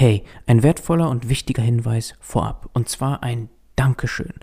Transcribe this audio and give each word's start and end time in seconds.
Hey, 0.00 0.22
ein 0.46 0.62
wertvoller 0.62 1.10
und 1.10 1.28
wichtiger 1.28 1.64
Hinweis 1.64 2.14
vorab. 2.20 2.70
Und 2.72 2.88
zwar 2.88 3.24
ein 3.24 3.48
Dankeschön, 3.74 4.34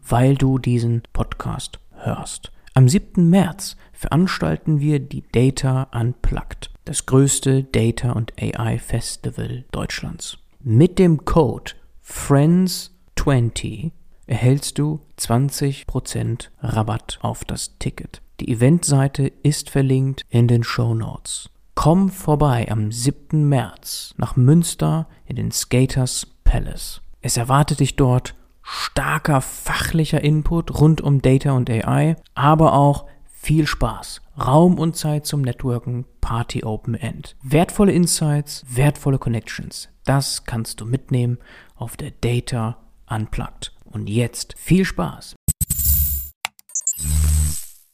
weil 0.00 0.36
du 0.36 0.58
diesen 0.58 1.02
Podcast 1.12 1.80
hörst. 1.96 2.50
Am 2.72 2.88
7. 2.88 3.28
März 3.28 3.76
veranstalten 3.92 4.80
wir 4.80 5.00
die 5.00 5.22
Data 5.30 5.90
Unplugged, 5.92 6.70
das 6.86 7.04
größte 7.04 7.62
Data 7.62 8.12
und 8.12 8.32
AI 8.40 8.78
Festival 8.78 9.66
Deutschlands. 9.70 10.38
Mit 10.60 10.98
dem 10.98 11.26
Code 11.26 11.72
FRIENDS20 12.02 13.90
erhältst 14.26 14.78
du 14.78 15.00
20% 15.18 16.48
Rabatt 16.62 17.18
auf 17.20 17.44
das 17.44 17.76
Ticket. 17.78 18.22
Die 18.40 18.50
Eventseite 18.50 19.30
ist 19.42 19.68
verlinkt 19.68 20.24
in 20.30 20.48
den 20.48 20.64
Show 20.64 20.94
Notes. 20.94 21.50
Komm 21.82 22.10
vorbei 22.10 22.70
am 22.70 22.92
7. 22.92 23.48
März 23.48 24.14
nach 24.16 24.36
Münster 24.36 25.08
in 25.26 25.34
den 25.34 25.50
Skaters 25.50 26.28
Palace. 26.44 27.00
Es 27.22 27.36
erwartet 27.36 27.80
dich 27.80 27.96
dort 27.96 28.36
starker 28.62 29.40
fachlicher 29.40 30.22
Input 30.22 30.80
rund 30.80 31.00
um 31.00 31.22
Data 31.22 31.50
und 31.50 31.68
AI, 31.68 32.14
aber 32.36 32.74
auch 32.74 33.06
viel 33.32 33.66
Spaß, 33.66 34.22
Raum 34.38 34.78
und 34.78 34.94
Zeit 34.94 35.26
zum 35.26 35.42
Networken, 35.42 36.04
Party 36.20 36.62
Open 36.62 36.94
End. 36.94 37.34
Wertvolle 37.42 37.90
Insights, 37.90 38.64
wertvolle 38.68 39.18
Connections. 39.18 39.88
Das 40.04 40.44
kannst 40.44 40.80
du 40.80 40.84
mitnehmen 40.84 41.38
auf 41.74 41.96
der 41.96 42.12
Data 42.12 42.76
Unplugged. 43.10 43.72
Und 43.86 44.08
jetzt 44.08 44.54
viel 44.56 44.84
Spaß. 44.84 45.34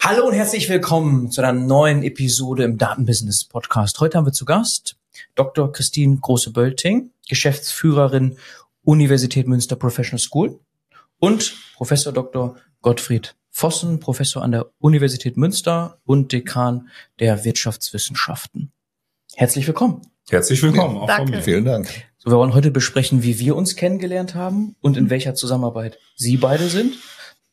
Hallo 0.00 0.26
und 0.26 0.32
herzlich 0.32 0.68
willkommen 0.68 1.30
zu 1.30 1.42
einer 1.42 1.52
neuen 1.52 2.02
Episode 2.04 2.62
im 2.62 2.78
Datenbusiness 2.78 3.44
Podcast. 3.44 3.98
Heute 3.98 4.16
haben 4.16 4.26
wir 4.26 4.32
zu 4.32 4.44
Gast 4.44 4.96
Dr. 5.34 5.72
Christine 5.72 6.16
Große-Bölting, 6.16 7.10
Geschäftsführerin 7.28 8.38
Universität 8.84 9.48
Münster 9.48 9.74
Professional 9.74 10.20
School 10.20 10.60
und 11.18 11.56
Professor 11.74 12.12
Dr. 12.12 12.56
Gottfried 12.80 13.34
Vossen, 13.50 13.98
Professor 13.98 14.42
an 14.42 14.52
der 14.52 14.70
Universität 14.78 15.36
Münster 15.36 15.98
und 16.04 16.32
Dekan 16.32 16.88
der 17.18 17.44
Wirtschaftswissenschaften. 17.44 18.72
Herzlich 19.34 19.66
willkommen. 19.66 20.02
Herzlich 20.30 20.62
willkommen. 20.62 20.94
Ja, 20.94 21.02
auch 21.02 21.16
von 21.16 21.28
mir. 21.28 21.42
Vielen 21.42 21.64
Dank. 21.64 21.88
So, 22.18 22.30
wir 22.30 22.36
wollen 22.38 22.54
heute 22.54 22.70
besprechen, 22.70 23.24
wie 23.24 23.40
wir 23.40 23.56
uns 23.56 23.74
kennengelernt 23.74 24.36
haben 24.36 24.76
und 24.80 24.96
in 24.96 25.10
welcher 25.10 25.34
Zusammenarbeit 25.34 25.98
Sie 26.14 26.36
beide 26.36 26.68
sind. 26.68 26.94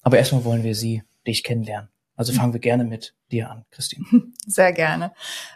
Aber 0.03 0.19
erstmal 0.19 0.45
wollen 0.45 0.63
wir 0.63 0.75
Sie, 0.75 1.01
dich 1.25 1.43
kennenlernen. 1.43 1.89
Also 2.15 2.31
fangen 2.31 2.53
wir 2.53 2.61
gerne 2.61 2.85
mit 2.85 3.13
dir 3.31 3.51
an, 3.51 3.65
Christine. 3.71 4.05
Sehr 4.47 4.71
gerne. 4.71 5.13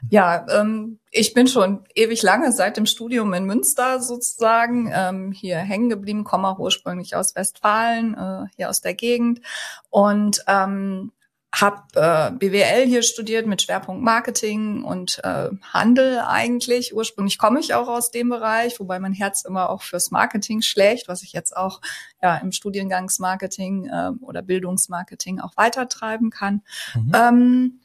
Ja, 0.10 0.46
ähm, 0.50 1.00
ich 1.10 1.34
bin 1.34 1.48
schon 1.48 1.86
ewig 1.96 2.22
lange 2.22 2.52
seit 2.52 2.76
dem 2.76 2.86
Studium 2.86 3.34
in 3.34 3.46
Münster 3.46 4.02
sozusagen 4.02 4.92
ähm, 4.94 5.32
hier 5.32 5.58
hängen 5.58 5.90
geblieben, 5.90 6.24
komme 6.24 6.50
auch 6.50 6.60
ursprünglich 6.60 7.16
aus 7.16 7.36
Westfalen, 7.36 8.14
äh, 8.16 8.48
hier 8.58 8.70
aus 8.70 8.82
der 8.82 8.94
Gegend 8.94 9.40
und 9.90 10.44
ähm, 10.48 11.14
habe 11.54 11.82
äh, 11.96 12.32
BWL 12.32 12.86
hier 12.86 13.02
studiert 13.02 13.48
mit 13.48 13.62
Schwerpunkt 13.62 14.04
Marketing 14.04 14.84
und 14.84 15.20
äh, 15.24 15.50
Handel 15.74 16.20
eigentlich. 16.20 16.94
Ursprünglich 16.94 17.38
komme 17.38 17.60
ich 17.60 17.74
auch 17.74 17.88
aus 17.88 18.12
dem 18.12 18.30
Bereich, 18.30 18.80
wobei 18.80 19.00
mein 19.00 19.14
Herz 19.14 19.44
immer 19.44 19.70
auch 19.70 19.82
fürs 19.82 20.12
Marketing 20.12 20.62
schlägt, 20.62 21.08
was 21.08 21.24
ich 21.24 21.34
jetzt 21.34 21.58
auch 21.58 21.82
ja 22.22 22.38
im 22.38 22.52
Studiengangsmarketing 22.52 23.88
äh, 23.88 24.12
oder 24.22 24.42
Bildungsmarketing 24.44 25.40
auch 25.40 25.58
weitertreiben 25.58 26.30
kann. 26.30 26.62
Mhm. 26.94 27.12
Ähm, 27.16 27.80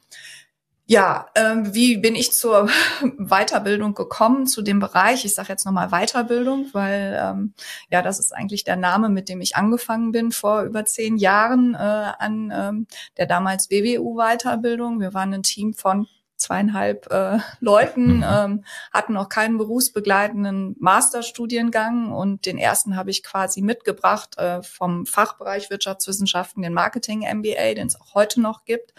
ja, 0.87 1.27
ähm, 1.33 1.73
wie 1.73 1.97
bin 1.97 2.15
ich 2.15 2.31
zur 2.31 2.69
Weiterbildung 3.17 3.95
gekommen, 3.95 4.45
zu 4.45 4.61
dem 4.61 4.79
Bereich? 4.79 5.25
Ich 5.25 5.33
sage 5.33 5.49
jetzt 5.49 5.65
nochmal 5.65 5.89
Weiterbildung, 5.89 6.69
weil 6.73 7.19
ähm, 7.19 7.53
ja, 7.89 8.03
das 8.03 8.19
ist 8.19 8.31
eigentlich 8.31 8.63
der 8.63 8.75
Name, 8.75 9.09
mit 9.09 9.27
dem 9.27 9.41
ich 9.41 9.55
angefangen 9.55 10.11
bin 10.11 10.31
vor 10.31 10.61
über 10.61 10.85
zehn 10.85 11.17
Jahren 11.17 11.73
äh, 11.73 11.77
an 11.77 12.53
ähm, 12.55 12.87
der 13.17 13.25
damals 13.25 13.71
WWU-Weiterbildung. 13.71 14.99
Wir 14.99 15.13
waren 15.15 15.33
ein 15.33 15.43
Team 15.43 15.73
von 15.73 16.07
zweieinhalb 16.37 17.11
äh, 17.11 17.39
Leuten, 17.59 18.17
mhm. 18.17 18.25
ähm, 18.27 18.63
hatten 18.93 19.13
noch 19.13 19.29
keinen 19.29 19.57
berufsbegleitenden 19.57 20.75
Masterstudiengang 20.79 22.11
und 22.11 22.45
den 22.45 22.57
ersten 22.57 22.95
habe 22.95 23.09
ich 23.09 23.23
quasi 23.23 23.61
mitgebracht 23.61 24.37
äh, 24.37 24.61
vom 24.61 25.05
Fachbereich 25.05 25.69
Wirtschaftswissenschaften, 25.69 26.61
den 26.61 26.73
Marketing 26.73 27.21
MBA, 27.21 27.73
den 27.75 27.87
es 27.87 27.99
auch 27.99 28.13
heute 28.13 28.41
noch 28.41 28.65
gibt. 28.65 28.93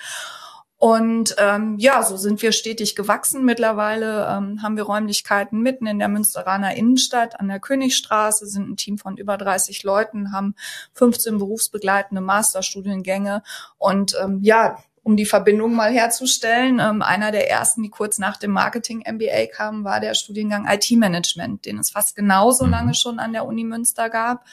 Und 0.86 1.34
ähm, 1.38 1.74
ja, 1.78 2.00
so 2.04 2.16
sind 2.16 2.42
wir 2.42 2.52
stetig 2.52 2.94
gewachsen. 2.94 3.44
Mittlerweile 3.44 4.24
ähm, 4.30 4.62
haben 4.62 4.76
wir 4.76 4.84
Räumlichkeiten 4.84 5.60
mitten 5.60 5.88
in 5.88 5.98
der 5.98 6.06
Münsteraner 6.06 6.76
Innenstadt 6.76 7.40
an 7.40 7.48
der 7.48 7.58
Königstraße, 7.58 8.46
sind 8.46 8.70
ein 8.70 8.76
Team 8.76 8.96
von 8.96 9.16
über 9.16 9.36
30 9.36 9.82
Leuten, 9.82 10.30
haben 10.30 10.54
15 10.92 11.38
berufsbegleitende 11.38 12.20
Masterstudiengänge. 12.20 13.42
Und 13.78 14.16
ähm, 14.22 14.38
ja, 14.42 14.78
um 15.02 15.16
die 15.16 15.26
Verbindung 15.26 15.74
mal 15.74 15.90
herzustellen, 15.90 16.78
ähm, 16.78 17.02
einer 17.02 17.32
der 17.32 17.50
ersten, 17.50 17.82
die 17.82 17.90
kurz 17.90 18.20
nach 18.20 18.36
dem 18.36 18.52
Marketing 18.52 19.02
MBA 19.04 19.46
kamen, 19.46 19.82
war 19.82 19.98
der 19.98 20.14
Studiengang 20.14 20.68
IT-Management, 20.68 21.66
den 21.66 21.80
es 21.80 21.90
fast 21.90 22.14
genauso 22.14 22.64
mhm. 22.64 22.70
lange 22.70 22.94
schon 22.94 23.18
an 23.18 23.32
der 23.32 23.44
Uni 23.44 23.64
Münster 23.64 24.08
gab. 24.08 24.44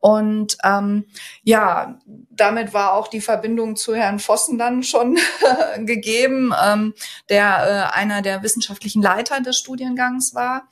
Und 0.00 0.56
ähm, 0.64 1.04
ja, 1.42 1.98
damit 2.30 2.72
war 2.72 2.94
auch 2.94 3.08
die 3.08 3.20
Verbindung 3.20 3.76
zu 3.76 3.94
Herrn 3.94 4.18
Vossen 4.18 4.58
dann 4.58 4.82
schon 4.82 5.18
gegeben, 5.78 6.52
ähm, 6.64 6.94
der 7.28 7.90
äh, 7.92 7.96
einer 7.96 8.22
der 8.22 8.42
wissenschaftlichen 8.42 9.02
Leiter 9.02 9.40
des 9.40 9.58
Studiengangs 9.58 10.34
war. 10.34 10.68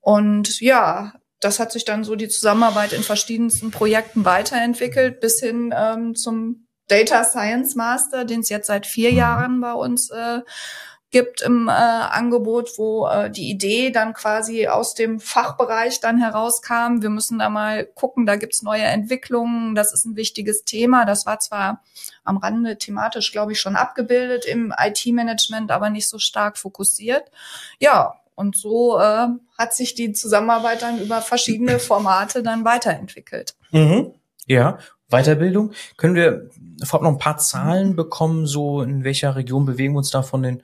Und 0.00 0.60
ja, 0.60 1.12
das 1.40 1.58
hat 1.60 1.72
sich 1.72 1.84
dann 1.84 2.04
so 2.04 2.16
die 2.16 2.28
Zusammenarbeit 2.28 2.92
in 2.92 3.02
verschiedensten 3.02 3.70
Projekten 3.70 4.24
weiterentwickelt, 4.24 5.20
bis 5.20 5.40
hin 5.40 5.74
ähm, 5.76 6.14
zum 6.14 6.66
Data 6.88 7.22
Science 7.24 7.74
Master, 7.74 8.24
den 8.24 8.40
es 8.40 8.48
jetzt 8.48 8.66
seit 8.66 8.86
vier 8.86 9.10
mhm. 9.10 9.18
Jahren 9.18 9.60
bei 9.60 9.72
uns 9.72 10.10
äh, 10.10 10.40
gibt 11.10 11.40
im 11.40 11.68
äh, 11.68 11.72
Angebot, 11.72 12.72
wo 12.76 13.06
äh, 13.06 13.30
die 13.30 13.48
Idee 13.48 13.90
dann 13.90 14.12
quasi 14.12 14.66
aus 14.68 14.94
dem 14.94 15.20
Fachbereich 15.20 16.00
dann 16.00 16.18
herauskam. 16.18 17.00
Wir 17.00 17.08
müssen 17.08 17.38
da 17.38 17.48
mal 17.48 17.86
gucken, 17.86 18.26
da 18.26 18.36
gibt's 18.36 18.62
neue 18.62 18.82
Entwicklungen, 18.82 19.74
das 19.74 19.94
ist 19.94 20.04
ein 20.04 20.16
wichtiges 20.16 20.64
Thema. 20.64 21.06
Das 21.06 21.24
war 21.24 21.38
zwar 21.38 21.82
am 22.24 22.36
Rande 22.36 22.76
thematisch, 22.76 23.32
glaube 23.32 23.52
ich, 23.52 23.60
schon 23.60 23.76
abgebildet 23.76 24.44
im 24.44 24.74
IT-Management, 24.78 25.70
aber 25.70 25.88
nicht 25.88 26.08
so 26.08 26.18
stark 26.18 26.58
fokussiert. 26.58 27.30
Ja, 27.78 28.14
und 28.34 28.54
so 28.54 28.98
äh, 28.98 29.28
hat 29.56 29.74
sich 29.74 29.94
die 29.94 30.12
Zusammenarbeit 30.12 30.82
dann 30.82 31.00
über 31.00 31.22
verschiedene 31.22 31.78
Formate 31.78 32.42
dann 32.42 32.64
weiterentwickelt. 32.64 33.56
Mhm. 33.72 34.12
Ja, 34.46 34.78
Weiterbildung. 35.08 35.72
Können 35.96 36.14
wir 36.14 36.50
vorab 36.84 37.02
noch 37.02 37.12
ein 37.12 37.18
paar 37.18 37.38
Zahlen 37.38 37.96
bekommen, 37.96 38.46
so 38.46 38.82
in 38.82 39.04
welcher 39.04 39.36
Region 39.36 39.64
bewegen 39.64 39.94
wir 39.94 39.98
uns 39.98 40.10
da 40.10 40.22
von 40.22 40.42
den 40.42 40.62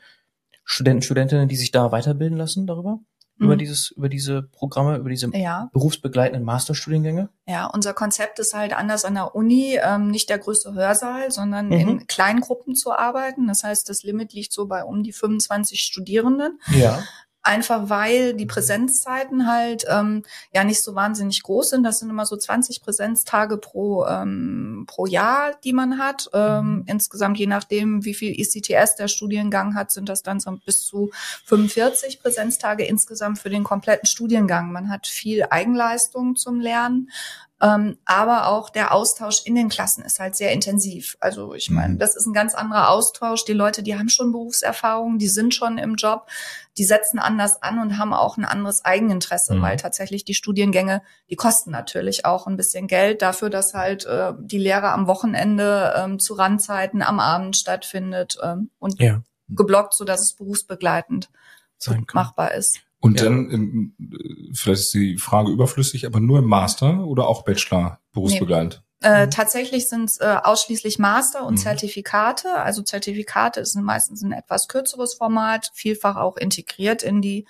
Studenten, 0.65 1.03
Studentinnen, 1.03 1.49
die 1.49 1.57
sich 1.57 1.71
da 1.71 1.93
weiterbilden 1.93 2.39
lassen 2.39 2.67
darüber? 2.67 3.01
Mhm. 3.37 3.47
Über 3.47 3.57
dieses, 3.57 3.91
über 3.91 4.09
diese 4.09 4.43
Programme, 4.43 4.97
über 4.97 5.11
diese 5.11 5.29
ja. 5.37 5.69
berufsbegleitenden 5.73 6.45
Masterstudiengänge? 6.45 7.31
Ja, 7.47 7.67
unser 7.67 7.93
Konzept 7.93 8.39
ist 8.39 8.55
halt 8.55 8.73
anders 8.73 9.05
an 9.05 9.15
der 9.15 9.35
Uni, 9.35 9.79
ähm, 9.83 10.11
nicht 10.11 10.31
der 10.31 10.39
größte 10.39 10.73
Hörsaal, 10.73 11.31
sondern 11.31 11.67
mhm. 11.67 11.73
in 11.73 12.07
Kleingruppen 12.07 12.77
zu 12.77 12.93
arbeiten. 12.93 13.49
Das 13.49 13.65
heißt, 13.65 13.89
das 13.89 14.03
Limit 14.05 14.33
liegt 14.33 14.53
so 14.53 14.67
bei 14.67 14.85
um 14.85 15.03
die 15.03 15.13
25 15.13 15.81
Studierenden. 15.81 16.61
Ja 16.73 17.03
einfach 17.45 17.91
weil 17.91 18.35
die 18.35 18.47
Präsenzzeiten 18.47 19.47
halt 19.47 19.85
ähm, 19.89 20.25
ja 20.53 20.65
nicht 20.65 20.83
so 20.83 20.95
wahnsinnig 20.95 21.43
groß 21.43 21.71
sind. 21.71 21.85
Das 21.85 21.99
sind 21.99 22.11
immer 22.11 22.27
so 22.27 22.37
20 22.37 22.83
Präsenztage 22.83 23.59
pro 23.59 24.07
ähm, 24.07 24.85
pro 24.87 25.07
Jahr, 25.07 25.53
die 25.63 25.73
man 25.73 25.99
hat. 25.99 26.29
Ähm, 26.33 26.77
mhm. 26.77 26.85
Insgesamt, 26.87 27.39
je 27.39 27.47
nachdem, 27.47 28.05
wie 28.05 28.15
viel 28.15 28.33
ECTS 28.33 28.97
der 28.97 29.09
Studiengang 29.09 29.75
hat, 29.75 29.91
sind 29.91 30.09
das 30.09 30.23
dann 30.23 30.41
so 30.41 30.59
bis 30.65 30.83
zu 30.83 31.11
45 31.45 32.21
Präsenztage 32.21 32.85
insgesamt 32.85 33.39
für 33.39 33.51
den 33.51 33.65
kompletten 33.65 34.07
Studiengang. 34.07 34.73
Man 34.73 34.89
hat 34.89 35.07
viel 35.07 35.45
Eigenleistung 35.51 36.37
zum 36.37 36.61
Lernen. 36.61 37.11
Ähm, 37.63 37.99
aber 38.05 38.49
auch 38.49 38.69
der 38.69 38.93
Austausch 38.93 39.43
in 39.45 39.55
den 39.55 39.69
Klassen 39.69 40.05
ist 40.05 40.19
halt 40.19 40.35
sehr 40.35 40.53
intensiv. 40.53 41.17
Also 41.21 41.55
ich 41.55 41.71
meine, 41.71 41.95
mhm. 41.95 41.99
das 41.99 42.17
ist 42.17 42.27
ein 42.27 42.33
ganz 42.33 42.55
anderer 42.55 42.91
Austausch. 42.91 43.45
Die 43.45 43.53
Leute, 43.53 43.83
die 43.83 43.97
haben 43.97 44.09
schon 44.09 44.33
Berufserfahrung, 44.33 45.19
die 45.19 45.29
sind 45.29 45.55
schon 45.55 45.79
im 45.79 45.95
Job, 45.95 46.29
die 46.77 46.85
setzen 46.85 47.21
anders 47.21 47.63
an 47.63 47.79
und 47.79 47.97
haben 47.97 48.13
auch 48.13 48.37
ein 48.37 48.45
anderes 48.45 48.85
Eigeninteresse, 48.85 49.55
mhm. 49.55 49.63
weil 49.63 49.77
tatsächlich 49.77 50.25
die 50.25 50.35
Studiengänge, 50.35 51.03
die 51.31 51.37
kosten 51.37 51.71
natürlich 51.71 52.25
auch 52.25 52.49
ein 52.49 52.57
bisschen 52.57 52.89
Geld 52.89 53.23
dafür, 53.23 53.51
dass 53.51 53.73
halt 53.73 54.05
äh, 54.05 54.33
die 54.39 54.59
Lehre 54.59 54.91
am 54.91 55.07
Wochenende 55.07 55.95
ähm, 55.97 56.19
zu 56.19 56.35
Randzeiten 56.35 57.03
am 57.03 57.21
Abend 57.21 57.57
stattfindet 57.57 58.37
ähm, 58.43 58.71
und 58.81 59.01
ja. 59.01 59.23
geblockt, 59.49 59.95
so 59.95 60.05
dass 60.05 60.21
es 60.21 60.33
berufsbegleitend 60.33 61.31
machbar 62.13 62.53
ist. 62.53 62.81
Und 63.05 63.21
ja. 63.21 63.25
dann, 63.25 63.51
in, 63.51 63.95
vielleicht 64.55 64.81
ist 64.81 64.95
die 64.95 65.19
Frage 65.19 65.51
überflüssig, 65.51 66.07
aber 66.07 66.21
nur 66.21 66.39
im 66.39 66.47
Master 66.47 67.05
oder 67.05 67.29
auch 67.29 67.45
Bachelor 67.45 68.01
berufsbegleitend? 68.15 68.83
Äh, 69.05 69.27
mhm. 69.27 69.31
Tatsächlich 69.31 69.89
sind 69.91 70.09
es 70.09 70.19
äh, 70.19 70.37
ausschließlich 70.43 70.99
Master 70.99 71.45
und 71.45 71.55
mhm. 71.55 71.59
Zertifikate. 71.59 72.55
Also 72.55 72.81
Zertifikate 72.81 73.67
sind 73.67 73.85
meistens 73.85 74.23
ein 74.23 74.33
etwas 74.33 74.67
kürzeres 74.67 75.13
Format, 75.13 75.71
vielfach 75.75 76.17
auch 76.17 76.39
integriert 76.39 77.03
in 77.03 77.21
die 77.21 77.45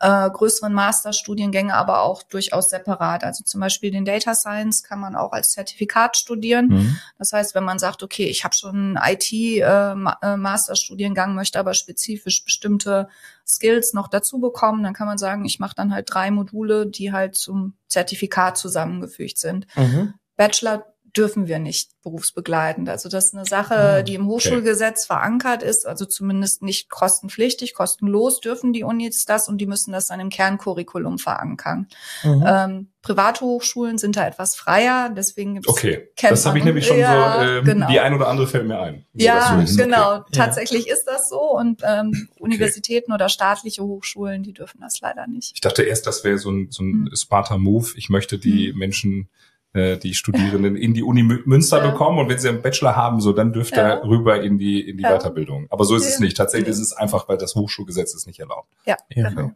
äh, 0.00 0.28
größeren 0.28 0.72
Masterstudiengänge, 0.72 1.74
aber 1.74 2.02
auch 2.02 2.24
durchaus 2.24 2.70
separat. 2.70 3.22
Also 3.22 3.44
zum 3.44 3.60
Beispiel 3.60 3.92
den 3.92 4.04
Data 4.04 4.34
Science 4.34 4.82
kann 4.82 4.98
man 4.98 5.14
auch 5.14 5.30
als 5.30 5.52
Zertifikat 5.52 6.16
studieren. 6.16 6.66
Mhm. 6.68 6.98
Das 7.18 7.32
heißt, 7.32 7.54
wenn 7.54 7.62
man 7.62 7.78
sagt, 7.78 8.02
okay, 8.02 8.26
ich 8.26 8.42
habe 8.42 8.56
schon 8.56 8.96
einen 8.96 9.14
IT-Masterstudiengang, 9.14 11.30
äh, 11.30 11.32
äh 11.32 11.36
möchte 11.36 11.60
aber 11.60 11.74
spezifisch 11.74 12.44
bestimmte 12.44 13.08
Skills 13.46 13.92
noch 13.92 14.08
dazu 14.08 14.40
bekommen, 14.40 14.82
dann 14.82 14.92
kann 14.92 15.06
man 15.06 15.18
sagen, 15.18 15.44
ich 15.44 15.60
mache 15.60 15.76
dann 15.76 15.94
halt 15.94 16.12
drei 16.12 16.32
Module, 16.32 16.88
die 16.88 17.12
halt 17.12 17.36
zum 17.36 17.74
Zertifikat 17.86 18.58
zusammengefügt 18.58 19.38
sind. 19.38 19.68
Mhm. 19.76 20.14
Bachelor 20.36 20.84
dürfen 21.16 21.46
wir 21.46 21.58
nicht 21.58 21.90
berufsbegleitend. 22.02 22.88
Also 22.88 23.08
das 23.08 23.26
ist 23.26 23.34
eine 23.34 23.44
Sache, 23.44 23.74
ah, 23.74 24.02
die 24.02 24.14
im 24.14 24.26
Hochschulgesetz 24.26 25.04
okay. 25.04 25.18
verankert 25.18 25.62
ist, 25.62 25.86
also 25.86 26.04
zumindest 26.04 26.62
nicht 26.62 26.90
kostenpflichtig, 26.90 27.74
kostenlos 27.74 28.40
dürfen 28.40 28.72
die 28.72 28.84
Unis 28.84 29.24
das 29.24 29.48
und 29.48 29.58
die 29.58 29.66
müssen 29.66 29.92
das 29.92 30.08
dann 30.08 30.20
im 30.20 30.28
Kerncurriculum 30.28 31.18
verankern. 31.18 31.88
Mhm. 32.22 32.44
Ähm, 32.46 32.88
Privathochschulen 33.02 33.98
sind 33.98 34.16
da 34.16 34.26
etwas 34.26 34.56
freier, 34.56 35.12
deswegen 35.16 35.54
gibt's 35.54 35.68
Okay, 35.68 36.08
das 36.20 36.44
habe 36.44 36.58
ich 36.58 36.64
nämlich 36.64 36.86
schon 36.86 36.98
ja, 36.98 37.38
so, 37.38 37.44
ähm, 37.44 37.64
genau. 37.64 37.88
die 37.88 38.00
ein 38.00 38.12
oder 38.14 38.28
andere 38.28 38.48
fällt 38.48 38.66
mir 38.66 38.80
ein. 38.80 39.06
Ja, 39.12 39.64
genau, 39.76 40.16
okay. 40.16 40.32
tatsächlich 40.32 40.86
ja. 40.86 40.94
ist 40.94 41.04
das 41.04 41.28
so 41.28 41.40
und 41.56 41.82
ähm, 41.84 42.08
okay. 42.08 42.42
Universitäten 42.42 43.12
oder 43.12 43.28
staatliche 43.28 43.82
Hochschulen, 43.82 44.42
die 44.42 44.52
dürfen 44.52 44.80
das 44.80 45.00
leider 45.00 45.26
nicht. 45.28 45.52
Ich 45.54 45.60
dachte 45.60 45.82
erst, 45.82 46.06
das 46.06 46.24
wäre 46.24 46.38
so 46.38 46.50
ein, 46.50 46.68
so 46.70 46.82
ein 46.82 47.02
mhm. 47.02 47.16
smarter 47.16 47.58
Move. 47.58 47.90
Ich 47.96 48.08
möchte 48.08 48.38
die 48.38 48.72
mhm. 48.72 48.78
Menschen 48.78 49.28
äh, 49.76 49.98
die 49.98 50.14
Studierenden 50.14 50.74
in 50.76 50.94
die 50.94 51.02
Uni 51.02 51.22
Münster 51.22 51.78
ja. 51.78 51.90
bekommen 51.90 52.18
und 52.18 52.28
wenn 52.28 52.38
sie 52.38 52.48
einen 52.48 52.62
Bachelor 52.62 52.96
haben, 52.96 53.20
so 53.20 53.32
dann 53.32 53.52
dürfte 53.52 53.76
ja. 53.76 53.88
er 53.88 54.04
rüber 54.04 54.42
in 54.42 54.58
die 54.58 54.80
in 54.80 54.96
die 54.96 55.02
ja. 55.02 55.16
Weiterbildung. 55.16 55.66
Aber 55.70 55.84
so 55.84 55.94
ist 55.94 56.06
es 56.06 56.18
nicht. 56.18 56.36
Tatsächlich 56.36 56.70
ist 56.70 56.80
es 56.80 56.92
einfach, 56.92 57.28
weil 57.28 57.36
das 57.36 57.54
Hochschulgesetz 57.54 58.14
es 58.14 58.26
nicht 58.26 58.40
erlaubt. 58.40 58.72
Ja. 58.86 58.96
ja. 59.14 59.28
Genau. 59.28 59.52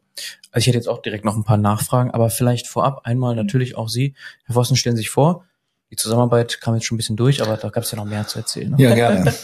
Also 0.53 0.59
ich 0.59 0.67
hätte 0.67 0.77
jetzt 0.77 0.89
auch 0.89 1.01
direkt 1.01 1.25
noch 1.25 1.37
ein 1.37 1.45
paar 1.45 1.57
Nachfragen, 1.57 2.11
aber 2.11 2.31
vielleicht 2.31 2.67
vorab 2.67 3.01
einmal 3.05 3.35
natürlich 3.35 3.77
auch 3.77 3.89
Sie, 3.89 4.15
Herr 4.45 4.55
Vossen, 4.55 4.77
stellen 4.77 4.97
Sie 4.97 5.03
sich 5.03 5.11
vor. 5.11 5.45
Die 5.91 5.97
Zusammenarbeit 5.97 6.61
kam 6.61 6.75
jetzt 6.75 6.85
schon 6.85 6.97
ein 6.97 6.99
bisschen 6.99 7.17
durch, 7.17 7.43
aber 7.43 7.57
da 7.57 7.69
gab 7.69 7.83
es 7.83 7.91
ja 7.91 7.97
noch 7.97 8.05
mehr 8.05 8.27
zu 8.27 8.39
erzählen. 8.39 8.71
Ne? 8.71 8.77
Ja, 8.79 8.95
gerne. 8.95 9.35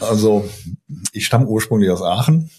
Also 0.00 0.48
ich 1.12 1.26
stamme 1.26 1.46
ursprünglich 1.46 1.90
aus 1.90 2.02
Aachen. 2.02 2.50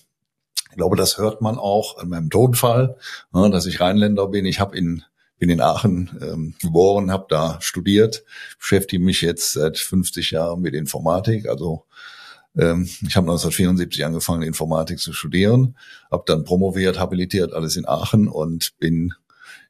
Ich 0.71 0.77
glaube, 0.77 0.95
das 0.95 1.17
hört 1.17 1.41
man 1.41 1.57
auch 1.57 1.97
an 1.97 2.09
meinem 2.09 2.29
Tonfall, 2.29 2.97
ne, 3.31 3.49
dass 3.49 3.65
ich 3.65 3.79
Rheinländer 3.79 4.27
bin. 4.27 4.45
Ich 4.45 4.59
habe 4.59 4.77
in 4.77 5.03
bin 5.37 5.49
in 5.49 5.61
Aachen 5.61 6.17
ähm, 6.21 6.55
geboren, 6.61 7.11
habe 7.11 7.25
da 7.29 7.57
studiert, 7.61 8.23
beschäftige 8.57 9.03
mich 9.03 9.21
jetzt 9.21 9.53
seit 9.53 9.77
50 9.77 10.31
Jahren 10.31 10.61
mit 10.61 10.73
Informatik. 10.73 11.47
Also 11.47 11.85
ähm, 12.57 12.83
ich 12.83 13.15
habe 13.15 13.27
1974 13.27 14.05
angefangen, 14.05 14.41
Informatik 14.41 14.99
zu 14.99 15.13
studieren, 15.13 15.77
habe 16.09 16.23
dann 16.25 16.43
promoviert, 16.43 16.99
habilitiert, 16.99 17.53
alles 17.53 17.75
in 17.75 17.87
Aachen 17.87 18.27
und 18.27 18.77
bin, 18.79 19.13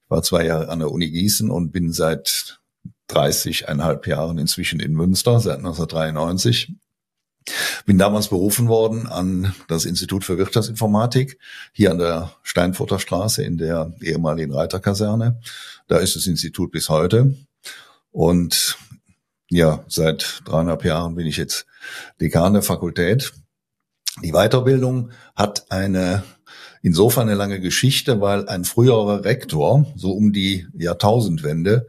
ich 0.03 0.09
war 0.09 0.23
zwei 0.23 0.45
Jahre 0.45 0.69
an 0.69 0.79
der 0.79 0.91
Uni 0.91 1.09
Gießen 1.09 1.51
und 1.51 1.71
bin 1.71 1.91
seit 1.91 2.61
30,5 3.09 4.07
Jahren 4.07 4.37
inzwischen 4.37 4.79
in 4.79 4.93
Münster, 4.93 5.39
seit 5.39 5.57
1993 5.57 6.73
bin 7.85 7.97
damals 7.97 8.27
berufen 8.27 8.67
worden 8.67 9.07
an 9.07 9.53
das 9.67 9.85
Institut 9.85 10.23
für 10.23 10.38
Wirtschaftsinformatik 10.38 11.39
hier 11.71 11.91
an 11.91 11.97
der 11.97 12.33
Steinfurter 12.44 12.99
Straße 12.99 13.44
in 13.44 13.57
der 13.57 13.94
ehemaligen 14.01 14.53
Reiterkaserne. 14.53 15.39
Da 15.88 15.97
ist 15.97 16.15
das 16.15 16.27
Institut 16.27 16.71
bis 16.71 16.89
heute. 16.89 17.35
Und 18.11 18.77
ja, 19.49 19.83
seit 19.88 20.41
dreieinhalb 20.45 20.83
Jahren 20.83 21.15
bin 21.15 21.27
ich 21.27 21.38
jetzt 21.38 21.65
Dekan 22.19 22.53
der 22.53 22.63
Fakultät. 22.63 23.33
Die 24.23 24.33
Weiterbildung 24.33 25.11
hat 25.35 25.71
eine 25.71 26.23
insofern 26.81 27.27
eine 27.27 27.38
lange 27.38 27.59
Geschichte, 27.59 28.21
weil 28.21 28.47
ein 28.47 28.65
früherer 28.65 29.23
Rektor, 29.23 29.85
so 29.95 30.11
um 30.11 30.33
die 30.33 30.67
Jahrtausendwende, 30.73 31.88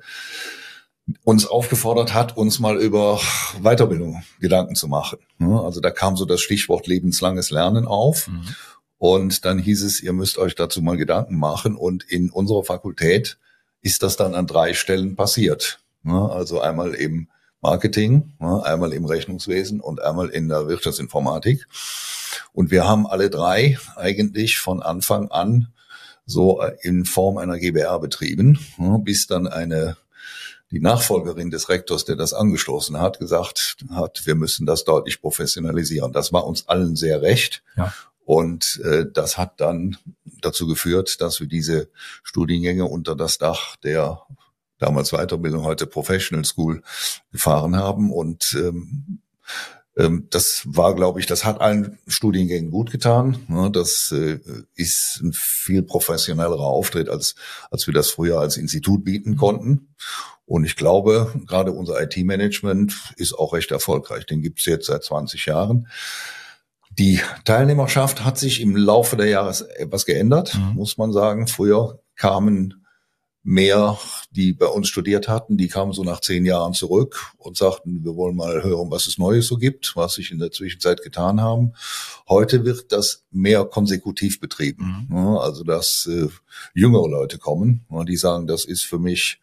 uns 1.25 1.47
aufgefordert 1.47 2.15
hat, 2.15 2.37
uns 2.37 2.59
mal 2.59 2.77
über 2.77 3.21
Weiterbildung 3.63 4.23
Gedanken 4.41 4.75
zu 4.75 4.89
machen. 4.89 5.19
Also 5.41 5.81
da 5.81 5.91
kam 5.91 6.17
so 6.17 6.25
das 6.25 6.41
Stichwort 6.41 6.87
lebenslanges 6.87 7.51
Lernen 7.51 7.87
auf. 7.87 8.29
Mhm. 8.29 8.43
Und 8.99 9.45
dann 9.45 9.59
hieß 9.59 9.85
es, 9.85 10.03
ihr 10.03 10.13
müsst 10.13 10.39
euch 10.39 10.55
dazu 10.55 10.83
mal 10.83 10.97
Gedanken 10.97 11.39
machen. 11.39 11.77
Und 11.77 12.05
in 12.05 12.31
unserer 12.31 12.65
Fakultät 12.65 13.39
ist 13.81 14.03
das 14.03 14.17
dann 14.17 14.35
an 14.35 14.47
drei 14.47 14.75
Stellen 14.75 15.17
passiert. 15.17 15.81
Also 16.05 16.61
einmal 16.61 16.95
im 16.95 17.29
Marketing, 17.61 18.33
einmal 18.39 18.93
im 18.93 19.05
Rechnungswesen 19.05 19.81
und 19.81 20.03
einmal 20.03 20.29
in 20.29 20.49
der 20.49 20.69
Wirtschaftsinformatik. 20.69 21.67
Und 22.53 22.71
wir 22.71 22.87
haben 22.87 23.07
alle 23.07 23.31
drei 23.31 23.79
eigentlich 23.97 24.59
von 24.59 24.83
Anfang 24.83 25.31
an 25.31 25.69
so 26.27 26.63
in 26.83 27.05
Form 27.05 27.39
einer 27.39 27.59
GBR 27.59 27.99
betrieben, 28.01 28.59
bis 29.05 29.27
dann 29.27 29.47
eine 29.47 29.97
die 30.71 30.81
Nachfolgerin 30.81 31.51
des 31.51 31.69
Rektors, 31.69 32.05
der 32.05 32.17
das 32.17 32.35
angestoßen 32.35 33.01
hat, 33.01 33.19
gesagt 33.19 33.77
hat, 33.91 34.27
wir 34.27 34.35
müssen 34.35 34.67
das 34.67 34.85
deutlich 34.85 35.21
professionalisieren. 35.21 36.13
Das 36.13 36.33
war 36.33 36.47
uns 36.47 36.69
allen 36.69 36.95
sehr 36.97 37.23
recht. 37.23 37.63
Ja. 37.77 37.93
Und 38.25 38.81
äh, 38.85 39.07
das 39.11 39.39
hat 39.39 39.61
dann 39.61 39.97
dazu 40.43 40.67
geführt, 40.67 41.23
dass 41.23 41.41
wir 41.41 41.47
diese 41.47 41.89
Studiengänge 42.23 42.85
unter 42.85 43.17
das 43.17 43.39
Dach 43.39 43.77
der 43.77 44.23
damals 44.79 45.11
Weiterbildung, 45.11 45.65
heute 45.65 45.87
Professional 45.87 46.45
School 46.45 46.83
gefahren 47.33 47.77
haben. 47.77 48.13
Und 48.13 48.55
ähm, 48.59 49.21
ähm, 49.97 50.29
das 50.31 50.63
war, 50.65 50.95
glaube 50.95 51.21
ich, 51.21 51.27
das 51.27 51.45
hat 51.45 51.61
allen 51.61 51.99
Studiengängen 52.07 52.71
gut 52.71 52.91
getan. 52.91 53.39
Das 53.73 54.13
äh, 54.13 54.39
ist 54.75 55.21
ein 55.23 55.33
viel 55.33 55.83
professionellerer 55.83 56.61
Auftritt, 56.67 57.09
als, 57.09 57.35
als 57.71 57.87
wir 57.87 57.95
das 57.95 58.11
früher 58.11 58.39
als 58.39 58.57
Institut 58.57 59.05
bieten 59.05 59.37
konnten. 59.37 59.89
Und 60.49 60.65
ich 60.65 60.77
glaube, 60.77 61.31
gerade 61.47 61.73
unser 61.73 62.01
IT-Management 62.01 63.13
ist 63.17 63.35
auch 63.35 63.53
recht 63.53 63.71
erfolgreich. 63.71 64.25
Den 64.25 64.41
gibt 64.41 64.61
es 64.61 64.65
jetzt 64.65 64.87
seit 64.87 65.05
20 65.05 65.45
Jahren. 65.45 65.89
Die 66.99 67.21
Teilnehmerschaft 67.45 68.25
hat 68.25 68.39
sich 68.39 68.63
im 68.63 68.75
Laufe 68.75 69.17
der 69.19 69.27
Jahre 69.27 69.55
etwas 69.77 70.07
geändert, 70.07 70.55
mhm. 70.55 70.75
muss 70.75 70.97
man 70.97 71.13
sagen. 71.13 71.49
Früher 71.49 72.01
kamen 72.17 72.87
mehr, 73.43 73.99
die 74.31 74.55
bei 74.55 74.67
uns 74.67 74.89
studiert 74.89 75.29
hatten, 75.29 75.59
die 75.59 75.69
kamen 75.69 75.93
so 75.93 76.03
nach 76.03 76.21
zehn 76.21 76.47
Jahren 76.47 76.73
zurück 76.73 77.35
und 77.37 77.59
sagten, 77.59 78.03
wir 78.03 78.17
wollen 78.17 78.35
mal 78.35 78.63
hören, 78.63 78.91
was 78.91 79.07
es 79.07 79.19
Neues 79.19 79.49
so 79.49 79.59
gibt, 79.59 79.97
was 79.97 80.15
sich 80.15 80.31
in 80.31 80.39
der 80.39 80.51
Zwischenzeit 80.51 81.03
getan 81.03 81.43
haben. 81.43 81.75
Heute 82.27 82.65
wird 82.65 82.91
das 82.91 83.27
mehr 83.31 83.67
konsekutiv 83.67 84.41
betrieben. 84.41 85.07
Mhm. 85.11 85.37
Also, 85.37 85.63
dass 85.63 86.09
äh, 86.11 86.29
jüngere 86.73 87.09
Leute 87.09 87.37
kommen, 87.37 87.85
die 88.09 88.17
sagen, 88.17 88.47
das 88.47 88.65
ist 88.65 88.85
für 88.85 88.99
mich 88.99 89.41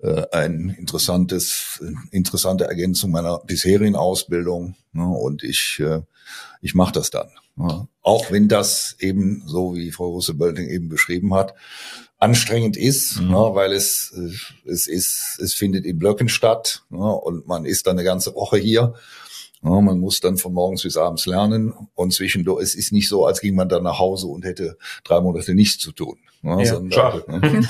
äh, 0.00 0.26
ein 0.32 0.70
interessantes, 0.78 1.82
interessante 2.10 2.64
Ergänzung 2.64 3.10
meiner 3.10 3.38
bisherigen 3.40 3.96
Ausbildung. 3.96 4.76
Ne, 4.92 5.06
und 5.06 5.42
ich, 5.42 5.80
äh, 5.80 6.02
ich 6.60 6.74
mache 6.74 6.92
das 6.92 7.10
dann. 7.10 7.28
Ne. 7.56 7.88
Auch 8.02 8.30
wenn 8.30 8.48
das 8.48 8.96
eben, 9.00 9.42
so 9.46 9.74
wie 9.74 9.90
Frau 9.90 10.08
Russe-Bölting 10.10 10.68
eben 10.68 10.88
beschrieben 10.88 11.34
hat, 11.34 11.54
anstrengend 12.18 12.76
ist, 12.76 13.20
mhm. 13.20 13.30
ne, 13.30 13.50
weil 13.54 13.72
es, 13.72 14.14
äh, 14.16 14.70
es 14.70 14.86
ist, 14.86 15.38
es 15.40 15.54
findet 15.54 15.84
in 15.84 15.98
Blöcken 15.98 16.28
statt 16.28 16.84
ne, 16.90 17.12
und 17.12 17.46
man 17.46 17.64
ist 17.64 17.86
dann 17.86 17.96
eine 17.96 18.04
ganze 18.04 18.34
Woche 18.34 18.58
hier. 18.58 18.94
Ja, 19.62 19.80
man 19.80 19.98
muss 19.98 20.20
dann 20.20 20.36
von 20.36 20.52
morgens 20.52 20.82
bis 20.82 20.96
abends 20.96 21.26
lernen 21.26 21.72
und 21.94 22.12
zwischendurch, 22.12 22.62
es 22.62 22.74
ist 22.74 22.92
nicht 22.92 23.08
so, 23.08 23.26
als 23.26 23.40
ging 23.40 23.54
man 23.54 23.68
dann 23.68 23.82
nach 23.82 23.98
Hause 23.98 24.28
und 24.28 24.44
hätte 24.44 24.78
drei 25.04 25.20
Monate 25.20 25.54
nichts 25.54 25.78
zu 25.78 25.92
tun. 25.92 26.18
Ja, 26.42 26.60
ja, 26.60 26.80
schade. 26.90 27.24
Ne? 27.26 27.40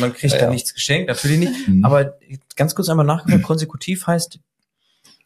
Man 0.00 0.14
kriegt 0.14 0.32
ja, 0.32 0.38
da 0.38 0.50
nichts 0.50 0.72
geschenkt, 0.72 1.08
natürlich 1.08 1.40
nicht. 1.40 1.68
Mhm. 1.68 1.84
Aber 1.84 2.16
ganz 2.56 2.74
kurz 2.74 2.88
einmal 2.88 3.04
nachgefragt, 3.04 3.42
konsekutiv 3.44 4.06
heißt, 4.06 4.38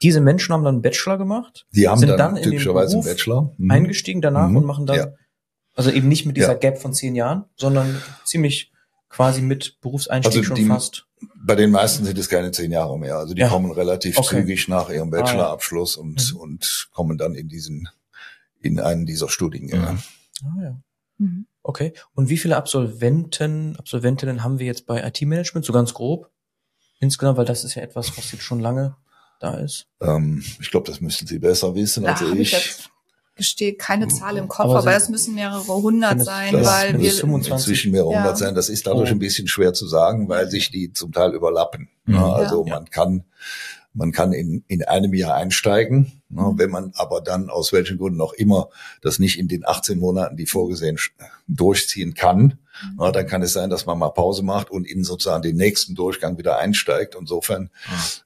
diese 0.03 0.21
Menschen 0.21 0.53
haben 0.53 0.65
dann 0.65 0.77
einen 0.77 0.83
Bachelor 0.83 1.17
gemacht, 1.17 1.65
die 1.71 1.89
haben 1.89 1.99
sind 2.01 2.09
dann, 2.09 2.35
dann 2.35 2.43
typischerweise 2.43 2.97
einen 2.97 3.05
Bachelor 3.05 3.55
mhm. 3.57 3.71
eingestiegen 3.71 4.21
danach 4.21 4.49
mhm. 4.49 4.57
und 4.57 4.65
machen 4.67 4.87
dann, 4.87 5.15
also 5.75 5.91
eben 5.91 6.09
nicht 6.09 6.27
mit 6.27 6.37
dieser 6.37 6.57
Gap 6.57 6.79
von 6.79 6.93
zehn 6.93 7.15
Jahren, 7.15 7.45
sondern 7.57 8.03
ziemlich 8.25 8.73
quasi 9.09 9.41
mit 9.41 9.81
Berufseinstieg 9.81 10.39
also 10.39 10.57
schon 10.57 10.67
fast. 10.67 11.06
Bei 11.35 11.55
den 11.55 11.71
meisten 11.71 12.05
sind 12.05 12.19
es 12.19 12.29
keine 12.29 12.51
zehn 12.51 12.73
Jahre 12.73 12.99
mehr. 12.99 13.17
Also 13.17 13.35
die 13.35 13.41
ja. 13.41 13.49
kommen 13.49 13.71
relativ 13.71 14.19
okay. 14.19 14.41
zügig 14.41 14.69
nach 14.69 14.91
ihrem 14.91 15.11
Bachelorabschluss 15.11 15.97
ah, 15.97 16.01
ja. 16.01 16.07
und, 16.07 16.33
mhm. 16.33 16.41
und 16.41 16.89
kommen 16.93 17.19
dann 17.19 17.35
in 17.35 17.49
diesen, 17.49 17.89
in 18.61 18.81
einen 18.81 19.07
dieser 19.07 19.29
Studiengänge. 19.29 19.93
Mhm. 19.93 19.99
Ah, 20.45 20.63
ja. 20.63 20.77
Mhm. 21.19 21.47
Okay. 21.63 21.95
Und 22.15 22.29
wie 22.29 22.37
viele 22.37 22.57
Absolventen, 22.57 23.77
Absolventinnen 23.77 24.45
haben 24.45 24.59
wir 24.59 24.67
jetzt 24.67 24.87
bei 24.87 25.07
IT-Management, 25.07 25.65
so 25.65 25.73
ganz 25.73 25.95
grob? 25.95 26.31
Insgesamt, 27.01 27.39
weil 27.39 27.45
das 27.45 27.65
ist 27.65 27.75
ja 27.75 27.83
etwas, 27.83 28.17
was 28.17 28.33
jetzt 28.33 28.45
schon 28.45 28.61
lange 28.61 28.97
da 29.41 29.55
ist. 29.55 29.87
Ähm, 30.01 30.45
ich 30.61 30.71
glaube, 30.71 30.87
das 30.87 31.01
müssten 31.01 31.27
Sie 31.27 31.39
besser 31.39 31.75
wissen 31.75 32.07
als 32.07 32.23
ich. 32.23 32.55
ich 32.55 32.89
gestehe 33.37 33.75
keine 33.75 34.09
Zahl 34.09 34.37
im 34.39 34.49
Kopf, 34.49 34.71
aber, 34.71 34.79
aber 34.79 34.97
es 34.97 35.09
müssen 35.09 35.35
mehrere 35.35 35.75
hundert 35.75 36.23
sein, 36.23 36.53
das 36.55 36.67
weil 36.67 36.99
wir 36.99 37.13
25, 37.13 37.53
inzwischen 37.53 37.93
mehrere 37.93 38.13
ja. 38.13 38.19
hundert 38.19 38.39
sein. 38.39 38.55
Das 38.55 38.69
ist 38.69 38.87
dadurch 38.87 39.11
oh. 39.11 39.15
ein 39.15 39.19
bisschen 39.19 39.47
schwer 39.47 39.75
zu 39.75 39.87
sagen, 39.87 40.29
weil 40.29 40.51
sich 40.51 40.71
die 40.71 40.93
zum 40.93 41.13
Teil 41.13 41.35
überlappen. 41.35 41.89
Mhm. 42.07 42.17
Also 42.17 42.65
ja. 42.67 42.75
man 42.75 42.91
kann 42.91 43.25
man 43.97 44.13
kann 44.13 44.33
in, 44.33 44.63
in 44.69 44.85
einem 44.85 45.15
Jahr 45.15 45.35
einsteigen, 45.35 46.21
ne, 46.29 46.43
mhm. 46.43 46.59
wenn 46.59 46.71
man 46.71 46.93
aber 46.95 47.23
dann 47.23 47.49
aus 47.49 47.73
welchen 47.73 47.97
Gründen 47.97 48.21
auch 48.21 48.35
immer 48.35 48.69
das 49.01 49.19
nicht 49.19 49.39
in 49.39 49.49
den 49.49 49.67
18 49.67 49.99
Monaten, 49.99 50.37
die 50.37 50.47
vorgesehen, 50.47 50.99
durchziehen 51.49 52.15
kann, 52.15 52.59
mhm. 52.83 52.97
ne, 52.99 53.13
dann 53.13 53.27
kann 53.27 53.43
es 53.43 53.55
sein, 53.55 53.71
dass 53.71 53.87
man 53.87 53.99
mal 53.99 54.11
Pause 54.11 54.43
macht 54.43 54.71
und 54.71 54.87
in 54.87 55.03
sozusagen 55.03 55.43
den 55.43 55.57
nächsten 55.57 55.95
Durchgang 55.95 56.37
wieder 56.37 56.59
einsteigt. 56.59 57.17
Insofern 57.19 57.71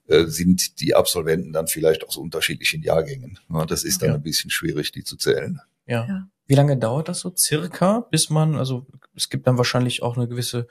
mhm. 0.07 0.13
äh, 0.13 0.25
sind 0.27 0.81
die 0.81 0.93
Absolventen 0.93 1.53
dann 1.53 1.67
vielleicht 1.67 2.05
aus 2.05 2.17
unterschiedlichen 2.17 2.83
Jahrgängen. 2.83 3.39
Ne, 3.47 3.65
das 3.65 3.83
ist 3.83 4.01
dann 4.01 4.09
ja. 4.09 4.15
ein 4.15 4.23
bisschen 4.23 4.51
schwierig, 4.51 4.91
die 4.91 5.03
zu 5.03 5.15
zählen. 5.15 5.61
Ja. 5.87 6.05
ja. 6.05 6.27
Wie 6.47 6.55
lange 6.55 6.75
dauert 6.75 7.07
das 7.07 7.21
so 7.21 7.33
circa, 7.33 8.01
bis 8.11 8.29
man, 8.29 8.55
also 8.55 8.85
es 9.15 9.29
gibt 9.29 9.47
dann 9.47 9.57
wahrscheinlich 9.57 10.03
auch 10.03 10.17
eine 10.17 10.27
gewisse 10.27 10.67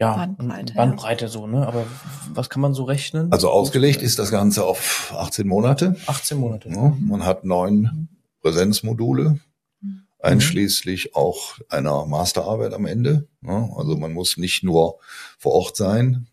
ja, 0.00 0.16
Bandbreite, 0.16 0.72
Bandbreite 0.74 1.24
ja. 1.26 1.30
so, 1.30 1.46
ne? 1.46 1.66
Aber 1.66 1.84
was 2.32 2.48
kann 2.48 2.62
man 2.62 2.72
so 2.72 2.84
rechnen? 2.84 3.30
Also 3.30 3.50
ausgelegt 3.50 4.00
ist 4.00 4.18
das 4.18 4.30
Ganze 4.30 4.64
auf 4.64 5.14
18 5.16 5.46
Monate. 5.46 5.94
18 6.06 6.38
Monate. 6.38 6.70
Ja, 6.70 6.96
man 6.98 7.24
hat 7.24 7.44
neun 7.44 8.08
Präsenzmodule, 8.40 9.38
mhm. 9.82 10.02
einschließlich 10.18 11.14
auch 11.14 11.58
einer 11.68 12.06
Masterarbeit 12.06 12.72
am 12.72 12.86
Ende. 12.86 13.28
Ja, 13.42 13.68
also 13.76 13.96
man 13.96 14.14
muss 14.14 14.38
nicht 14.38 14.64
nur 14.64 14.98
vor 15.38 15.52
Ort 15.52 15.76
sein, 15.76 16.26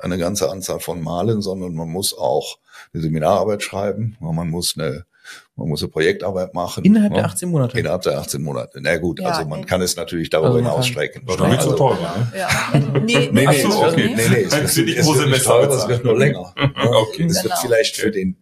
eine 0.00 0.16
ganze 0.16 0.50
Anzahl 0.50 0.80
von 0.80 1.02
Malen, 1.02 1.42
sondern 1.42 1.74
man 1.74 1.90
muss 1.90 2.16
auch 2.16 2.58
eine 2.94 3.02
Seminararbeit 3.02 3.62
schreiben, 3.62 4.16
man 4.20 4.48
muss 4.48 4.76
eine 4.78 5.04
man 5.56 5.68
muss 5.68 5.82
eine 5.82 5.90
Projektarbeit 5.90 6.54
machen. 6.54 6.84
Innerhalb 6.84 7.12
ja. 7.12 7.18
der 7.18 7.26
18 7.26 7.50
Monate? 7.50 7.78
Innerhalb 7.78 8.02
der 8.02 8.18
18 8.18 8.42
Monate. 8.42 8.80
Na 8.80 8.96
gut, 8.96 9.20
ja, 9.20 9.28
also 9.28 9.48
man 9.48 9.66
kann 9.66 9.82
es 9.82 9.96
natürlich 9.96 10.30
darüber 10.30 10.48
also 10.48 10.58
hinaus 10.58 10.86
strecken. 10.86 11.24
Das 11.26 11.38
nicht 11.38 11.62
so 11.62 11.72
teuer, 11.74 11.98
ne? 12.00 12.38
Ja. 12.38 12.48
Nee, 13.02 13.30
nee, 13.32 13.46
nee, 13.46 13.62
so, 13.62 13.84
okay. 13.84 14.14
nee, 14.14 14.28
nee, 14.28 14.42
es 14.42 14.76
wird, 14.76 14.88
es 14.88 15.06
wird 15.06 15.28
nicht 15.28 15.44
teurer, 15.44 15.70
es 15.70 15.88
wird 15.88 16.04
nur 16.04 16.16
länger. 16.16 16.54
okay. 16.56 17.24
Es 17.24 17.42
wird 17.42 17.44
genau. 17.44 17.56
vielleicht 17.60 17.96
für 17.96 18.10
den 18.10 18.36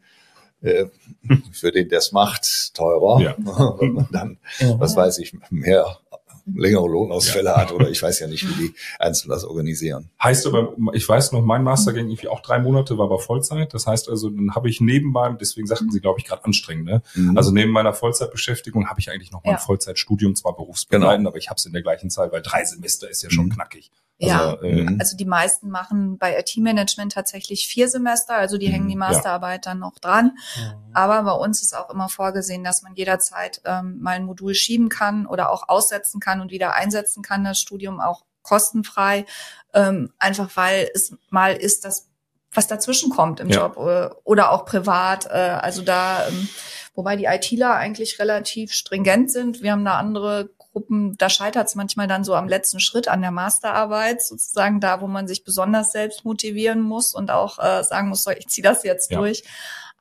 äh, 0.62 0.86
für 1.52 1.72
den, 1.72 1.88
der 1.88 1.98
es 1.98 2.12
macht, 2.12 2.74
teurer, 2.74 3.20
ja. 3.20 3.34
wenn 3.38 3.92
man 3.92 4.08
dann, 4.12 4.38
was 4.78 4.96
weiß 4.96 5.18
ich, 5.18 5.34
mehr 5.50 5.98
längere 6.46 6.88
Lohnausfälle 6.88 7.50
ja. 7.50 7.56
hat 7.56 7.72
oder 7.72 7.90
ich 7.90 8.02
weiß 8.02 8.20
ja 8.20 8.26
nicht, 8.26 8.48
wie 8.48 8.68
die 8.68 8.74
Einzelnen 8.98 9.30
das 9.30 9.44
organisieren. 9.44 10.10
Heißt 10.22 10.46
aber, 10.46 10.74
ich 10.92 11.08
weiß 11.08 11.32
noch, 11.32 11.42
mein 11.42 11.62
Master 11.62 11.92
ging 11.92 12.06
irgendwie 12.06 12.28
auch 12.28 12.40
drei 12.40 12.58
Monate, 12.58 12.98
war 12.98 13.06
aber 13.06 13.18
Vollzeit. 13.18 13.74
Das 13.74 13.86
heißt 13.86 14.08
also, 14.08 14.30
dann 14.30 14.54
habe 14.54 14.68
ich 14.68 14.80
neben 14.80 15.10
meinem, 15.12 15.38
deswegen 15.38 15.66
sagten 15.66 15.90
Sie, 15.90 16.00
glaube 16.00 16.20
ich, 16.20 16.26
gerade 16.26 16.44
anstrengend, 16.44 16.84
ne? 16.84 17.02
Mhm. 17.14 17.36
Also 17.36 17.50
neben 17.50 17.70
meiner 17.70 17.94
Vollzeitbeschäftigung 17.94 18.88
habe 18.88 19.00
ich 19.00 19.10
eigentlich 19.10 19.32
noch 19.32 19.44
mal 19.44 19.52
ein 19.52 19.58
Vollzeitstudium, 19.58 20.34
zwar 20.34 20.56
berufsbegleitend, 20.56 21.20
genau. 21.20 21.30
aber 21.30 21.38
ich 21.38 21.48
habe 21.48 21.58
es 21.58 21.66
in 21.66 21.72
der 21.72 21.82
gleichen 21.82 22.10
Zeit, 22.10 22.32
weil 22.32 22.42
drei 22.42 22.64
Semester 22.64 23.08
ist 23.08 23.22
ja 23.22 23.30
schon 23.30 23.46
mhm. 23.46 23.50
knackig. 23.50 23.90
Ja, 24.22 24.50
also, 24.50 24.62
äh, 24.64 24.96
also 24.98 25.16
die 25.16 25.24
meisten 25.24 25.70
machen 25.70 26.18
bei 26.18 26.38
IT-Management 26.38 27.12
tatsächlich 27.12 27.66
vier 27.66 27.88
Semester, 27.88 28.34
also 28.34 28.58
die 28.58 28.68
hängen 28.68 28.88
die 28.88 28.94
mhm, 28.94 29.00
Masterarbeit 29.00 29.64
ja. 29.64 29.72
dann 29.72 29.78
noch 29.78 29.98
dran. 29.98 30.36
Ja. 30.56 30.78
Aber 30.92 31.22
bei 31.22 31.32
uns 31.32 31.62
ist 31.62 31.74
auch 31.74 31.88
immer 31.90 32.08
vorgesehen, 32.08 32.62
dass 32.62 32.82
man 32.82 32.94
jederzeit 32.94 33.62
ähm, 33.64 33.98
mal 34.00 34.16
ein 34.16 34.24
Modul 34.24 34.54
schieben 34.54 34.90
kann 34.90 35.26
oder 35.26 35.50
auch 35.50 35.68
aussetzen 35.68 36.20
kann 36.20 36.40
und 36.40 36.50
wieder 36.50 36.74
einsetzen 36.74 37.22
kann, 37.22 37.44
das 37.44 37.58
Studium 37.58 38.00
auch 38.00 38.24
kostenfrei, 38.42 39.24
ähm, 39.72 40.12
einfach 40.18 40.50
weil 40.54 40.90
es 40.94 41.16
mal 41.30 41.54
ist, 41.54 41.84
dass 41.84 42.08
was 42.52 42.66
dazwischen 42.66 43.10
kommt 43.10 43.40
im 43.40 43.48
ja. 43.48 43.60
Job 43.60 43.76
äh, 43.78 44.14
oder 44.24 44.50
auch 44.52 44.64
privat. 44.64 45.26
Äh, 45.26 45.58
also 45.60 45.82
da, 45.82 46.26
ähm, 46.28 46.48
wobei 46.94 47.16
die 47.16 47.24
ITler 47.24 47.74
eigentlich 47.74 48.18
relativ 48.18 48.72
stringent 48.72 49.30
sind. 49.30 49.62
Wir 49.62 49.72
haben 49.72 49.84
da 49.84 49.98
andere 49.98 50.50
Gruppen, 50.72 51.16
da 51.16 51.28
scheitert 51.28 51.68
es 51.68 51.74
manchmal 51.74 52.06
dann 52.06 52.24
so 52.24 52.34
am 52.34 52.48
letzten 52.48 52.80
Schritt 52.80 53.08
an 53.08 53.22
der 53.22 53.30
Masterarbeit, 53.30 54.22
sozusagen 54.22 54.80
da, 54.80 55.00
wo 55.00 55.06
man 55.06 55.26
sich 55.26 55.44
besonders 55.44 55.92
selbst 55.92 56.24
motivieren 56.24 56.80
muss 56.80 57.14
und 57.14 57.30
auch 57.30 57.58
äh, 57.58 57.82
sagen 57.82 58.08
muss, 58.08 58.22
so, 58.22 58.30
ich 58.30 58.48
ziehe 58.48 58.62
das 58.62 58.84
jetzt 58.84 59.10
ja. 59.10 59.18
durch. 59.18 59.42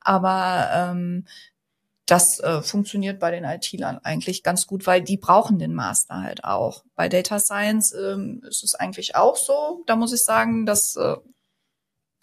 Aber 0.01 0.69
ähm, 0.73 1.25
das 2.05 2.39
äh, 2.39 2.61
funktioniert 2.61 3.19
bei 3.19 3.31
den 3.31 3.43
IT-Lern 3.43 3.99
eigentlich 4.03 4.41
ganz 4.43 4.65
gut, 4.65 4.87
weil 4.87 5.01
die 5.01 5.17
brauchen 5.17 5.59
den 5.59 5.75
Master 5.75 6.21
halt 6.21 6.43
auch. 6.43 6.83
Bei 6.95 7.09
Data 7.09 7.39
Science 7.39 7.93
ähm, 7.93 8.41
ist 8.47 8.63
es 8.63 8.75
eigentlich 8.75 9.15
auch 9.15 9.35
so. 9.35 9.83
Da 9.85 9.95
muss 9.95 10.13
ich 10.13 10.23
sagen, 10.23 10.65
dass 10.65 10.95
äh, 10.95 11.17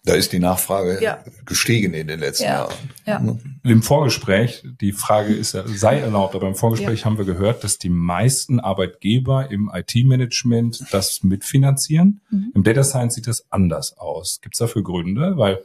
da 0.07 0.13
ist 0.13 0.31
die 0.31 0.39
Nachfrage 0.39 1.03
ja. 1.03 1.19
gestiegen 1.45 1.93
in 1.93 2.07
den 2.07 2.19
letzten 2.19 2.45
ja. 2.45 2.67
Jahren. 3.05 3.39
Ja. 3.63 3.71
Im 3.71 3.83
Vorgespräch, 3.83 4.63
die 4.79 4.93
Frage 4.93 5.33
ist 5.33 5.53
ja, 5.53 5.63
sei 5.67 5.99
erlaubt, 5.99 6.35
aber 6.35 6.47
im 6.47 6.55
Vorgespräch 6.55 7.05
haben 7.05 7.17
wir 7.17 7.25
gehört, 7.25 7.63
dass 7.63 7.77
die 7.77 7.89
meisten 7.89 8.59
Arbeitgeber 8.59 9.51
im 9.51 9.69
IT-Management 9.73 10.85
das 10.91 11.23
mitfinanzieren. 11.23 12.21
Mhm. 12.29 12.51
Im 12.55 12.63
Data 12.63 12.83
Science 12.83 13.15
sieht 13.15 13.27
das 13.27 13.45
anders 13.51 13.97
aus. 13.97 14.39
Gibt 14.41 14.55
es 14.55 14.59
dafür 14.59 14.83
Gründe? 14.83 15.37
Weil 15.37 15.59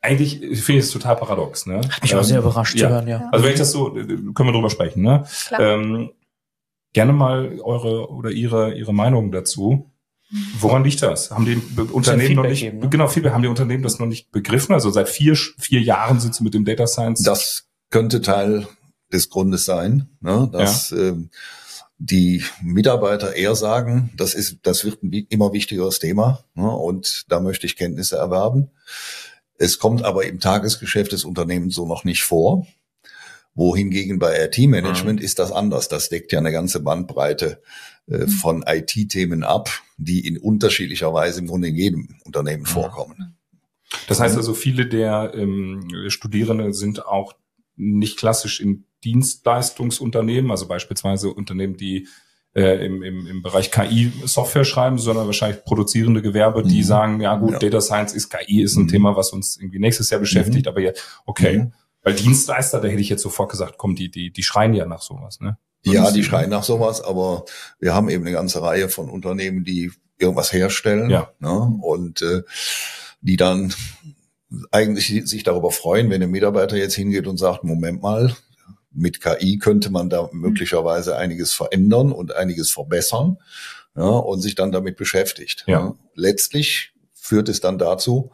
eigentlich 0.00 0.38
finde 0.38 0.80
ich 0.80 0.86
es 0.86 0.90
total 0.90 1.16
paradox. 1.16 1.66
Ne? 1.66 1.80
Hat 1.88 2.02
mich 2.02 2.12
ähm, 2.12 2.18
auch 2.18 2.24
sehr 2.24 2.38
überrascht 2.38 2.78
zu 2.78 2.88
hören, 2.88 3.08
ja. 3.08 3.28
Also 3.32 3.44
wenn 3.44 3.52
ich 3.52 3.58
das 3.58 3.72
so, 3.72 3.90
können 3.90 4.34
wir 4.34 4.52
drüber 4.52 4.70
sprechen. 4.70 5.02
Ne? 5.02 5.24
Ähm, 5.58 6.10
gerne 6.92 7.12
mal 7.12 7.60
eure 7.60 8.10
oder 8.10 8.30
ihre 8.30 8.74
ihre 8.74 8.94
Meinung 8.94 9.32
dazu. 9.32 9.90
Woran 10.58 10.82
liegt 10.84 11.02
das? 11.02 11.30
Haben 11.30 11.44
die 11.44 11.60
Unternehmen 11.92 12.34
noch 12.34 12.42
nicht, 12.42 12.60
geben, 12.60 12.78
ne? 12.80 12.88
genau, 12.88 13.06
Feedback, 13.06 13.32
haben 13.32 13.42
die 13.42 13.48
Unternehmen 13.48 13.82
das 13.82 13.98
noch 13.98 14.06
nicht 14.06 14.32
begriffen? 14.32 14.74
Also 14.74 14.90
seit 14.90 15.08
vier, 15.08 15.36
vier 15.36 15.80
Jahren 15.80 16.18
sind 16.18 16.34
sie 16.34 16.42
mit 16.42 16.54
dem 16.54 16.64
Data 16.64 16.86
Science. 16.86 17.22
Das 17.22 17.68
könnte 17.90 18.20
Teil 18.20 18.66
des 19.12 19.30
Grundes 19.30 19.64
sein, 19.64 20.08
ne, 20.20 20.48
dass 20.52 20.90
ja. 20.90 20.96
ähm, 20.98 21.30
die 21.98 22.44
Mitarbeiter 22.60 23.34
eher 23.34 23.54
sagen, 23.54 24.10
das 24.16 24.34
ist, 24.34 24.58
das 24.62 24.84
wird 24.84 25.02
ein 25.02 25.12
immer 25.12 25.52
wichtigeres 25.52 26.00
Thema 26.00 26.44
ne, 26.54 26.68
und 26.68 27.24
da 27.28 27.38
möchte 27.38 27.66
ich 27.66 27.76
Kenntnisse 27.76 28.16
erwerben. 28.16 28.70
Es 29.58 29.78
kommt 29.78 30.02
aber 30.02 30.26
im 30.26 30.40
Tagesgeschäft 30.40 31.12
des 31.12 31.24
Unternehmens 31.24 31.76
so 31.76 31.86
noch 31.86 32.04
nicht 32.04 32.24
vor 32.24 32.66
wohingegen 33.56 34.18
bei 34.18 34.44
IT-Management 34.44 35.18
mhm. 35.18 35.24
ist 35.24 35.38
das 35.38 35.50
anders. 35.50 35.88
Das 35.88 36.10
deckt 36.10 36.30
ja 36.30 36.38
eine 36.38 36.52
ganze 36.52 36.80
Bandbreite 36.80 37.62
äh, 38.08 38.18
mhm. 38.18 38.28
von 38.28 38.64
IT-Themen 38.66 39.42
ab, 39.42 39.70
die 39.96 40.26
in 40.26 40.38
unterschiedlicher 40.38 41.12
Weise 41.12 41.40
im 41.40 41.46
Grunde 41.46 41.68
in 41.68 41.76
jedem 41.76 42.08
Unternehmen 42.24 42.62
mhm. 42.62 42.66
vorkommen. 42.66 43.36
Das 44.08 44.20
heißt 44.20 44.36
also, 44.36 44.54
viele 44.54 44.86
der 44.86 45.32
ähm, 45.34 45.88
Studierenden 46.08 46.72
sind 46.72 47.06
auch 47.06 47.34
nicht 47.76 48.18
klassisch 48.18 48.60
in 48.60 48.84
Dienstleistungsunternehmen, 49.04 50.50
also 50.50 50.66
beispielsweise 50.66 51.32
Unternehmen, 51.32 51.76
die 51.76 52.08
äh, 52.54 52.84
im, 52.86 53.02
im, 53.02 53.26
im 53.26 53.42
Bereich 53.42 53.70
KI 53.70 54.12
Software 54.24 54.64
schreiben, 54.64 54.98
sondern 54.98 55.26
wahrscheinlich 55.26 55.62
produzierende 55.64 56.22
Gewerbe, 56.22 56.62
die 56.62 56.78
mhm. 56.78 56.84
sagen, 56.84 57.20
ja 57.20 57.36
gut, 57.36 57.52
ja. 57.52 57.58
Data 57.58 57.80
Science 57.80 58.14
ist 58.14 58.30
KI, 58.30 58.62
ist 58.62 58.76
ein 58.76 58.84
mhm. 58.84 58.88
Thema, 58.88 59.16
was 59.16 59.30
uns 59.32 59.58
irgendwie 59.58 59.78
nächstes 59.78 60.10
Jahr 60.10 60.20
beschäftigt, 60.20 60.66
mhm. 60.66 60.70
aber 60.70 60.80
ja, 60.80 60.92
okay. 61.26 61.70
Weil 62.02 62.14
Dienstleister, 62.14 62.80
da 62.80 62.88
hätte 62.88 63.00
ich 63.00 63.08
jetzt 63.08 63.22
sofort 63.22 63.50
gesagt, 63.50 63.74
komm, 63.78 63.94
die, 63.94 64.10
die, 64.10 64.30
die 64.32 64.42
schreien 64.42 64.74
ja 64.74 64.86
nach 64.86 65.02
sowas, 65.02 65.40
ne? 65.40 65.58
Ja, 65.84 66.10
die 66.10 66.24
schreien 66.24 66.50
nach 66.50 66.64
sowas, 66.64 67.00
aber 67.00 67.44
wir 67.78 67.94
haben 67.94 68.08
eben 68.08 68.24
eine 68.24 68.32
ganze 68.32 68.60
Reihe 68.60 68.88
von 68.88 69.08
Unternehmen, 69.08 69.64
die 69.64 69.92
irgendwas 70.18 70.52
herstellen 70.52 71.10
ja. 71.10 71.30
ne? 71.38 71.78
und 71.80 72.22
äh, 72.22 72.42
die 73.20 73.36
dann 73.36 73.72
eigentlich 74.70 75.28
sich 75.28 75.42
darüber 75.42 75.70
freuen, 75.70 76.10
wenn 76.10 76.22
ein 76.22 76.30
Mitarbeiter 76.30 76.76
jetzt 76.76 76.94
hingeht 76.94 77.26
und 77.26 77.36
sagt, 77.36 77.64
Moment 77.64 78.02
mal, 78.02 78.34
mit 78.92 79.20
KI 79.20 79.58
könnte 79.58 79.90
man 79.90 80.08
da 80.08 80.28
möglicherweise 80.32 81.16
einiges 81.16 81.52
verändern 81.52 82.12
und 82.12 82.34
einiges 82.34 82.70
verbessern 82.70 83.38
ja, 83.94 84.04
und 84.04 84.40
sich 84.40 84.54
dann 84.54 84.72
damit 84.72 84.96
beschäftigt. 84.96 85.64
Ja. 85.66 85.80
ja. 85.80 85.94
Letztlich 86.14 86.92
führt 87.12 87.48
es 87.48 87.60
dann 87.60 87.78
dazu, 87.78 88.32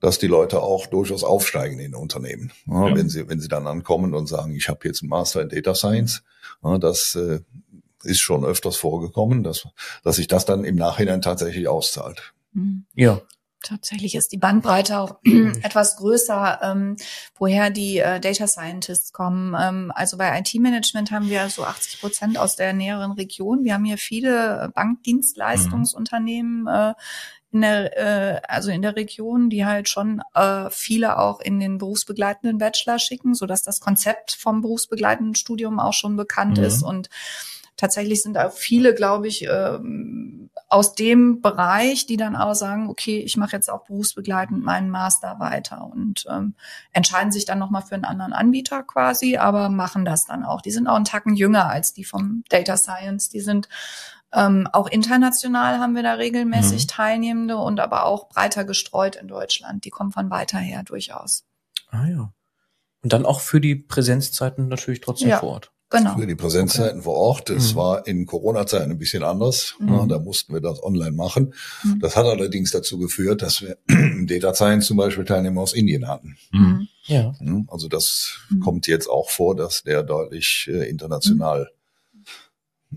dass 0.00 0.18
die 0.18 0.26
Leute 0.26 0.62
auch 0.62 0.86
durchaus 0.86 1.24
aufsteigen 1.24 1.78
in 1.78 1.94
Unternehmen. 1.94 2.52
Ja, 2.66 2.88
ja. 2.88 2.96
Wenn 2.96 3.08
sie 3.08 3.28
wenn 3.28 3.40
sie 3.40 3.48
dann 3.48 3.66
ankommen 3.66 4.14
und 4.14 4.26
sagen, 4.26 4.54
ich 4.54 4.68
habe 4.68 4.80
jetzt 4.84 5.02
einen 5.02 5.10
Master 5.10 5.42
in 5.42 5.48
Data 5.48 5.74
Science, 5.74 6.22
ja, 6.62 6.78
das 6.78 7.14
äh, 7.14 7.40
ist 8.02 8.20
schon 8.20 8.44
öfters 8.44 8.76
vorgekommen, 8.76 9.42
dass 9.42 9.68
dass 10.02 10.16
sich 10.16 10.26
das 10.26 10.44
dann 10.44 10.64
im 10.64 10.76
Nachhinein 10.76 11.22
tatsächlich 11.22 11.68
auszahlt. 11.68 12.32
Mhm. 12.52 12.86
Ja. 12.94 13.20
Tatsächlich 13.62 14.14
ist 14.14 14.32
die 14.32 14.38
Bandbreite 14.38 14.98
auch 14.98 15.18
etwas 15.62 15.96
größer, 15.96 16.60
ähm, 16.62 16.96
woher 17.36 17.68
die 17.68 17.98
äh, 17.98 18.18
Data 18.18 18.46
Scientists 18.46 19.12
kommen. 19.12 19.54
Ähm, 19.60 19.92
also 19.94 20.16
bei 20.16 20.38
IT-Management 20.38 21.10
haben 21.10 21.28
wir 21.28 21.46
so 21.50 21.64
80 21.64 22.00
Prozent 22.00 22.38
aus 22.38 22.56
der 22.56 22.72
näheren 22.72 23.12
Region. 23.12 23.64
Wir 23.64 23.74
haben 23.74 23.84
hier 23.84 23.98
viele 23.98 24.72
Bankdienstleistungsunternehmen, 24.74 26.66
äh, 26.68 26.94
in 27.52 27.62
der, 27.62 27.96
äh, 27.98 28.40
also 28.48 28.70
in 28.70 28.82
der 28.82 28.96
Region, 28.96 29.50
die 29.50 29.66
halt 29.66 29.88
schon 29.88 30.22
äh, 30.34 30.70
viele 30.70 31.18
auch 31.18 31.40
in 31.40 31.58
den 31.58 31.78
berufsbegleitenden 31.78 32.58
Bachelor 32.58 32.98
schicken, 32.98 33.34
so 33.34 33.46
dass 33.46 33.62
das 33.62 33.80
Konzept 33.80 34.32
vom 34.32 34.60
berufsbegleitenden 34.60 35.34
Studium 35.34 35.80
auch 35.80 35.92
schon 35.92 36.16
bekannt 36.16 36.58
mhm. 36.58 36.64
ist 36.64 36.82
und 36.82 37.08
tatsächlich 37.80 38.22
sind 38.22 38.34
da 38.34 38.50
viele, 38.50 38.94
glaube 38.94 39.26
ich, 39.26 39.46
ähm, 39.48 40.50
aus 40.68 40.94
dem 40.94 41.40
Bereich, 41.40 42.06
die 42.06 42.16
dann 42.16 42.36
auch 42.36 42.54
sagen, 42.54 42.88
okay, 42.88 43.18
ich 43.18 43.36
mache 43.36 43.56
jetzt 43.56 43.70
auch 43.70 43.84
berufsbegleitend 43.84 44.62
meinen 44.62 44.90
Master 44.90 45.40
weiter 45.40 45.90
und 45.90 46.26
ähm, 46.30 46.54
entscheiden 46.92 47.32
sich 47.32 47.44
dann 47.44 47.58
nochmal 47.58 47.82
für 47.82 47.94
einen 47.94 48.04
anderen 48.04 48.32
Anbieter 48.32 48.82
quasi, 48.82 49.36
aber 49.36 49.68
machen 49.68 50.04
das 50.04 50.26
dann 50.26 50.44
auch. 50.44 50.60
Die 50.60 50.70
sind 50.70 50.86
auch 50.86 50.94
einen 50.94 51.06
Tacken 51.06 51.34
jünger 51.34 51.68
als 51.68 51.92
die 51.92 52.04
vom 52.04 52.44
Data 52.50 52.76
Science. 52.76 53.30
Die 53.30 53.40
sind 53.40 53.68
ähm, 54.32 54.68
auch 54.72 54.88
international 54.88 55.78
haben 55.78 55.94
wir 55.94 56.02
da 56.02 56.14
regelmäßig 56.14 56.84
mhm. 56.84 56.88
Teilnehmende 56.88 57.56
und 57.56 57.80
aber 57.80 58.04
auch 58.04 58.28
breiter 58.28 58.64
gestreut 58.64 59.16
in 59.16 59.28
Deutschland. 59.28 59.84
Die 59.84 59.90
kommen 59.90 60.12
von 60.12 60.30
weiter 60.30 60.58
her 60.58 60.82
durchaus. 60.84 61.44
Ah 61.88 62.06
ja. 62.06 62.32
Und 63.02 63.12
dann 63.12 63.26
auch 63.26 63.40
für 63.40 63.60
die 63.60 63.74
Präsenzzeiten 63.74 64.68
natürlich 64.68 65.00
trotzdem 65.00 65.30
ja. 65.30 65.38
vor 65.38 65.50
Ort. 65.50 65.72
Genau. 65.92 66.16
Für 66.16 66.26
die 66.26 66.36
Präsenzzeiten 66.36 66.98
okay. 66.98 67.04
vor 67.04 67.14
Ort. 67.14 67.50
Es 67.50 67.72
mhm. 67.72 67.78
war 67.78 68.06
in 68.06 68.24
Corona-Zeiten 68.24 68.92
ein 68.92 68.98
bisschen 68.98 69.24
anders. 69.24 69.74
Mhm. 69.80 69.88
Ja, 69.88 70.06
da 70.06 70.18
mussten 70.20 70.54
wir 70.54 70.60
das 70.60 70.80
online 70.80 71.10
machen. 71.10 71.52
Mhm. 71.82 71.98
Das 71.98 72.14
hat 72.14 72.26
allerdings 72.26 72.70
dazu 72.70 72.98
geführt, 72.98 73.42
dass 73.42 73.60
wir 73.62 73.76
Data 74.26 74.54
Science 74.54 74.86
zum 74.86 74.98
Beispiel 74.98 75.24
Teilnehmer 75.24 75.62
aus 75.62 75.72
Indien 75.72 76.06
hatten. 76.06 76.36
Mhm. 76.52 76.86
Ja. 77.06 77.34
Also 77.66 77.88
das 77.88 78.38
mhm. 78.50 78.60
kommt 78.60 78.86
jetzt 78.86 79.08
auch 79.08 79.30
vor, 79.30 79.56
dass 79.56 79.82
der 79.82 80.04
deutlich 80.04 80.70
äh, 80.72 80.88
international 80.88 81.72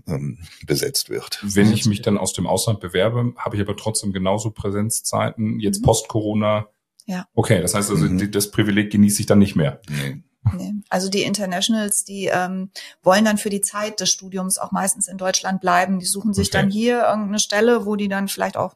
ähm, 0.06 0.38
besetzt 0.66 1.10
wird. 1.10 1.40
Wenn 1.42 1.72
ich 1.72 1.86
mich 1.86 2.02
dann 2.02 2.18
aus 2.18 2.32
dem 2.32 2.46
Ausland 2.46 2.80
bewerbe, 2.80 3.32
habe 3.36 3.56
ich 3.56 3.62
aber 3.62 3.76
trotzdem 3.76 4.12
genauso 4.12 4.50
Präsenzzeiten, 4.50 5.60
jetzt 5.60 5.80
mhm. 5.80 5.86
post-Corona. 5.86 6.66
Ja. 7.06 7.26
Okay, 7.34 7.60
das 7.60 7.74
heißt 7.74 7.90
also, 7.90 8.04
mhm. 8.04 8.30
das 8.30 8.50
Privileg 8.50 8.90
genieße 8.90 9.20
ich 9.20 9.26
dann 9.26 9.38
nicht 9.38 9.56
mehr. 9.56 9.80
Nee. 9.88 10.22
Nee. 10.52 10.74
Also 10.90 11.08
die 11.08 11.22
Internationals, 11.22 12.04
die 12.04 12.26
ähm, 12.26 12.70
wollen 13.02 13.24
dann 13.24 13.38
für 13.38 13.48
die 13.48 13.62
Zeit 13.62 14.00
des 14.00 14.10
Studiums 14.10 14.58
auch 14.58 14.72
meistens 14.72 15.08
in 15.08 15.16
Deutschland 15.16 15.60
bleiben. 15.60 15.98
Die 15.98 16.06
suchen 16.06 16.34
sich 16.34 16.48
okay. 16.48 16.58
dann 16.58 16.70
hier 16.70 17.04
irgendeine 17.04 17.38
Stelle, 17.38 17.86
wo 17.86 17.96
die 17.96 18.08
dann 18.08 18.28
vielleicht 18.28 18.58
auch 18.58 18.74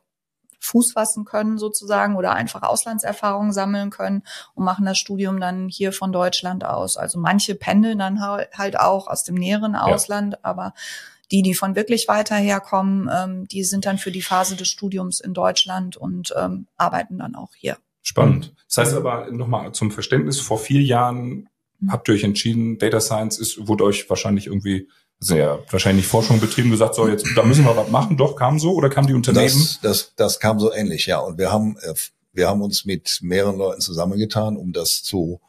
Fuß 0.69 0.93
fassen 0.93 1.25
können 1.25 1.59
sozusagen 1.59 2.17
oder 2.17 2.33
einfach 2.33 2.63
Auslandserfahrungen 2.63 3.53
sammeln 3.53 3.91
können 3.91 4.23
und 4.55 4.65
machen 4.65 4.85
das 4.85 4.99
Studium 4.99 5.41
dann 5.41 5.69
hier 5.69 5.93
von 5.93 6.13
Deutschland 6.13 6.65
aus. 6.65 6.97
Also 6.97 7.19
manche 7.19 7.55
pendeln 7.55 7.99
dann 7.99 8.21
halt 8.21 8.79
auch 8.79 9.07
aus 9.07 9.25
dem 9.25 9.35
näheren 9.35 9.75
Ausland, 9.75 10.35
ja. 10.35 10.39
aber 10.43 10.75
die, 11.31 11.43
die 11.43 11.55
von 11.55 11.77
wirklich 11.77 12.09
weiter 12.09 12.37
herkommen, 12.37 13.11
ähm, 13.13 13.49
die 13.49 13.65
sind 13.65 13.85
dann 13.85 13.99
für 13.99 14.11
die 14.11 14.23
Phase 14.23 14.57
des 14.57 14.69
Studiums 14.69 15.21
in 15.21 15.35
Deutschland 15.35 15.97
und 15.97 16.35
ähm, 16.37 16.67
arbeiten 16.77 17.19
dann 17.19 17.35
auch 17.35 17.55
hier. 17.55 17.77
Spannend. 18.03 18.55
Das 18.67 18.79
heißt 18.79 18.95
aber 18.95 19.31
nochmal 19.31 19.73
zum 19.73 19.91
Verständnis, 19.91 20.41
vor 20.41 20.59
vier 20.59 20.83
Jahren 20.83 21.49
mhm. 21.81 21.93
habt 21.93 22.09
ihr 22.09 22.15
euch 22.15 22.25
entschieden, 22.25 22.79
Data 22.79 23.01
Science 23.01 23.39
ist, 23.39 23.69
wurde 23.69 23.85
euch 23.85 24.09
wahrscheinlich 24.09 24.47
irgendwie 24.47 24.89
sehr 25.21 25.65
wahrscheinlich 25.71 26.07
Forschung 26.07 26.41
betrieben, 26.41 26.71
gesagt, 26.71 26.95
so 26.95 27.09
jetzt, 27.09 27.27
da 27.37 27.43
müssen 27.43 27.65
wir 27.65 27.77
was 27.77 27.91
machen. 27.91 28.17
Doch, 28.17 28.37
kam 28.37 28.59
so 28.59 28.73
oder 28.73 28.89
kam 28.89 29.07
die 29.07 29.15
Unternehmen? 29.15 29.47
Das, 29.47 29.81
das, 29.81 30.13
das 30.17 30.41
kam 30.41 30.61
so 30.61 30.73
ähnlich, 30.73 31.07
ja. 31.07 31.19
Und 31.19 31.39
wir 31.39 31.51
haben, 31.51 31.77
äh, 31.79 31.95
wir 32.33 32.49
haben 32.49 32.63
uns 32.63 32.85
mit 32.85 33.19
mehreren 33.23 33.57
Leuten 33.57 33.81
zusammengetan, 33.81 34.57
um 34.57 34.73
das 34.73 35.03
zu, 35.03 35.41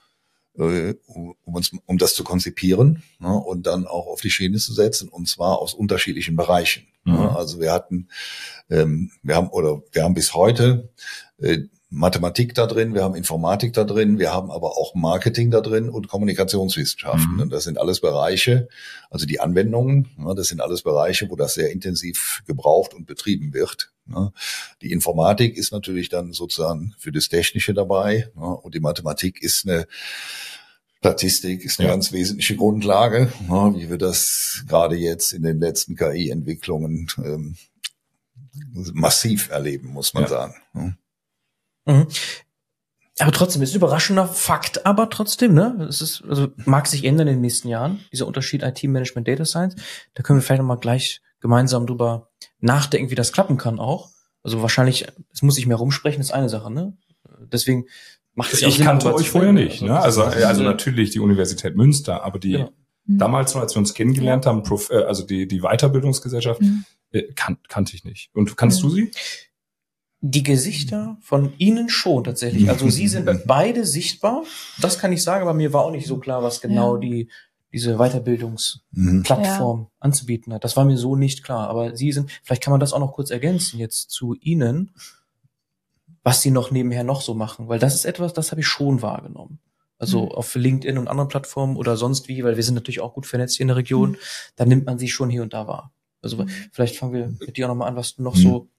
äh, 0.58 0.96
um 1.06 1.36
uns, 1.44 1.72
um 1.86 1.98
das 1.98 2.16
zu 2.16 2.24
konzipieren 2.24 3.04
ne, 3.20 3.34
und 3.34 3.68
dann 3.68 3.86
auch 3.86 4.08
auf 4.08 4.22
die 4.22 4.32
Schiene 4.32 4.58
zu 4.58 4.74
setzen, 4.74 5.08
und 5.08 5.28
zwar 5.28 5.60
aus 5.60 5.74
unterschiedlichen 5.74 6.36
Bereichen. 6.36 6.88
Ne. 7.04 7.14
Mhm. 7.14 7.20
Also 7.20 7.60
wir 7.60 7.72
hatten, 7.72 8.10
ähm, 8.70 9.12
wir 9.22 9.36
haben 9.36 9.50
oder 9.50 9.84
wir 9.92 10.04
haben 10.04 10.16
bis 10.16 10.34
heute 10.34 10.90
äh, 11.38 11.60
Mathematik 11.92 12.54
da 12.54 12.68
drin, 12.68 12.94
wir 12.94 13.04
haben 13.04 13.16
Informatik 13.16 13.74
da 13.74 13.84
drin, 13.84 14.20
wir 14.20 14.32
haben 14.32 14.52
aber 14.52 14.78
auch 14.78 14.94
Marketing 14.94 15.50
da 15.50 15.60
drin 15.60 15.90
und 15.90 16.08
Kommunikationswissenschaften. 16.08 17.34
Mhm. 17.34 17.40
Und 17.40 17.50
das 17.50 17.64
sind 17.64 17.80
alles 17.80 18.00
Bereiche, 18.00 18.68
also 19.10 19.26
die 19.26 19.40
Anwendungen, 19.40 20.08
das 20.36 20.50
sind 20.50 20.62
alles 20.62 20.84
Bereiche, 20.84 21.30
wo 21.32 21.36
das 21.36 21.56
sehr 21.56 21.72
intensiv 21.72 22.44
gebraucht 22.46 22.94
und 22.94 23.08
betrieben 23.08 23.54
wird. 23.54 23.92
Die 24.82 24.92
Informatik 24.92 25.58
ist 25.58 25.72
natürlich 25.72 26.10
dann 26.10 26.34
sozusagen 26.34 26.96
für 26.98 27.12
das 27.12 27.30
Technische 27.30 27.74
dabei 27.74 28.30
und 28.36 28.74
die 28.74 28.80
Mathematik 28.80 29.42
ist 29.42 29.68
eine 29.68 29.88
Statistik 31.00 31.64
ist 31.64 31.80
eine 31.80 31.88
ja. 31.88 31.94
ganz 31.94 32.12
wesentliche 32.12 32.58
Grundlage, 32.58 33.32
wie 33.48 33.90
wir 33.90 33.98
das 33.98 34.66
gerade 34.68 34.98
jetzt 34.98 35.32
in 35.32 35.44
den 35.44 35.60
letzten 35.60 35.96
KI-Entwicklungen 35.96 37.08
ähm, 37.24 37.56
massiv 38.94 39.50
erleben, 39.50 39.90
muss 39.94 40.14
man 40.14 40.24
ja. 40.24 40.30
sagen. 40.30 40.56
Mhm. 41.90 42.08
Aber 43.20 43.32
trotzdem 43.34 43.62
ist 43.62 43.74
ein 43.74 43.78
überraschender 43.78 44.28
Fakt, 44.28 44.86
aber 44.86 45.10
trotzdem, 45.10 45.54
ne? 45.54 45.86
Es 45.90 46.02
ist, 46.02 46.24
also 46.28 46.48
mag 46.66 46.88
sich 46.88 47.04
ändern 47.04 47.28
in 47.28 47.36
den 47.36 47.42
nächsten 47.42 47.68
Jahren, 47.68 48.00
dieser 48.14 48.28
Unterschied 48.28 48.64
IT-Management, 48.64 49.28
Data 49.28 49.44
Science. 49.44 49.76
Da 50.14 50.24
können 50.24 50.40
wir 50.40 50.44
vielleicht 50.44 50.62
nochmal 50.62 50.78
gleich 50.78 51.22
gemeinsam 51.42 51.86
drüber 51.86 52.30
nachdenken, 52.60 53.12
wie 53.12 53.16
das 53.16 53.34
klappen 53.34 53.58
kann 53.58 53.80
auch. 53.80 54.10
Also 54.42 54.62
wahrscheinlich, 54.62 55.06
es 55.34 55.42
muss 55.42 55.56
sich 55.56 55.68
mehr 55.68 55.76
rumsprechen, 55.76 56.22
ist 56.22 56.32
eine 56.32 56.48
Sache, 56.48 56.72
ne? 56.72 56.98
Deswegen 57.52 57.86
macht 58.36 58.54
es 58.54 58.62
ja 58.62 58.68
auch 58.68 58.72
Ich 58.72 58.78
Sinn, 58.78 58.86
kannte 58.86 59.14
euch 59.14 59.30
vorher 59.30 59.52
nicht, 59.52 59.82
ne? 59.82 60.00
Also, 60.00 60.24
also 60.24 60.64
natürlich 60.64 61.10
die 61.10 61.20
Universität 61.20 61.76
Münster, 61.76 62.24
aber 62.24 62.40
die 62.40 62.54
genau. 62.54 62.72
damals 63.06 63.54
noch, 63.54 63.62
als 63.62 63.76
wir 63.76 63.80
uns 63.80 63.94
kennengelernt 63.94 64.46
haben, 64.46 64.64
äh, 64.90 64.96
also 65.04 65.26
die, 65.26 65.46
die 65.46 65.60
Weiterbildungsgesellschaft, 65.60 66.62
mhm. 66.62 66.86
Äh, 67.12 67.24
kan 67.34 67.58
kannte 67.68 67.96
ich 67.96 68.04
nicht. 68.04 68.30
Und 68.36 68.56
kannst 68.56 68.84
mhm. 68.84 68.88
du 68.88 68.94
sie? 68.94 69.12
Die 70.22 70.44
Gesichter 70.44 71.18
von 71.22 71.54
Ihnen 71.58 71.90
schon 71.90 72.24
tatsächlich. 72.26 72.70
Also 72.70 72.90
Sie 72.90 73.08
sind 73.08 73.30
beide 73.46 73.86
sichtbar. 73.86 74.44
Das 74.82 75.00
kann 75.00 75.14
ich 75.14 75.24
sagen, 75.24 75.44
aber 75.44 75.54
mir 75.54 75.72
war 75.72 75.86
auch 75.86 75.92
nicht 75.92 76.08
so 76.08 76.18
klar, 76.18 76.44
was 76.44 76.60
genau 76.62 76.96
ja. 76.96 77.00
die 77.02 77.30
diese 77.72 77.98
Weiterbildungsplattform 77.98 79.80
ja. 79.82 79.88
anzubieten 80.00 80.54
hat. 80.54 80.64
Das 80.64 80.76
war 80.76 80.86
mir 80.86 80.98
so 80.98 81.16
nicht 81.16 81.44
klar. 81.44 81.70
Aber 81.70 81.96
Sie 81.96 82.12
sind, 82.12 82.32
vielleicht 82.44 82.64
kann 82.64 82.72
man 82.72 82.80
das 82.80 82.94
auch 82.94 83.00
noch 83.00 83.14
kurz 83.14 83.30
ergänzen 83.30 83.80
jetzt 83.80 84.10
zu 84.10 84.34
Ihnen, 84.36 84.92
was 86.24 86.42
Sie 86.42 86.52
noch 86.52 86.72
nebenher 86.72 87.04
noch 87.04 87.22
so 87.22 87.34
machen, 87.34 87.68
weil 87.68 87.80
das 87.80 87.96
ist 87.96 88.06
etwas, 88.06 88.34
das 88.34 88.52
habe 88.52 88.62
ich 88.62 88.68
schon 88.68 89.02
wahrgenommen. 89.02 89.60
Also 90.00 90.26
mhm. 90.26 90.32
auf 90.32 90.56
LinkedIn 90.56 90.98
und 90.98 91.08
anderen 91.08 91.28
Plattformen 91.28 91.76
oder 91.76 91.98
sonst 91.98 92.28
wie, 92.28 92.44
weil 92.44 92.56
wir 92.56 92.64
sind 92.64 92.76
natürlich 92.76 93.02
auch 93.02 93.14
gut 93.14 93.26
vernetzt 93.26 93.58
hier 93.58 93.66
in 93.66 93.70
der 93.70 93.78
Region, 93.78 94.12
mhm. 94.12 94.18
da 94.56 94.66
nimmt 94.66 94.86
man 94.86 94.98
sie 94.98 95.10
schon 95.10 95.30
hier 95.30 95.44
und 95.44 95.54
da 95.54 95.68
wahr. 95.68 95.92
Also 96.22 96.38
mhm. 96.38 96.50
vielleicht 96.72 96.96
fangen 96.96 97.14
wir 97.14 97.28
mit 97.28 97.58
dir 97.58 97.66
auch 97.66 97.70
nochmal 97.70 97.90
an, 97.90 97.96
was 97.96 98.16
du 98.16 98.24
noch 98.24 98.36
mhm. 98.36 98.42
so 98.42 98.70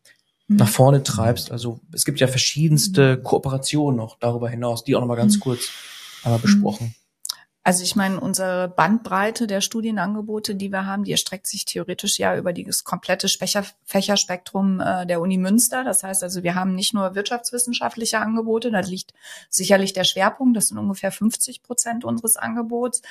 nach 0.51 0.67
mhm. 0.67 0.73
vorne 0.73 1.03
treibst. 1.03 1.53
Also 1.53 1.81
es 1.93 2.05
gibt 2.05 2.21
ja 2.21 2.27
verschiedenste 2.27 3.19
Kooperationen 3.19 3.97
noch 3.97 4.19
darüber 4.19 4.49
hinaus, 4.49 4.85
die 4.85 4.97
auch 4.97 5.01
nochmal 5.01 5.17
ganz 5.17 5.37
mhm. 5.37 5.41
kurz 5.41 5.71
einmal 6.25 6.39
mhm. 6.39 6.43
besprochen. 6.43 6.95
Also 7.63 7.85
ich 7.85 7.95
meine, 7.95 8.19
unsere 8.19 8.69
Bandbreite 8.69 9.47
der 9.47 9.61
Studienangebote, 9.61 10.55
die 10.55 10.73
wir 10.73 10.87
haben, 10.87 11.05
die 11.05 11.13
erstreckt 11.13 11.47
sich 11.47 11.67
theoretisch 11.67 12.19
ja 12.19 12.35
über 12.37 12.55
das 12.55 12.85
komplette 12.85 13.29
Fächer, 13.29 13.65
Fächerspektrum 13.85 14.81
äh, 14.81 15.07
der 15.07 15.21
Uni 15.21 15.37
Münster. 15.37 15.85
Das 15.85 16.03
heißt 16.03 16.23
also, 16.23 16.43
wir 16.43 16.55
haben 16.55 16.75
nicht 16.75 16.95
nur 16.95 17.15
wirtschaftswissenschaftliche 17.15 18.19
Angebote, 18.19 18.71
da 18.71 18.81
liegt 18.81 19.13
sicherlich 19.51 19.93
der 19.93 20.05
Schwerpunkt, 20.05 20.57
das 20.57 20.69
sind 20.69 20.79
ungefähr 20.79 21.13
50 21.13 21.63
Prozent 21.63 22.05
unseres 22.05 22.37
Angebots. 22.37 23.03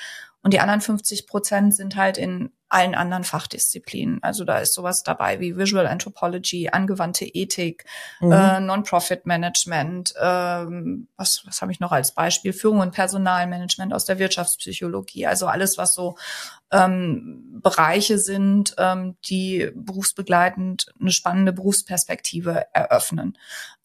Und 0.42 0.52
die 0.52 0.58
anderen 0.58 0.80
50 0.80 1.28
Prozent 1.28 1.74
sind 1.74 1.94
halt 1.94 2.18
in 2.18 2.50
allen 2.70 2.94
anderen 2.94 3.24
Fachdisziplinen. 3.24 4.22
Also 4.22 4.44
da 4.44 4.58
ist 4.58 4.74
sowas 4.74 5.02
dabei 5.02 5.40
wie 5.40 5.56
Visual 5.56 5.86
Anthropology, 5.86 6.68
angewandte 6.70 7.24
Ethik, 7.26 7.84
mhm. 8.20 8.32
äh, 8.32 8.60
Non-Profit 8.60 9.26
Management, 9.26 10.14
ähm, 10.20 11.08
was, 11.16 11.42
was 11.46 11.60
habe 11.60 11.72
ich 11.72 11.80
noch 11.80 11.92
als 11.92 12.14
Beispiel? 12.14 12.52
Führung 12.52 12.78
und 12.78 12.92
Personalmanagement 12.92 13.92
aus 13.92 14.04
der 14.04 14.18
Wirtschaftspsychologie. 14.18 15.26
Also 15.26 15.46
alles, 15.46 15.78
was 15.78 15.94
so 15.94 16.16
ähm, 16.70 17.60
Bereiche 17.60 18.18
sind, 18.18 18.74
ähm, 18.78 19.16
die 19.28 19.70
berufsbegleitend 19.74 20.86
eine 21.00 21.10
spannende 21.10 21.52
Berufsperspektive 21.52 22.66
eröffnen. 22.72 23.36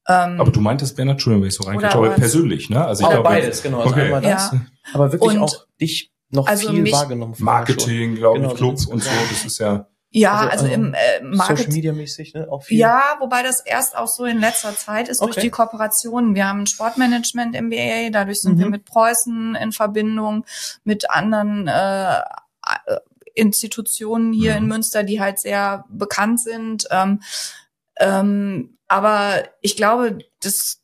Ähm, 0.07 0.39
aber 0.39 0.51
du 0.51 0.61
meintest, 0.61 0.95
Bernhard, 0.95 1.15
Entschuldigung, 1.15 1.41
wenn 1.41 1.49
ich 1.49 1.55
so 1.55 1.63
reingehe, 1.63 2.11
persönlich, 2.11 2.69
ne? 2.69 2.85
Also 2.85 3.03
ich 3.03 3.09
glaube, 3.09 3.23
beides, 3.23 3.63
genau. 3.63 3.79
Also 3.79 3.89
okay. 3.89 4.01
einmal 4.03 4.21
das, 4.21 4.51
ja. 4.51 4.61
aber 4.93 5.11
wirklich 5.11 5.31
und 5.31 5.39
auch 5.39 5.65
dich 5.81 6.11
noch 6.29 6.47
also 6.47 6.69
viel 6.69 6.81
mich, 6.81 6.93
wahrgenommen. 6.93 7.35
Marketing, 7.39 8.15
glaube 8.15 8.39
genau, 8.39 8.51
ich, 8.51 8.57
Club 8.57 8.71
und 8.87 9.03
so, 9.03 9.09
das 9.29 9.45
ist 9.45 9.59
ja. 9.59 9.87
Ja, 10.11 10.47
also, 10.47 10.63
also 10.63 10.67
im 10.67 10.93
äh, 10.93 11.21
Marketing. 11.21 11.57
Social 11.57 11.73
Media 11.73 11.93
mäßig, 11.93 12.33
ne? 12.33 12.47
Auch 12.49 12.63
viel. 12.63 12.77
Ja, 12.77 13.17
wobei 13.19 13.43
das 13.43 13.59
erst 13.59 13.97
auch 13.97 14.07
so 14.07 14.23
in 14.23 14.39
letzter 14.39 14.73
Zeit 14.73 15.09
ist 15.09 15.19
okay. 15.19 15.33
durch 15.33 15.43
die 15.43 15.49
Kooperationen. 15.49 16.35
Wir 16.35 16.47
haben 16.47 16.61
ein 16.61 16.67
Sportmanagement 16.67 17.59
MBA, 17.59 18.11
dadurch 18.11 18.39
sind 18.39 18.55
mhm. 18.55 18.59
wir 18.59 18.69
mit 18.69 18.85
Preußen 18.85 19.55
in 19.55 19.73
Verbindung, 19.73 20.45
mit 20.85 21.09
anderen 21.09 21.67
äh, 21.67 22.21
Institutionen 23.33 24.31
hier 24.31 24.51
mhm. 24.51 24.57
in 24.57 24.67
Münster, 24.67 25.03
die 25.03 25.19
halt 25.19 25.37
sehr 25.37 25.83
bekannt 25.89 26.39
sind. 26.39 26.87
Ähm, 26.91 27.21
ähm, 27.97 28.77
aber 28.87 29.43
ich 29.59 29.75
glaube, 29.75 30.19
das 30.41 30.81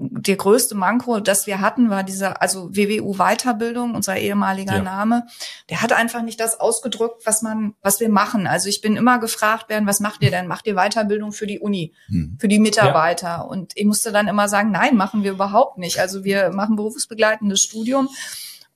der 0.00 0.36
größte 0.36 0.76
Manko, 0.76 1.18
das 1.18 1.48
wir 1.48 1.60
hatten, 1.60 1.90
war 1.90 2.04
dieser, 2.04 2.40
also 2.40 2.70
WWU 2.70 3.14
Weiterbildung, 3.14 3.96
unser 3.96 4.16
ehemaliger 4.16 4.76
ja. 4.76 4.82
Name. 4.82 5.26
Der 5.70 5.82
hat 5.82 5.92
einfach 5.92 6.22
nicht 6.22 6.38
das 6.38 6.60
ausgedrückt, 6.60 7.22
was 7.26 7.42
man, 7.42 7.74
was 7.82 7.98
wir 7.98 8.08
machen. 8.08 8.46
Also 8.46 8.68
ich 8.68 8.80
bin 8.80 8.96
immer 8.96 9.18
gefragt 9.18 9.68
werden, 9.68 9.88
was 9.88 9.98
macht 9.98 10.22
ihr 10.22 10.30
denn? 10.30 10.46
Macht 10.46 10.68
ihr 10.68 10.76
Weiterbildung 10.76 11.32
für 11.32 11.48
die 11.48 11.58
Uni, 11.58 11.94
hm. 12.06 12.36
für 12.40 12.46
die 12.46 12.60
Mitarbeiter? 12.60 13.26
Ja. 13.26 13.40
Und 13.40 13.72
ich 13.74 13.86
musste 13.86 14.12
dann 14.12 14.28
immer 14.28 14.48
sagen, 14.48 14.70
nein, 14.70 14.96
machen 14.96 15.24
wir 15.24 15.32
überhaupt 15.32 15.78
nicht. 15.78 15.98
Also 15.98 16.22
wir 16.22 16.50
machen 16.50 16.76
berufsbegleitendes 16.76 17.60
Studium 17.60 18.08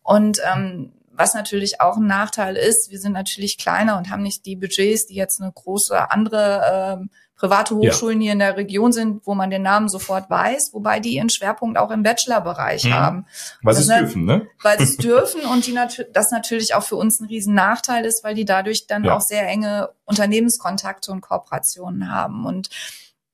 und 0.03 0.41
ähm, 0.53 0.93
was 1.13 1.35
natürlich 1.35 1.81
auch 1.81 1.99
ein 1.99 2.07
Nachteil 2.07 2.57
ist, 2.57 2.91
wir 2.91 2.99
sind 2.99 3.13
natürlich 3.13 3.59
kleiner 3.59 3.99
und 3.99 4.11
haben 4.11 4.23
nicht 4.23 4.47
die 4.47 4.57
Budgets, 4.57 5.07
die 5.07 5.15
jetzt 5.15 5.41
eine 5.41 5.53
große 5.53 6.11
andere 6.11 6.99
ähm, 7.01 7.11
private 7.43 7.75
Hochschulen 7.75 8.21
ja. 8.21 8.27
hier 8.27 8.33
in 8.35 8.39
der 8.39 8.57
Region 8.57 8.93
sind, 8.93 9.27
wo 9.27 9.35
man 9.35 9.51
den 9.51 9.63
Namen 9.63 9.89
sofort 9.89 10.31
weiß, 10.31 10.73
wobei 10.75 11.01
die 11.01 11.17
ihren 11.17 11.29
Schwerpunkt 11.29 11.77
auch 11.77 11.91
im 11.91 12.05
Bachelorbereich 12.05 12.85
mhm. 12.85 12.95
haben. 12.95 13.27
Weil 13.63 13.75
sie 13.75 13.81
es 13.81 13.89
dürfen, 13.89 14.25
ne? 14.25 14.47
Weil 14.63 14.79
sie 14.79 14.85
es 14.85 14.97
dürfen 14.99 15.41
und 15.41 15.67
die 15.67 15.73
nat 15.73 16.07
das 16.13 16.31
natürlich 16.31 16.77
auch 16.77 16.85
für 16.85 16.95
uns 16.95 17.19
ein 17.19 17.27
riesen 17.27 17.55
Nachteil 17.55 18.05
ist, 18.05 18.23
weil 18.23 18.37
die 18.37 18.45
dadurch 18.45 18.87
dann 18.87 19.03
ja. 19.03 19.17
auch 19.17 19.21
sehr 19.21 19.45
enge 19.49 19.91
Unternehmenskontakte 20.05 21.11
und 21.11 21.21
Kooperationen 21.21 22.13
haben. 22.13 22.47
Und 22.47 22.71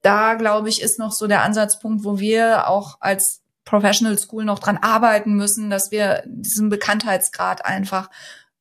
da, 0.01 0.35
glaube 0.35 0.71
ich, 0.71 0.81
ist 0.81 0.99
noch 0.99 1.13
so 1.13 1.27
der 1.27 1.43
Ansatzpunkt, 1.43 2.03
wo 2.03 2.19
wir 2.19 2.67
auch 2.67 2.97
als 3.01 3.43
Professional 3.67 4.17
School 4.17 4.47
noch 4.47 4.59
dran 4.59 4.79
arbeiten 4.79 5.35
müssen, 5.35 5.69
dass 5.69 5.91
wir 5.91 6.23
diesen 6.25 6.71
Bekanntheitsgrad 6.71 7.67
einfach 7.67 8.09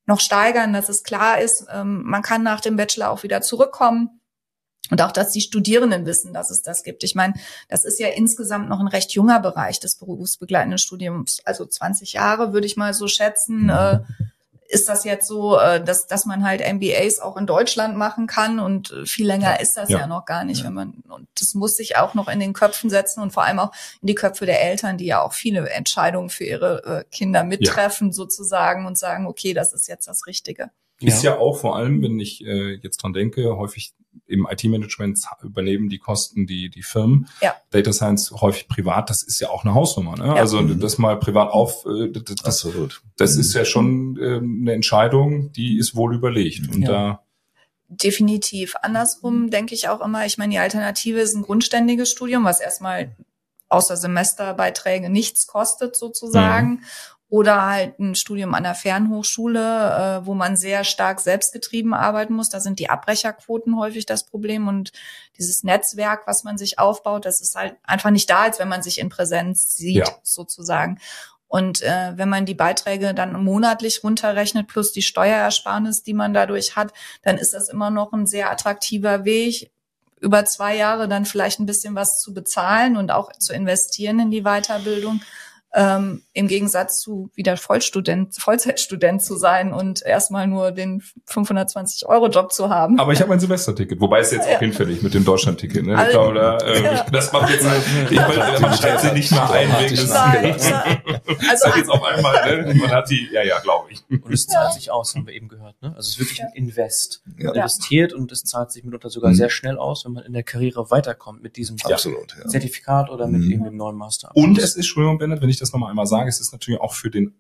noch 0.06 0.20
steigern, 0.20 0.74
dass 0.74 0.90
es 0.90 1.04
klar 1.04 1.40
ist, 1.40 1.68
ähm, 1.72 2.04
man 2.04 2.22
kann 2.22 2.44
nach 2.44 2.60
dem 2.60 2.76
Bachelor 2.76 3.12
auch 3.12 3.24
wieder 3.24 3.42
zurückkommen 3.42 4.20
und 4.92 5.02
auch, 5.02 5.12
dass 5.12 5.32
die 5.32 5.42
Studierenden 5.42 6.06
wissen, 6.06 6.34
dass 6.34 6.50
es 6.50 6.62
das 6.62 6.84
gibt. 6.84 7.04
Ich 7.04 7.16
meine, 7.16 7.34
das 7.70 7.86
ist 7.86 8.00
ja 8.00 8.08
insgesamt 8.08 8.70
noch 8.70 8.80
ein 8.80 8.88
recht 8.88 9.12
junger 9.12 9.40
Bereich 9.40 9.80
des 9.80 9.96
berufsbegleitenden 9.96 10.78
Studiums. 10.78 11.42
Also 11.46 11.66
20 11.66 12.14
Jahre 12.14 12.54
würde 12.54 12.68
ich 12.68 12.78
mal 12.78 12.94
so 12.94 13.08
schätzen. 13.08 13.64
Mhm. 13.64 13.70
Äh, 13.70 14.00
ist 14.70 14.90
das 14.90 15.04
jetzt 15.04 15.28
so, 15.28 15.58
äh, 15.58 15.84
dass, 15.84 16.08
dass 16.08 16.26
man 16.26 16.44
halt 16.44 16.62
MBAs 16.62 17.20
auch 17.20 17.38
in 17.38 17.46
Deutschland 17.48 17.98
machen 17.98 18.28
kann 18.28 18.60
und 18.60 18.92
äh, 18.92 19.06
viel 19.06 19.26
länger 19.26 19.52
ja. 19.52 19.56
ist 19.56 19.78
das 19.78 19.90
ja. 19.90 20.00
ja. 20.00 20.08
noch 20.08 20.26
gar 20.26 20.44
nicht, 20.44 20.60
ja. 20.60 20.66
wenn 20.66 20.74
man, 20.74 20.94
und 21.08 21.28
das 21.40 21.54
muss 21.54 21.78
sich 21.78 21.98
auch 21.98 22.14
noch 22.14 22.28
in 22.28 22.40
den 22.40 22.54
Köpfen 22.54 22.90
setzen 22.90 23.22
und 23.22 23.32
vor 23.32 23.44
allem 23.44 23.60
auch 23.60 23.72
in 24.02 24.08
die 24.08 24.16
Köpfe 24.16 24.46
der 24.46 24.62
Eltern, 24.62 24.98
die 24.98 25.06
ja 25.06 25.22
auch 25.22 25.34
viele 25.34 25.70
Entscheidungen 25.70 26.30
für 26.30 26.44
ihre 26.44 26.84
äh, 26.84 27.04
Kinder 27.12 27.44
mittreffen 27.44 28.12
sozusagen 28.12 28.86
und 28.86 28.98
sagen, 28.98 29.26
okay, 29.26 29.54
das 29.54 29.74
ist 29.74 29.88
jetzt 29.88 30.08
das 30.08 30.28
Richtige. 30.28 30.70
Ist 31.00 31.24
ja, 31.24 31.38
auch 31.38 31.60
vor 31.60 31.76
allem, 31.76 32.02
wenn 32.02 32.20
ich 32.20 32.44
äh, 32.44 32.74
jetzt 32.82 32.98
dran 32.98 33.14
denke, 33.14 33.56
häufig 33.56 33.94
im 34.28 34.48
IT-Management 34.50 35.20
übernehmen 35.44 35.90
die 35.90 35.98
Kosten 35.98 36.46
die, 36.46 36.70
die 36.70 36.84
Firmen. 36.84 37.28
Ja. 37.42 37.56
Data 37.72 37.94
Science 37.94 38.32
häufig 38.32 38.68
privat, 38.68 39.10
das 39.10 39.24
ist 39.24 39.40
ja 39.40 39.50
auch 39.50 39.64
eine 39.64 39.74
Hausnummer. 39.74 40.16
Ne? 40.16 40.28
Ja. 40.28 40.36
Also 40.36 40.62
das 40.62 40.98
mal 40.98 41.18
privat 41.18 41.52
auf, 41.52 41.86
äh, 41.86 42.12
das, 42.12 42.44
Absolut. 42.44 43.02
das 43.18 43.38
ist 43.38 43.54
ja 43.54 43.66
schon 43.66 44.18
äh, 44.18 44.38
eine 44.38 44.74
Entscheidung, 44.74 45.52
die 45.54 45.78
ist 45.78 45.96
wohl 45.96 46.14
überlegt. 46.14 46.74
Und 46.74 46.84
ja. 46.84 46.88
da 46.88 47.24
Definitiv. 47.90 48.76
Andersrum 48.82 49.50
denke 49.50 49.74
ich 49.74 49.88
auch 49.88 50.02
immer, 50.02 50.26
ich 50.26 50.38
meine, 50.38 50.52
die 50.52 50.60
Alternative 50.60 51.22
ist 51.22 51.36
ein 51.36 51.44
grundständiges 51.44 52.12
Studium, 52.12 52.44
was 52.44 52.60
erstmal 52.60 53.16
außer 53.70 53.96
Semesterbeiträge 53.96 55.10
nichts 55.10 55.48
kostet 55.48 55.96
sozusagen. 55.96 56.70
Mhm 56.70 56.82
oder 57.30 57.66
halt 57.66 58.00
ein 58.00 58.16
Studium 58.16 58.54
an 58.54 58.64
der 58.64 58.76
Fernhochschule, 58.76 60.22
äh, 60.22 60.26
wo 60.26 60.34
man 60.34 60.56
sehr 60.56 60.84
stark 60.86 61.20
selbstgetrieben 61.20 61.94
arbeiten 61.94 62.34
muss. 62.34 62.50
Da 62.50 62.62
sind 62.62 62.80
die 62.80 62.90
Abbrecherquoten 62.90 63.78
häufig 63.78 64.06
das 64.06 64.26
Problem 64.26 64.68
und 64.68 64.94
dieses 65.38 65.64
Netzwerk, 65.64 66.26
was 66.26 66.46
man 66.46 66.58
sich 66.58 66.80
aufbaut, 66.80 67.26
das 67.26 67.42
ist 67.42 67.56
halt 67.56 67.76
einfach 67.84 68.12
nicht 68.12 68.30
da, 68.30 68.44
als 68.44 68.60
wenn 68.60 68.70
man 68.70 68.82
sich 68.82 69.00
in 69.00 69.10
Präsenz 69.10 69.76
sieht, 69.76 70.08
ja. 70.08 70.16
sozusagen. 70.24 71.00
Und 71.50 71.82
äh, 71.82 72.14
wenn 72.16 72.30
man 72.30 72.46
die 72.46 72.54
Beiträge 72.54 73.14
dann 73.14 73.42
monatlich 73.44 74.04
runterrechnet 74.04 74.68
plus 74.68 74.92
die 74.92 75.02
Steuerersparnis, 75.02 76.04
die 76.04 76.14
man 76.14 76.34
dadurch 76.34 76.76
hat, 76.76 76.94
dann 77.24 77.38
ist 77.38 77.54
das 77.54 77.70
immer 77.70 77.90
noch 77.90 78.14
ein 78.14 78.26
sehr 78.26 78.52
attraktiver 78.52 79.26
Weg, 79.26 79.72
über 80.20 80.46
zwei 80.46 80.76
Jahre 80.76 81.08
dann 81.08 81.26
vielleicht 81.26 81.60
ein 81.60 81.66
bisschen 81.66 81.96
was 81.96 82.20
zu 82.20 82.34
bezahlen 82.34 82.98
und 82.98 83.12
auch 83.12 83.32
zu 83.34 83.54
investieren 83.54 84.20
in 84.20 84.32
die 84.32 84.42
Weiterbildung 84.42 85.22
ähm, 85.74 86.24
im 86.34 86.48
Gegensatz 86.48 87.02
zu 87.02 87.30
wieder 87.36 87.58
Vollstudent, 87.58 88.36
Vollzeitstudent 88.36 89.22
zu 89.22 89.36
sein 89.36 89.74
und 89.74 90.02
erstmal 90.02 90.48
nur 90.48 90.72
den 90.72 91.04
520 91.26 92.08
Euro 92.08 92.30
Job 92.30 92.54
zu 92.54 92.70
haben. 92.70 93.00
Aber 93.00 93.12
ich 93.12 93.20
habe 93.20 93.30
mein 93.30 93.40
Semesterticket, 93.40 94.00
wobei 94.00 94.20
es 94.20 94.32
jetzt 94.32 94.48
ja. 94.50 94.56
auch 94.56 94.60
hinfällig 94.60 95.02
mit 95.02 95.14
dem 95.14 95.26
Deutschlandticket. 95.26 95.86
Ne? 95.86 95.98
Also, 95.98 96.08
ich 96.08 96.14
glaube, 96.14 96.34
da, 96.36 96.58
äh, 96.60 96.84
ja. 96.84 97.06
das 97.12 97.32
macht 97.34 97.50
jetzt 97.50 97.66
ich 98.10 98.20
meine, 98.20 98.60
man 98.60 98.74
stellt 98.74 99.00
sie 99.02 99.12
nicht 99.12 99.32
mehr 99.32 99.50
ein 99.52 99.70
wegen 99.80 99.96
des 99.96 100.10
Nein, 100.10 100.56
Also 101.50 101.78
jetzt 101.78 101.90
auf 101.90 102.04
einmal, 102.04 102.64
ne? 102.64 102.74
man 102.76 102.92
hat 102.92 103.10
die, 103.10 103.28
ja, 103.32 103.44
ja, 103.44 103.60
glaube 103.60 103.90
ich. 103.92 104.04
Und 104.10 104.34
es 104.34 104.48
zahlt 104.48 104.74
sich 104.74 104.90
aus, 104.92 105.16
haben 105.16 105.28
wir 105.28 105.34
eben 105.34 105.48
gehört. 105.48 105.82
Ne? 105.82 105.90
Also 105.90 106.00
es 106.00 106.10
ist 106.10 106.20
wirklich 106.20 106.42
ein 106.42 106.52
Invest. 106.56 107.22
Man 107.26 107.56
investiert 107.56 108.14
und 108.14 108.32
es 108.32 108.44
zahlt 108.44 108.72
sich 108.72 108.84
mitunter 108.84 109.10
sogar 109.10 109.32
mhm. 109.32 109.36
sehr 109.36 109.50
schnell 109.50 109.78
aus, 109.78 110.06
wenn 110.06 110.14
man 110.14 110.24
in 110.24 110.34
der 110.34 110.44
Karriere 110.44 110.90
weiterkommt 110.92 111.44
mit 111.44 111.58
diesem 111.58 111.78
Absolut, 111.84 112.36
Zertifikat 112.48 113.10
oder 113.10 113.28
mit 113.28 113.42
mhm. 113.42 113.52
eben 113.52 113.64
dem 113.66 113.78
neuen 113.78 113.96
Master. 113.96 114.32
Und 114.34 114.58
es 114.58 114.72
ist, 114.72 114.78
Entschuldigung, 114.78 115.18
Bennett, 115.18 115.42
wenn 115.42 115.50
ich 115.50 115.57
das 115.60 115.74
nochmal 115.74 115.90
einmal 115.90 116.08
sage, 116.08 116.30
es 116.30 116.40
ist 116.40 116.52
natürlich 116.52 116.80
auch 116.80 116.94
für 116.94 117.10
den, 117.10 117.36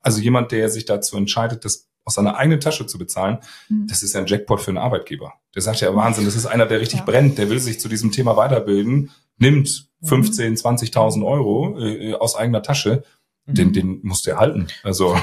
also 0.00 0.20
jemand, 0.20 0.52
der 0.52 0.68
sich 0.68 0.84
dazu 0.84 1.16
entscheidet, 1.16 1.64
das 1.64 1.88
aus 2.04 2.14
seiner 2.14 2.36
eigenen 2.36 2.60
Tasche 2.60 2.86
zu 2.86 2.98
bezahlen, 2.98 3.38
mhm. 3.68 3.86
das 3.86 4.02
ist 4.02 4.14
ja 4.14 4.20
ein 4.20 4.26
Jackpot 4.26 4.60
für 4.60 4.70
einen 4.70 4.78
Arbeitgeber. 4.78 5.34
Der 5.54 5.62
sagt 5.62 5.80
ja, 5.80 5.94
Wahnsinn, 5.94 6.24
das 6.24 6.34
ist 6.34 6.46
einer, 6.46 6.66
der 6.66 6.80
richtig 6.80 7.00
ja. 7.00 7.04
brennt, 7.04 7.38
der 7.38 7.48
will 7.48 7.60
sich 7.60 7.78
zu 7.78 7.88
diesem 7.88 8.10
Thema 8.10 8.36
weiterbilden, 8.36 9.10
nimmt 9.38 9.88
15, 10.02 10.50
mhm. 10.50 10.56
20.000 10.56 11.24
Euro 11.24 11.78
äh, 11.78 12.14
aus 12.14 12.34
eigener 12.34 12.62
Tasche 12.62 13.04
den, 13.46 13.68
mhm. 13.68 13.72
den 13.72 14.00
musst 14.02 14.26
du 14.26 14.30
erhalten. 14.30 14.68
Also 14.84 15.16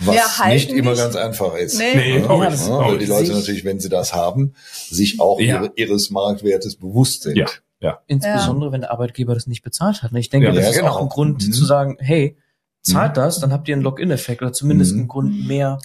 was 0.00 0.14
ja, 0.14 0.48
nicht 0.48 0.70
immer 0.70 0.92
nicht. 0.92 1.00
ganz 1.00 1.16
einfach 1.16 1.54
ist. 1.56 1.78
Nee, 1.78 1.94
nee 1.94 2.18
ja, 2.18 2.22
ja, 2.22 2.78
weil 2.78 2.98
die 2.98 3.06
Leute 3.06 3.32
natürlich, 3.32 3.64
wenn 3.64 3.80
sie 3.80 3.88
das 3.88 4.14
haben, 4.14 4.54
sich 4.88 5.20
auch 5.20 5.40
ihre, 5.40 5.72
ihres 5.74 6.10
Marktwertes 6.10 6.76
bewusst 6.76 7.22
sind. 7.22 7.36
Ja. 7.36 7.46
Ja. 7.80 8.00
Insbesondere, 8.06 8.68
ja. 8.68 8.72
wenn 8.72 8.80
der 8.82 8.90
Arbeitgeber 8.90 9.34
das 9.34 9.46
nicht 9.46 9.62
bezahlt 9.62 10.02
hat. 10.02 10.12
Und 10.12 10.18
ich 10.18 10.30
denke, 10.30 10.48
ja, 10.48 10.52
das 10.52 10.64
ja, 10.64 10.70
ist 10.70 10.78
genau. 10.78 10.92
auch 10.92 11.00
ein 11.02 11.08
Grund 11.08 11.46
mhm. 11.46 11.52
zu 11.52 11.64
sagen, 11.64 11.96
hey, 12.00 12.36
zahlt 12.82 13.12
mhm. 13.12 13.20
das, 13.20 13.40
dann 13.40 13.52
habt 13.52 13.68
ihr 13.68 13.74
einen 13.74 13.82
Login-Effekt 13.82 14.42
oder 14.42 14.52
zumindest 14.52 14.94
mhm. 14.94 15.00
einen 15.00 15.08
Grund 15.08 15.46
mehr. 15.46 15.78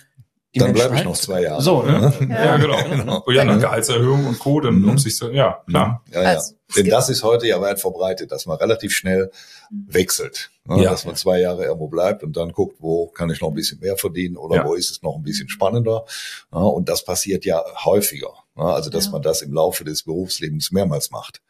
Die 0.53 0.59
dann 0.59 0.73
bleibe 0.73 0.95
ich 0.95 1.05
noch 1.05 1.15
zwei 1.15 1.43
Jahre. 1.43 1.61
So, 1.61 1.81
ne? 1.81 2.13
Ja, 2.29 2.45
ja 2.45 2.57
genau. 2.57 2.77
genau. 2.83 3.31
Ja, 3.31 3.45
nach 3.45 3.59
Gehaltserhöhung 3.59 4.25
und 4.25 4.37
Co., 4.37 4.59
dann 4.59 4.79
mhm. 4.79 4.89
um 4.89 4.97
sich 4.97 5.15
so, 5.15 5.29
ja, 5.29 5.63
klar. 5.65 6.03
Ja, 6.11 6.23
ja. 6.23 6.29
Also, 6.29 6.55
Denn 6.75 6.89
das 6.89 7.07
ist 7.07 7.23
heute 7.23 7.47
ja 7.47 7.61
weit 7.61 7.79
verbreitet, 7.79 8.33
dass 8.33 8.45
man 8.47 8.57
relativ 8.57 8.93
schnell 8.93 9.31
mhm. 9.69 9.85
wechselt. 9.93 10.51
Ne? 10.65 10.83
Ja. 10.83 10.91
Dass 10.91 11.05
man 11.05 11.15
zwei 11.15 11.39
Jahre 11.39 11.63
irgendwo 11.63 11.87
bleibt 11.87 12.21
und 12.23 12.35
dann 12.35 12.51
guckt, 12.51 12.77
wo 12.79 13.07
kann 13.07 13.29
ich 13.29 13.39
noch 13.39 13.47
ein 13.47 13.53
bisschen 13.53 13.79
mehr 13.79 13.95
verdienen 13.95 14.35
oder 14.35 14.57
ja. 14.57 14.65
wo 14.65 14.73
ist 14.73 14.91
es 14.91 15.01
noch 15.01 15.15
ein 15.15 15.23
bisschen 15.23 15.47
spannender. 15.47 16.03
Ja, 16.51 16.59
und 16.59 16.89
das 16.89 17.05
passiert 17.05 17.45
ja 17.45 17.63
häufiger. 17.85 18.33
Ne? 18.55 18.65
Also, 18.65 18.89
dass 18.89 19.09
man 19.09 19.21
das 19.21 19.41
im 19.41 19.53
Laufe 19.53 19.85
des 19.85 20.03
Berufslebens 20.03 20.73
mehrmals 20.73 21.11
macht. 21.11 21.41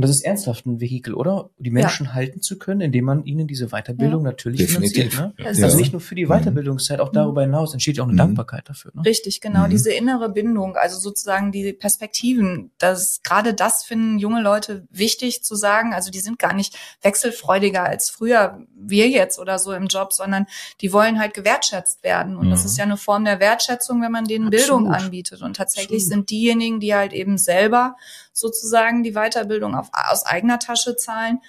Und 0.00 0.08
das 0.08 0.12
ist 0.12 0.22
ernsthaft 0.22 0.64
ein 0.64 0.80
Vehikel, 0.80 1.12
oder? 1.12 1.50
Die 1.58 1.70
Menschen 1.70 2.06
ja. 2.06 2.14
halten 2.14 2.40
zu 2.40 2.58
können, 2.58 2.80
indem 2.80 3.04
man 3.04 3.26
ihnen 3.26 3.46
diese 3.46 3.68
Weiterbildung 3.68 4.24
ja. 4.24 4.30
natürlich 4.30 4.60
Definitiv. 4.60 5.12
finanziert. 5.12 5.36
Ne? 5.36 5.44
Ja. 5.44 5.50
Also 5.50 5.76
nicht 5.76 5.92
nur 5.92 6.00
für 6.00 6.14
die 6.14 6.24
mhm. 6.24 6.30
Weiterbildungszeit, 6.30 7.00
auch 7.00 7.12
darüber 7.12 7.42
hinaus 7.42 7.74
entsteht 7.74 7.98
ja 7.98 8.04
auch 8.04 8.06
eine 8.06 8.14
mhm. 8.14 8.18
Dankbarkeit 8.18 8.66
dafür. 8.66 8.92
Ne? 8.94 9.04
Richtig, 9.04 9.42
genau. 9.42 9.66
Mhm. 9.66 9.70
Diese 9.72 9.92
innere 9.92 10.30
Bindung, 10.30 10.76
also 10.76 10.98
sozusagen 10.98 11.52
die 11.52 11.74
Perspektiven, 11.74 12.70
das 12.78 13.20
gerade 13.22 13.52
das 13.52 13.84
finden 13.84 14.18
junge 14.18 14.40
Leute 14.40 14.86
wichtig 14.90 15.44
zu 15.44 15.54
sagen. 15.54 15.92
Also 15.92 16.10
die 16.10 16.20
sind 16.20 16.38
gar 16.38 16.54
nicht 16.54 16.78
wechselfreudiger 17.02 17.84
als 17.84 18.08
früher 18.08 18.58
wir 18.74 19.06
jetzt 19.10 19.38
oder 19.38 19.58
so 19.58 19.74
im 19.74 19.88
Job, 19.88 20.14
sondern 20.14 20.46
die 20.80 20.94
wollen 20.94 21.20
halt 21.20 21.34
gewertschätzt 21.34 22.02
werden. 22.02 22.36
Und 22.36 22.46
mhm. 22.46 22.52
das 22.52 22.64
ist 22.64 22.78
ja 22.78 22.84
eine 22.84 22.96
Form 22.96 23.26
der 23.26 23.38
Wertschätzung, 23.38 24.00
wenn 24.00 24.12
man 24.12 24.24
denen 24.24 24.46
Absolut. 24.46 24.66
Bildung 24.66 24.94
anbietet. 24.94 25.42
Und 25.42 25.56
tatsächlich 25.56 26.04
Absolut. 26.04 26.08
sind 26.08 26.30
diejenigen, 26.30 26.80
die 26.80 26.94
halt 26.94 27.12
eben 27.12 27.36
selber 27.36 27.96
sozusagen 28.32 29.02
die 29.02 29.12
Weiterbildung 29.12 29.74
auf, 29.74 29.90
aus 29.92 30.24
eigener 30.24 30.58
Tasche 30.58 30.96
zahlen, 30.96 31.40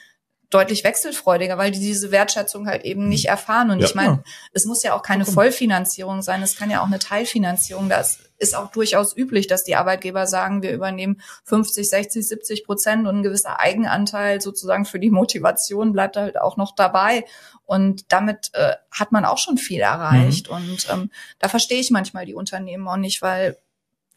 deutlich 0.51 0.83
wechselfreudiger, 0.83 1.57
weil 1.57 1.71
die 1.71 1.79
diese 1.79 2.11
Wertschätzung 2.11 2.67
halt 2.67 2.83
eben 2.83 3.07
nicht 3.07 3.25
erfahren. 3.25 3.71
Und 3.71 3.79
ja, 3.79 3.85
ich 3.85 3.95
meine, 3.95 4.11
ja. 4.11 4.23
es 4.51 4.65
muss 4.65 4.83
ja 4.83 4.93
auch 4.93 5.01
keine 5.01 5.25
Vollfinanzierung 5.25 6.21
sein, 6.21 6.43
es 6.43 6.57
kann 6.57 6.69
ja 6.69 6.81
auch 6.81 6.87
eine 6.87 6.99
Teilfinanzierung. 6.99 7.87
Das 7.87 8.19
ist 8.37 8.55
auch 8.55 8.69
durchaus 8.69 9.15
üblich, 9.15 9.47
dass 9.47 9.63
die 9.63 9.75
Arbeitgeber 9.75 10.27
sagen, 10.27 10.61
wir 10.61 10.73
übernehmen 10.73 11.21
50, 11.45 11.89
60, 11.89 12.27
70 12.27 12.65
Prozent 12.65 13.07
und 13.07 13.19
ein 13.19 13.23
gewisser 13.23 13.59
Eigenanteil 13.59 14.41
sozusagen 14.41 14.85
für 14.85 14.99
die 14.99 15.09
Motivation 15.09 15.93
bleibt 15.93 16.17
halt 16.17 16.39
auch 16.39 16.57
noch 16.57 16.75
dabei. 16.75 17.25
Und 17.65 18.11
damit 18.11 18.49
äh, 18.53 18.75
hat 18.91 19.13
man 19.13 19.23
auch 19.23 19.37
schon 19.37 19.57
viel 19.57 19.79
erreicht. 19.79 20.49
Mhm. 20.49 20.55
Und 20.55 20.87
ähm, 20.91 21.11
da 21.39 21.47
verstehe 21.47 21.79
ich 21.79 21.91
manchmal 21.91 22.25
die 22.25 22.35
Unternehmen 22.35 22.87
auch 22.89 22.97
nicht, 22.97 23.21
weil 23.21 23.57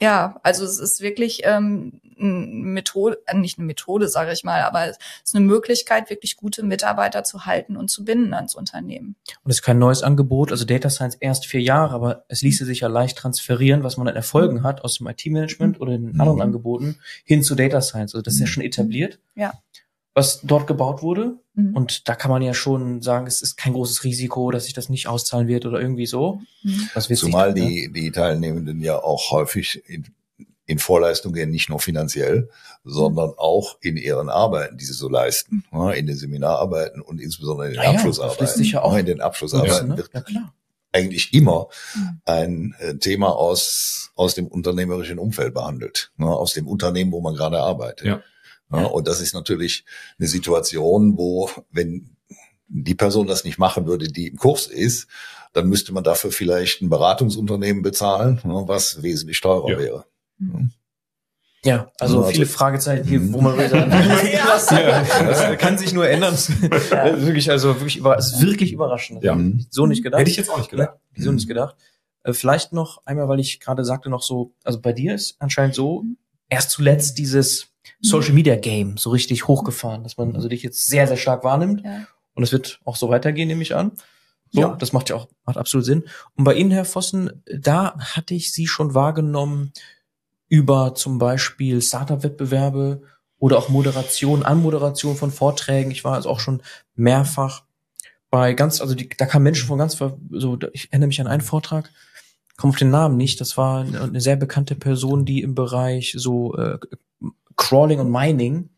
ja, 0.00 0.40
also 0.42 0.64
es 0.64 0.78
ist 0.78 1.00
wirklich 1.00 1.42
ähm, 1.44 2.00
eine 2.18 2.30
Methode, 2.30 3.18
äh, 3.26 3.36
nicht 3.36 3.58
eine 3.58 3.66
Methode, 3.66 4.08
sage 4.08 4.32
ich 4.32 4.44
mal, 4.44 4.62
aber 4.62 4.88
es 4.88 4.98
ist 5.24 5.34
eine 5.34 5.44
Möglichkeit, 5.44 6.10
wirklich 6.10 6.36
gute 6.36 6.62
Mitarbeiter 6.62 7.24
zu 7.24 7.46
halten 7.46 7.76
und 7.76 7.88
zu 7.88 8.04
binden 8.04 8.34
ans 8.34 8.54
Unternehmen. 8.54 9.16
Und 9.44 9.50
es 9.50 9.58
ist 9.58 9.62
kein 9.62 9.78
neues 9.78 10.02
Angebot, 10.02 10.50
also 10.50 10.64
Data 10.64 10.90
Science 10.90 11.16
erst 11.20 11.46
vier 11.46 11.60
Jahre, 11.60 11.94
aber 11.94 12.24
es 12.28 12.42
ließe 12.42 12.64
sich 12.64 12.80
ja 12.80 12.88
leicht 12.88 13.18
transferieren, 13.18 13.82
was 13.82 13.96
man 13.96 14.08
an 14.08 14.16
Erfolgen 14.16 14.62
hat 14.62 14.82
aus 14.82 14.98
dem 14.98 15.06
IT-Management 15.06 15.80
oder 15.80 15.92
den 15.92 16.20
anderen 16.20 16.36
mhm. 16.36 16.42
Angeboten 16.42 16.98
hin 17.24 17.42
zu 17.42 17.54
Data 17.54 17.80
Science. 17.80 18.14
Also 18.14 18.22
das 18.22 18.34
ist 18.34 18.40
ja 18.40 18.46
schon 18.46 18.62
etabliert. 18.62 19.18
Ja 19.34 19.52
was 20.14 20.40
dort 20.42 20.66
gebaut 20.66 21.02
wurde. 21.02 21.34
Mhm. 21.54 21.76
Und 21.76 22.08
da 22.08 22.14
kann 22.14 22.30
man 22.30 22.40
ja 22.40 22.54
schon 22.54 23.02
sagen, 23.02 23.26
es 23.26 23.42
ist 23.42 23.56
kein 23.56 23.72
großes 23.72 24.04
Risiko, 24.04 24.50
dass 24.50 24.64
sich 24.64 24.72
das 24.72 24.88
nicht 24.88 25.08
auszahlen 25.08 25.48
wird 25.48 25.66
oder 25.66 25.80
irgendwie 25.80 26.06
so. 26.06 26.40
Mhm. 26.62 26.88
Zumal 27.16 27.52
dann, 27.52 27.66
die, 27.66 27.88
ne? 27.88 27.92
die 27.92 28.10
Teilnehmenden 28.12 28.80
ja 28.80 28.96
auch 28.96 29.32
häufig 29.32 29.82
in, 29.88 30.06
in 30.66 30.78
Vorleistung 30.78 31.32
gehen, 31.32 31.50
nicht 31.50 31.68
nur 31.68 31.80
finanziell, 31.80 32.48
sondern 32.84 33.32
auch 33.36 33.76
in 33.80 33.96
ihren 33.96 34.28
Arbeiten, 34.28 34.78
die 34.78 34.84
sie 34.84 34.92
so 34.92 35.08
leisten, 35.08 35.64
mhm. 35.72 35.90
in 35.90 36.06
den 36.06 36.16
Seminararbeiten 36.16 37.02
und 37.02 37.20
insbesondere 37.20 37.68
in 37.68 37.74
den 37.74 37.82
ah, 37.82 37.90
Abschlussarbeiten. 37.90 38.46
Ja, 38.46 38.52
sicher 38.52 38.84
auch 38.84 38.96
in 38.96 39.06
den 39.06 39.20
Abschlussarbeiten 39.20 39.88
ne? 39.88 40.04
ja, 40.12 40.20
klar. 40.20 40.54
eigentlich 40.92 41.34
immer 41.34 41.68
mhm. 41.96 42.20
ein 42.24 42.74
äh, 42.78 42.94
Thema 42.94 43.34
aus, 43.34 44.12
aus 44.14 44.34
dem 44.36 44.46
unternehmerischen 44.46 45.18
Umfeld 45.18 45.54
behandelt, 45.54 46.12
ne, 46.18 46.28
aus 46.28 46.52
dem 46.52 46.68
Unternehmen, 46.68 47.10
wo 47.10 47.20
man 47.20 47.34
gerade 47.34 47.60
arbeitet. 47.60 48.06
Ja. 48.06 48.22
Ja, 48.72 48.84
und 48.86 49.06
das 49.06 49.20
ist 49.20 49.34
natürlich 49.34 49.84
eine 50.18 50.28
Situation, 50.28 51.16
wo, 51.16 51.50
wenn 51.70 52.16
die 52.68 52.94
Person 52.94 53.26
das 53.26 53.44
nicht 53.44 53.58
machen 53.58 53.86
würde, 53.86 54.08
die 54.08 54.28
im 54.28 54.36
Kurs 54.36 54.66
ist, 54.66 55.06
dann 55.52 55.68
müsste 55.68 55.92
man 55.92 56.02
dafür 56.02 56.32
vielleicht 56.32 56.82
ein 56.82 56.88
Beratungsunternehmen 56.88 57.82
bezahlen, 57.82 58.40
ne, 58.44 58.64
was 58.66 59.02
wesentlich 59.02 59.40
teurer 59.40 59.70
ja. 59.70 59.78
wäre. 59.78 60.04
Mhm. 60.38 60.70
Ja, 61.64 61.90
also, 61.98 62.18
also 62.18 62.30
viele 62.30 62.44
Fragezeichen 62.44 63.08
hier, 63.08 63.32
wo 63.32 63.40
man 63.40 63.56
sagen, 63.56 63.90
ja. 64.32 64.44
das 65.24 65.58
kann 65.58 65.78
sich 65.78 65.94
nur 65.94 66.06
ändern. 66.06 66.36
Ja. 66.90 67.18
wirklich, 67.22 67.50
also 67.50 67.68
wirklich, 67.76 67.96
über, 67.96 68.18
ist 68.18 68.42
wirklich 68.42 68.72
überraschend. 68.72 69.24
Ja. 69.24 69.38
So 69.70 69.86
nicht 69.86 70.02
gedacht. 70.02 70.20
Hätte 70.20 70.30
ich 70.30 70.36
jetzt 70.36 70.50
auch 70.50 70.58
nicht 70.58 70.70
gedacht. 70.70 70.98
So 71.16 71.32
nicht 71.32 71.48
gedacht. 71.48 71.76
Äh, 72.22 72.34
vielleicht 72.34 72.74
noch 72.74 73.00
einmal, 73.06 73.28
weil 73.28 73.40
ich 73.40 73.60
gerade 73.60 73.82
sagte 73.84 74.10
noch 74.10 74.22
so, 74.22 74.52
also 74.62 74.78
bei 74.80 74.92
dir 74.92 75.14
ist 75.14 75.36
anscheinend 75.38 75.74
so, 75.74 76.04
erst 76.50 76.70
zuletzt 76.70 77.16
dieses 77.16 77.68
Social 78.00 78.32
Media 78.32 78.56
Game 78.56 78.96
so 78.96 79.10
richtig 79.10 79.48
hochgefahren, 79.48 80.02
dass 80.02 80.16
man 80.16 80.34
also 80.34 80.48
dich 80.48 80.62
jetzt 80.62 80.86
sehr, 80.86 81.06
sehr 81.06 81.16
stark 81.16 81.44
wahrnimmt. 81.44 81.82
Ja. 81.84 82.06
Und 82.34 82.42
es 82.42 82.52
wird 82.52 82.80
auch 82.84 82.96
so 82.96 83.08
weitergehen, 83.08 83.48
nehme 83.48 83.62
ich 83.62 83.74
an. 83.74 83.92
So, 84.50 84.60
ja. 84.60 84.76
das 84.76 84.92
macht 84.92 85.10
ja 85.10 85.16
auch, 85.16 85.28
macht 85.44 85.56
absolut 85.56 85.84
Sinn. 85.84 86.04
Und 86.36 86.44
bei 86.44 86.54
Ihnen, 86.54 86.70
Herr 86.70 86.84
Vossen, 86.84 87.42
da 87.46 87.96
hatte 87.98 88.34
ich 88.34 88.52
Sie 88.52 88.66
schon 88.66 88.94
wahrgenommen 88.94 89.72
über 90.48 90.94
zum 90.94 91.18
Beispiel 91.18 91.82
Startup-Wettbewerbe 91.82 93.02
oder 93.38 93.58
auch 93.58 93.68
Moderation, 93.68 94.44
Anmoderation 94.44 95.16
von 95.16 95.30
Vorträgen. 95.30 95.90
Ich 95.90 96.04
war 96.04 96.14
also 96.14 96.30
auch 96.30 96.40
schon 96.40 96.62
mehrfach 96.94 97.64
bei 98.30 98.52
ganz, 98.54 98.80
also 98.80 98.94
die, 98.94 99.08
da 99.08 99.26
kamen 99.26 99.44
Menschen 99.44 99.68
von 99.68 99.78
ganz, 99.78 99.96
so, 99.96 100.58
ich 100.72 100.92
erinnere 100.92 101.08
mich 101.08 101.20
an 101.20 101.26
einen 101.26 101.42
Vortrag, 101.42 101.90
komme 102.56 102.72
auf 102.72 102.78
den 102.78 102.90
Namen 102.90 103.16
nicht, 103.16 103.40
das 103.40 103.56
war 103.56 103.80
eine 103.84 104.20
sehr 104.20 104.36
bekannte 104.36 104.74
Person, 104.74 105.24
die 105.24 105.42
im 105.42 105.54
Bereich 105.54 106.14
so 106.16 106.56
äh, 106.56 106.78
Crawling 107.56 108.00
und 108.00 108.10
Mining 108.10 108.70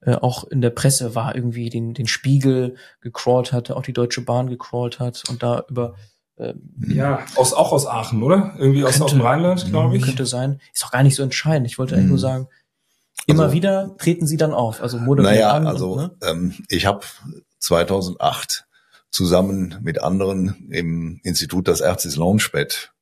äh, 0.00 0.14
auch 0.14 0.44
in 0.44 0.60
der 0.60 0.70
Presse 0.70 1.14
war, 1.14 1.34
irgendwie 1.34 1.70
den, 1.70 1.94
den 1.94 2.06
Spiegel 2.06 2.76
gecrawlt 3.00 3.52
hatte, 3.52 3.76
auch 3.76 3.82
die 3.82 3.92
Deutsche 3.92 4.20
Bahn 4.20 4.48
gecrawlt 4.48 5.00
hat 5.00 5.24
und 5.28 5.42
da 5.42 5.64
über 5.68 5.94
ähm, 6.38 6.70
ja, 6.86 7.26
aus, 7.34 7.52
auch 7.52 7.72
aus 7.72 7.86
Aachen, 7.86 8.22
oder? 8.22 8.54
Irgendwie 8.58 8.84
aus, 8.84 9.00
aus 9.00 9.10
dem 9.10 9.20
Rheinland, 9.20 9.66
glaube 9.70 9.96
ich. 9.96 10.04
Könnte 10.04 10.24
sein. 10.24 10.60
Ist 10.72 10.84
auch 10.84 10.92
gar 10.92 11.02
nicht 11.02 11.16
so 11.16 11.24
entscheidend. 11.24 11.66
Ich 11.66 11.78
wollte 11.78 11.96
eigentlich 11.96 12.08
nur 12.08 12.18
mhm. 12.18 12.22
sagen, 12.22 12.48
immer 13.26 13.44
also, 13.44 13.54
wieder 13.54 13.96
treten 13.98 14.26
Sie 14.26 14.36
dann 14.36 14.54
auf, 14.54 14.80
also 14.80 14.98
moderieren 14.98 15.34
Naja, 15.34 15.52
an, 15.52 15.66
also 15.66 15.96
ne? 15.96 16.16
ähm, 16.22 16.54
ich 16.68 16.86
habe 16.86 17.00
2008 17.58 18.66
zusammen 19.10 19.78
mit 19.82 20.00
anderen 20.00 20.68
im 20.70 21.20
Institut 21.24 21.66
das 21.66 21.80
Erzis 21.80 22.16
Launchpad 22.16 22.92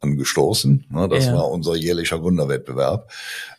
angestoßen. 0.00 0.86
Das 1.10 1.26
ja. 1.26 1.34
war 1.34 1.50
unser 1.50 1.76
jährlicher 1.76 2.18
Gründerwettbewerb. 2.18 3.10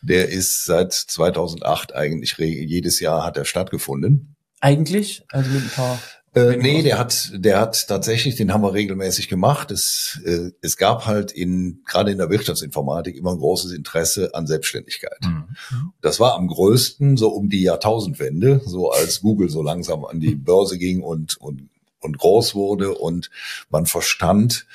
Der 0.02 0.30
ist 0.30 0.66
seit 0.66 0.94
2008 0.94 1.96
eigentlich 1.96 2.38
jedes 2.38 3.00
Jahr 3.00 3.26
hat 3.26 3.38
er 3.38 3.46
stattgefunden. 3.46 4.36
Eigentlich? 4.60 5.24
Also 5.32 5.50
mit 5.52 5.64
ein 5.64 5.70
paar 5.70 6.00
äh, 6.38 6.56
nee, 6.58 6.84
der 6.84 7.00
hat, 7.00 7.32
der 7.34 7.60
hat 7.60 7.88
tatsächlich, 7.88 8.36
den 8.36 8.54
haben 8.54 8.62
wir 8.62 8.74
regelmäßig 8.74 9.28
gemacht. 9.28 9.72
Es, 9.72 10.20
äh, 10.24 10.52
es 10.62 10.78
gab 10.78 11.08
halt 11.08 11.32
in, 11.32 11.82
gerade 11.86 12.12
in 12.12 12.20
der 12.20 12.30
Wirtschaftsinformatik 12.30 13.16
immer 13.16 13.32
ein 13.32 13.40
großes 13.40 13.72
Interesse 13.72 14.36
an 14.36 14.46
Selbstständigkeit. 14.46 15.18
Mhm. 15.24 15.94
Das 16.02 16.20
war 16.20 16.36
am 16.36 16.48
größten 16.48 17.18
so 17.18 17.30
um 17.30 17.50
die 17.50 17.64
Jahrtausendwende, 17.64 18.62
so 18.66 18.92
als 18.92 19.22
Google 19.22 19.50
so 19.50 19.64
langsam 19.64 20.06
an 20.06 20.20
die 20.20 20.36
Börse 20.36 20.78
ging 20.78 21.02
und, 21.02 21.38
und, 21.38 21.70
und 22.02 22.18
groß 22.20 22.54
wurde 22.54 22.94
und 22.94 23.32
man 23.72 23.88
verstand, 23.88 24.68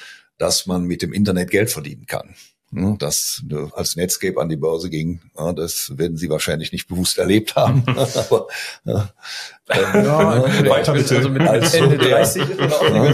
dass 0.42 0.66
man 0.66 0.82
mit 0.86 1.02
dem 1.02 1.12
Internet 1.12 1.52
Geld 1.52 1.70
verdienen 1.70 2.06
kann. 2.06 2.34
Ne, 2.72 2.96
dass 2.98 3.44
als 3.74 3.96
Netscape 3.96 4.40
an 4.40 4.48
die 4.48 4.56
Börse 4.56 4.88
ging, 4.88 5.20
das 5.54 5.92
werden 5.98 6.16
Sie 6.16 6.30
wahrscheinlich 6.30 6.72
nicht 6.72 6.88
bewusst 6.88 7.18
erlebt 7.18 7.54
haben. 7.54 7.84
Aber, 7.86 8.48
ja, 8.84 9.12
ja, 9.68 10.68
weiter 10.68 10.94
bitte. 10.94 11.16
Also 11.18 11.28
mit 11.28 11.42
als 11.42 11.74
Ende 11.74 11.98
30 11.98 12.42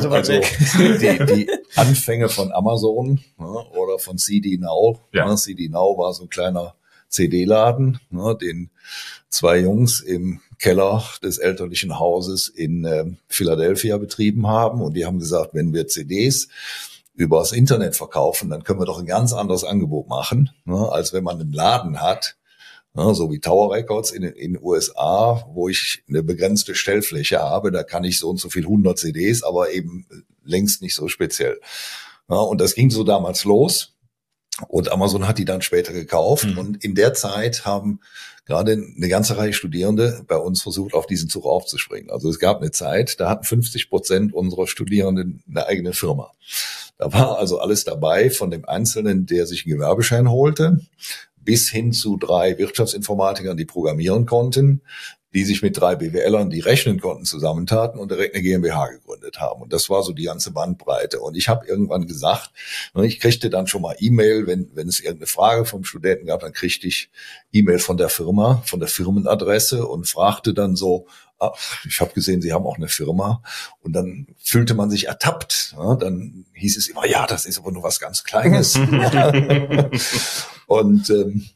so 0.00 0.10
also 0.10 0.32
die, 0.32 1.26
die 1.26 1.50
Anfänge 1.74 2.28
von 2.28 2.52
Amazon 2.52 3.20
oder 3.36 3.98
von 3.98 4.16
CD 4.16 4.56
Now. 4.56 5.00
Ja. 5.12 5.36
CD 5.36 5.68
Now 5.68 5.98
war 5.98 6.14
so 6.14 6.22
ein 6.22 6.30
kleiner 6.30 6.76
CD-Laden, 7.08 7.98
den 8.40 8.70
zwei 9.28 9.58
Jungs 9.58 10.00
im 10.00 10.40
Keller 10.58 11.04
des 11.22 11.38
elterlichen 11.38 11.98
Hauses 11.98 12.48
in 12.48 12.84
äh, 12.84 13.04
Philadelphia 13.28 13.96
betrieben 13.96 14.46
haben. 14.46 14.82
Und 14.82 14.94
die 14.94 15.04
haben 15.04 15.18
gesagt, 15.18 15.54
wenn 15.54 15.72
wir 15.72 15.88
CDs 15.88 16.48
übers 17.18 17.52
Internet 17.52 17.96
verkaufen, 17.96 18.48
dann 18.48 18.62
können 18.62 18.80
wir 18.80 18.86
doch 18.86 18.98
ein 18.98 19.06
ganz 19.06 19.32
anderes 19.32 19.64
Angebot 19.64 20.08
machen, 20.08 20.50
ne, 20.64 20.90
als 20.90 21.12
wenn 21.12 21.24
man 21.24 21.40
einen 21.40 21.52
Laden 21.52 22.00
hat, 22.00 22.36
ne, 22.94 23.14
so 23.14 23.30
wie 23.30 23.40
Tower 23.40 23.74
Records 23.74 24.12
in 24.12 24.22
den 24.22 24.58
USA, 24.62 25.44
wo 25.52 25.68
ich 25.68 26.04
eine 26.08 26.22
begrenzte 26.22 26.74
Stellfläche 26.74 27.40
habe, 27.40 27.72
da 27.72 27.82
kann 27.82 28.04
ich 28.04 28.18
so 28.18 28.30
und 28.30 28.38
so 28.38 28.48
viel 28.48 28.62
100 28.62 28.96
CDs, 28.96 29.42
aber 29.42 29.72
eben 29.72 30.06
längst 30.44 30.80
nicht 30.80 30.94
so 30.94 31.08
speziell. 31.08 31.60
Ja, 32.30 32.36
und 32.36 32.60
das 32.60 32.74
ging 32.74 32.90
so 32.90 33.04
damals 33.04 33.44
los. 33.44 33.94
Und 34.66 34.90
Amazon 34.90 35.26
hat 35.28 35.38
die 35.38 35.44
dann 35.44 35.62
später 35.62 35.92
gekauft. 35.92 36.44
Mhm. 36.44 36.58
Und 36.58 36.84
in 36.84 36.94
der 36.94 37.14
Zeit 37.14 37.64
haben 37.64 38.00
gerade 38.44 38.72
eine 38.72 39.08
ganze 39.08 39.36
Reihe 39.36 39.52
Studierende 39.52 40.24
bei 40.26 40.36
uns 40.36 40.62
versucht, 40.62 40.94
auf 40.94 41.06
diesen 41.06 41.28
Zug 41.28 41.44
aufzuspringen. 41.44 42.10
Also 42.10 42.28
es 42.28 42.38
gab 42.38 42.60
eine 42.60 42.70
Zeit, 42.70 43.20
da 43.20 43.28
hatten 43.28 43.44
50 43.44 43.88
Prozent 43.88 44.34
unserer 44.34 44.66
Studierenden 44.66 45.42
eine 45.48 45.66
eigene 45.66 45.92
Firma. 45.92 46.32
Da 46.98 47.12
war 47.12 47.38
also 47.38 47.60
alles 47.60 47.84
dabei, 47.84 48.28
von 48.28 48.50
dem 48.50 48.64
Einzelnen, 48.64 49.24
der 49.24 49.46
sich 49.46 49.64
einen 49.64 49.76
Gewerbeschein 49.76 50.30
holte, 50.30 50.80
bis 51.36 51.70
hin 51.70 51.92
zu 51.92 52.16
drei 52.16 52.58
Wirtschaftsinformatikern, 52.58 53.56
die 53.56 53.64
programmieren 53.64 54.26
konnten, 54.26 54.82
die 55.34 55.44
sich 55.44 55.62
mit 55.62 55.78
drei 55.78 55.94
BWLern, 55.94 56.48
die 56.48 56.60
rechnen 56.60 57.00
konnten, 57.00 57.24
zusammentaten 57.24 58.00
und 58.00 58.10
direkt 58.10 58.34
eine 58.34 58.42
GmbH 58.42 58.88
gegründet 58.88 59.40
haben. 59.40 59.60
Und 59.60 59.72
das 59.72 59.90
war 59.90 60.02
so 60.02 60.12
die 60.12 60.24
ganze 60.24 60.52
Bandbreite. 60.52 61.20
Und 61.20 61.36
ich 61.36 61.48
habe 61.48 61.66
irgendwann 61.66 62.06
gesagt, 62.06 62.50
ne, 62.94 63.06
ich 63.06 63.20
kriegte 63.20 63.50
dann 63.50 63.66
schon 63.66 63.82
mal 63.82 63.94
E-Mail, 63.98 64.46
wenn, 64.46 64.70
wenn 64.74 64.88
es 64.88 65.00
irgendeine 65.00 65.26
Frage 65.26 65.66
vom 65.66 65.84
Studenten 65.84 66.26
gab, 66.26 66.40
dann 66.40 66.52
kriegte 66.52 66.86
ich 66.86 67.10
E-Mail 67.52 67.78
von 67.78 67.98
der 67.98 68.08
Firma, 68.08 68.62
von 68.64 68.80
der 68.80 68.88
Firmenadresse 68.88 69.86
und 69.86 70.08
fragte 70.08 70.54
dann 70.54 70.76
so, 70.76 71.06
ach, 71.38 71.84
ich 71.86 72.00
habe 72.00 72.14
gesehen, 72.14 72.40
Sie 72.40 72.52
haben 72.52 72.66
auch 72.66 72.76
eine 72.76 72.88
Firma. 72.88 73.42
Und 73.80 73.92
dann 73.92 74.28
fühlte 74.38 74.74
man 74.74 74.88
sich 74.90 75.08
ertappt. 75.08 75.74
Ja, 75.76 75.94
dann 75.96 76.46
hieß 76.54 76.78
es 76.78 76.88
immer, 76.88 77.06
ja, 77.06 77.26
das 77.26 77.44
ist 77.44 77.58
aber 77.58 77.70
nur 77.70 77.82
was 77.82 78.00
ganz 78.00 78.24
Kleines. 78.24 78.76
und 80.66 81.10
ähm, 81.10 81.50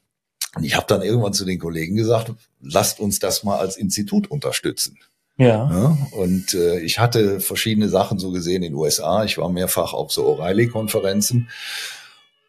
und 0.54 0.64
ich 0.64 0.76
habe 0.76 0.86
dann 0.86 1.02
irgendwann 1.02 1.32
zu 1.32 1.44
den 1.44 1.58
Kollegen 1.58 1.96
gesagt, 1.96 2.32
lasst 2.60 3.00
uns 3.00 3.18
das 3.18 3.42
mal 3.42 3.58
als 3.58 3.76
Institut 3.76 4.30
unterstützen. 4.30 4.98
Ja. 5.38 5.70
ja 5.70 5.98
und 6.12 6.54
äh, 6.54 6.80
ich 6.80 6.98
hatte 6.98 7.40
verschiedene 7.40 7.88
Sachen 7.88 8.18
so 8.18 8.30
gesehen 8.30 8.62
in 8.62 8.72
den 8.72 8.74
USA. 8.74 9.24
Ich 9.24 9.38
war 9.38 9.48
mehrfach 9.48 9.94
auf 9.94 10.12
so 10.12 10.26
O'Reilly-Konferenzen 10.26 11.48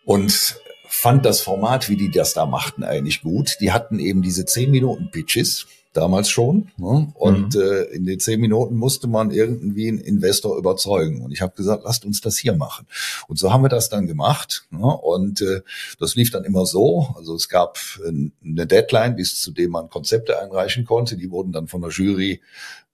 und 0.06 0.60
fand 0.88 1.26
das 1.26 1.42
Format, 1.42 1.90
wie 1.90 1.96
die 1.96 2.12
das 2.12 2.34
da 2.34 2.46
machten, 2.46 2.84
eigentlich 2.84 3.22
gut. 3.22 3.58
Die 3.62 3.72
hatten 3.72 4.00
eben 4.00 4.22
diese 4.22 4.46
10 4.46 4.70
Minuten 4.70 5.10
Pitches 5.12 5.66
damals 5.94 6.30
schon. 6.30 6.72
Ne? 6.78 7.12
Und 7.14 7.56
mhm. 7.56 7.62
äh, 7.62 7.84
in 7.96 8.06
den 8.06 8.20
zehn 8.20 8.40
Minuten 8.40 8.76
musste 8.76 9.08
man 9.08 9.32
irgendwie 9.32 9.88
einen 9.88 10.00
Investor 10.00 10.58
überzeugen. 10.58 11.22
Und 11.22 11.32
ich 11.32 11.42
habe 11.42 11.56
gesagt, 11.56 11.84
lasst 11.86 12.06
uns 12.06 12.22
das 12.22 12.38
hier 12.38 12.54
machen. 12.54 12.88
Und 13.28 13.40
so 13.40 13.54
haben 13.54 13.64
wir 13.64 13.70
das 13.70 13.90
dann 13.90 14.08
gemacht. 14.08 14.66
Ne? 14.72 14.86
Und 14.86 15.42
äh, 15.42 15.62
das 16.00 16.16
lief 16.16 16.32
dann 16.32 16.44
immer 16.44 16.66
so. 16.66 17.08
Also 17.16 17.36
es 17.36 17.48
gab 17.50 17.80
äh, 18.04 18.10
eine 18.10 18.68
Deadline, 18.68 19.16
bis 19.16 19.42
zu 19.42 19.52
dem 19.52 19.72
man 19.72 19.90
Konzepte 19.90 20.42
einreichen 20.42 20.86
konnte. 20.86 21.16
Die 21.16 21.32
wurden 21.32 21.52
dann 21.52 21.68
von 21.68 21.82
der 21.82 21.92
Jury 21.92 22.42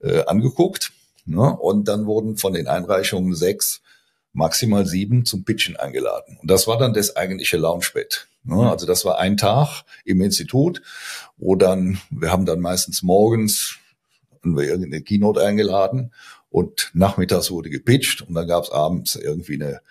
äh, 0.02 0.24
angeguckt. 0.26 0.92
Ne? 1.26 1.58
Und 1.58 1.88
dann 1.88 2.06
wurden 2.06 2.38
von 2.38 2.54
den 2.54 2.68
Einreichungen 2.68 3.34
sechs 3.36 3.82
maximal 4.34 4.86
sieben 4.86 5.26
zum 5.26 5.44
Pitchen 5.44 5.76
eingeladen. 5.76 6.38
Und 6.42 6.50
das 6.50 6.68
war 6.68 6.78
dann 6.78 6.94
das 6.94 7.16
eigentliche 7.16 7.58
Launchpad. 7.58 8.28
Ne? 8.44 8.70
Also 8.70 8.86
das 8.86 9.06
war 9.06 9.20
ein 9.20 9.38
Tag 9.38 9.84
im 10.06 10.22
Institut, 10.22 10.82
wo 11.38 11.56
dann, 11.56 12.00
wir 12.10 12.32
haben 12.32 12.46
dann 12.46 12.60
meistens 12.60 13.04
morgens 13.04 13.78
haben 14.42 14.56
wir 14.56 14.66
irgendeine 14.66 15.04
Keynote 15.04 15.44
eingeladen 15.44 16.14
und 16.50 16.92
nachmittags 16.94 17.52
wurde 17.52 17.70
gepitcht 17.70 18.22
und 18.22 18.34
dann 18.36 18.48
gab 18.48 18.64
es 18.64 18.72
abends 18.72 19.16
irgendwie 19.16 19.56
eine 19.56 19.82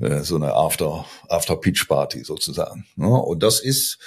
äh, 0.00 0.22
so 0.22 0.36
eine 0.36 0.54
After 0.54 1.04
After 1.28 1.56
Pitch 1.56 1.88
Party 1.88 2.24
sozusagen. 2.24 2.86
Ne? 2.96 3.08
Und 3.08 3.42
das 3.42 3.60
ist 3.60 3.98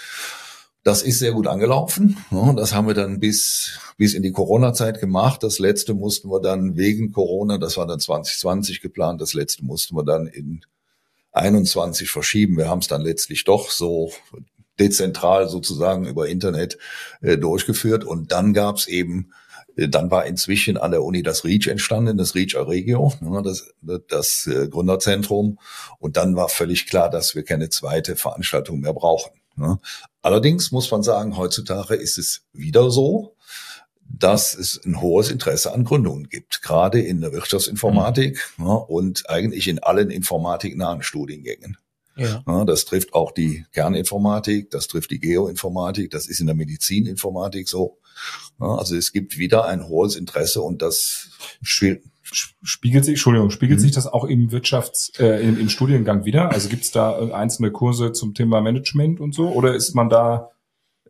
das 0.83 1.01
ist 1.01 1.19
sehr 1.19 1.31
gut 1.31 1.47
angelaufen. 1.47 2.17
Ne? 2.29 2.53
Das 2.57 2.73
haben 2.73 2.87
wir 2.87 2.93
dann 2.93 3.19
bis 3.19 3.79
bis 3.97 4.13
in 4.13 4.23
die 4.23 4.31
Corona-Zeit 4.31 4.99
gemacht. 4.99 5.43
Das 5.43 5.59
letzte 5.59 5.93
mussten 5.93 6.29
wir 6.29 6.41
dann 6.41 6.75
wegen 6.75 7.11
Corona, 7.11 7.57
das 7.57 7.77
war 7.77 7.87
dann 7.87 7.99
2020 7.99 8.81
geplant, 8.81 9.21
das 9.21 9.33
letzte 9.33 9.63
mussten 9.63 9.95
wir 9.95 10.03
dann 10.03 10.27
in 10.27 10.65
21 11.31 12.09
verschieben. 12.09 12.57
Wir 12.57 12.69
haben 12.69 12.79
es 12.79 12.87
dann 12.87 13.01
letztlich 13.01 13.43
doch 13.43 13.69
so 13.69 14.11
dezentral 14.79 15.49
sozusagen 15.49 16.05
über 16.05 16.27
Internet 16.27 16.77
äh, 17.21 17.37
durchgeführt. 17.37 18.03
Und 18.03 18.31
dann 18.31 18.53
gab's 18.53 18.87
eben 18.87 19.31
äh, 19.75 19.87
dann 19.87 20.11
war 20.11 20.25
inzwischen 20.25 20.77
an 20.77 20.91
der 20.91 21.03
Uni 21.03 21.23
das 21.23 21.43
REACH 21.43 21.67
entstanden, 21.67 22.17
das 22.17 22.35
REACH 22.35 22.55
Aregio, 22.55 23.13
ne, 23.21 23.41
das, 23.43 23.73
das 24.09 24.47
äh, 24.47 24.67
Gründerzentrum. 24.67 25.59
Und 25.99 26.17
dann 26.17 26.35
war 26.35 26.49
völlig 26.49 26.87
klar, 26.87 27.09
dass 27.09 27.35
wir 27.35 27.43
keine 27.43 27.69
zweite 27.69 28.15
Veranstaltung 28.15 28.81
mehr 28.81 28.93
brauchen. 28.93 29.31
Ne. 29.55 29.79
Allerdings 30.21 30.71
muss 30.71 30.89
man 30.89 31.03
sagen, 31.03 31.37
heutzutage 31.37 31.95
ist 31.95 32.17
es 32.17 32.43
wieder 32.53 32.89
so, 32.89 33.35
dass 34.09 34.53
es 34.53 34.79
ein 34.85 35.01
hohes 35.01 35.31
Interesse 35.31 35.73
an 35.73 35.83
Gründungen 35.83 36.29
gibt, 36.29 36.61
gerade 36.61 37.01
in 37.01 37.21
der 37.21 37.31
Wirtschaftsinformatik 37.33 38.39
mhm. 38.57 38.65
ja, 38.65 38.73
und 38.73 39.29
eigentlich 39.29 39.67
in 39.67 39.79
allen 39.79 40.11
informatiknahen 40.11 41.03
Studiengängen. 41.03 41.77
Ja. 42.15 42.43
ja. 42.45 42.65
Das 42.65 42.85
trifft 42.85 43.13
auch 43.13 43.31
die 43.31 43.65
Kerninformatik, 43.71 44.69
das 44.69 44.87
trifft 44.87 45.11
die 45.11 45.19
Geoinformatik, 45.19 46.11
das 46.11 46.27
ist 46.27 46.39
in 46.39 46.45
der 46.45 46.55
Medizininformatik 46.55 47.67
so. 47.67 47.97
Also 48.59 48.95
es 48.95 49.11
gibt 49.11 49.37
wieder 49.37 49.65
ein 49.65 49.87
hohes 49.87 50.15
Interesse 50.15 50.61
und 50.61 50.81
das 50.81 51.29
spiegelt 52.33 53.05
sich, 53.05 53.13
Entschuldigung, 53.13 53.49
spiegelt 53.49 53.79
mhm. 53.79 53.83
sich 53.83 53.91
das 53.91 54.07
auch 54.07 54.25
im 54.25 54.51
Wirtschafts, 54.51 55.11
äh, 55.19 55.43
im, 55.47 55.59
im 55.59 55.69
Studiengang 55.69 56.25
wieder? 56.25 56.51
Also 56.51 56.69
gibt 56.69 56.83
es 56.83 56.91
da 56.91 57.17
einzelne 57.33 57.71
Kurse 57.71 58.11
zum 58.11 58.33
Thema 58.33 58.61
Management 58.61 59.19
und 59.19 59.33
so? 59.33 59.49
Oder 59.49 59.75
ist 59.75 59.93
man 59.93 60.09
da 60.09 60.49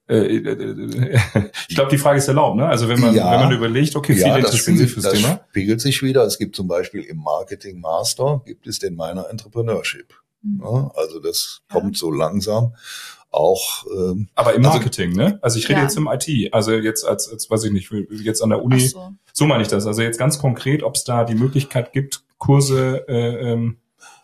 äh, 0.07 0.17
äh, 0.17 0.51
äh 0.51 1.49
ich 1.69 1.75
glaube, 1.75 1.91
die 1.91 1.97
Frage 1.97 2.17
ist 2.17 2.27
erlaubt, 2.27 2.57
ne? 2.57 2.67
Also 2.67 2.89
wenn 2.89 2.99
man, 2.99 3.15
ja, 3.15 3.31
wenn 3.31 3.39
man 3.39 3.51
überlegt, 3.51 3.95
okay, 3.95 4.13
viele 4.13 4.27
ja, 4.27 4.37
interessieren 4.37 4.77
sich 4.77 4.91
fürs 4.91 5.05
das 5.05 5.13
Thema. 5.13 5.45
spiegelt 5.49 5.81
sich 5.81 6.01
wieder. 6.03 6.23
Es 6.25 6.37
gibt 6.37 6.55
zum 6.55 6.67
Beispiel 6.67 7.01
im 7.01 7.17
Marketing 7.17 7.79
Master, 7.79 8.41
gibt 8.45 8.67
es 8.67 8.79
den 8.79 8.95
Minor 8.95 9.29
Entrepreneurship. 9.29 10.13
Mhm. 10.41 10.61
Ja, 10.61 10.91
also 10.95 11.19
das 11.19 11.61
kommt 11.71 11.97
so 11.97 12.11
langsam 12.11 12.73
auch. 13.33 13.85
Ähm, 13.87 14.29
Aber 14.35 14.53
im 14.53 14.65
also 14.65 14.77
Marketing, 14.77 15.19
also, 15.19 15.21
ne? 15.21 15.39
Also 15.41 15.59
ich 15.59 15.67
rede 15.67 15.79
ja. 15.79 15.83
jetzt 15.83 15.97
im 15.97 16.07
IT. 16.07 16.53
Also 16.53 16.73
jetzt 16.73 17.05
als, 17.05 17.29
als 17.29 17.49
weiß 17.49 17.65
ich 17.65 17.71
nicht, 17.71 17.91
jetzt 18.11 18.41
an 18.41 18.49
der 18.49 18.63
Uni. 18.63 18.79
So. 18.79 19.13
so 19.33 19.45
meine 19.45 19.63
ich 19.63 19.67
das. 19.67 19.85
Also 19.87 20.01
jetzt 20.01 20.19
ganz 20.19 20.39
konkret, 20.39 20.83
ob 20.83 20.95
es 20.95 21.03
da 21.03 21.23
die 21.23 21.35
Möglichkeit 21.35 21.93
gibt, 21.93 22.23
Kurse. 22.37 23.05
Äh, 23.07 23.51
ähm, 23.51 23.77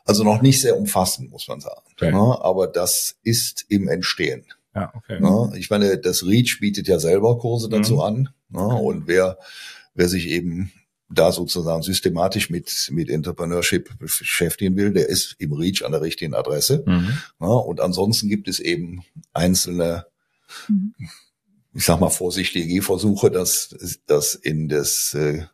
also 0.05 0.23
noch 0.23 0.41
nicht 0.41 0.61
sehr 0.61 0.77
umfassend, 0.77 1.31
muss 1.31 1.47
man 1.47 1.59
sagen. 1.59 1.81
Okay. 1.93 2.11
Ne? 2.11 2.17
Aber 2.41 2.67
das 2.67 3.17
ist 3.23 3.65
im 3.69 3.87
Entstehen. 3.87 4.45
Ja, 4.75 4.91
okay. 4.95 5.19
Ne? 5.19 5.51
Ich 5.57 5.69
meine, 5.69 5.97
das 5.97 6.25
REACH 6.25 6.59
bietet 6.59 6.87
ja 6.87 6.99
selber 6.99 7.37
Kurse 7.37 7.69
dazu 7.69 7.95
mhm. 7.95 8.01
an. 8.01 8.29
Ne? 8.49 8.65
Und 8.65 9.07
wer, 9.07 9.37
wer 9.93 10.07
sich 10.07 10.27
eben 10.29 10.71
da 11.09 11.31
sozusagen 11.31 11.81
systematisch 11.81 12.49
mit, 12.49 12.89
mit 12.91 13.09
Entrepreneurship 13.09 13.97
beschäftigen 13.97 14.75
will, 14.75 14.93
der 14.93 15.09
ist 15.09 15.35
im 15.39 15.53
Reach 15.53 15.83
an 15.83 15.91
der 15.91 16.01
richtigen 16.01 16.35
Adresse. 16.35 16.83
Mhm. 16.85 17.17
Ja, 17.39 17.47
und 17.47 17.81
ansonsten 17.81 18.29
gibt 18.29 18.47
es 18.47 18.59
eben 18.59 19.03
einzelne, 19.33 20.05
mhm. 20.67 20.93
ich 21.73 21.83
sag 21.83 21.99
mal 21.99 22.09
vorsichtige 22.09 22.67
Gehversuche, 22.67 23.31
das, 23.31 23.75
das 24.05 24.35
in 24.35 24.69
das, 24.69 25.13
äh, 25.15 25.45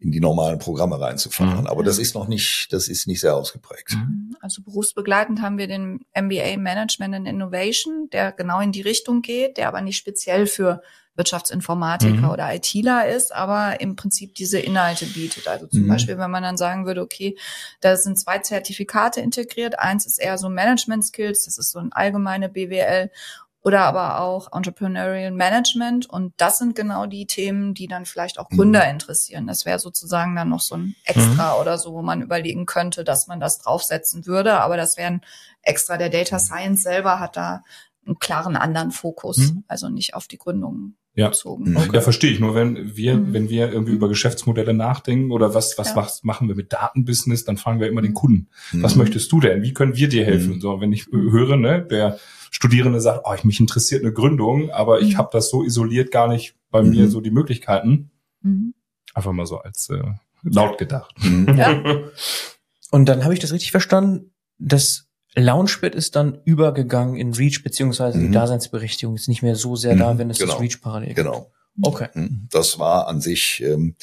in 0.00 0.12
die 0.12 0.20
normalen 0.20 0.58
Programme 0.58 1.00
reinzufahren. 1.00 1.62
Mhm. 1.62 1.66
Aber 1.66 1.82
das 1.82 1.98
ist 1.98 2.14
noch 2.14 2.28
nicht, 2.28 2.68
das 2.72 2.88
ist 2.88 3.06
nicht 3.06 3.20
sehr 3.20 3.34
ausgeprägt. 3.34 3.94
Mhm. 3.94 4.36
Also 4.40 4.62
berufsbegleitend 4.62 5.42
haben 5.42 5.58
wir 5.58 5.66
den 5.66 6.04
MBA 6.14 6.56
Management 6.56 7.14
and 7.14 7.28
Innovation, 7.28 8.08
der 8.12 8.32
genau 8.32 8.60
in 8.60 8.72
die 8.72 8.82
Richtung 8.82 9.22
geht, 9.22 9.56
der 9.56 9.68
aber 9.68 9.80
nicht 9.80 9.96
speziell 9.96 10.46
für 10.46 10.82
Wirtschaftsinformatiker 11.18 12.28
mhm. 12.28 12.30
oder 12.30 12.54
ITler 12.54 13.08
ist, 13.08 13.34
aber 13.34 13.80
im 13.80 13.96
Prinzip 13.96 14.36
diese 14.36 14.60
Inhalte 14.60 15.04
bietet. 15.04 15.48
Also 15.48 15.66
zum 15.66 15.82
mhm. 15.82 15.88
Beispiel, 15.88 16.16
wenn 16.16 16.30
man 16.30 16.44
dann 16.44 16.56
sagen 16.56 16.86
würde, 16.86 17.02
okay, 17.02 17.36
da 17.80 17.96
sind 17.96 18.18
zwei 18.18 18.38
Zertifikate 18.38 19.20
integriert. 19.20 19.80
Eins 19.80 20.06
ist 20.06 20.18
eher 20.18 20.38
so 20.38 20.48
Management 20.48 21.04
Skills, 21.04 21.44
das 21.44 21.58
ist 21.58 21.72
so 21.72 21.80
ein 21.80 21.92
allgemeine 21.92 22.48
BWL 22.48 23.10
oder 23.62 23.80
aber 23.80 24.20
auch 24.20 24.52
Entrepreneurial 24.52 25.32
Management. 25.32 26.08
Und 26.08 26.32
das 26.36 26.58
sind 26.58 26.74
genau 26.74 27.06
die 27.06 27.26
Themen, 27.26 27.74
die 27.74 27.86
dann 27.86 28.06
vielleicht 28.06 28.38
auch 28.38 28.48
Gründer 28.48 28.84
mhm. 28.84 28.90
interessieren. 28.92 29.46
Das 29.46 29.66
wäre 29.66 29.78
sozusagen 29.78 30.36
dann 30.36 30.48
noch 30.48 30.60
so 30.60 30.76
ein 30.76 30.94
Extra 31.04 31.54
mhm. 31.54 31.60
oder 31.60 31.78
so, 31.78 31.92
wo 31.92 32.02
man 32.02 32.22
überlegen 32.22 32.66
könnte, 32.66 33.04
dass 33.04 33.26
man 33.26 33.40
das 33.40 33.58
draufsetzen 33.58 34.26
würde. 34.26 34.60
Aber 34.60 34.76
das 34.76 34.96
wäre 34.96 35.08
ein 35.08 35.20
Extra. 35.62 35.96
Der 35.96 36.08
Data 36.08 36.38
Science 36.38 36.82
selber 36.82 37.20
hat 37.20 37.36
da 37.36 37.62
einen 38.06 38.18
klaren 38.18 38.56
anderen 38.56 38.90
Fokus, 38.90 39.38
mhm. 39.38 39.64
also 39.68 39.88
nicht 39.88 40.14
auf 40.14 40.28
die 40.28 40.38
Gründung 40.38 40.94
ja. 41.18 41.28
bezogen. 41.28 41.76
Okay. 41.76 41.90
Ja, 41.92 42.00
verstehe 42.00 42.30
ich. 42.30 42.40
Nur 42.40 42.54
wenn 42.54 42.96
wir, 42.96 43.16
mhm. 43.16 43.32
wenn 43.34 43.48
wir 43.50 43.70
irgendwie 43.70 43.92
über 43.92 44.08
Geschäftsmodelle 44.08 44.72
nachdenken 44.72 45.30
oder 45.32 45.52
was, 45.52 45.76
was 45.76 45.94
ja. 45.94 46.08
machen 46.22 46.48
wir 46.48 46.54
mit 46.54 46.72
Datenbusiness, 46.72 47.44
dann 47.44 47.56
fragen 47.56 47.80
wir 47.80 47.88
immer 47.88 48.02
den 48.02 48.14
Kunden. 48.14 48.48
Mhm. 48.72 48.82
Was 48.82 48.96
möchtest 48.96 49.30
du 49.32 49.40
denn? 49.40 49.62
Wie 49.62 49.74
können 49.74 49.96
wir 49.96 50.08
dir 50.08 50.24
helfen? 50.24 50.54
Mhm. 50.54 50.60
So, 50.60 50.80
wenn 50.80 50.92
ich 50.92 51.06
höre, 51.10 51.56
ne, 51.56 51.82
der 51.82 52.18
Studierende 52.50 53.00
sagt, 53.00 53.22
oh, 53.24 53.34
mich 53.44 53.60
interessiert 53.60 54.02
eine 54.02 54.12
Gründung, 54.12 54.70
aber 54.70 55.00
ich 55.00 55.14
mhm. 55.14 55.18
habe 55.18 55.28
das 55.32 55.50
so 55.50 55.62
isoliert 55.62 56.10
gar 56.10 56.28
nicht 56.28 56.54
bei 56.70 56.82
mir 56.82 57.04
mhm. 57.04 57.10
so 57.10 57.20
die 57.20 57.30
Möglichkeiten. 57.30 58.10
Mhm. 58.42 58.74
Einfach 59.14 59.32
mal 59.32 59.46
so 59.46 59.58
als 59.58 59.88
äh, 59.90 60.02
laut 60.42 60.78
gedacht. 60.78 61.14
Ja. 61.22 61.82
Und 62.90 63.06
dann 63.06 63.24
habe 63.24 63.34
ich 63.34 63.40
das 63.40 63.52
richtig 63.52 63.70
verstanden, 63.70 64.32
dass 64.58 65.06
Launchpad 65.34 65.94
ist 65.94 66.16
dann 66.16 66.40
übergegangen 66.44 67.16
in 67.16 67.34
Reach, 67.34 67.62
beziehungsweise 67.62 68.18
mhm. 68.18 68.26
die 68.26 68.30
Daseinsberechtigung 68.32 69.14
ist 69.14 69.28
nicht 69.28 69.42
mehr 69.42 69.56
so 69.56 69.76
sehr 69.76 69.94
mhm. 69.94 69.98
da, 69.98 70.18
wenn 70.18 70.30
es 70.30 70.38
genau. 70.38 70.52
das 70.52 70.60
Reach 70.60 70.80
parallel 70.80 71.08
gibt. 71.08 71.18
Genau. 71.18 71.50
Okay. 71.82 72.08
Mhm. 72.14 72.48
Das 72.50 72.78
war 72.78 73.08
an 73.08 73.20
sich, 73.20 73.62
ähm, 73.64 73.94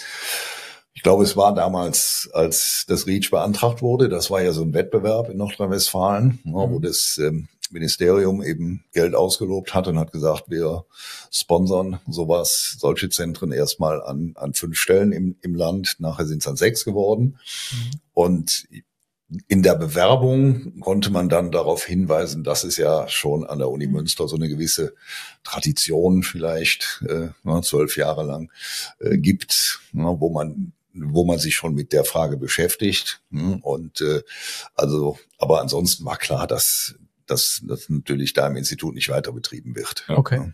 ich 0.93 1.03
glaube, 1.03 1.23
es 1.23 1.35
war 1.35 1.53
damals, 1.53 2.29
als 2.33 2.85
das 2.87 3.05
REACH 3.05 3.29
beantragt 3.31 3.81
wurde, 3.81 4.07
das 4.07 4.31
war 4.31 4.41
ja 4.41 4.53
so 4.53 4.61
ein 4.61 4.73
Wettbewerb 4.73 5.29
in 5.29 5.37
Nordrhein-Westfalen, 5.37 6.39
mhm. 6.43 6.53
wo 6.53 6.79
das 6.79 7.19
ähm, 7.21 7.49
Ministerium 7.71 8.41
eben 8.41 8.85
Geld 8.91 9.15
ausgelobt 9.15 9.73
hat 9.73 9.87
und 9.87 9.99
hat 9.99 10.11
gesagt, 10.11 10.45
wir 10.49 10.85
sponsern 11.31 11.99
sowas, 12.07 12.77
solche 12.79 13.09
Zentren 13.09 13.51
erstmal 13.51 14.01
an, 14.01 14.33
an 14.35 14.53
fünf 14.53 14.77
Stellen 14.77 15.11
im, 15.11 15.37
im 15.41 15.55
Land. 15.55 15.95
Nachher 15.99 16.25
sind 16.25 16.41
es 16.41 16.47
an 16.47 16.55
sechs 16.55 16.85
geworden. 16.85 17.37
Mhm. 17.71 17.99
Und 18.13 18.67
in 19.47 19.63
der 19.63 19.75
Bewerbung 19.75 20.79
konnte 20.79 21.09
man 21.09 21.29
dann 21.29 21.51
darauf 21.51 21.85
hinweisen, 21.85 22.43
dass 22.43 22.63
es 22.63 22.77
ja 22.77 23.07
schon 23.07 23.45
an 23.45 23.57
der 23.57 23.69
Uni 23.69 23.87
mhm. 23.87 23.93
Münster 23.93 24.27
so 24.27 24.35
eine 24.35 24.49
gewisse 24.49 24.93
Tradition 25.43 26.23
vielleicht 26.23 27.03
äh, 27.07 27.29
zwölf 27.61 27.97
Jahre 27.97 28.23
lang 28.23 28.51
äh, 28.99 29.17
gibt, 29.17 29.81
ne, 29.91 30.15
wo 30.19 30.29
man 30.29 30.73
wo 30.95 31.25
man 31.25 31.39
sich 31.39 31.55
schon 31.55 31.75
mit 31.75 31.91
der 31.91 32.05
Frage 32.05 32.37
beschäftigt. 32.37 33.21
Ne, 33.29 33.59
und 33.61 34.01
äh, 34.01 34.21
also, 34.75 35.19
aber 35.37 35.61
ansonsten 35.61 36.05
war 36.05 36.17
klar, 36.17 36.47
dass, 36.47 36.95
dass 37.27 37.61
das 37.67 37.89
natürlich 37.89 38.33
da 38.33 38.47
im 38.47 38.55
Institut 38.55 38.95
nicht 38.95 39.09
weiter 39.09 39.31
betrieben 39.31 39.75
wird. 39.75 40.05
Okay. 40.07 40.53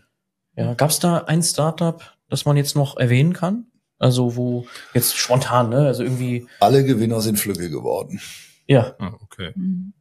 Ja, 0.56 0.74
gab 0.74 0.90
es 0.90 0.98
da 0.98 1.18
ein 1.18 1.42
Startup, 1.42 2.02
das 2.28 2.44
man 2.44 2.56
jetzt 2.56 2.76
noch 2.76 2.96
erwähnen 2.96 3.32
kann? 3.32 3.66
Also 3.98 4.36
wo 4.36 4.66
jetzt 4.94 5.16
spontan, 5.16 5.70
ne? 5.70 5.86
Also 5.86 6.02
irgendwie. 6.02 6.46
Alle 6.60 6.84
Gewinner 6.84 7.20
sind 7.20 7.38
Flügge 7.38 7.70
geworden. 7.70 8.20
Ja. 8.66 8.94
Ah, 8.98 9.12
okay. 9.20 9.52
Mhm. 9.54 9.92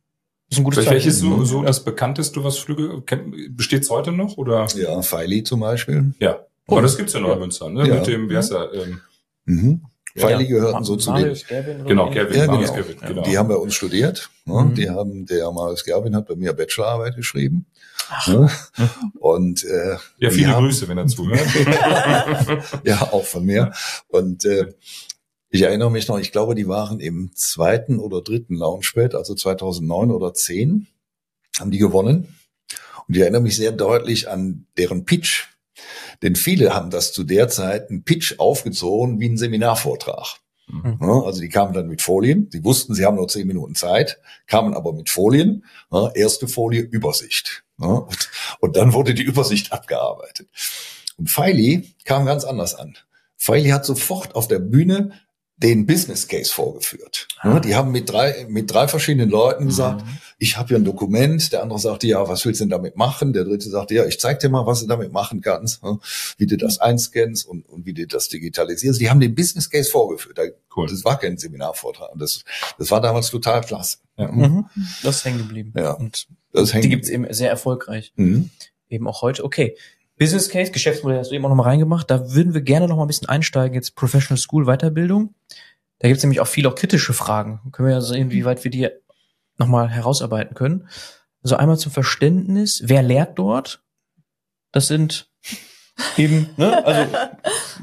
Das 0.50 0.58
ist 0.58 0.62
ein 0.62 0.64
gutes 0.66 0.86
Welches 0.86 1.16
ist 1.16 1.20
so, 1.22 1.46
so 1.46 1.64
das 1.64 1.84
bekannteste, 1.84 2.44
was 2.44 2.58
Flügel, 2.58 3.02
besteht 3.52 3.84
es 3.84 3.90
heute 3.90 4.12
noch, 4.12 4.38
oder? 4.38 4.68
Ja, 4.76 5.02
Feili 5.02 5.44
zum 5.44 5.62
Beispiel. 5.62 6.14
Ja. 6.20 6.46
Oh, 6.68 6.82
das 6.82 6.98
gibt's 6.98 7.14
ja 7.14 7.20
noch 7.20 7.34
in 7.34 7.40
Münster, 7.40 7.70
ne? 7.70 7.88
Ja. 7.88 7.96
Mit 7.96 8.08
dem, 8.08 8.30
wie 8.30 8.36
heißt 8.36 8.52
er, 8.52 8.74
ähm, 8.74 9.02
mhm. 9.46 9.86
Feili 10.16 10.44
ja. 10.44 10.50
gehörten 10.50 10.84
so 10.84 10.96
zu 10.96 11.14
den. 11.14 11.36
Genau, 11.88 12.10
Gerwin, 12.10 12.38
ja, 12.38 12.46
genau. 12.46 12.60
Gerwin, 12.60 12.98
genau. 13.00 13.22
Die 13.24 13.38
haben 13.38 13.48
bei 13.48 13.56
uns 13.56 13.74
studiert. 13.76 14.30
Ne? 14.46 14.62
Mhm. 14.62 14.76
Die 14.76 14.90
haben, 14.90 15.26
der 15.26 15.52
Marius 15.52 15.84
Gerwin 15.84 16.16
hat 16.16 16.28
bei 16.28 16.36
mir 16.36 16.54
Bachelorarbeit 16.54 17.16
geschrieben. 17.16 17.66
Ach. 18.10 18.28
Ne? 18.28 18.52
Und 19.20 19.64
äh, 19.64 19.98
ja, 20.18 20.30
viele 20.30 20.54
Grüße, 20.54 20.88
wenn 20.88 20.98
er 20.98 21.08
zuhört. 21.08 21.48
ja, 22.84 23.02
auch 23.12 23.26
von 23.26 23.46
mir. 23.46 23.72
Und 24.10 24.44
äh, 24.46 24.74
ich 25.50 25.62
erinnere 25.62 25.92
mich 25.92 26.08
noch, 26.08 26.20
ich 26.20 26.32
glaube, 26.32 26.56
die 26.56 26.68
waren 26.68 27.00
im 27.00 27.32
zweiten 27.36 28.00
oder 28.00 28.22
dritten 28.22 28.56
Launchpad, 28.56 29.16
also 29.16 29.36
2009 29.36 30.12
oder 30.12 30.34
10, 30.34 30.88
haben 31.60 31.72
die 31.72 31.78
gewonnen. 31.78 32.36
Und 33.08 33.16
ich 33.16 33.22
erinnere 33.22 33.42
mich 33.42 33.58
sehr 33.58 33.72
deutlich 33.72 34.30
an 34.30 34.66
deren 34.78 35.06
Pitch. 35.06 35.48
Denn 36.22 36.36
viele 36.36 36.74
haben 36.74 36.90
das 36.90 37.14
zu 37.14 37.24
der 37.24 37.48
Zeit 37.48 37.90
einen 37.90 38.04
Pitch 38.04 38.40
aufgezogen 38.40 39.20
wie 39.20 39.30
ein 39.30 39.38
Seminarvortrag. 39.38 40.38
Mhm. 40.68 41.02
Also 41.02 41.42
die 41.42 41.50
kamen 41.50 41.74
dann 41.74 41.88
mit 41.88 42.02
Folien. 42.02 42.48
Sie 42.52 42.64
wussten, 42.64 42.94
sie 42.94 43.06
haben 43.06 43.16
nur 43.16 43.28
zehn 43.28 43.48
Minuten 43.48 43.76
Zeit, 43.76 44.20
kamen 44.48 44.74
aber 44.74 44.94
mit 44.94 45.10
Folien. 45.10 45.66
Erste 46.14 46.48
Folie 46.48 46.82
Übersicht. 46.82 47.64
Und 48.60 48.78
dann 48.78 48.94
wurde 48.94 49.14
die 49.14 49.24
Übersicht 49.24 49.74
abgearbeitet. 49.74 50.48
Und 51.18 51.30
Feili 51.30 51.94
kam 52.06 52.26
ganz 52.26 52.44
anders 52.46 52.76
an. 52.76 52.96
Feili 53.38 53.70
hat 53.70 53.86
sofort 53.86 54.36
auf 54.36 54.48
der 54.48 54.60
Bühne 54.60 55.20
den 55.62 55.86
Business 55.86 56.28
Case 56.28 56.52
vorgeführt. 56.52 57.28
Ah. 57.40 57.60
Die 57.60 57.76
haben 57.76 57.92
mit 57.92 58.10
drei, 58.10 58.46
mit 58.50 58.72
drei 58.72 58.88
verschiedenen 58.88 59.30
Leuten 59.30 59.68
gesagt, 59.68 60.04
mhm. 60.06 60.18
ich 60.40 60.58
habe 60.58 60.70
hier 60.70 60.78
ein 60.78 60.86
Dokument. 60.86 61.52
Der 61.54 61.62
andere 61.62 61.80
sagte, 61.80 62.08
ja, 62.08 62.28
was 62.28 62.46
willst 62.46 62.62
du 62.62 62.66
denn 62.66 62.72
damit 62.72 62.96
machen? 62.96 63.34
Der 63.34 63.44
dritte 63.44 63.70
sagte, 63.70 63.94
ja, 63.94 64.06
ich 64.06 64.20
zeig 64.20 64.40
dir 64.40 64.50
mal, 64.50 64.66
was 64.66 64.82
du 64.82 64.88
damit 64.88 65.12
machen 65.12 65.42
kannst, 65.42 65.82
wie 66.38 66.48
du 66.48 66.58
das 66.58 66.80
einscannst 66.80 67.48
und, 67.48 67.68
und 67.70 67.86
wie 67.86 67.94
du 67.94 68.08
das 68.08 68.30
digitalisierst. 68.30 69.00
Die 69.00 69.10
haben 69.10 69.20
den 69.20 69.36
Business 69.36 69.70
Case 69.70 69.90
vorgeführt. 69.90 70.40
Cool. 70.76 70.88
Das 70.88 71.06
war 71.06 71.20
kein 71.20 71.38
Seminarvortrag. 71.38 72.12
Das, 72.16 72.44
das 72.78 72.90
war 72.90 73.02
damals 73.02 73.30
total 73.30 73.62
klasse. 73.62 73.98
Ja. 74.18 74.32
Mhm. 74.32 74.66
Das 75.04 75.18
ist 75.18 75.26
hängen 75.26 75.40
geblieben. 75.40 75.74
Ja. 75.78 75.92
Und 75.92 76.28
das 76.54 76.72
die 76.72 76.90
gibt's 76.90 77.10
eben 77.10 77.32
sehr 77.32 77.50
erfolgreich. 77.50 78.14
Mhm. 78.16 78.50
Eben 78.90 79.08
auch 79.08 79.22
heute. 79.22 79.44
Okay. 79.44 79.76
Business 80.22 80.50
Case, 80.50 80.72
Geschäftsmodell 80.72 81.18
hast 81.18 81.32
du 81.32 81.36
eben 81.36 81.44
auch 81.46 81.50
nochmal 81.50 81.70
reingemacht. 81.70 82.12
Da 82.12 82.36
würden 82.36 82.54
wir 82.54 82.62
gerne 82.62 82.88
noch 82.88 82.96
mal 82.96 83.06
ein 83.06 83.08
bisschen 83.08 83.28
einsteigen, 83.28 83.74
jetzt 83.74 83.96
Professional 83.96 84.38
School 84.38 84.66
Weiterbildung. 84.66 85.34
Da 85.98 86.10
gibt 86.10 86.20
es 86.20 86.24
nämlich 86.24 86.40
auch 86.40 86.48
viele 86.48 86.70
auch 86.70 86.76
kritische 86.76 87.14
Fragen. 87.14 87.60
Können 87.72 87.88
wir 87.88 87.96
ja 87.96 88.02
sehen, 88.02 88.30
wie 88.30 88.46
weit 88.46 88.64
wir 88.64 88.70
die 88.70 88.88
nochmal 89.58 89.90
herausarbeiten 89.90 90.54
können. 90.54 90.88
Also 91.42 91.56
einmal 91.56 91.80
zum 91.80 91.92
Verständnis, 91.92 92.84
wer 92.86 93.02
lehrt 93.02 93.40
dort? 93.40 93.82
Das 94.72 94.88
sind 94.88 95.28
eben, 96.18 96.52
ne? 96.56 96.86
Also 96.86 97.02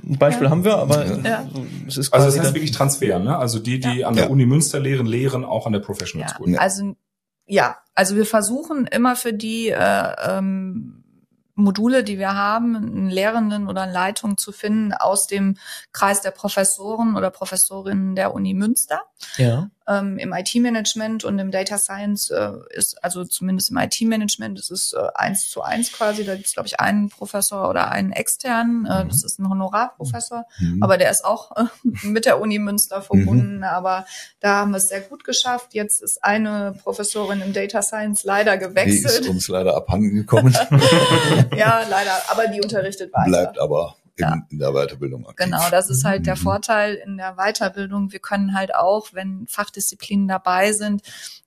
ein 0.07 0.19
Beispiel 0.19 0.45
ja. 0.45 0.51
haben 0.51 0.63
wir, 0.63 0.77
aber 0.77 1.07
ja. 1.07 1.45
es 1.89 1.97
ist 1.97 2.13
quasi 2.13 2.25
Also 2.25 2.37
das 2.37 2.47
heißt 2.47 2.55
wirklich 2.55 2.71
Transfer, 2.71 3.19
ne? 3.19 3.37
Also 3.37 3.59
die, 3.59 3.81
die 3.81 3.99
ja. 3.99 4.07
an 4.07 4.15
der 4.15 4.31
Uni 4.31 4.47
Münster 4.47 4.79
lehren, 4.79 5.07
lehren 5.07 5.45
auch 5.45 5.67
an 5.67 5.73
der 5.73 5.81
Professional 5.81 6.29
School. 6.29 6.57
Also 6.57 6.95
ja, 7.47 7.79
also 7.97 8.15
wir 8.15 8.27
versuchen 8.27 8.87
immer 8.87 9.17
für 9.17 9.33
die 9.33 9.71
äh, 9.71 10.13
ähm, 10.25 10.98
Module, 11.59 12.05
die 12.05 12.19
wir 12.19 12.35
haben, 12.35 12.77
einen 12.77 13.11
Lehrenden 13.11 13.69
oder 13.69 13.83
eine 13.83 13.93
Leitung 13.93 14.39
zu 14.39 14.53
finden 14.53 14.93
aus 14.93 15.27
dem 15.27 15.57
Kreis 15.93 16.21
der 16.21 16.31
Professoren 16.31 17.17
oder 17.17 17.31
Professorinnen 17.31 18.15
der 18.15 18.35
Uni 18.35 18.55
Münster. 18.55 19.03
Ja 19.37 19.71
ähm, 19.89 20.19
im 20.19 20.33
IT-Management 20.33 21.25
und 21.25 21.39
im 21.39 21.51
Data 21.51 21.79
Science 21.79 22.31
äh, 22.31 22.53
ist, 22.71 23.03
also 23.03 23.25
zumindest 23.25 23.71
im 23.71 23.79
IT-Management, 23.79 24.59
ist 24.59 24.71
es 24.71 24.93
äh, 24.93 24.99
eins 25.15 25.49
zu 25.51 25.63
eins 25.63 25.93
quasi. 25.93 26.25
Da 26.25 26.35
gibt 26.35 26.47
es, 26.47 26.53
glaube 26.53 26.67
ich, 26.67 26.79
einen 26.79 27.09
Professor 27.09 27.69
oder 27.71 27.91
einen 27.91 28.13
externen. 28.13 28.87
Äh, 28.87 29.05
mhm. 29.05 29.09
Das 29.09 29.25
ist 29.25 29.39
ein 29.39 29.49
Honorarprofessor, 29.49 30.45
mhm. 30.59 30.83
aber 30.83 30.99
der 30.99 31.11
ist 31.11 31.25
auch 31.25 31.57
äh, 31.57 31.65
mit 32.07 32.27
der 32.27 32.41
Uni 32.41 32.59
Münster 32.59 33.01
verbunden. 33.01 33.59
Mhm. 33.59 33.65
Aber 33.65 34.05
da 34.41 34.57
haben 34.57 34.73
wir 34.73 34.79
es 34.79 34.89
sehr 34.89 35.01
gut 35.01 35.25
geschafft. 35.25 35.73
Jetzt 35.73 36.03
ist 36.03 36.23
eine 36.23 36.75
Professorin 36.83 37.41
im 37.41 37.53
Data 37.55 37.81
Science 37.81 38.25
leider 38.25 38.59
gewechselt. 38.59 39.21
Die 39.21 39.23
ist 39.25 39.29
uns 39.29 39.49
leider 39.49 39.75
abhanden 39.75 40.15
gekommen. 40.15 40.53
ja, 41.57 41.83
leider. 41.89 42.13
Aber 42.31 42.47
die 42.49 42.61
unterrichtet 42.61 43.13
weiter. 43.15 43.29
Bleibt 43.29 43.59
aber 43.59 43.97
in, 44.19 44.25
ja. 44.25 44.37
in 44.51 44.59
der 44.59 44.73
Weiterbildung 44.73 45.27
aktiv. 45.27 45.47
Genau, 45.47 45.71
das 45.71 45.89
ist 45.91 46.05
halt 46.05 46.27
der 46.27 46.37
mhm. 46.37 46.41
Vorteil 46.41 46.95
in 46.95 47.17
der 47.17 47.37
Weiterbildung. 47.37 48.13
Wir 48.13 48.19
können 48.19 48.55
halt 48.55 48.75
auch, 48.75 49.09
wenn 49.13 49.47
Fachdisziplinen 49.49 50.29
dabei 50.29 50.73
sind, 50.73 51.03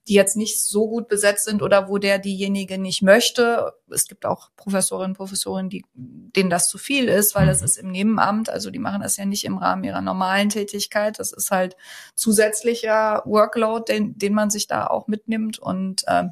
die 0.08 0.14
jetzt 0.14 0.36
nicht 0.36 0.64
so 0.64 0.88
gut 0.88 1.08
besetzt 1.08 1.46
sind 1.46 1.62
oder 1.62 1.88
wo 1.88 1.98
der 1.98 2.18
diejenige 2.18 2.78
nicht 2.78 3.02
möchte. 3.02 3.74
Es 3.90 4.08
gibt 4.08 4.26
auch 4.26 4.50
Professorinnen 4.56 5.12
und 5.12 5.18
Professoren, 5.18 5.70
die, 5.70 5.86
denen 5.94 6.50
das 6.50 6.70
zu 6.70 6.78
viel 6.78 7.08
ist, 7.08 7.36
weil 7.36 7.46
das 7.46 7.60
mhm. 7.60 7.66
ist 7.66 7.78
im 7.78 7.92
Nebenamt. 7.92 8.50
Also 8.50 8.72
die 8.72 8.80
machen 8.80 9.02
das 9.02 9.18
ja 9.18 9.26
nicht 9.26 9.46
im 9.46 9.58
Rahmen 9.58 9.84
ihrer 9.84 10.02
normalen 10.02 10.50
Tätigkeit. 10.50 11.20
Das 11.20 11.32
ist 11.32 11.52
halt 11.52 11.76
zusätzlicher 12.16 13.22
Workload, 13.26 13.92
den, 13.94 14.18
den 14.18 14.34
man 14.34 14.50
sich 14.50 14.68
da 14.68 14.88
auch 14.88 15.08
mitnimmt. 15.08 15.60
Und 15.60 16.04
ähm, 16.08 16.32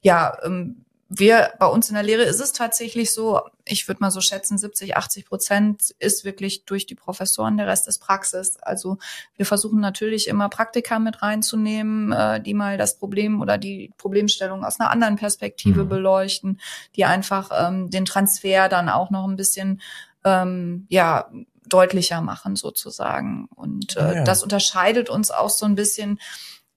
ja, 0.00 0.36
ähm, 0.44 0.84
wir 1.08 1.52
bei 1.58 1.66
uns 1.66 1.88
in 1.88 1.94
der 1.94 2.04
Lehre 2.04 2.22
ist 2.22 2.40
es 2.40 2.52
tatsächlich 2.52 3.12
so, 3.12 3.40
ich 3.68 3.88
würde 3.88 4.00
mal 4.00 4.10
so 4.10 4.20
schätzen, 4.20 4.58
70, 4.58 4.96
80 4.96 5.26
Prozent 5.26 5.94
ist 5.98 6.24
wirklich 6.24 6.64
durch 6.64 6.86
die 6.86 6.94
Professoren, 6.94 7.56
der 7.56 7.66
Rest 7.66 7.88
ist 7.88 7.98
Praxis. 7.98 8.56
Also 8.58 8.98
wir 9.36 9.46
versuchen 9.46 9.80
natürlich 9.80 10.28
immer 10.28 10.48
Praktika 10.48 10.98
mit 10.98 11.22
reinzunehmen, 11.22 12.12
äh, 12.12 12.40
die 12.40 12.54
mal 12.54 12.78
das 12.78 12.98
Problem 12.98 13.40
oder 13.40 13.58
die 13.58 13.92
Problemstellung 13.98 14.64
aus 14.64 14.80
einer 14.80 14.90
anderen 14.90 15.16
Perspektive 15.16 15.84
mhm. 15.84 15.88
beleuchten, 15.88 16.60
die 16.96 17.04
einfach 17.04 17.50
ähm, 17.54 17.90
den 17.90 18.04
Transfer 18.04 18.68
dann 18.68 18.88
auch 18.88 19.10
noch 19.10 19.26
ein 19.26 19.36
bisschen 19.36 19.80
ähm, 20.24 20.86
ja 20.88 21.30
deutlicher 21.66 22.20
machen 22.22 22.56
sozusagen. 22.56 23.48
Und 23.54 23.96
äh, 23.96 24.16
ja. 24.16 24.24
das 24.24 24.42
unterscheidet 24.42 25.10
uns 25.10 25.30
auch 25.30 25.50
so 25.50 25.66
ein 25.66 25.74
bisschen 25.74 26.18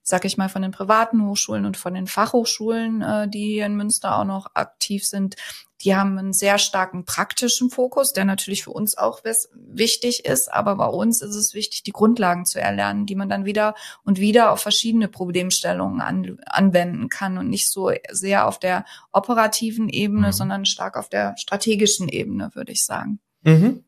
sag 0.04 0.24
ich 0.24 0.36
mal, 0.36 0.48
von 0.48 0.62
den 0.62 0.72
privaten 0.72 1.24
Hochschulen 1.24 1.64
und 1.64 1.76
von 1.76 1.94
den 1.94 2.08
Fachhochschulen, 2.08 3.02
äh, 3.02 3.28
die 3.28 3.52
hier 3.52 3.66
in 3.66 3.76
Münster 3.76 4.18
auch 4.18 4.24
noch 4.24 4.48
aktiv 4.54 5.06
sind, 5.06 5.36
die 5.82 5.94
haben 5.94 6.18
einen 6.18 6.32
sehr 6.32 6.58
starken 6.58 7.04
praktischen 7.04 7.70
Fokus, 7.70 8.12
der 8.12 8.24
natürlich 8.24 8.64
für 8.64 8.70
uns 8.70 8.96
auch 8.96 9.22
wichtig 9.54 10.24
ist. 10.24 10.52
Aber 10.52 10.76
bei 10.76 10.86
uns 10.86 11.22
ist 11.22 11.34
es 11.34 11.54
wichtig, 11.54 11.82
die 11.82 11.92
Grundlagen 11.92 12.44
zu 12.44 12.60
erlernen, 12.60 13.06
die 13.06 13.14
man 13.14 13.28
dann 13.28 13.44
wieder 13.44 13.74
und 14.04 14.20
wieder 14.20 14.52
auf 14.52 14.60
verschiedene 14.60 15.08
Problemstellungen 15.08 16.00
an, 16.00 16.38
anwenden 16.46 17.08
kann 17.08 17.38
und 17.38 17.48
nicht 17.48 17.70
so 17.70 17.90
sehr 18.10 18.46
auf 18.46 18.58
der 18.58 18.84
operativen 19.12 19.88
Ebene, 19.88 20.28
mhm. 20.28 20.32
sondern 20.32 20.66
stark 20.66 20.96
auf 20.96 21.08
der 21.08 21.36
strategischen 21.36 22.08
Ebene, 22.08 22.50
würde 22.54 22.72
ich 22.72 22.84
sagen. 22.84 23.18
Mhm 23.42 23.84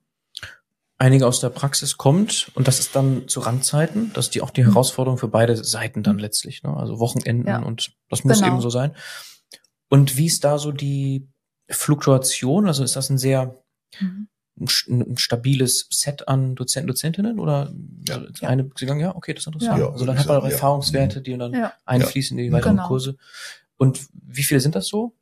einige 0.96 1.26
aus 1.26 1.40
der 1.40 1.50
Praxis 1.50 1.96
kommt 1.96 2.50
und 2.54 2.68
das 2.68 2.78
ist 2.78 2.96
dann 2.96 3.28
zu 3.28 3.40
Randzeiten, 3.40 4.12
das 4.14 4.26
ist 4.26 4.34
die 4.34 4.40
auch 4.42 4.50
die 4.50 4.62
mhm. 4.62 4.68
Herausforderung 4.68 5.18
für 5.18 5.28
beide 5.28 5.62
Seiten 5.62 6.02
dann 6.02 6.18
letztlich, 6.18 6.62
ne? 6.62 6.74
also 6.74 6.98
Wochenenden 6.98 7.46
ja. 7.46 7.58
und 7.58 7.92
das 8.08 8.24
muss 8.24 8.38
genau. 8.38 8.54
eben 8.54 8.60
so 8.60 8.70
sein. 8.70 8.94
Und 9.88 10.16
wie 10.16 10.26
ist 10.26 10.44
da 10.44 10.58
so 10.58 10.72
die 10.72 11.28
Fluktuation? 11.68 12.66
Also 12.66 12.84
ist 12.84 12.96
das 12.96 13.10
ein 13.10 13.18
sehr 13.18 13.54
mhm. 14.00 14.28
ein, 14.60 15.16
stabiles 15.16 15.86
Set 15.90 16.28
an 16.28 16.54
Dozenten, 16.54 16.88
Dozentinnen 16.88 17.38
oder 17.38 17.72
ja. 18.08 18.22
eine 18.42 18.70
Sie 18.76 18.86
sagen, 18.86 19.00
ja, 19.00 19.14
okay, 19.14 19.34
das 19.34 19.42
ist 19.42 19.46
interessant. 19.48 19.78
Ja, 19.78 19.90
also 19.90 20.04
dann 20.06 20.18
hat 20.18 20.26
man 20.26 20.38
auch 20.38 20.44
Erfahrungswerte, 20.44 21.22
die 21.22 21.36
dann 21.36 21.70
einfließen 21.84 22.38
in 22.38 22.44
die 22.44 22.52
weiteren 22.52 22.76
genau. 22.76 22.88
Kurse. 22.88 23.16
Und 23.76 24.06
wie 24.12 24.42
viele 24.42 24.60
sind 24.60 24.74
das 24.74 24.86
so? 24.86 25.14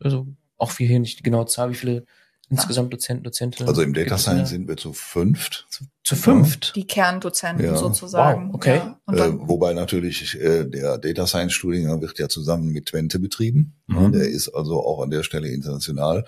Also 0.00 0.26
auch 0.56 0.78
wie 0.78 0.86
hier 0.86 1.00
nicht 1.00 1.18
die 1.18 1.22
genaue 1.22 1.46
Zahl, 1.46 1.70
wie 1.70 1.76
viele 1.76 2.04
insgesamt 2.52 2.92
Dozenten, 2.92 3.24
Dozentinnen? 3.24 3.68
Also 3.68 3.82
im 3.82 3.94
Data 3.94 4.18
Science 4.18 4.50
sind 4.50 4.68
wir 4.68 4.76
zu 4.76 4.92
fünft. 4.92 5.66
Zu, 5.70 5.84
zu 6.04 6.16
fünft? 6.16 6.76
Die 6.76 6.86
Kerndozenten 6.86 7.64
ja. 7.64 7.76
sozusagen. 7.76 8.48
Wow, 8.48 8.54
okay. 8.54 8.80
Ja. 9.08 9.26
Äh, 9.26 9.32
wobei 9.48 9.72
natürlich 9.72 10.38
äh, 10.40 10.64
der 10.64 10.98
Data 10.98 11.26
Science 11.26 11.54
Studiengang 11.54 12.00
wird 12.00 12.18
ja 12.18 12.28
zusammen 12.28 12.68
mit 12.72 12.86
Twente 12.86 13.18
betrieben. 13.18 13.74
Mhm. 13.86 14.12
Der 14.12 14.28
ist 14.28 14.48
also 14.48 14.84
auch 14.84 15.02
an 15.02 15.10
der 15.10 15.22
Stelle 15.22 15.48
international. 15.48 16.24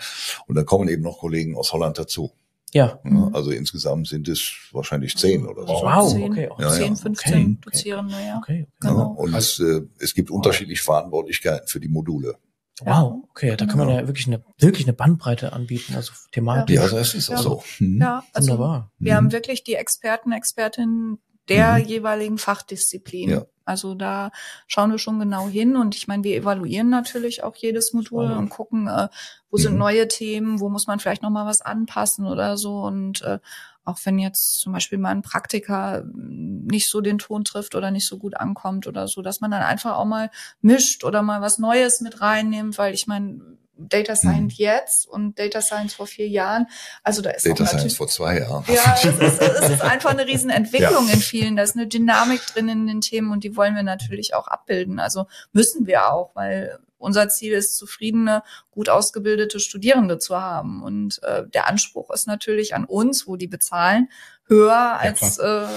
Und 0.46 0.56
da 0.56 0.64
kommen 0.64 0.88
eben 0.88 1.02
noch 1.02 1.18
Kollegen 1.18 1.56
aus 1.56 1.72
Holland 1.72 1.98
dazu. 1.98 2.32
Ja. 2.74 2.98
ja. 3.04 3.30
Also 3.32 3.52
insgesamt 3.52 4.08
sind 4.08 4.26
es 4.26 4.52
wahrscheinlich 4.72 5.16
zehn 5.16 5.46
oder 5.46 5.64
so. 5.64 5.74
Wow, 5.74 6.12
zehn, 6.12 6.30
okay. 6.30 6.48
Ja, 6.58 6.70
zehn, 6.70 6.96
15 6.96 7.32
okay. 7.32 7.58
Dozierende, 7.62 8.14
ja. 8.14 8.38
Okay, 8.38 8.66
okay. 8.66 8.88
Genau. 8.88 9.12
Und 9.12 9.32
es, 9.34 9.60
äh, 9.60 9.82
es 10.00 10.12
gibt 10.12 10.30
unterschiedliche 10.30 10.82
Verantwortlichkeiten 10.82 11.68
für 11.68 11.78
die 11.78 11.88
Module. 11.88 12.36
Wow, 12.82 13.24
okay, 13.30 13.56
da 13.56 13.66
kann 13.66 13.78
man 13.78 13.88
ja 13.88 14.06
wirklich 14.08 14.26
eine 14.26 14.42
wirklich 14.58 14.84
eine 14.84 14.94
Bandbreite 14.94 15.52
anbieten, 15.52 15.94
also 15.94 16.12
thematisch. 16.32 16.74
Ja, 16.74 16.88
das 16.88 17.14
ist 17.14 17.30
auch 17.30 17.34
ja. 17.34 17.42
so. 17.42 17.64
Mhm. 17.78 18.00
Ja, 18.00 18.24
also 18.32 18.52
Wunderbar. 18.52 18.90
wir 18.98 19.12
mhm. 19.12 19.16
haben 19.16 19.32
wirklich 19.32 19.62
die 19.62 19.74
Experten, 19.74 20.32
Expertinnen 20.32 21.18
der 21.48 21.74
mhm. 21.74 21.84
jeweiligen 21.84 22.38
Fachdisziplin. 22.38 23.30
Ja. 23.30 23.46
Also 23.64 23.94
da 23.94 24.30
schauen 24.66 24.90
wir 24.90 24.98
schon 24.98 25.20
genau 25.20 25.48
hin 25.48 25.76
und 25.76 25.94
ich 25.94 26.06
meine, 26.06 26.24
wir 26.24 26.36
evaluieren 26.36 26.90
natürlich 26.90 27.44
auch 27.44 27.56
jedes 27.56 27.92
Modul 27.92 28.30
und 28.30 28.50
gucken, 28.50 28.88
äh, 28.88 29.08
wo 29.50 29.56
sind 29.56 29.74
mhm. 29.74 29.78
neue 29.78 30.08
Themen, 30.08 30.60
wo 30.60 30.68
muss 30.68 30.86
man 30.86 30.98
vielleicht 30.98 31.22
noch 31.22 31.30
mal 31.30 31.46
was 31.46 31.62
anpassen 31.62 32.26
oder 32.26 32.58
so 32.58 32.82
und 32.82 33.22
äh, 33.22 33.38
auch 33.84 33.98
wenn 34.04 34.18
jetzt 34.18 34.60
zum 34.60 34.72
Beispiel 34.72 34.98
mal 34.98 35.10
ein 35.10 35.22
Praktiker 35.22 36.04
nicht 36.14 36.88
so 36.88 37.00
den 37.00 37.18
Ton 37.18 37.44
trifft 37.44 37.74
oder 37.74 37.90
nicht 37.90 38.06
so 38.06 38.18
gut 38.18 38.36
ankommt 38.36 38.86
oder 38.86 39.08
so, 39.08 39.22
dass 39.22 39.40
man 39.40 39.50
dann 39.50 39.62
einfach 39.62 39.96
auch 39.96 40.04
mal 40.04 40.30
mischt 40.60 41.04
oder 41.04 41.22
mal 41.22 41.40
was 41.40 41.58
Neues 41.58 42.00
mit 42.00 42.20
reinnimmt, 42.20 42.78
weil 42.78 42.94
ich 42.94 43.06
meine, 43.06 43.40
Data 43.76 44.14
Science 44.14 44.58
mhm. 44.58 44.64
jetzt 44.64 45.08
und 45.08 45.38
Data 45.38 45.60
Science 45.60 45.94
vor 45.94 46.06
vier 46.06 46.28
Jahren. 46.28 46.66
Also 47.02 47.22
da 47.22 47.30
ist 47.30 47.44
Data 47.44 47.66
Science 47.66 47.96
vor 47.96 48.06
zwei 48.06 48.38
Jahren. 48.38 48.64
Ja, 48.68 48.96
es 48.96 49.04
ist, 49.04 49.40
es 49.40 49.70
ist 49.70 49.82
einfach 49.82 50.10
eine 50.10 50.26
Riesenentwicklung 50.26 51.08
ja. 51.08 51.14
in 51.14 51.20
vielen. 51.20 51.56
Da 51.56 51.64
ist 51.64 51.76
eine 51.76 51.86
Dynamik 51.86 52.40
drin 52.46 52.68
in 52.68 52.86
den 52.86 53.00
Themen 53.00 53.32
und 53.32 53.42
die 53.42 53.56
wollen 53.56 53.74
wir 53.74 53.82
natürlich 53.82 54.34
auch 54.34 54.46
abbilden. 54.46 55.00
Also 55.00 55.26
müssen 55.52 55.86
wir 55.86 56.12
auch, 56.12 56.30
weil 56.34 56.78
unser 57.04 57.28
Ziel 57.28 57.52
ist, 57.52 57.76
zufriedene, 57.76 58.42
gut 58.70 58.88
ausgebildete 58.88 59.60
Studierende 59.60 60.18
zu 60.18 60.40
haben. 60.40 60.82
Und 60.82 61.22
äh, 61.22 61.46
der 61.46 61.68
Anspruch 61.68 62.10
ist 62.10 62.26
natürlich 62.26 62.74
an 62.74 62.84
uns, 62.84 63.26
wo 63.26 63.36
die 63.36 63.46
bezahlen, 63.46 64.08
höher 64.46 64.98
als 64.98 65.36
ja, 65.36 65.64
äh, 65.64 65.68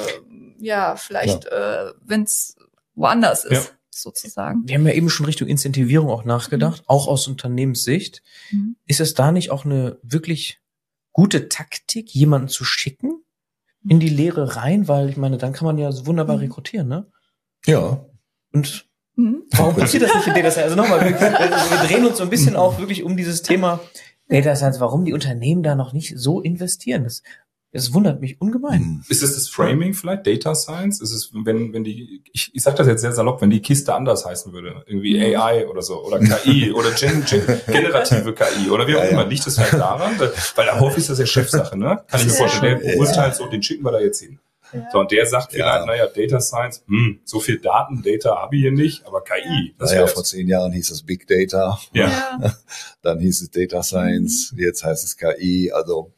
ja 0.59 0.95
vielleicht, 0.95 1.45
ja. 1.45 1.89
äh, 1.89 1.93
wenn 2.01 2.23
es 2.23 2.55
woanders 2.95 3.45
ist. 3.45 3.67
Ja. 3.67 3.71
Sozusagen. 3.89 4.61
Wir 4.67 4.75
haben 4.75 4.85
ja 4.85 4.93
eben 4.93 5.09
schon 5.09 5.25
Richtung 5.25 5.47
Incentivierung 5.47 6.11
auch 6.11 6.23
nachgedacht, 6.23 6.81
mhm. 6.81 6.85
auch 6.87 7.07
aus 7.07 7.27
Unternehmenssicht. 7.27 8.21
Mhm. 8.51 8.75
Ist 8.85 8.99
es 8.99 9.15
da 9.15 9.31
nicht 9.31 9.49
auch 9.49 9.65
eine 9.65 9.97
wirklich 10.03 10.59
gute 11.13 11.49
Taktik, 11.49 12.13
jemanden 12.13 12.47
zu 12.47 12.63
schicken 12.63 13.23
in 13.89 13.99
die 13.99 14.09
Lehre 14.09 14.55
rein? 14.55 14.87
Weil 14.87 15.09
ich 15.09 15.17
meine, 15.17 15.39
dann 15.39 15.51
kann 15.51 15.65
man 15.65 15.79
ja 15.79 15.89
wunderbar 16.05 16.35
mhm. 16.35 16.43
rekrutieren, 16.43 16.87
ne? 16.87 17.11
Ja. 17.65 18.05
Und 18.53 18.86
Mhm. 19.17 19.43
Warum 19.51 19.75
passiert 19.75 20.03
das 20.03 20.15
nicht 20.15 20.27
in 20.27 20.33
Data 20.35 20.51
Science? 20.51 20.71
Also 20.71 20.75
nochmal, 20.75 21.01
wir, 21.01 21.19
wir 21.19 21.87
drehen 21.87 22.05
uns 22.05 22.17
so 22.17 22.23
ein 22.23 22.29
bisschen 22.29 22.55
auch 22.55 22.79
wirklich 22.79 23.03
um 23.03 23.17
dieses 23.17 23.41
Thema 23.41 23.79
Data 24.29 24.55
Science, 24.55 24.79
warum 24.79 25.05
die 25.05 25.13
Unternehmen 25.13 25.63
da 25.63 25.75
noch 25.75 25.91
nicht 25.91 26.13
so 26.17 26.39
investieren. 26.39 27.03
Das 27.03 27.23
Es 27.71 27.93
wundert 27.93 28.21
mich 28.21 28.39
ungemein. 28.39 28.79
Hm. 28.79 29.03
Ist 29.09 29.23
es 29.23 29.33
das 29.33 29.49
Framing 29.49 29.95
vielleicht? 29.95 30.27
Data 30.27 30.53
Science? 30.53 31.01
Ist 31.01 31.11
es, 31.11 31.31
wenn, 31.33 31.73
wenn 31.73 31.83
die, 31.83 32.21
ich, 32.31 32.51
ich 32.53 32.61
sag 32.61 32.75
das 32.75 32.85
jetzt 32.85 33.01
sehr 33.01 33.11
salopp, 33.11 33.41
wenn 33.41 33.49
die 33.49 33.61
Kiste 33.61 33.95
anders 33.95 34.23
heißen 34.23 34.53
würde, 34.53 34.83
irgendwie 34.85 35.17
mhm. 35.17 35.35
AI 35.35 35.67
oder 35.67 35.81
so, 35.81 36.03
oder 36.05 36.19
KI 36.19 36.71
oder 36.71 36.91
gen, 36.91 37.25
gen, 37.25 37.43
generative 37.65 38.33
KI 38.33 38.69
oder 38.69 38.87
wie 38.87 38.95
auch 38.97 39.03
ja, 39.03 39.09
immer, 39.09 39.23
ja. 39.23 39.27
liegt 39.27 39.47
es 39.47 39.57
halt 39.57 39.73
daran? 39.73 40.11
Weil 40.55 40.65
da 40.65 40.79
häufig 40.79 40.99
ist 40.99 41.09
das 41.09 41.19
ja 41.19 41.25
Chefsache, 41.25 41.75
ne? 41.75 42.03
Kann 42.07 42.19
ich 42.19 42.27
mir 42.27 42.33
vorstellen, 42.33 42.79
der 42.83 42.93
beurteilt 42.93 43.35
so, 43.35 43.47
den 43.47 43.63
schicken 43.63 43.83
wir 43.83 43.91
da 43.91 43.99
jetzt 43.99 44.19
hin. 44.19 44.39
Ja. 44.73 44.89
So, 44.91 44.99
und 44.99 45.11
der 45.11 45.25
sagt 45.25 45.53
vielleicht, 45.53 45.79
ja. 45.79 45.85
naja, 45.85 46.07
Data 46.07 46.39
Science, 46.39 46.83
hm, 46.87 47.19
so 47.23 47.39
viel 47.39 47.59
Daten, 47.59 48.01
Data 48.03 48.37
habe 48.37 48.55
ich 48.55 48.61
hier 48.63 48.71
nicht, 48.71 49.05
aber 49.05 49.23
KI. 49.23 49.75
Das 49.77 49.91
naja, 49.91 50.07
vor 50.07 50.23
zehn 50.23 50.47
Jahren 50.47 50.71
hieß 50.71 50.91
es 50.91 51.03
Big 51.03 51.27
Data. 51.27 51.79
Ja. 51.93 52.55
Dann 53.01 53.19
hieß 53.19 53.41
es 53.41 53.51
Data 53.51 53.83
Science, 53.83 54.51
mhm. 54.51 54.59
jetzt 54.59 54.83
heißt 54.83 55.03
es 55.03 55.17
KI. 55.17 55.71
Also 55.71 56.13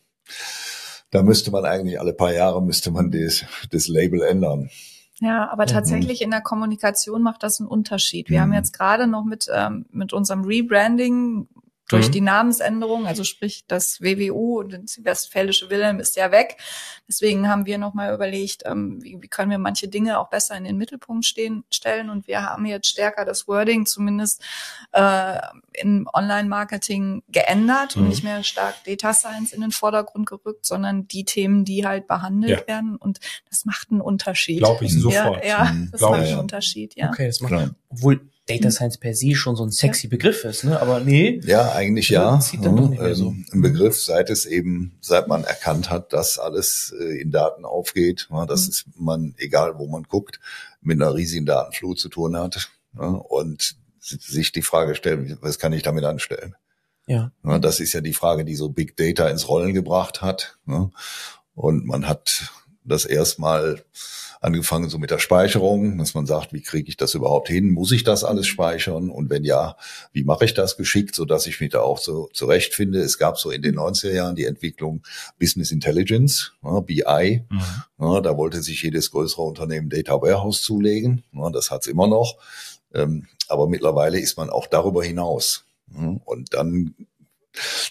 da 1.12 1.24
müsste 1.24 1.52
man 1.52 1.66
eigentlich 1.66 2.00
alle 2.00 2.14
paar 2.14 2.34
Jahre 2.34 2.62
müsste 2.62 2.91
man 2.91 3.12
das, 3.12 3.43
das 3.72 3.88
Label 3.88 4.22
ändern. 4.22 4.70
Ja, 5.22 5.50
aber 5.52 5.64
mhm. 5.64 5.68
tatsächlich 5.68 6.22
in 6.22 6.32
der 6.32 6.41
Kommunikation 6.41 7.22
macht 7.22 7.43
das 7.43 7.60
einen 7.60 7.68
Unterschied. 7.68 8.30
Wir 8.30 8.39
mhm. 8.39 8.43
haben 8.43 8.54
jetzt 8.54 8.74
gerade 8.74 9.08
noch 9.08 9.26
mit, 9.26 9.47
ähm, 9.54 9.86
mit 9.91 10.14
unserem 10.14 10.45
Rebranding 10.45 11.47
durch 11.90 12.08
mhm. 12.08 12.12
die 12.12 12.22
Namensänderung, 12.22 13.08
also 13.08 13.24
sprich 13.24 13.66
das 13.68 14.00
WWU 14.00 14.60
und 14.60 14.80
das 14.84 15.04
Westfälische 15.04 15.70
Wilhelm 15.70 16.00
ist 16.00 16.16
ja 16.16 16.32
weg. 16.32 16.58
Deswegen 17.08 17.50
haben 17.50 17.66
wir 17.66 17.80
nochmal 17.80 18.14
überlegt, 18.14 18.62
ähm, 18.66 19.04
wie, 19.04 19.18
wie 19.20 19.28
können 19.28 19.50
wir 19.50 19.58
manche 19.58 19.88
Dinge 19.88 20.20
auch 20.20 20.30
besser 20.30 20.56
in 20.56 20.64
den 20.64 20.78
Mittelpunkt 20.78 21.26
stehen, 21.26 21.64
stellen. 21.72 22.12
Und 22.12 22.28
wir 22.28 22.44
haben 22.44 22.66
jetzt 22.68 22.88
stärker 22.88 23.26
das 23.26 23.48
Wording 23.48 23.88
zumindest 23.88 24.44
äh, 24.92 25.40
im 25.74 26.08
Online-Marketing 26.14 27.24
geändert 27.28 27.96
mhm. 27.96 28.04
und 28.04 28.10
nicht 28.10 28.24
mehr 28.24 28.44
stark 28.44 28.76
Data 28.86 29.14
Science 29.14 29.52
in 29.52 29.62
den 29.62 29.72
Vordergrund 29.72 30.28
gerückt, 30.28 30.68
sondern 30.68 31.08
die 31.08 31.26
Themen, 31.26 31.66
die 31.66 31.88
halt 31.88 32.08
behandelt 32.08 32.62
ja. 32.62 32.68
werden. 32.68 32.98
Und 32.98 33.20
das 33.50 33.66
macht 33.66 33.90
einen 33.90 34.02
Unterschied. 34.02 34.60
Glaube 34.60 34.86
ich 34.86 34.94
sofort. 34.94 35.44
Ja, 35.44 35.66
ja 35.66 35.72
mhm. 35.72 35.90
das 35.92 36.02
macht 36.02 36.14
einen 36.14 36.40
Unterschied, 36.40 36.96
ja. 36.96 37.10
Okay, 37.10 37.26
das 37.26 37.42
macht, 37.42 37.72
obwohl 37.90 38.30
Data 38.50 38.66
hm. 38.66 38.72
Science 38.72 38.97
per 38.97 39.14
se 39.14 39.36
schon 39.36 39.56
so 39.56 39.64
ein 39.64 39.72
sexy 39.72 40.08
Begriff 40.08 40.43
ist, 40.43 40.64
ne? 40.64 40.82
Aber 40.82 41.00
nee. 41.00 41.39
Ja, 41.43 41.74
eigentlich 41.74 42.10
ja. 42.10 42.39
Zieht 42.39 42.66
dann 42.66 42.76
doch 42.76 42.89
nicht 42.89 43.02
mehr 43.02 43.16
so. 43.16 43.28
Ähm, 43.30 43.45
ein 43.52 43.62
Begriff, 43.62 44.02
seit 44.02 44.30
es 44.30 44.45
eben, 44.45 44.97
seit 45.02 45.28
man 45.28 45.43
erkannt 45.43 45.89
hat, 45.89 46.14
dass 46.14 46.39
alles 46.39 46.93
äh, 47.00 47.22
in 47.22 47.32
Daten 47.32 47.66
aufgeht, 47.66 48.28
dass 48.47 48.64
mhm. 48.64 48.70
es 48.70 48.86
man, 48.95 49.36
egal 49.38 49.78
wo 49.78 49.88
man 49.88 50.04
guckt, 50.04 50.39
mit 50.82 51.02
einer 51.02 51.14
riesigen 51.14 51.45
Datenflut 51.45 52.00
zu 52.00 52.10
tun 52.10 52.38
hat. 52.38 52.70
Und 52.95 53.76
sich 54.00 54.52
die 54.52 54.62
Frage 54.62 54.95
stellen, 54.95 55.38
was 55.41 55.60
kann 55.60 55.74
ich 55.74 55.84
damit 55.84 56.04
anstellen? 56.04 56.56
Ja. 57.06 57.32
Das 57.43 57.80
ist 57.80 57.93
ja 57.93 58.02
die 58.02 58.14
Frage, 58.14 58.45
die 58.45 58.56
so 58.56 58.70
Big 58.70 58.97
Data 58.97 59.28
ins 59.30 59.47
Rollen 59.47 59.74
gebracht 59.74 60.22
hat. 60.22 60.58
Und 61.56 61.86
man 61.86 62.08
hat 62.08 62.52
das 62.84 63.06
erstmal 63.06 63.84
angefangen 64.42 64.90
so 64.90 64.98
mit 64.98 65.12
der 65.12 65.20
Speicherung, 65.20 65.98
dass 65.98 66.14
man 66.14 66.26
sagt, 66.26 66.54
wie 66.54 66.62
kriege 66.62 66.88
ich 66.88 66.98
das 66.98 67.14
überhaupt 67.14 67.50
hin? 67.50 67.72
Muss 67.72 67.92
ich 67.92 68.04
das 68.04 68.24
alles 68.24 68.48
speichern? 68.48 69.10
Und 69.10 69.30
wenn 69.30 69.44
ja, 69.44 69.76
wie 70.14 70.24
mache 70.24 70.46
ich 70.46 70.54
das 70.54 70.78
geschickt, 70.78 71.16
so 71.16 71.26
dass 71.26 71.46
ich 71.46 71.60
mich 71.60 71.72
da 71.72 71.82
auch 71.82 71.98
so 71.98 72.30
zurechtfinde? 72.34 73.00
Es 73.00 73.18
gab 73.18 73.38
so 73.38 73.52
in 73.52 73.62
den 73.62 73.76
90er 73.76 74.12
Jahren 74.12 74.36
die 74.36 74.46
Entwicklung 74.46 75.04
Business 75.40 75.72
Intelligence, 75.72 76.54
ja, 76.64 76.80
BI. 76.80 77.44
Mhm. 77.50 77.62
Ja, 78.00 78.22
da 78.22 78.38
wollte 78.38 78.62
sich 78.62 78.82
jedes 78.82 79.12
größere 79.12 79.42
Unternehmen 79.42 79.90
Data 79.90 80.22
Warehouse 80.22 80.62
zulegen. 80.62 81.24
Ja, 81.34 81.50
das 81.50 81.70
hat's 81.70 81.88
immer 81.88 82.08
noch. 82.08 82.38
Ähm, 82.94 83.28
aber 83.48 83.68
mittlerweile 83.68 84.20
ist 84.20 84.38
man 84.38 84.50
auch 84.50 84.68
darüber 84.68 85.04
hinaus. 85.04 85.66
Und 86.26 86.54
dann, 86.54 86.94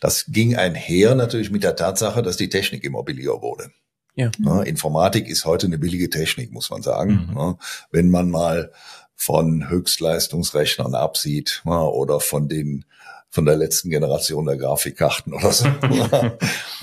das 0.01 0.27
ging 0.29 0.57
einher 0.57 1.15
natürlich 1.15 1.51
mit 1.51 1.65
der 1.65 1.77
Tatsache, 1.77 2.23
dass 2.23 2.37
die 2.37 2.49
Technik 2.49 2.85
immer 2.85 3.03
billiger 3.03 3.43
wurde. 3.43 3.71
Ja. 4.19 4.33
ja. 4.41 4.63
Informatik 4.63 5.29
ist 5.29 5.45
heute 5.45 5.67
eine 5.67 5.79
billige 5.79 6.11
Technik, 6.11 6.51
muss 6.51 6.71
man 6.71 6.83
sagen. 6.83 7.29
Mhm. 7.31 7.37
Ja, 7.37 7.59
wenn 7.93 8.11
man 8.11 8.31
mal 8.31 8.73
von 9.15 9.71
Höchstleistungsrechnern 9.71 10.95
absieht 10.95 11.63
ja, 11.65 11.83
oder 11.83 12.19
von 12.21 12.49
den 12.49 12.85
von 13.31 13.45
der 13.45 13.57
letzten 13.57 13.91
Generation 13.91 14.47
der 14.47 14.57
Grafikkarten 14.57 15.35
oder 15.35 15.53
so, 15.53 15.69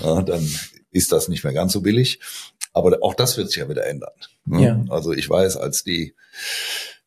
dann 0.00 0.48
ist 0.90 1.12
das 1.12 1.28
nicht 1.28 1.44
mehr 1.44 1.52
ganz 1.52 1.72
so 1.72 1.82
billig. 1.82 2.20
Aber 2.72 2.96
auch 3.02 3.14
das 3.14 3.36
wird 3.36 3.50
sich 3.50 3.58
ja 3.58 3.68
wieder 3.68 3.86
ändern. 3.86 4.12
Ja. 4.46 4.82
Also 4.88 5.12
ich 5.12 5.28
weiß, 5.28 5.56
als 5.56 5.82
die 5.82 6.14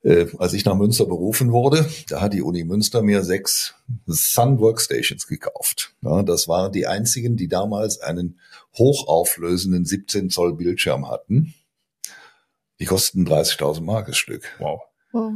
äh, 0.03 0.27
als 0.37 0.53
ich 0.53 0.65
nach 0.65 0.75
Münster 0.75 1.05
berufen 1.05 1.51
wurde, 1.51 1.89
da 2.07 2.21
hat 2.21 2.33
die 2.33 2.41
Uni 2.41 2.63
Münster 2.63 3.01
mir 3.01 3.23
sechs 3.23 3.75
Sun 4.05 4.59
Workstations 4.59 5.27
gekauft. 5.27 5.93
Ja, 6.01 6.23
das 6.23 6.47
waren 6.47 6.71
die 6.71 6.87
einzigen, 6.87 7.35
die 7.35 7.47
damals 7.47 7.99
einen 7.99 8.39
hochauflösenden 8.77 9.85
17 9.85 10.29
Zoll 10.29 10.55
Bildschirm 10.55 11.09
hatten. 11.09 11.53
Die 12.79 12.85
kosten 12.85 13.27
30.000 13.27 13.81
Mark 13.81 14.07
das 14.07 14.17
Stück. 14.17 14.43
Wow. 14.59 14.81
wow. 15.11 15.33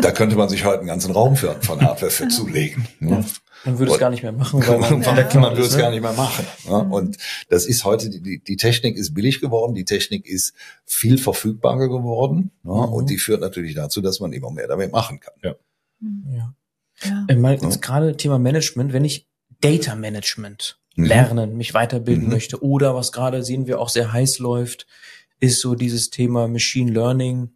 Da 0.00 0.10
könnte 0.10 0.36
man 0.36 0.48
sich 0.48 0.64
heute 0.64 0.78
einen 0.78 0.88
ganzen 0.88 1.12
Raum 1.12 1.36
für, 1.36 1.54
von 1.62 1.80
Hardware 1.80 2.10
für 2.10 2.28
zulegen. 2.28 2.88
Ja. 3.00 3.24
Man 3.64 3.78
würde 3.78 3.92
es 3.92 3.98
gar 3.98 4.10
nicht 4.10 4.22
mehr 4.22 4.32
machen. 4.32 4.66
Weil 4.66 4.78
man, 4.78 5.00
man, 5.00 5.16
ja, 5.16 5.40
man 5.40 5.52
würde 5.52 5.66
es 5.66 5.74
ne? 5.74 5.82
gar 5.82 5.90
nicht 5.90 6.00
mehr 6.00 6.12
machen. 6.12 6.46
Ja. 6.66 6.76
Und 6.78 7.16
das 7.48 7.66
ist 7.66 7.84
heute, 7.84 8.08
die, 8.08 8.42
die 8.42 8.56
Technik 8.56 8.96
ist 8.96 9.12
billig 9.12 9.40
geworden, 9.40 9.74
die 9.74 9.84
Technik 9.84 10.26
ist 10.26 10.54
viel 10.84 11.18
verfügbarer 11.18 11.88
geworden. 11.88 12.52
Ja, 12.64 12.70
mhm. 12.70 12.92
Und 12.92 13.10
die 13.10 13.18
führt 13.18 13.40
natürlich 13.40 13.74
dazu, 13.74 14.00
dass 14.00 14.20
man 14.20 14.32
immer 14.32 14.50
mehr 14.50 14.68
damit 14.68 14.92
machen 14.92 15.20
kann. 15.20 15.34
Ja. 15.42 15.54
ja. 16.30 16.54
ja. 17.02 17.24
Äh, 17.28 17.36
mal 17.36 17.54
jetzt 17.54 17.82
gerade 17.82 18.16
Thema 18.16 18.38
Management, 18.38 18.92
wenn 18.92 19.04
ich 19.04 19.28
Data 19.60 19.94
Management 19.94 20.78
mhm. 20.94 21.04
lernen, 21.04 21.56
mich 21.56 21.74
weiterbilden 21.74 22.24
mhm. 22.24 22.30
möchte 22.30 22.62
oder 22.62 22.94
was 22.94 23.12
gerade 23.12 23.42
sehen 23.42 23.66
wir 23.66 23.80
auch 23.80 23.88
sehr 23.88 24.12
heiß 24.12 24.38
läuft, 24.38 24.86
ist 25.40 25.60
so 25.60 25.74
dieses 25.74 26.10
Thema 26.10 26.48
Machine 26.48 26.90
Learning 26.92 27.55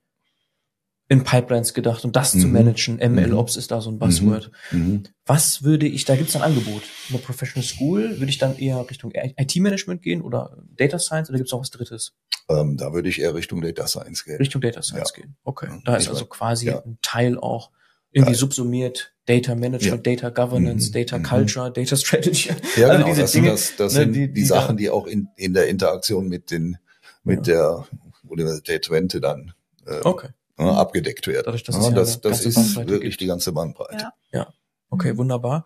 in 1.10 1.24
Pipelines 1.24 1.74
gedacht 1.74 2.04
und 2.04 2.14
das 2.14 2.34
mhm. 2.34 2.40
zu 2.40 2.46
managen. 2.46 2.98
ML-Ops 2.98 3.56
ist 3.56 3.72
da 3.72 3.80
so 3.80 3.90
ein 3.90 3.98
Buzzword. 3.98 4.52
Mhm. 4.70 4.78
mhm. 4.78 5.02
Was 5.26 5.64
würde 5.64 5.86
ich, 5.86 6.04
da 6.04 6.16
gibt 6.16 6.28
es 6.28 6.36
ein 6.36 6.42
Angebot. 6.42 6.82
Eine 7.08 7.18
Professional 7.18 7.64
School, 7.64 8.18
würde 8.18 8.30
ich 8.30 8.38
dann 8.38 8.56
eher 8.56 8.88
Richtung 8.88 9.12
IT-Management 9.14 10.02
gehen 10.02 10.22
oder 10.22 10.56
Data 10.76 10.98
Science 11.00 11.28
oder 11.28 11.38
gibt 11.38 11.48
es 11.48 11.52
auch 11.52 11.60
was 11.60 11.70
Drittes? 11.70 12.14
Ähm, 12.48 12.76
da 12.76 12.92
würde 12.92 13.08
ich 13.08 13.20
eher 13.20 13.34
Richtung 13.34 13.60
Data 13.60 13.88
Science 13.88 14.24
gehen. 14.24 14.36
Richtung 14.36 14.60
Data 14.60 14.82
Science 14.82 15.12
ja. 15.16 15.22
gehen. 15.22 15.36
Okay. 15.42 15.68
Da 15.84 15.96
ist 15.96 16.08
also 16.08 16.26
quasi 16.26 16.66
ja. 16.66 16.80
ein 16.80 16.98
Teil 17.02 17.38
auch 17.38 17.70
irgendwie 18.12 18.32
ja. 18.32 18.38
subsumiert 18.38 19.12
Data 19.26 19.56
Management, 19.56 20.06
ja. 20.06 20.14
Data 20.14 20.30
Governance, 20.30 20.90
mhm. 20.90 20.92
Data 20.92 21.18
mhm. 21.18 21.22
Culture, 21.24 21.72
Data 21.72 21.96
Strategy. 21.96 22.50
Ja, 22.76 22.88
also 22.88 22.98
genau, 22.98 23.06
diese 23.08 23.20
das 23.22 23.32
Dinge, 23.32 23.56
sind, 23.56 23.80
das, 23.80 23.92
das 23.92 23.94
ne, 23.94 24.00
sind 24.00 24.12
die, 24.12 24.28
die, 24.28 24.32
die 24.32 24.44
Sachen, 24.44 24.76
die 24.76 24.90
auch 24.90 25.08
in, 25.08 25.28
in 25.36 25.54
der 25.54 25.66
Interaktion 25.66 26.28
mit 26.28 26.52
den 26.52 26.78
mit 27.24 27.48
der 27.48 27.86
Universität 28.26 28.82
Twente 28.82 29.20
dann 29.20 29.52
äh, 29.86 30.00
okay 30.04 30.28
ne, 30.60 30.76
abgedeckt 30.76 31.26
werden. 31.26 31.42
Dadurch, 31.46 31.64
dass 31.64 31.76
ja, 31.76 31.90
das, 31.90 32.20
das 32.20 32.44
ist 32.44 32.76
wirklich 32.76 33.12
gibt. 33.12 33.20
die 33.22 33.26
ganze 33.26 33.52
Bandbreite. 33.52 34.04
Ja, 34.04 34.12
ja. 34.32 34.54
okay, 34.90 35.16
wunderbar. 35.16 35.64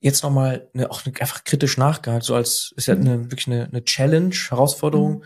Jetzt 0.00 0.22
nochmal 0.22 0.68
eine, 0.74 0.90
auch 0.90 1.04
eine, 1.04 1.18
einfach 1.20 1.44
kritisch 1.44 1.78
nachgehakt, 1.78 2.24
so 2.24 2.34
als 2.34 2.74
ist 2.76 2.86
ja 2.86 2.94
eine, 2.94 3.30
wirklich 3.30 3.46
eine, 3.46 3.66
eine 3.66 3.84
Challenge, 3.84 4.34
Herausforderung 4.34 5.18
mhm. 5.18 5.24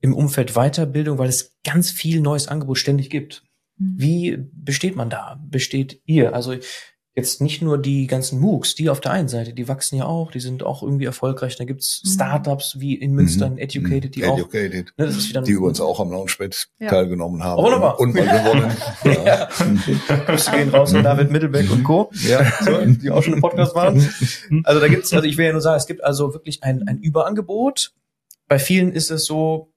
im 0.00 0.14
Umfeld 0.14 0.54
Weiterbildung, 0.54 1.18
weil 1.18 1.28
es 1.28 1.56
ganz 1.64 1.90
viel 1.90 2.20
neues 2.20 2.48
Angebot 2.48 2.78
ständig 2.78 3.10
gibt. 3.10 3.42
Mhm. 3.76 3.94
Wie 3.96 4.36
besteht 4.52 4.96
man 4.96 5.08
da? 5.08 5.40
Besteht 5.48 6.02
ihr? 6.04 6.34
Also 6.34 6.56
jetzt 7.18 7.40
nicht 7.40 7.62
nur 7.62 7.78
die 7.78 8.06
ganzen 8.06 8.38
MOOCs, 8.38 8.76
die 8.76 8.88
auf 8.88 9.00
der 9.00 9.10
einen 9.10 9.26
Seite, 9.26 9.52
die 9.52 9.66
wachsen 9.66 9.96
ja 9.96 10.04
auch, 10.04 10.30
die 10.30 10.38
sind 10.38 10.62
auch 10.62 10.84
irgendwie 10.84 11.04
erfolgreich. 11.04 11.56
Da 11.56 11.64
gibt's 11.64 12.00
mhm. 12.04 12.10
Startups 12.10 12.78
wie 12.78 12.94
in 12.94 13.12
Münster, 13.12 13.50
mhm. 13.50 13.58
Educated, 13.58 14.14
die 14.14 14.22
Educated. 14.22 14.92
auch. 14.92 14.98
Ne, 14.98 15.06
das 15.06 15.16
ist 15.16 15.28
wieder 15.28 15.42
die 15.42 15.50
übrigens 15.50 15.80
auch 15.80 15.98
am 15.98 16.12
Launchpad 16.12 16.68
ja. 16.78 16.88
teilgenommen 16.88 17.42
haben. 17.42 17.58
Oh, 17.58 17.64
wunderbar. 17.64 17.98
Und 17.98 18.14
mal 18.14 18.22
gewonnen. 18.22 18.76
ja. 19.26 19.48
Grüße 20.26 20.50
gehen 20.52 20.68
raus 20.68 20.94
an 20.94 21.02
David 21.02 21.32
Mittelbeck 21.32 21.68
und 21.72 21.82
Co. 21.82 22.08
Ja. 22.28 22.52
So, 22.60 22.84
die 22.84 23.10
auch 23.10 23.22
schon 23.22 23.34
im 23.34 23.40
Podcast 23.40 23.74
waren. 23.74 24.08
Also 24.62 24.80
da 24.80 24.86
gibt's, 24.86 25.12
also 25.12 25.26
ich 25.26 25.36
will 25.36 25.46
ja 25.46 25.52
nur 25.52 25.60
sagen, 25.60 25.76
es 25.76 25.88
gibt 25.88 26.04
also 26.04 26.32
wirklich 26.34 26.62
ein, 26.62 26.86
ein 26.86 26.98
Überangebot. 26.98 27.94
Bei 28.46 28.60
vielen 28.60 28.92
ist 28.92 29.10
es 29.10 29.24
so, 29.24 29.72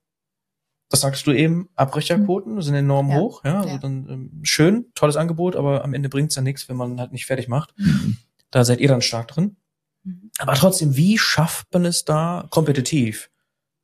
das 0.91 0.99
sagst 0.99 1.25
du 1.25 1.31
eben, 1.31 1.69
Abbrecherquoten 1.75 2.61
sind 2.61 2.75
enorm 2.75 3.09
ja. 3.09 3.15
hoch. 3.15 3.45
Ja, 3.45 3.59
also 3.59 3.69
ja. 3.69 3.77
dann 3.77 4.07
ähm, 4.09 4.39
schön, 4.43 4.87
tolles 4.93 5.15
Angebot, 5.15 5.55
aber 5.55 5.85
am 5.85 5.93
Ende 5.93 6.09
bringt's 6.09 6.35
ja 6.35 6.41
nichts, 6.41 6.67
wenn 6.67 6.75
man 6.75 6.99
halt 6.99 7.13
nicht 7.13 7.25
fertig 7.25 7.47
macht. 7.47 7.73
Mhm. 7.77 8.17
Da 8.51 8.65
seid 8.65 8.81
ihr 8.81 8.89
dann 8.89 9.01
stark 9.01 9.29
drin. 9.29 9.55
Mhm. 10.03 10.31
Aber 10.37 10.53
trotzdem, 10.53 10.97
wie 10.97 11.17
schafft 11.17 11.73
man 11.73 11.85
es 11.85 12.03
da 12.03 12.45
kompetitiv 12.49 13.29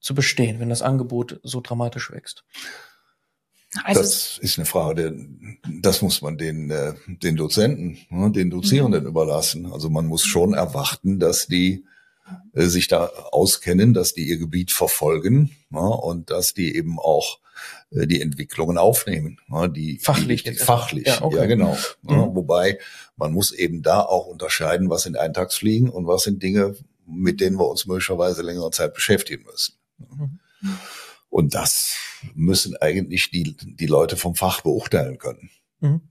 zu 0.01 0.15
bestehen, 0.15 0.59
wenn 0.59 0.67
das 0.67 0.81
Angebot 0.81 1.39
so 1.43 1.61
dramatisch 1.61 2.11
wächst? 2.11 2.43
Also 3.85 4.01
das 4.01 4.37
ist 4.39 4.57
eine 4.57 4.65
Frage, 4.65 5.15
das 5.81 6.01
muss 6.01 6.21
man 6.21 6.37
den, 6.37 6.69
äh, 6.69 6.93
den 7.07 7.37
Dozenten, 7.37 7.99
ne, 8.09 8.31
den 8.31 8.49
Dozierenden 8.49 9.03
mhm. 9.03 9.09
überlassen. 9.09 9.71
Also 9.71 9.89
man 9.89 10.07
muss 10.07 10.25
schon 10.25 10.53
erwarten, 10.53 11.19
dass 11.19 11.47
die 11.47 11.85
äh, 12.53 12.65
sich 12.65 12.87
da 12.87 13.05
auskennen, 13.31 13.93
dass 13.93 14.13
die 14.13 14.27
ihr 14.27 14.37
Gebiet 14.37 14.71
verfolgen 14.71 15.55
ja, 15.71 15.79
und 15.79 16.29
dass 16.29 16.53
die 16.53 16.75
eben 16.75 16.99
auch 16.99 17.39
äh, 17.91 18.07
die 18.07 18.21
Entwicklungen 18.21 18.77
aufnehmen. 18.77 19.39
Ja, 19.49 19.67
die 19.67 19.99
fachlich, 19.99 20.43
die, 20.43 20.53
fachlich, 20.53 21.07
ja, 21.07 21.21
okay. 21.21 21.37
ja 21.37 21.45
genau. 21.45 21.77
Mhm. 22.01 22.09
Ja, 22.09 22.35
wobei 22.35 22.79
man 23.15 23.33
muss 23.33 23.51
eben 23.51 23.81
da 23.81 24.01
auch 24.01 24.27
unterscheiden, 24.27 24.89
was 24.89 25.03
sind 25.03 25.17
Eintagsfliegen 25.17 25.89
und 25.89 26.07
was 26.07 26.23
sind 26.23 26.41
Dinge, 26.43 26.75
mit 27.05 27.39
denen 27.41 27.57
wir 27.57 27.67
uns 27.67 27.85
möglicherweise 27.85 28.41
längere 28.41 28.71
Zeit 28.71 28.93
beschäftigen 28.93 29.45
müssen. 29.45 29.75
Mhm. 29.97 30.39
Und 31.29 31.53
das 31.53 31.95
müssen 32.33 32.75
eigentlich 32.77 33.31
die, 33.31 33.55
die 33.57 33.85
Leute 33.85 34.17
vom 34.17 34.35
Fach 34.35 34.61
beurteilen 34.61 35.17
können. 35.17 35.49
Mhm. 35.79 36.01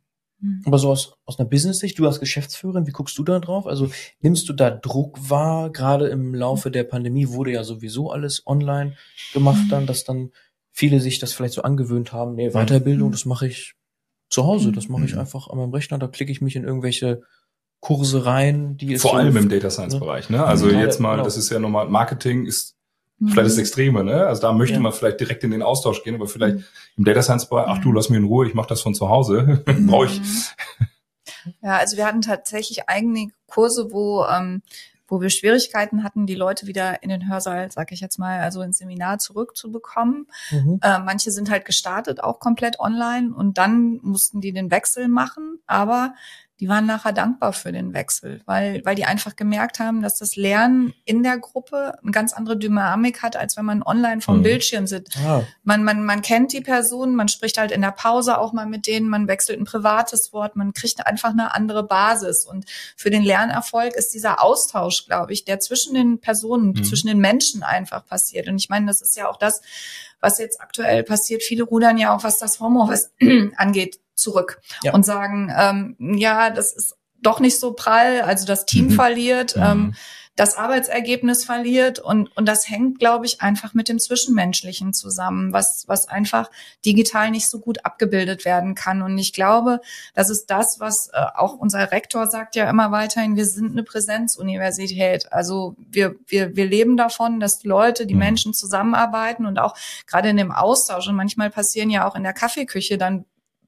Mhm. 0.40 0.62
Aber 0.64 0.78
so 0.78 0.90
aus, 0.90 1.14
aus 1.24 1.38
einer 1.38 1.48
Business-Sicht, 1.48 1.98
du 1.98 2.06
als 2.06 2.20
Geschäftsführerin, 2.20 2.86
wie 2.86 2.92
guckst 2.92 3.16
du 3.18 3.24
da 3.24 3.38
drauf? 3.38 3.66
Also 3.66 3.90
nimmst 4.20 4.48
du 4.48 4.52
da 4.52 4.70
Druck 4.70 5.18
wahr? 5.30 5.70
Gerade 5.70 6.08
im 6.08 6.34
Laufe 6.34 6.70
der 6.70 6.84
Pandemie 6.84 7.28
wurde 7.28 7.52
ja 7.52 7.64
sowieso 7.64 8.10
alles 8.10 8.42
online 8.46 8.96
gemacht 9.32 9.64
dann, 9.70 9.84
mhm. 9.84 9.86
dass 9.86 10.04
dann 10.04 10.30
viele 10.72 11.00
sich 11.00 11.18
das 11.18 11.32
vielleicht 11.32 11.54
so 11.54 11.62
angewöhnt 11.62 12.12
haben, 12.12 12.34
nee, 12.34 12.50
Weiterbildung, 12.50 13.10
das 13.10 13.24
mache 13.24 13.46
ich 13.46 13.74
zu 14.28 14.44
Hause, 14.44 14.72
das 14.72 14.88
mache 14.88 15.06
ich 15.06 15.16
einfach 15.16 15.48
an 15.48 15.56
meinem 15.56 15.72
Rechner, 15.72 15.98
da 15.98 16.06
klicke 16.06 16.30
ich 16.30 16.42
mich 16.42 16.54
in 16.54 16.64
irgendwelche 16.64 17.22
Kurse 17.80 18.26
rein, 18.26 18.76
die 18.76 18.98
Vor 18.98 19.16
allem 19.16 19.36
im 19.36 19.48
Data 19.48 19.70
Science 19.70 19.94
ne? 19.94 20.00
Bereich, 20.00 20.28
ne? 20.28 20.44
Also 20.44 20.68
jetzt 20.68 21.00
mal, 21.00 21.12
genau. 21.12 21.24
das 21.24 21.36
ist 21.36 21.50
ja 21.50 21.58
normal, 21.58 21.88
Marketing 21.88 22.44
ist 22.44 22.75
mhm. 23.18 23.28
vielleicht 23.28 23.50
das 23.50 23.58
Extreme, 23.58 24.04
ne? 24.04 24.26
Also 24.26 24.42
da 24.42 24.52
möchte 24.52 24.74
ja. 24.74 24.80
man 24.80 24.92
vielleicht 24.92 25.20
direkt 25.20 25.44
in 25.44 25.50
den 25.50 25.62
Austausch 25.62 26.02
gehen, 26.02 26.14
aber 26.14 26.26
vielleicht 26.26 26.56
mhm. 26.56 26.64
im 26.98 27.04
Data 27.04 27.22
Science 27.22 27.48
Bereich, 27.48 27.66
ach 27.68 27.78
du, 27.78 27.92
lass 27.92 28.08
mich 28.08 28.18
in 28.18 28.24
Ruhe, 28.24 28.46
ich 28.46 28.54
mache 28.54 28.68
das 28.68 28.82
von 28.82 28.94
zu 28.94 29.08
Hause, 29.08 29.62
mhm. 29.66 29.86
brauche 29.86 30.06
ich. 30.06 30.20
Ja, 31.62 31.76
also 31.76 31.96
wir 31.96 32.06
hatten 32.06 32.22
tatsächlich 32.22 32.88
eigene 32.88 33.28
Kurse, 33.46 33.92
wo 33.92 34.24
ähm, 34.24 34.62
wo 35.08 35.20
wir 35.20 35.30
Schwierigkeiten 35.30 36.02
hatten, 36.02 36.26
die 36.26 36.34
Leute 36.34 36.66
wieder 36.66 37.02
in 37.02 37.10
den 37.10 37.28
Hörsaal, 37.28 37.70
sag 37.70 37.92
ich 37.92 38.00
jetzt 38.00 38.18
mal, 38.18 38.40
also 38.40 38.62
ins 38.62 38.78
Seminar 38.78 39.18
zurückzubekommen. 39.18 40.26
Mhm. 40.50 40.80
Äh, 40.82 40.98
manche 40.98 41.30
sind 41.30 41.50
halt 41.50 41.64
gestartet, 41.64 42.22
auch 42.22 42.40
komplett 42.40 42.80
online 42.80 43.32
und 43.34 43.58
dann 43.58 44.00
mussten 44.02 44.40
die 44.40 44.52
den 44.52 44.70
Wechsel 44.70 45.08
machen, 45.08 45.60
aber 45.66 46.14
die 46.60 46.68
waren 46.68 46.86
nachher 46.86 47.12
dankbar 47.12 47.52
für 47.52 47.70
den 47.70 47.92
Wechsel, 47.92 48.40
weil, 48.46 48.82
weil 48.84 48.94
die 48.94 49.04
einfach 49.04 49.36
gemerkt 49.36 49.78
haben, 49.78 50.00
dass 50.00 50.18
das 50.18 50.36
Lernen 50.36 50.94
in 51.04 51.22
der 51.22 51.36
Gruppe 51.36 51.98
eine 52.02 52.12
ganz 52.12 52.32
andere 52.32 52.56
Dynamik 52.56 53.22
hat, 53.22 53.36
als 53.36 53.58
wenn 53.58 53.66
man 53.66 53.82
online 53.82 54.22
vom 54.22 54.38
mhm. 54.38 54.42
Bildschirm 54.42 54.86
sitzt. 54.86 55.18
Ah. 55.18 55.42
Man, 55.64 55.84
man, 55.84 56.04
man 56.04 56.22
kennt 56.22 56.54
die 56.54 56.62
Person, 56.62 57.14
man 57.14 57.28
spricht 57.28 57.58
halt 57.58 57.72
in 57.72 57.82
der 57.82 57.90
Pause 57.90 58.38
auch 58.38 58.54
mal 58.54 58.64
mit 58.64 58.86
denen, 58.86 59.08
man 59.08 59.28
wechselt 59.28 59.60
ein 59.60 59.66
privates 59.66 60.32
Wort, 60.32 60.56
man 60.56 60.72
kriegt 60.72 61.06
einfach 61.06 61.30
eine 61.30 61.54
andere 61.54 61.82
Basis. 61.82 62.46
Und 62.46 62.64
für 62.96 63.10
den 63.10 63.22
Lernerfolg 63.22 63.94
ist 63.94 64.14
dieser 64.14 64.42
Austausch, 64.42 65.04
glaube 65.04 65.34
ich, 65.34 65.44
der 65.44 65.60
zwischen 65.60 65.92
den 65.92 66.20
Personen, 66.20 66.68
mhm. 66.68 66.84
zwischen 66.84 67.08
den 67.08 67.18
Menschen 67.18 67.64
einfach 67.64 68.06
passiert. 68.06 68.48
Und 68.48 68.56
ich 68.56 68.70
meine, 68.70 68.86
das 68.86 69.02
ist 69.02 69.14
ja 69.14 69.28
auch 69.28 69.36
das, 69.36 69.60
was 70.20 70.38
jetzt 70.38 70.60
aktuell 70.62 71.02
passiert. 71.02 71.42
Viele 71.42 71.64
rudern 71.64 71.98
ja 71.98 72.16
auch, 72.16 72.24
was 72.24 72.38
das 72.38 72.60
Homeoffice 72.60 73.10
angeht, 73.56 74.00
zurück 74.16 74.60
ja. 74.82 74.92
und 74.92 75.06
sagen, 75.06 75.52
ähm, 75.56 75.96
ja, 76.18 76.50
das 76.50 76.72
ist 76.72 76.96
doch 77.22 77.40
nicht 77.40 77.58
so 77.58 77.72
prall, 77.72 78.22
also 78.22 78.46
das 78.46 78.66
Team 78.66 78.86
mhm. 78.86 78.90
verliert, 78.92 79.56
mhm. 79.56 79.62
ähm, 79.62 79.94
das 80.36 80.58
Arbeitsergebnis 80.58 81.46
verliert 81.46 81.98
und, 81.98 82.36
und 82.36 82.46
das 82.46 82.68
hängt, 82.68 82.98
glaube 82.98 83.24
ich, 83.24 83.40
einfach 83.40 83.72
mit 83.72 83.88
dem 83.88 83.98
Zwischenmenschlichen 83.98 84.92
zusammen, 84.92 85.54
was, 85.54 85.88
was 85.88 86.08
einfach 86.08 86.50
digital 86.84 87.30
nicht 87.30 87.48
so 87.48 87.58
gut 87.58 87.86
abgebildet 87.86 88.44
werden 88.44 88.74
kann. 88.74 89.00
Und 89.00 89.16
ich 89.16 89.32
glaube, 89.32 89.80
das 90.12 90.28
ist 90.28 90.50
das, 90.50 90.78
was 90.78 91.08
äh, 91.08 91.24
auch 91.34 91.54
unser 91.54 91.90
Rektor 91.90 92.26
sagt 92.26 92.54
ja 92.54 92.68
immer 92.68 92.92
weiterhin, 92.92 93.34
wir 93.34 93.46
sind 93.46 93.72
eine 93.72 93.82
Präsenzuniversität. 93.82 95.32
Also 95.32 95.74
wir, 95.78 96.16
wir, 96.26 96.54
wir 96.54 96.66
leben 96.66 96.98
davon, 96.98 97.40
dass 97.40 97.58
die 97.58 97.68
Leute, 97.68 98.06
die 98.06 98.12
mhm. 98.12 98.20
Menschen 98.20 98.52
zusammenarbeiten 98.52 99.46
und 99.46 99.58
auch 99.58 99.74
gerade 100.06 100.28
in 100.28 100.36
dem 100.36 100.52
Austausch 100.52 101.08
und 101.08 101.16
manchmal 101.16 101.48
passieren 101.48 101.88
ja 101.88 102.06
auch 102.06 102.14
in 102.14 102.24
der 102.24 102.34
Kaffeeküche 102.34 102.98
dann 102.98 103.24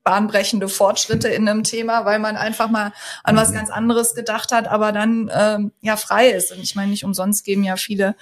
bahnbrechende 0.09 0.71
Fortschritte 0.71 1.29
in 1.29 1.47
einem 1.47 1.65
Thema, 1.65 2.07
weil 2.07 2.19
man 2.19 2.39
einfach 2.39 2.71
mal 2.71 2.95
an 3.25 3.37
was 3.37 3.53
ganz 3.53 3.69
anderes 3.69 4.15
gedacht 4.15 4.53
hat, 4.53 4.67
aber 4.67 4.91
dann 4.91 5.31
ähm, 5.31 5.73
ja 5.83 5.99
frei 5.99 6.31
ist. 6.31 6.51
Und 6.51 6.61
ich 6.61 6.75
meine, 6.75 6.91
nicht 6.91 7.05
umsonst 7.05 7.45
geben 7.45 7.63
ja 7.63 7.77
viele 7.77 8.15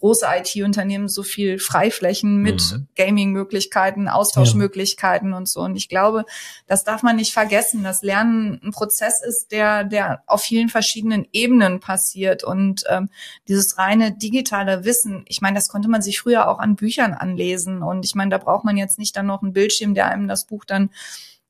große 0.00 0.26
IT-Unternehmen 0.26 1.08
so 1.08 1.22
viel 1.22 1.58
Freiflächen 1.58 2.38
mit 2.38 2.72
mhm. 2.72 2.88
Gaming-Möglichkeiten, 2.96 4.08
Austauschmöglichkeiten 4.08 5.30
ja. 5.30 5.36
und 5.36 5.48
so. 5.48 5.60
Und 5.60 5.76
ich 5.76 5.88
glaube, 5.88 6.24
das 6.66 6.84
darf 6.84 7.02
man 7.02 7.16
nicht 7.16 7.32
vergessen, 7.32 7.84
dass 7.84 8.02
Lernen 8.02 8.60
ein 8.62 8.72
Prozess 8.72 9.22
ist, 9.22 9.52
der, 9.52 9.84
der 9.84 10.22
auf 10.26 10.42
vielen 10.42 10.68
verschiedenen 10.68 11.26
Ebenen 11.32 11.80
passiert. 11.80 12.44
Und 12.44 12.84
ähm, 12.88 13.08
dieses 13.48 13.78
reine 13.78 14.12
digitale 14.12 14.84
Wissen, 14.84 15.24
ich 15.26 15.40
meine, 15.40 15.56
das 15.56 15.68
konnte 15.68 15.88
man 15.88 16.02
sich 16.02 16.20
früher 16.20 16.48
auch 16.48 16.58
an 16.58 16.76
Büchern 16.76 17.14
anlesen. 17.14 17.82
Und 17.82 18.04
ich 18.04 18.14
meine, 18.14 18.30
da 18.30 18.38
braucht 18.38 18.64
man 18.64 18.76
jetzt 18.76 18.98
nicht 18.98 19.16
dann 19.16 19.26
noch 19.26 19.42
einen 19.42 19.52
Bildschirm, 19.52 19.94
der 19.94 20.08
einem 20.08 20.28
das 20.28 20.46
Buch 20.46 20.64
dann 20.64 20.90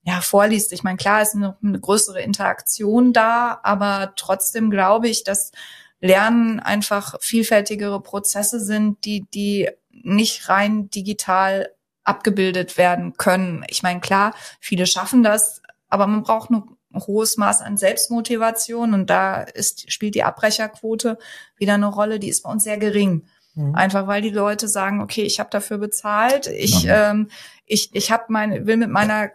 ja, 0.02 0.20
vorliest. 0.20 0.72
Ich 0.72 0.82
meine, 0.82 0.96
klar 0.96 1.22
ist 1.22 1.34
noch 1.34 1.56
eine 1.62 1.78
größere 1.78 2.22
Interaktion 2.22 3.12
da, 3.12 3.60
aber 3.62 4.14
trotzdem 4.16 4.70
glaube 4.70 5.08
ich, 5.08 5.24
dass 5.24 5.52
Lernen 6.00 6.60
einfach 6.60 7.16
vielfältigere 7.20 8.00
Prozesse 8.00 8.60
sind, 8.60 9.04
die, 9.04 9.26
die 9.34 9.68
nicht 9.90 10.48
rein 10.48 10.88
digital 10.88 11.70
abgebildet 12.04 12.78
werden 12.78 13.16
können. 13.18 13.64
Ich 13.68 13.82
meine, 13.82 14.00
klar, 14.00 14.34
viele 14.58 14.86
schaffen 14.86 15.22
das, 15.22 15.60
aber 15.88 16.06
man 16.06 16.22
braucht 16.22 16.50
ein 16.50 16.62
hohes 16.94 17.36
Maß 17.36 17.60
an 17.60 17.76
Selbstmotivation 17.76 18.94
und 18.94 19.10
da 19.10 19.42
ist, 19.42 19.92
spielt 19.92 20.14
die 20.14 20.24
Abbrecherquote 20.24 21.18
wieder 21.56 21.74
eine 21.74 21.86
Rolle, 21.86 22.18
die 22.18 22.28
ist 22.28 22.42
bei 22.42 22.50
uns 22.50 22.64
sehr 22.64 22.78
gering. 22.78 23.26
Mhm. 23.54 23.74
Einfach 23.74 24.06
weil 24.06 24.22
die 24.22 24.30
Leute 24.30 24.68
sagen, 24.68 25.02
okay, 25.02 25.22
ich 25.22 25.38
habe 25.38 25.50
dafür 25.50 25.78
bezahlt, 25.78 26.46
ich, 26.46 26.84
mhm. 26.84 26.90
ähm, 26.90 27.30
ich, 27.66 27.90
ich 27.94 28.10
hab 28.10 28.30
meine, 28.30 28.66
will 28.66 28.78
mit 28.78 28.90
meiner 28.90 29.30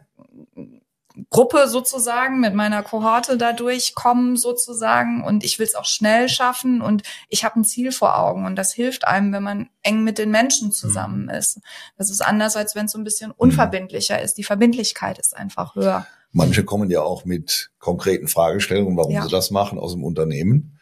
Gruppe 1.30 1.68
sozusagen, 1.70 2.42
mit 2.42 2.54
meiner 2.54 2.84
Kohorte 2.84 3.38
da 3.38 3.54
durchkommen 3.54 4.36
sozusagen 4.36 5.24
und 5.24 5.46
ich 5.46 5.60
will 5.60 5.66
es 5.66 5.76
auch 5.76 5.86
schnell 5.86 6.28
schaffen 6.28 6.82
und 6.82 7.04
ich 7.30 7.46
habe 7.46 7.60
ein 7.60 7.64
Ziel 7.64 7.92
vor 7.92 8.20
Augen 8.20 8.46
und 8.46 8.58
das 8.58 8.74
hilft 8.74 9.08
einem, 9.08 9.32
wenn 9.32 9.44
man 9.44 9.70
eng 9.82 10.04
mit 10.04 10.18
den 10.18 10.30
Menschen 10.30 10.72
zusammen 10.72 11.24
mhm. 11.24 11.30
ist. 11.30 11.62
Das 11.98 12.10
ist 12.10 12.22
anders, 12.22 12.58
als 12.58 12.76
wenn 12.76 12.86
es 12.86 12.92
so 12.92 12.98
ein 12.98 13.06
bisschen 13.06 13.32
unverbindlicher 13.32 14.22
ist. 14.22 14.38
Die 14.38 14.44
Verbindlichkeit 14.44 15.18
ist 15.18 15.36
einfach 15.36 15.76
höher. 15.76 16.06
Manche 16.32 16.66
kommen 16.66 16.90
ja 16.90 17.02
auch 17.02 17.24
mit 17.24 17.72
konkreten 17.80 18.28
Fragestellungen, 18.28 18.98
warum 18.98 19.14
ja. 19.14 19.24
sie 19.24 19.30
das 19.30 19.52
machen 19.52 19.80
aus 19.80 19.94
dem 19.94 20.04
Unternehmen, 20.04 20.80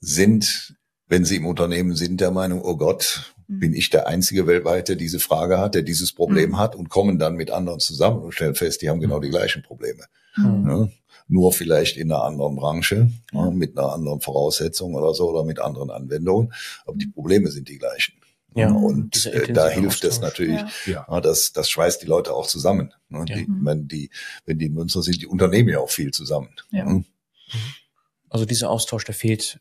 sind, 0.00 0.76
wenn 1.06 1.24
sie 1.24 1.36
im 1.36 1.46
Unternehmen 1.46 1.94
sind, 1.96 2.20
der 2.20 2.32
Meinung, 2.32 2.60
oh 2.62 2.76
Gott. 2.76 3.33
Bin 3.46 3.74
ich 3.74 3.90
der 3.90 4.06
einzige 4.06 4.46
weltweit, 4.46 4.88
der 4.88 4.96
diese 4.96 5.20
Frage 5.20 5.58
hat, 5.58 5.74
der 5.74 5.82
dieses 5.82 6.12
Problem 6.12 6.50
mhm. 6.50 6.58
hat 6.58 6.74
und 6.74 6.88
kommen 6.88 7.18
dann 7.18 7.34
mit 7.34 7.50
anderen 7.50 7.80
zusammen 7.80 8.22
und 8.22 8.32
stellen 8.32 8.54
fest, 8.54 8.82
die 8.82 8.88
haben 8.88 9.00
genau 9.00 9.20
die 9.20 9.30
gleichen 9.30 9.62
Probleme. 9.62 10.04
Mhm. 10.36 10.66
Ja, 10.68 10.88
nur 11.28 11.52
vielleicht 11.52 11.96
in 11.96 12.12
einer 12.12 12.22
anderen 12.22 12.56
Branche, 12.56 13.10
ja, 13.32 13.50
mit 13.50 13.78
einer 13.78 13.92
anderen 13.92 14.20
Voraussetzung 14.20 14.94
oder 14.94 15.14
so 15.14 15.30
oder 15.30 15.44
mit 15.44 15.58
anderen 15.58 15.90
Anwendungen, 15.90 16.52
aber 16.84 16.96
die 16.96 17.06
Probleme 17.06 17.50
sind 17.50 17.68
die 17.68 17.78
gleichen. 17.78 18.14
Ja, 18.56 18.70
und 18.70 19.26
äh, 19.26 19.52
da 19.52 19.68
hilft 19.68 20.04
es 20.04 20.20
natürlich, 20.20 20.60
ja. 20.86 21.04
ja. 21.08 21.20
das, 21.20 21.52
das 21.52 21.68
schweißt 21.68 22.02
die 22.02 22.06
Leute 22.06 22.32
auch 22.32 22.46
zusammen. 22.46 22.94
Ne? 23.08 23.24
Ja. 23.28 23.36
Die, 23.36 23.46
wenn, 23.48 23.88
die, 23.88 24.10
wenn 24.46 24.58
die 24.58 24.66
in 24.66 24.74
Münster 24.74 25.02
sind, 25.02 25.20
die 25.20 25.26
Unternehmen 25.26 25.70
ja 25.70 25.80
auch 25.80 25.90
viel 25.90 26.12
zusammen. 26.12 26.50
Ja. 26.70 26.84
Mhm. 26.84 27.04
Also 28.28 28.44
dieser 28.46 28.70
Austausch, 28.70 29.04
der 29.04 29.14
fehlt 29.14 29.60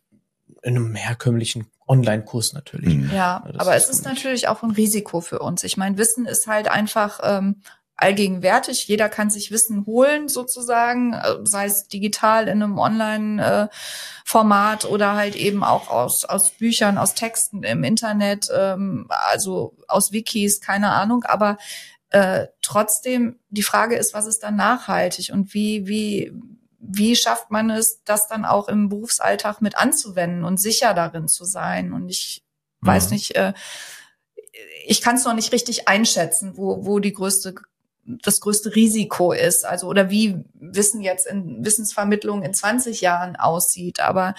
in 0.62 0.76
einem 0.76 0.95
herkömmlichen 0.95 1.68
Online-Kurs 1.88 2.54
natürlich. 2.54 2.95
Mhm. 2.95 3.10
Ja, 3.10 3.43
ja 3.45 3.54
aber 3.58 3.76
ist 3.76 3.89
es 3.89 3.97
ist 3.97 4.06
natürlich 4.06 4.47
auch 4.47 4.64
ein 4.64 4.72
Risiko 4.72 5.22
für 5.22 5.39
uns. 5.39 5.64
Ich 5.64 5.78
meine, 5.78 5.97
Wissen 5.97 6.26
ist 6.26 6.47
halt 6.47 6.70
einfach 6.70 7.20
ähm, 7.24 7.62
allgegenwärtig. 7.95 8.88
Jeder 8.88 9.10
kann 9.10 9.30
sich 9.30 9.51
Wissen 9.51 9.86
holen 9.86 10.28
sozusagen, 10.28 11.14
äh, 11.14 11.36
sei 11.43 11.66
es 11.66 11.88
digital 11.88 12.47
in 12.47 12.64
einem 12.64 12.80
Online-Format 12.80 14.86
oder 14.86 15.16
halt 15.16 15.36
eben 15.36 15.64
auch 15.64 15.89
aus, 15.89 16.26
aus 16.26 16.49
Büchern, 16.51 16.97
aus 16.97 17.14
Texten 17.14 17.64
im 17.64 17.84
Internet, 17.84 18.49
ähm, 18.56 19.06
also 19.10 19.76
aus 19.88 20.12
Wikis, 20.12 20.62
keine 20.62 20.91
Ahnung. 20.91 21.24
Aber 21.24 21.58
äh, 22.10 22.47
trotzdem, 22.62 23.39
die 23.49 23.64
Frage 23.64 23.95
ist, 23.95 24.14
was 24.14 24.28
ist 24.28 24.43
dann 24.43 24.56
nachhaltig 24.56 25.32
und 25.32 25.54
wie, 25.54 25.88
wie, 25.88 26.34
wie 26.86 27.16
schafft 27.16 27.50
man 27.50 27.70
es, 27.70 28.04
das 28.04 28.28
dann 28.28 28.46
auch 28.46 28.68
im 28.68 28.90
Berufsalltag 28.90 29.62
mit 29.62 29.78
anzuwenden 29.78 30.44
und 30.44 30.60
sicher 30.60 30.94
darin 30.94 31.28
zu 31.28 31.46
sein? 31.46 31.94
Und 31.94 32.10
ich 32.10 32.44
mhm. 32.82 32.88
weiß 32.88 33.12
nicht, 33.12 33.36
äh, 33.36 33.54
ich 34.86 35.02
kann 35.02 35.16
es 35.16 35.24
noch 35.26 35.34
nicht 35.34 35.54
richtig 35.54 35.88
einschätzen, 35.88 36.58
wo, 36.58 36.86
wo 36.86 37.00
die 37.00 37.14
größte 37.14 37.56
das 38.06 38.42
größte 38.42 38.76
Risiko 38.76 39.32
ist, 39.32 39.66
also 39.66 39.88
oder 39.88 40.10
wie 40.10 40.44
Wissen 40.56 41.02
jetzt 41.02 41.26
in 41.26 41.64
Wissensvermittlung 41.64 42.44
in 42.44 42.54
20 42.54 43.00
Jahren 43.00 43.38
aussieht. 43.38 44.02
Aber 44.02 44.36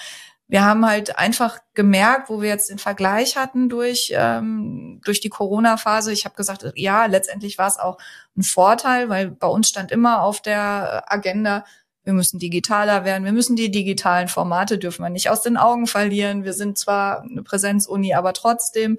wir 0.49 0.63
haben 0.63 0.85
halt 0.85 1.19
einfach 1.19 1.61
gemerkt, 1.73 2.29
wo 2.29 2.43
wir 2.43 2.51
jetzt 2.51 2.69
den 2.69 2.79
Vergleich 2.79 3.39
hatten 3.39 3.71
durch 3.71 4.13
ähm, 4.15 5.01
durch 5.03 5.21
die 5.21 5.31
Corona-Phase. 5.31 6.13
Ich 6.13 6.27
habe 6.27 6.35
gesagt, 6.35 6.71
ja, 6.75 7.07
letztendlich 7.07 7.57
war 7.57 7.69
es 7.69 7.79
auch 7.79 7.97
ein 8.37 8.43
Vorteil, 8.43 9.09
weil 9.09 9.31
bei 9.31 9.47
uns 9.47 9.71
stand 9.71 9.91
immer 9.91 10.23
auf 10.23 10.43
der 10.43 11.11
Agenda 11.11 11.65
wir 12.05 12.13
müssen 12.13 12.39
digitaler 12.39 13.05
werden, 13.05 13.25
wir 13.25 13.33
müssen 13.33 13.57
die 13.57 13.71
digitalen 13.71 14.29
Formate 14.29 14.79
dürfen 14.79 15.03
wir 15.03 15.11
nicht 15.11 15.31
aus 15.31 15.43
den 15.43 15.57
Augen 15.57 15.87
verlieren. 15.87 16.45
Wir 16.45 16.53
sind 16.53 16.79
zwar 16.79 17.23
eine 17.23 17.43
Präsenzuni, 17.43 18.15
aber 18.15 18.33
trotzdem. 18.33 18.99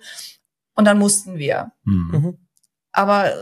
Und 0.76 0.86
dann 0.86 0.99
mussten 0.99 1.38
wir. 1.38 1.72
Mhm. 1.84 2.12
mhm. 2.12 2.38
Aber 2.91 3.34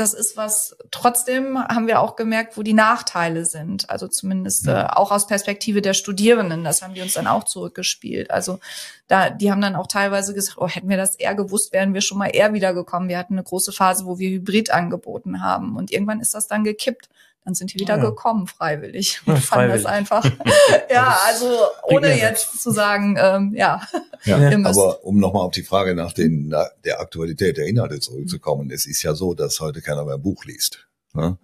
das 0.00 0.14
ist 0.14 0.36
was, 0.36 0.76
trotzdem 0.90 1.58
haben 1.58 1.86
wir 1.86 2.00
auch 2.00 2.16
gemerkt, 2.16 2.56
wo 2.56 2.62
die 2.62 2.72
Nachteile 2.72 3.44
sind. 3.44 3.90
Also 3.90 4.08
zumindest 4.08 4.66
äh, 4.66 4.86
auch 4.88 5.10
aus 5.10 5.26
Perspektive 5.26 5.82
der 5.82 5.92
Studierenden. 5.92 6.64
Das 6.64 6.80
haben 6.80 6.94
die 6.94 7.02
uns 7.02 7.14
dann 7.14 7.26
auch 7.26 7.44
zurückgespielt. 7.44 8.30
Also 8.30 8.60
da, 9.08 9.28
die 9.28 9.50
haben 9.50 9.60
dann 9.60 9.76
auch 9.76 9.88
teilweise 9.88 10.32
gesagt, 10.32 10.56
oh, 10.58 10.68
hätten 10.68 10.88
wir 10.88 10.96
das 10.96 11.16
eher 11.16 11.34
gewusst, 11.34 11.72
wären 11.72 11.92
wir 11.92 12.00
schon 12.00 12.18
mal 12.18 12.28
eher 12.28 12.54
wiedergekommen. 12.54 13.10
Wir 13.10 13.18
hatten 13.18 13.34
eine 13.34 13.42
große 13.42 13.72
Phase, 13.72 14.06
wo 14.06 14.18
wir 14.18 14.30
Hybrid 14.30 14.70
angeboten 14.70 15.42
haben. 15.42 15.76
Und 15.76 15.90
irgendwann 15.90 16.20
ist 16.20 16.34
das 16.34 16.46
dann 16.46 16.64
gekippt. 16.64 17.10
Dann 17.44 17.54
sind 17.54 17.72
die 17.72 17.80
wieder 17.80 17.96
ja. 17.96 18.04
gekommen, 18.04 18.46
freiwillig. 18.46 19.22
Und 19.26 19.34
ja, 19.34 19.40
fanden 19.40 19.70
das 19.70 19.86
einfach. 19.86 20.24
ja, 20.90 21.18
also 21.26 21.46
ohne 21.84 22.18
jetzt 22.18 22.60
zu 22.62 22.70
sagen, 22.70 23.16
ähm, 23.18 23.54
ja. 23.54 23.82
ja 24.24 24.64
aber 24.64 25.04
um 25.04 25.18
nochmal 25.18 25.42
auf 25.42 25.52
die 25.52 25.62
Frage 25.62 25.94
nach 25.94 26.12
den, 26.12 26.54
der 26.84 27.00
Aktualität 27.00 27.56
der 27.56 27.66
Inhalte 27.66 28.00
zurückzukommen, 28.00 28.70
es 28.70 28.86
ist 28.86 29.02
ja 29.02 29.14
so, 29.14 29.34
dass 29.34 29.60
heute 29.60 29.80
keiner 29.80 30.04
mehr 30.04 30.14
ein 30.14 30.22
Buch 30.22 30.44
liest. 30.44 30.86
Ne? 31.14 31.38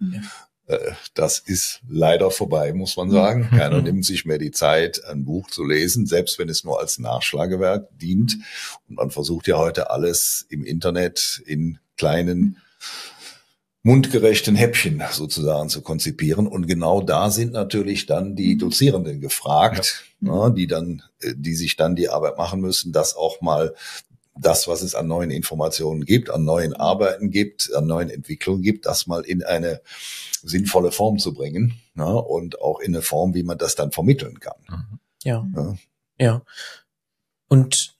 Äh, 0.67 0.91
das 1.13 1.39
ist 1.39 1.81
leider 1.87 2.29
vorbei, 2.29 2.73
muss 2.73 2.97
man 2.97 3.09
sagen. 3.09 3.49
Keiner 3.49 3.81
nimmt 3.81 4.05
sich 4.05 4.25
mehr 4.25 4.37
die 4.37 4.51
Zeit, 4.51 5.03
ein 5.05 5.25
Buch 5.25 5.49
zu 5.49 5.63
lesen, 5.65 6.05
selbst 6.05 6.37
wenn 6.39 6.49
es 6.49 6.63
nur 6.63 6.79
als 6.79 6.99
Nachschlagewerk 6.99 7.87
dient. 7.97 8.37
Und 8.87 8.97
man 8.97 9.11
versucht 9.11 9.47
ja 9.47 9.57
heute 9.57 9.89
alles 9.89 10.45
im 10.49 10.63
Internet 10.63 11.41
in 11.45 11.79
kleinen 11.97 12.57
mundgerechten 13.87 14.57
Häppchen 14.57 15.01
sozusagen 15.11 15.69
zu 15.69 15.81
konzipieren. 15.81 16.45
Und 16.45 16.67
genau 16.67 17.01
da 17.01 17.31
sind 17.31 17.53
natürlich 17.53 18.05
dann 18.05 18.35
die 18.35 18.55
mhm. 18.55 18.59
Dozierenden 18.59 19.21
gefragt, 19.21 20.03
ja. 20.19 20.49
ne, 20.49 20.53
die 20.53 20.67
dann, 20.67 21.03
äh, 21.21 21.33
die 21.37 21.55
sich 21.55 21.77
dann 21.77 21.95
die 21.95 22.09
Arbeit 22.09 22.37
machen 22.37 22.59
müssen, 22.59 22.91
das 22.91 23.15
auch 23.15 23.39
mal 23.39 23.73
das, 24.35 24.67
was 24.67 24.81
es 24.81 24.93
an 24.93 25.07
neuen 25.07 25.31
Informationen 25.31 26.03
gibt, 26.03 26.29
an 26.29 26.43
neuen 26.43 26.73
Arbeiten 26.73 27.31
gibt, 27.31 27.73
an 27.73 27.87
neuen 27.87 28.09
Entwicklungen 28.09 28.61
gibt, 28.61 28.85
das 28.85 29.07
mal 29.07 29.21
in 29.21 29.41
eine 29.41 29.81
sinnvolle 30.43 30.91
Form 30.91 31.17
zu 31.17 31.33
bringen 31.33 31.79
ne, 31.95 32.13
und 32.13 32.59
auch 32.61 32.81
in 32.81 32.93
eine 32.93 33.01
Form, 33.01 33.33
wie 33.35 33.43
man 33.43 33.57
das 33.57 33.75
dann 33.75 33.93
vermitteln 33.93 34.41
kann. 34.41 34.59
Mhm. 34.69 34.99
Ja. 35.23 35.47
Ja. 35.55 35.75
ja. 36.19 36.41
Und 37.47 37.95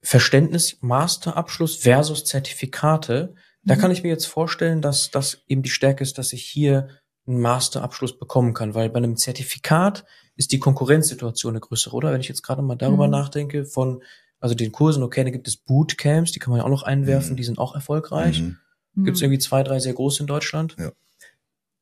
Verständnis, 0.00 0.78
Masterabschluss 0.80 1.76
versus 1.76 2.24
Zertifikate 2.24 3.34
da 3.62 3.74
mhm. 3.74 3.80
kann 3.80 3.90
ich 3.90 4.02
mir 4.02 4.08
jetzt 4.08 4.26
vorstellen, 4.26 4.82
dass 4.82 5.10
das 5.10 5.42
eben 5.46 5.62
die 5.62 5.70
Stärke 5.70 6.02
ist, 6.02 6.18
dass 6.18 6.32
ich 6.32 6.44
hier 6.44 6.88
einen 7.26 7.40
Masterabschluss 7.40 8.18
bekommen 8.18 8.54
kann, 8.54 8.74
weil 8.74 8.88
bei 8.88 8.98
einem 8.98 9.16
Zertifikat 9.16 10.04
ist 10.36 10.52
die 10.52 10.58
Konkurrenzsituation 10.58 11.52
eine 11.52 11.60
größere, 11.60 11.94
oder? 11.94 12.12
Wenn 12.12 12.20
ich 12.20 12.28
jetzt 12.28 12.42
gerade 12.42 12.62
mal 12.62 12.76
darüber 12.76 13.06
mhm. 13.06 13.12
nachdenke, 13.12 13.64
von, 13.64 14.02
also 14.40 14.54
den 14.54 14.72
Kursen, 14.72 15.02
okay, 15.02 15.24
da 15.24 15.30
gibt 15.30 15.48
es 15.48 15.56
Bootcamps, 15.56 16.32
die 16.32 16.38
kann 16.38 16.52
man 16.52 16.58
ja 16.58 16.64
auch 16.64 16.70
noch 16.70 16.84
einwerfen, 16.84 17.32
mhm. 17.32 17.36
die 17.36 17.44
sind 17.44 17.58
auch 17.58 17.74
erfolgreich. 17.74 18.42
Mhm. 18.42 18.56
Gibt 19.04 19.16
es 19.16 19.20
mhm. 19.20 19.26
irgendwie 19.26 19.40
zwei, 19.40 19.62
drei 19.62 19.78
sehr 19.78 19.92
große 19.92 20.22
in 20.22 20.26
Deutschland. 20.26 20.76
Ja. 20.78 20.92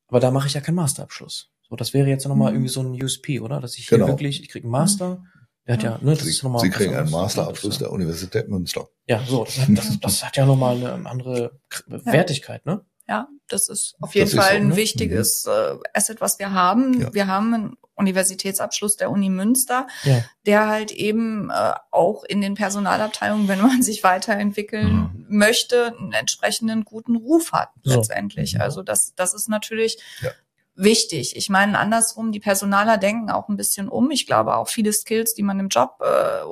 Aber 0.09 0.20
da 0.20 0.31
mache 0.31 0.49
ich 0.49 0.55
ja 0.55 0.61
keinen 0.61 0.77
Masterabschluss. 0.77 1.51
So, 1.68 1.77
das 1.77 1.95
wäre 1.95 2.09
jetzt 2.09 2.27
nochmal 2.27 2.51
mhm. 2.51 2.57
irgendwie 2.57 2.72
so 2.72 2.81
ein 2.81 3.03
USP, 3.03 3.41
oder? 3.41 3.61
Dass 3.61 3.77
ich 3.77 3.89
hier 3.89 3.99
genau. 3.99 4.09
wirklich, 4.09 4.43
ich 4.43 4.49
kriege 4.49 4.64
einen 4.64 4.72
Master, 4.72 5.22
der 5.67 5.75
hat 5.75 5.83
ja, 5.83 5.99
ne, 6.01 6.12
das 6.12 6.21
Sie, 6.21 6.31
ist 6.31 6.43
nochmal. 6.43 6.61
Sie 6.61 6.71
kriegen 6.71 6.95
einen 6.95 7.11
Masterabschluss 7.11 7.79
der 7.79 7.91
Universität 7.91 8.49
Münster. 8.49 8.89
Ja, 9.07 9.23
so, 9.27 9.45
das 9.45 9.59
hat, 9.59 9.69
das, 9.71 10.01
das 10.01 10.25
hat 10.25 10.37
ja 10.37 10.47
nochmal 10.47 10.77
eine 10.77 11.09
andere 11.09 11.59
Wertigkeit, 11.87 12.64
ne? 12.67 12.85
Ja, 13.09 13.29
das 13.49 13.69
ist 13.69 13.97
auf 14.01 14.14
jeden 14.14 14.31
das 14.31 14.35
Fall 14.35 14.53
so, 14.53 14.57
ein 14.57 14.69
ne? 14.69 14.77
wichtiges 14.77 15.47
mhm. 15.47 15.53
äh, 15.53 15.79
Asset, 15.95 16.21
was 16.21 16.39
wir 16.39 16.53
haben. 16.53 17.01
Ja. 17.01 17.14
Wir 17.14 17.27
haben 17.27 17.55
einen 17.55 17.77
Universitätsabschluss 17.95 18.97
der 18.97 19.11
Uni 19.11 19.31
Münster, 19.31 19.87
ja. 20.05 20.25
der 20.45 20.69
halt 20.69 20.93
eben 20.93 21.51
äh, 21.51 21.73
auch 21.91 22.25
in 22.25 22.41
den 22.41 22.55
Personalabteilungen, 22.55 23.49
wenn 23.49 23.61
man 23.61 23.83
sich 23.85 24.03
weiterentwickeln 24.03 24.95
mhm. 24.95 25.27
möchte, 25.29 25.97
einen 25.99 26.12
entsprechenden 26.12 26.85
guten 26.85 27.17
Ruf 27.17 27.53
hat 27.53 27.71
so. 27.83 27.97
letztendlich. 27.97 28.55
Mhm. 28.55 28.61
Also 28.61 28.83
das, 28.83 29.14
das 29.14 29.35
ist 29.35 29.49
natürlich 29.49 29.99
ja 30.21 30.31
wichtig. 30.77 31.37
Ich 31.37 31.49
meine, 31.49 31.79
andersrum, 31.79 32.33
die 32.33 32.41
Personaler 32.41 32.99
denken 32.99 33.31
auch 33.31 33.49
ein 33.49 33.57
bisschen 33.57 33.89
um. 33.89 34.11
Ich 34.11 34.27
glaube 34.27 34.57
auch 34.57 34.68
viele 34.68 34.93
Skills, 34.93 35.35
die 35.35 35.43
man 35.43 35.59
im 35.59 35.68
Job 35.68 36.01
äh, 36.01 36.45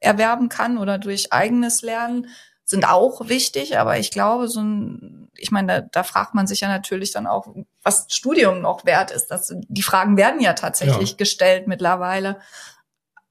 erwerben 0.00 0.48
kann 0.48 0.78
oder 0.78 0.98
durch 0.98 1.32
eigenes 1.32 1.82
Lernen, 1.82 2.28
sind 2.64 2.84
auch 2.84 3.28
wichtig. 3.28 3.78
Aber 3.78 3.98
ich 3.98 4.10
glaube, 4.10 4.48
so 4.48 4.60
ein, 4.60 5.30
ich 5.36 5.50
meine, 5.50 5.66
da, 5.66 5.80
da 5.80 6.02
fragt 6.02 6.34
man 6.34 6.46
sich 6.46 6.60
ja 6.60 6.68
natürlich 6.68 7.12
dann 7.12 7.26
auch, 7.26 7.46
was 7.82 8.06
Studium 8.08 8.60
noch 8.60 8.84
wert 8.84 9.10
ist. 9.10 9.26
Das, 9.28 9.54
die 9.56 9.82
Fragen 9.82 10.16
werden 10.16 10.40
ja 10.40 10.54
tatsächlich 10.54 11.10
ja. 11.10 11.16
gestellt 11.16 11.66
mittlerweile 11.66 12.40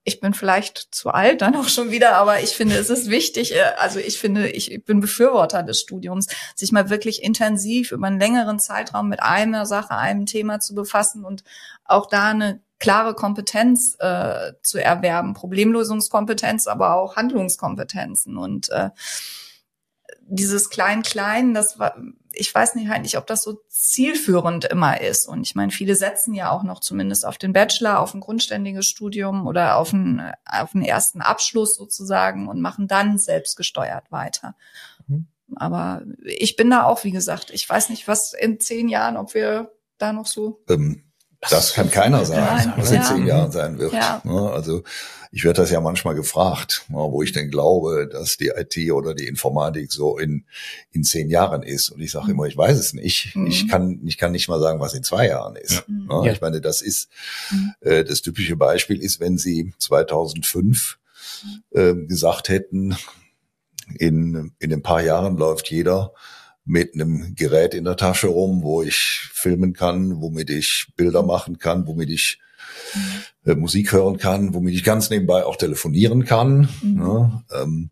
ich 0.04 0.20
bin 0.20 0.34
vielleicht 0.34 0.88
zu 0.92 1.12
alt 1.12 1.42
dann 1.42 1.56
auch 1.56 1.68
schon 1.68 1.92
wieder, 1.92 2.16
aber 2.16 2.42
ich 2.42 2.52
finde, 2.52 2.76
es 2.76 2.90
ist 2.90 3.10
wichtig, 3.10 3.56
äh, 3.56 3.62
also 3.78 4.00
ich 4.00 4.20
finde, 4.20 4.50
ich 4.50 4.84
bin 4.86 5.00
Befürworter 5.00 5.64
des 5.64 5.82
Studiums, 5.82 6.28
sich 6.56 6.72
mal 6.72 6.90
wirklich 6.90 7.24
intensiv 7.24 7.92
über 7.92 8.08
einen 8.08 8.20
längeren 8.20 8.60
Zeitraum 8.60 9.10
mit 9.10 9.22
einer 9.22 9.66
Sache, 9.66 9.96
einem 9.96 10.26
Thema 10.26 10.60
zu 10.60 10.74
befassen 10.74 11.24
und 11.24 11.44
auch 11.86 12.08
da 12.08 12.30
eine 12.30 12.62
klare 12.80 13.14
Kompetenz 13.14 13.96
äh, 14.00 14.54
zu 14.64 14.84
erwerben, 14.84 15.36
Problemlösungskompetenz, 15.36 16.66
aber 16.66 16.96
auch 16.96 17.16
Handlungskompetenzen. 17.16 18.38
Und 18.38 18.70
äh, 18.72 18.90
dieses 20.22 20.72
Klein-Klein, 20.72 21.54
das 21.54 21.78
war, 21.78 21.96
ich 22.34 22.54
weiß 22.54 22.76
nicht 22.76 22.90
halt 22.90 23.02
nicht, 23.02 23.18
ob 23.18 23.28
das 23.28 23.44
so 23.44 23.62
zielführend 23.68 24.66
immer 24.66 25.02
ist. 25.02 25.28
Und 25.28 25.42
ich 25.42 25.56
meine, 25.56 25.72
viele 25.72 25.96
setzen 25.96 26.34
ja 26.34 26.52
auch 26.52 26.64
noch 26.64 26.80
zumindest 26.80 27.26
auf 27.26 27.38
den 27.38 27.54
Bachelor, 27.54 28.00
auf 28.00 28.14
ein 28.14 28.22
grundständiges 28.22 28.86
Studium 28.86 29.48
oder 29.48 29.78
auf 29.78 29.94
einen, 29.94 30.34
auf 30.46 30.76
einen 30.76 30.84
ersten 30.84 31.22
Abschluss 31.22 31.76
sozusagen 31.76 32.48
und 32.48 32.62
machen 32.62 32.88
dann 32.88 33.18
selbstgesteuert 33.18 34.12
weiter. 34.12 34.56
Mhm. 35.08 35.28
Aber 35.56 36.04
ich 36.24 36.56
bin 36.56 36.70
da 36.70 36.84
auch, 36.84 37.04
wie 37.04 37.12
gesagt, 37.12 37.52
ich 37.52 37.68
weiß 37.68 37.90
nicht, 37.90 38.08
was 38.08 38.34
in 38.34 38.60
zehn 38.60 38.88
Jahren, 38.88 39.18
ob 39.18 39.34
wir 39.34 39.72
da 39.98 40.14
noch 40.14 40.26
so. 40.26 40.64
Ähm, 40.70 41.11
das 41.50 41.74
kann 41.74 41.90
keiner 41.90 42.24
sagen, 42.26 42.74
was 42.78 42.92
in 42.92 43.04
zehn 43.04 43.26
Jahren 43.26 43.52
sein 43.52 43.80
wird. 43.80 43.94
Ja. 43.94 44.22
Ne? 44.24 44.50
Also 44.52 44.84
ich 45.32 45.46
werde 45.46 45.62
das 45.62 45.72
ja 45.72 45.80
manchmal 45.80 46.14
gefragt, 46.14 46.86
ne, 46.90 46.98
wo 46.98 47.24
ich 47.24 47.32
denn 47.32 47.50
glaube, 47.50 48.08
dass 48.12 48.36
die 48.36 48.50
IT 48.50 48.92
oder 48.92 49.14
die 49.16 49.28
Informatik 49.28 49.92
so 49.92 50.18
in, 50.18 50.44
in 50.92 51.04
zehn 51.04 51.30
Jahren 51.30 51.64
ist. 51.64 51.90
Und 51.90 52.02
ich 52.02 52.12
sage 52.12 52.26
mhm. 52.26 52.32
immer, 52.32 52.46
ich 52.46 52.58
weiß 52.58 52.78
es 52.78 52.94
nicht. 52.94 53.36
Mhm. 53.36 53.48
Ich 53.48 53.68
kann, 53.70 54.02
ich 54.06 54.18
kann 54.18 54.34
nicht 54.34 54.50
mal 54.50 54.60
sagen, 54.60 54.82
was 54.82 54.94
in 54.94 55.04
zwei 55.04 55.28
Jahren 55.28 55.56
ist. 55.56 55.72
Ja. 55.72 55.84
Ne? 55.88 56.28
Ja. 56.28 56.34
Ich 56.34 56.42
meine, 56.42 56.60
das 56.60 56.82
ist, 56.82 57.10
mhm. 57.50 57.74
äh, 57.80 58.04
das 58.04 58.22
typische 58.22 58.58
Beispiel 58.58 59.02
ist, 59.02 59.22
wenn 59.22 59.38
Sie 59.38 59.74
2005 59.80 61.00
äh, 61.72 61.96
gesagt 61.96 62.50
hätten, 62.50 62.98
in, 63.98 64.52
in 64.60 64.74
ein 64.74 64.82
paar 64.82 65.02
Jahren 65.02 65.38
läuft 65.38 65.70
jeder 65.70 66.14
mit 66.66 66.94
einem 66.94 67.36
Gerät 67.36 67.74
in 67.74 67.86
der 67.86 67.98
Tasche 67.98 68.28
rum, 68.28 68.64
wo 68.64 68.82
ich 68.82 69.30
filmen 69.34 69.74
kann, 69.74 70.22
womit 70.22 70.50
ich 70.50 70.88
Bilder 70.96 71.24
machen 71.24 71.58
kann, 71.58 71.88
womit 71.88 72.10
ich 72.10 72.40
äh, 73.46 73.56
Musik 73.56 73.92
hören 73.92 74.18
kann, 74.18 74.54
womit 74.54 74.76
ich 74.76 74.84
ganz 74.84 75.10
nebenbei 75.10 75.46
auch 75.46 75.56
telefonieren 75.56 76.26
kann. 76.26 76.70
Mhm. 76.82 76.94
Ne? 76.96 77.44
Ähm, 77.54 77.90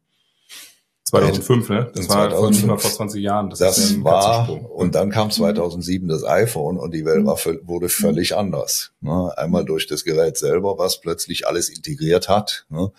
2005, 1.09 1.69
ne? 1.69 1.91
Das 1.95 2.07
war 2.07 2.29
2005, 2.29 2.55
nicht 2.55 2.67
mal 2.67 2.77
vor 2.77 2.91
20 2.91 3.23
Jahren. 3.23 3.49
Das, 3.49 3.59
das 3.59 3.91
ja 3.91 4.03
war, 4.03 4.49
und 4.71 4.93
dann 4.93 5.09
kam 5.09 5.31
2007 5.31 6.07
das 6.07 6.23
iPhone 6.23 6.77
und 6.77 6.93
die 6.93 7.03
Welt 7.03 7.25
war, 7.25 7.37
wurde 7.63 7.89
völlig 7.89 8.35
anders. 8.35 8.91
Ne? 9.01 9.35
Einmal 9.35 9.65
durch 9.65 9.87
das 9.87 10.03
Gerät 10.03 10.37
selber, 10.37 10.77
was 10.77 11.01
plötzlich 11.01 11.47
alles 11.47 11.69
integriert 11.69 12.29
hat. 12.29 12.67
Ne? 12.69 12.91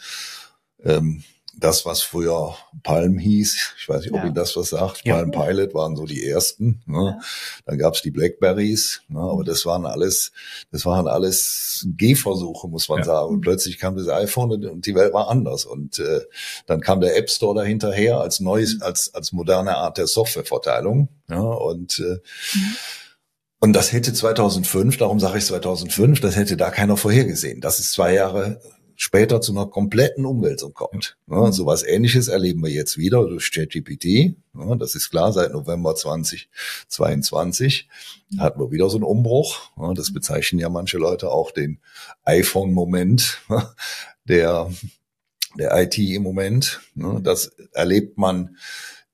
Ähm, 0.83 1.23
das, 1.61 1.85
was 1.85 2.03
früher 2.03 2.57
Palm 2.83 3.19
hieß, 3.19 3.75
ich 3.79 3.89
weiß 3.89 4.03
nicht, 4.03 4.13
ob 4.13 4.19
ja. 4.19 4.25
Ihnen 4.25 4.35
das 4.35 4.57
was 4.57 4.71
sagt, 4.71 5.03
ja. 5.05 5.15
Palm 5.15 5.31
Pilot 5.31 5.75
waren 5.75 5.95
so 5.95 6.07
die 6.07 6.27
ersten. 6.27 6.83
Ne? 6.87 7.17
Ja. 7.19 7.25
Dann 7.67 7.79
gab's 7.79 8.03
die 8.03 8.11
Blackberries, 8.11 9.03
ne? 9.09 9.21
aber 9.21 9.45
das 9.45 9.67
waren 9.67 9.87
alles, 9.87 10.33
das 10.73 10.87
waren 10.87 11.07
alles 11.07 11.87
Gehversuche, 11.97 12.69
muss 12.69 12.89
man 12.89 12.99
ja. 12.99 13.05
sagen. 13.05 13.29
Und 13.29 13.41
plötzlich 13.43 13.79
kam 13.79 13.97
das 13.97 14.09
iPhone 14.09 14.65
und 14.65 14.87
die 14.87 14.95
Welt 14.95 15.13
war 15.13 15.29
anders. 15.29 15.65
Und 15.65 15.99
äh, 15.99 16.23
dann 16.67 16.81
kam 16.81 17.01
der 17.01 17.17
App 17.17 17.31
Store 17.31 17.55
dahinterher 17.55 18.21
als 18.21 18.41
neues, 18.41 18.77
mhm. 18.77 18.83
als 18.83 19.15
als 19.15 19.33
moderne 19.33 19.77
Art 19.77 19.99
der 19.99 20.07
Softwareverteilung. 20.07 21.09
Ja? 21.29 21.41
Und 21.41 21.99
äh, 22.01 22.19
mhm. 22.57 22.77
Und 23.63 23.75
das 23.75 23.93
hätte 23.93 24.15
2005, 24.15 24.97
darum 24.97 25.21
sage 25.21 25.37
ich 25.37 25.45
2005, 25.45 26.21
das 26.21 26.35
hätte 26.35 26.57
da 26.57 26.71
keiner 26.71 26.97
vorhergesehen. 26.97 27.61
Das 27.61 27.79
ist 27.79 27.93
zwei 27.93 28.15
Jahre 28.15 28.59
später 29.03 29.41
zu 29.41 29.53
einer 29.53 29.65
kompletten 29.65 30.27
Umwälzung 30.27 30.75
kommt. 30.75 31.17
Ja, 31.27 31.51
so 31.53 31.65
was 31.65 31.83
ähnliches 31.83 32.29
erleben 32.29 32.63
wir 32.63 32.71
jetzt 32.71 32.99
wieder 32.99 33.27
durch 33.27 33.51
ChatGPT. 33.51 34.37
Ja, 34.53 34.75
das 34.77 34.95
ist 34.95 35.09
klar, 35.09 35.33
seit 35.33 35.55
November 35.55 35.95
2022 35.95 37.89
hatten 38.39 38.61
wir 38.61 38.71
wieder 38.71 38.91
so 38.91 38.99
einen 38.99 39.05
Umbruch. 39.05 39.71
Ja, 39.79 39.95
das 39.95 40.13
bezeichnen 40.13 40.59
ja 40.61 40.69
manche 40.69 40.99
Leute 40.99 41.31
auch 41.31 41.51
den 41.51 41.81
iPhone-Moment 42.25 43.41
der, 44.29 44.71
der 45.59 45.83
IT 45.83 45.97
im 45.97 46.23
Moment. 46.23 46.83
Das 46.95 47.53
erlebt 47.73 48.19
man 48.19 48.59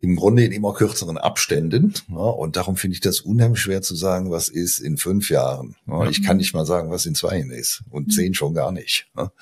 im 0.01 0.17
Grunde 0.17 0.45
in 0.45 0.53
immer 0.53 0.75
kürzeren 0.75 1.19
Abständen. 1.19 1.95
Ja, 2.09 2.17
und 2.17 2.57
darum 2.57 2.77
finde 2.77 2.95
ich 2.95 3.01
das 3.01 3.21
unheimlich 3.21 3.61
schwer 3.61 3.83
zu 3.83 3.95
sagen, 3.95 4.31
was 4.31 4.49
ist 4.49 4.79
in 4.79 4.97
fünf 4.97 5.31
Jahren. 5.31 5.77
Ja, 5.87 6.09
ich 6.09 6.23
kann 6.23 6.37
nicht 6.37 6.55
mal 6.55 6.67
sagen, 6.67 6.91
was 6.91 7.07
in 7.07 7.15
zwei 7.15 7.39
Jahren 7.39 7.51
ist 7.51 7.83
und 7.91 8.09
mhm. 8.09 8.11
zehn 8.11 8.35
schon 8.35 8.55
gar 8.55 8.73
nicht. 8.73 9.11
Ja. 9.17 9.33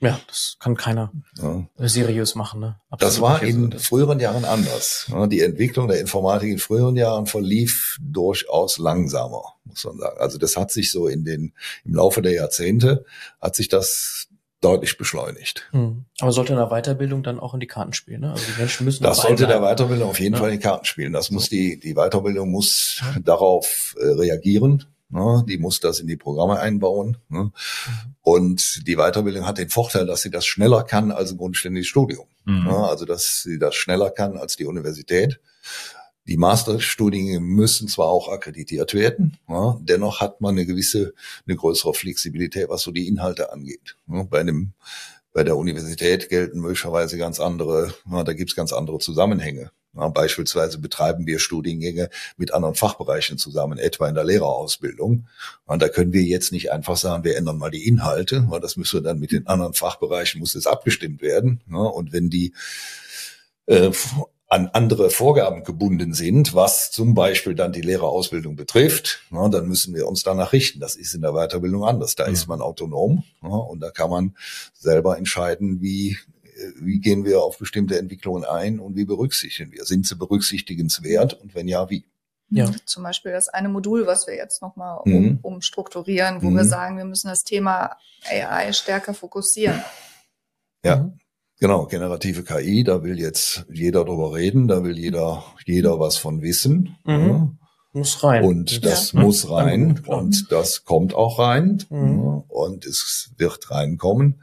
Ja. 0.00 0.20
Das 0.26 0.56
kann 0.58 0.76
keiner 0.76 1.12
seriös 1.78 2.34
machen. 2.34 2.60
Ne? 2.60 2.76
Absolut 2.90 3.10
das 3.10 3.20
war 3.22 3.42
in 3.42 3.72
früheren 3.72 4.20
Jahren 4.20 4.44
anders. 4.44 5.10
Die 5.30 5.40
Entwicklung 5.40 5.88
der 5.88 6.00
Informatik 6.00 6.50
in 6.50 6.58
früheren 6.58 6.96
Jahren 6.96 7.26
verlief 7.26 7.98
durchaus 8.02 8.76
langsamer, 8.76 9.54
muss 9.64 9.84
man 9.84 9.96
sagen. 9.96 10.18
Also 10.18 10.36
das 10.36 10.56
hat 10.56 10.70
sich 10.70 10.90
so 10.90 11.08
in 11.08 11.24
den 11.24 11.54
im 11.84 11.94
Laufe 11.94 12.20
der 12.20 12.32
Jahrzehnte 12.32 13.06
hat 13.40 13.56
sich 13.56 13.68
das 13.68 14.28
deutlich 14.64 14.96
beschleunigt. 14.96 15.68
Hm. 15.72 16.04
Aber 16.20 16.32
sollte 16.32 16.52
in 16.52 16.58
der 16.58 16.68
Weiterbildung 16.68 17.22
dann 17.22 17.38
auch 17.38 17.54
in 17.54 17.60
die 17.60 17.66
Karten 17.66 17.92
spielen? 17.92 18.22
Ne? 18.22 18.32
Also 18.32 18.44
die 18.50 18.58
Menschen 18.58 18.84
müssen 18.84 19.02
das 19.02 19.18
sollte 19.18 19.46
der 19.46 19.60
Weiterbildung 19.60 20.08
auf 20.08 20.20
jeden 20.20 20.34
ja. 20.34 20.40
Fall 20.40 20.50
in 20.50 20.58
die 20.58 20.62
Karten 20.62 20.84
spielen. 20.84 21.12
Das 21.12 21.30
muss 21.30 21.48
die 21.48 21.78
die 21.78 21.94
Weiterbildung 21.94 22.50
muss 22.50 23.00
ja. 23.00 23.20
darauf 23.20 23.94
äh, 23.98 24.06
reagieren 24.06 24.86
Ne? 25.14 25.44
Die 25.48 25.58
muss 25.58 25.78
das 25.78 26.00
in 26.00 26.08
die 26.08 26.16
Programme 26.16 26.58
einbauen. 26.58 27.18
Ne? 27.28 27.52
Und 28.22 28.86
die 28.88 28.96
Weiterbildung 28.96 29.46
hat 29.46 29.58
den 29.58 29.70
Vorteil, 29.70 30.06
dass 30.06 30.22
sie 30.22 30.30
das 30.30 30.44
schneller 30.44 30.82
kann 30.82 31.12
als 31.12 31.30
ein 31.30 31.38
grundständiges 31.38 31.86
Studium. 31.86 32.26
Mhm. 32.44 32.64
Ne? 32.64 32.76
Also 32.76 33.04
dass 33.04 33.42
sie 33.42 33.58
das 33.58 33.76
schneller 33.76 34.10
kann 34.10 34.36
als 34.36 34.56
die 34.56 34.66
Universität. 34.66 35.40
Die 36.26 36.36
Masterstudiengänge 36.38 37.40
müssen 37.40 37.86
zwar 37.88 38.06
auch 38.08 38.28
akkreditiert 38.28 38.94
werden, 38.94 39.36
ja, 39.48 39.78
dennoch 39.82 40.20
hat 40.20 40.40
man 40.40 40.54
eine 40.54 40.64
gewisse, 40.64 41.12
eine 41.46 41.56
größere 41.56 41.92
Flexibilität, 41.92 42.68
was 42.68 42.82
so 42.82 42.92
die 42.92 43.08
Inhalte 43.08 43.52
angeht. 43.52 43.96
Ja, 44.06 44.22
bei 44.22 44.40
einem, 44.40 44.72
bei 45.32 45.44
der 45.44 45.56
Universität 45.56 46.30
gelten 46.30 46.60
möglicherweise 46.60 47.18
ganz 47.18 47.40
andere, 47.40 47.94
ja, 48.10 48.24
da 48.24 48.32
gibt's 48.32 48.56
ganz 48.56 48.72
andere 48.72 48.98
Zusammenhänge. 49.00 49.70
Ja, 49.96 50.08
beispielsweise 50.08 50.78
betreiben 50.78 51.26
wir 51.26 51.38
Studiengänge 51.38 52.10
mit 52.36 52.52
anderen 52.52 52.74
Fachbereichen 52.74 53.38
zusammen, 53.38 53.78
etwa 53.78 54.08
in 54.08 54.16
der 54.16 54.24
Lehrerausbildung. 54.24 55.28
Und 55.66 55.82
da 55.82 55.88
können 55.88 56.12
wir 56.12 56.22
jetzt 56.22 56.50
nicht 56.50 56.72
einfach 56.72 56.96
sagen, 56.96 57.22
wir 57.22 57.36
ändern 57.36 57.58
mal 57.58 57.70
die 57.70 57.86
Inhalte, 57.86 58.44
weil 58.48 58.60
das 58.60 58.76
müssen 58.76 59.00
wir 59.00 59.02
dann 59.02 59.20
mit 59.20 59.30
den 59.30 59.46
anderen 59.46 59.74
Fachbereichen, 59.74 60.40
muss 60.40 60.56
es 60.56 60.66
abgestimmt 60.66 61.22
werden. 61.22 61.60
Ja, 61.70 61.78
und 61.78 62.12
wenn 62.12 62.28
die 62.28 62.54
äh, 63.66 63.92
an 64.54 64.68
andere 64.72 65.10
Vorgaben 65.10 65.64
gebunden 65.64 66.14
sind, 66.14 66.54
was 66.54 66.92
zum 66.92 67.14
Beispiel 67.14 67.56
dann 67.56 67.72
die 67.72 67.80
Lehrerausbildung 67.80 68.54
betrifft, 68.54 69.24
na, 69.30 69.48
dann 69.48 69.66
müssen 69.66 69.92
wir 69.94 70.06
uns 70.06 70.22
danach 70.22 70.52
richten. 70.52 70.78
Das 70.78 70.94
ist 70.94 71.12
in 71.12 71.22
der 71.22 71.32
Weiterbildung 71.32 71.84
anders. 71.84 72.14
Da 72.14 72.26
ja. 72.26 72.32
ist 72.32 72.46
man 72.46 72.60
autonom 72.60 73.24
na, 73.42 73.48
und 73.48 73.80
da 73.80 73.90
kann 73.90 74.10
man 74.10 74.36
selber 74.72 75.18
entscheiden, 75.18 75.80
wie 75.80 76.16
wie 76.76 77.00
gehen 77.00 77.24
wir 77.24 77.42
auf 77.42 77.58
bestimmte 77.58 77.98
Entwicklungen 77.98 78.44
ein 78.44 78.78
und 78.78 78.94
wie 78.94 79.04
berücksichtigen 79.04 79.72
wir? 79.72 79.84
Sind 79.86 80.06
sie 80.06 80.14
berücksichtigenswert 80.14 81.34
und 81.34 81.56
wenn 81.56 81.66
ja, 81.66 81.90
wie? 81.90 82.04
Ja. 82.48 82.70
Zum 82.84 83.02
Beispiel 83.02 83.32
das 83.32 83.48
eine 83.48 83.68
Modul, 83.68 84.06
was 84.06 84.28
wir 84.28 84.36
jetzt 84.36 84.62
nochmal 84.62 85.00
um, 85.04 85.12
mhm. 85.12 85.38
umstrukturieren, 85.42 86.42
wo 86.42 86.50
mhm. 86.50 86.58
wir 86.58 86.64
sagen, 86.64 86.96
wir 86.96 87.04
müssen 87.04 87.26
das 87.26 87.42
Thema 87.42 87.96
AI 88.30 88.72
stärker 88.72 89.14
fokussieren. 89.14 89.82
Ja, 90.84 90.98
mhm. 90.98 91.18
Genau, 91.60 91.86
generative 91.86 92.42
KI, 92.42 92.84
da 92.84 93.02
will 93.02 93.18
jetzt 93.18 93.66
jeder 93.72 94.04
drüber 94.04 94.34
reden, 94.34 94.68
da 94.68 94.84
will 94.84 94.98
jeder, 94.98 95.44
jeder 95.66 95.98
was 96.00 96.16
von 96.16 96.42
wissen. 96.42 96.96
Mhm. 97.04 97.28
Ja. 97.28 97.52
Muss 97.92 98.24
rein. 98.24 98.44
Und 98.44 98.84
das 98.84 99.12
ja. 99.12 99.20
muss 99.20 99.48
rein 99.48 100.02
und 100.06 100.50
das 100.50 100.84
kommt 100.84 101.14
auch 101.14 101.38
rein 101.38 101.84
mhm. 101.90 102.42
und 102.48 102.84
es 102.86 103.30
wird 103.36 103.70
reinkommen 103.70 104.42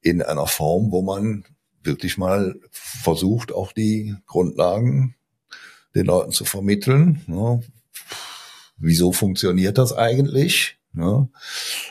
in 0.00 0.22
einer 0.22 0.46
Form, 0.46 0.90
wo 0.90 1.02
man 1.02 1.44
wirklich 1.82 2.16
mal 2.16 2.54
versucht, 2.70 3.52
auch 3.52 3.72
die 3.72 4.16
Grundlagen 4.26 5.14
den 5.94 6.06
Leuten 6.06 6.32
zu 6.32 6.44
vermitteln. 6.46 7.22
Ja. 7.26 7.60
Wieso 8.78 9.12
funktioniert 9.12 9.76
das 9.76 9.92
eigentlich? 9.92 10.78
Ja. 10.94 11.28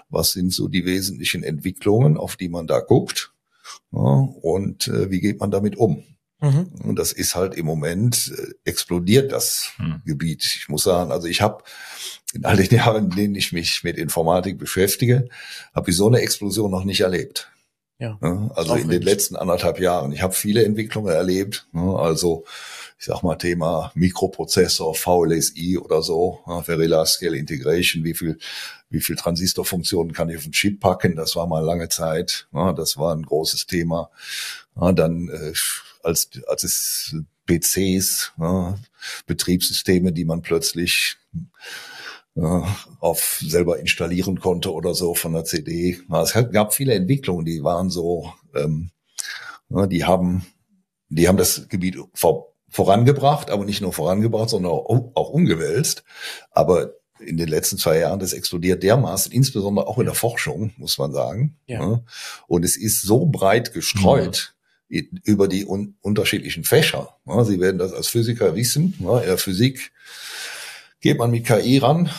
Was 0.10 0.32
sind 0.32 0.52
so 0.54 0.68
die 0.68 0.86
wesentlichen 0.86 1.44
Entwicklungen, 1.44 2.18
auf 2.18 2.36
die 2.36 2.50
man 2.50 2.66
da 2.66 2.80
guckt? 2.80 3.32
Ja. 3.92 4.00
Und 4.42 4.88
äh, 4.88 5.10
wie 5.10 5.20
geht 5.20 5.40
man 5.40 5.52
damit 5.52 5.78
um? 5.78 6.04
Mhm. 6.42 6.68
Und 6.84 6.98
das 6.98 7.12
ist 7.12 7.36
halt 7.36 7.56
im 7.56 7.66
Moment 7.66 8.34
äh, 8.38 8.70
explodiert 8.70 9.32
das 9.32 9.72
mhm. 9.78 10.02
Gebiet. 10.06 10.44
Ich 10.44 10.70
muss 10.70 10.84
sagen, 10.84 11.12
also 11.12 11.28
ich 11.28 11.42
habe 11.42 11.64
in 12.34 12.46
all 12.46 12.56
den 12.56 12.70
Jahren, 12.78 13.06
in 13.06 13.16
denen 13.16 13.36
ich 13.36 13.52
mich 13.52 13.84
mit 13.84 13.98
Informatik 13.98 14.58
beschäftige, 14.58 15.28
habe 15.74 15.90
ich 15.90 15.98
so 15.98 16.08
eine 16.08 16.20
Explosion 16.20 16.72
noch 16.72 16.86
nicht 16.86 17.02
erlebt. 17.02 17.52
Ja. 18.00 18.18
Also 18.56 18.76
in 18.76 18.88
den 18.88 19.02
letzten 19.02 19.36
anderthalb 19.36 19.78
Jahren. 19.82 20.14
Ich 20.14 20.22
habe 20.22 20.34
viele 20.34 20.64
Entwicklungen 20.64 21.14
erlebt. 21.14 21.68
Also 21.74 22.46
ich 23.00 23.06
sag 23.06 23.24
mal 23.24 23.38
Thema 23.38 23.94
Mikroprozessor, 23.96 24.94
VLSI 24.94 25.78
oder 25.78 26.02
so, 26.02 26.42
Large 26.46 27.10
Scale 27.10 27.38
Integration, 27.38 28.04
wie 28.04 28.14
viel, 28.14 28.38
wie 28.90 29.00
viel 29.00 29.16
Transistorfunktionen 29.16 30.12
kann 30.12 30.30
ich 30.30 30.36
auf 30.36 30.44
den 30.44 30.52
Chip 30.52 30.82
packen? 30.82 31.16
Das 31.16 31.38
war 31.38 31.48
mal 31.48 31.64
lange 31.64 31.88
Zeit. 31.88 32.50
Das 32.52 32.98
war 32.98 33.16
ein 33.16 33.24
großes 33.24 33.68
Thema. 33.68 34.10
Dann 34.76 35.30
äh, 35.30 35.54
als, 36.04 36.30
als 36.48 36.64
es 36.64 37.16
PCs, 37.48 38.34
Betriebssysteme, 39.26 40.12
die 40.12 40.26
man 40.26 40.42
plötzlich 40.42 41.16
auf 42.36 43.40
selber 43.42 43.80
installieren 43.80 44.42
konnte 44.42 44.74
oder 44.74 44.94
so 44.94 45.16
von 45.16 45.32
der 45.34 45.46
CD. 45.46 46.00
Es 46.22 46.34
gab 46.52 46.74
viele 46.74 46.96
Entwicklungen, 46.96 47.46
die 47.46 47.64
waren 47.64 47.90
so, 47.90 48.34
ähm, 48.56 48.92
die 49.70 50.04
haben, 50.04 50.46
die 51.08 51.28
haben 51.30 51.38
das 51.38 51.70
Gebiet 51.70 51.98
vorangebracht, 52.70 53.50
aber 53.50 53.66
nicht 53.66 53.82
nur 53.82 53.94
vorangebracht, 53.94 54.50
sondern 54.50 54.72
auch, 54.72 55.12
auch 55.16 55.30
umgewälzt. 55.30 56.04
Aber 56.52 56.94
in 57.20 57.38
den 57.38 57.50
letzten 57.50 57.78
zwei 57.78 58.00
Jahren, 58.00 58.20
das 58.20 58.34
explodiert 58.34 58.84
dermaßen, 58.84 59.32
insbesondere 59.32 59.88
auch 59.88 59.98
in 59.98 60.06
der 60.06 60.16
Forschung, 60.16 60.72
muss 60.78 60.98
man 60.98 61.12
sagen. 61.12 61.58
Ja. 61.68 62.02
Und 62.48 62.64
es 62.64 62.78
ist 62.78 63.02
so 63.02 63.26
breit 63.26 63.74
gestreut. 63.74 64.54
Ja. 64.90 65.02
über 65.24 65.48
die 65.48 65.68
un 65.68 65.98
unterschiedlichen 66.02 66.64
Fächer. 66.64 67.16
Sie 67.44 67.60
werden 67.60 67.78
das 67.78 67.94
als 67.94 68.08
Physiker 68.08 68.56
wissen. 68.56 68.96
In 69.00 69.06
der 69.06 69.38
Physik 69.38 69.92
geht 71.00 71.20
man 71.20 71.30
mit 71.30 71.46
KI 71.46 71.78
ran. 71.78 72.10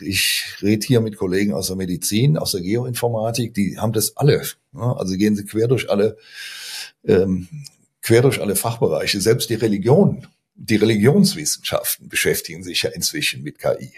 Ich 0.00 0.56
rede 0.62 0.86
hier 0.86 1.00
mit 1.00 1.16
Kollegen 1.16 1.52
aus 1.52 1.68
der 1.68 1.76
Medizin, 1.76 2.36
aus 2.38 2.52
der 2.52 2.62
Geoinformatik, 2.62 3.54
die 3.54 3.78
haben 3.78 3.92
das 3.92 4.16
alle. 4.16 4.42
Also 4.72 5.16
gehen 5.16 5.36
sie 5.36 5.44
quer 5.44 5.68
durch 5.68 5.90
alle, 5.90 6.16
ähm, 7.04 7.48
quer 8.04 8.22
durch 8.22 8.40
alle 8.40 8.54
Fachbereiche. 8.54 9.20
Selbst 9.20 9.50
die 9.50 9.54
Religion, 9.54 10.26
die 10.54 10.76
Religionswissenschaften 10.76 12.08
beschäftigen 12.08 12.62
sich 12.62 12.82
ja 12.82 12.90
inzwischen 12.90 13.42
mit 13.42 13.58
KI. 13.58 13.92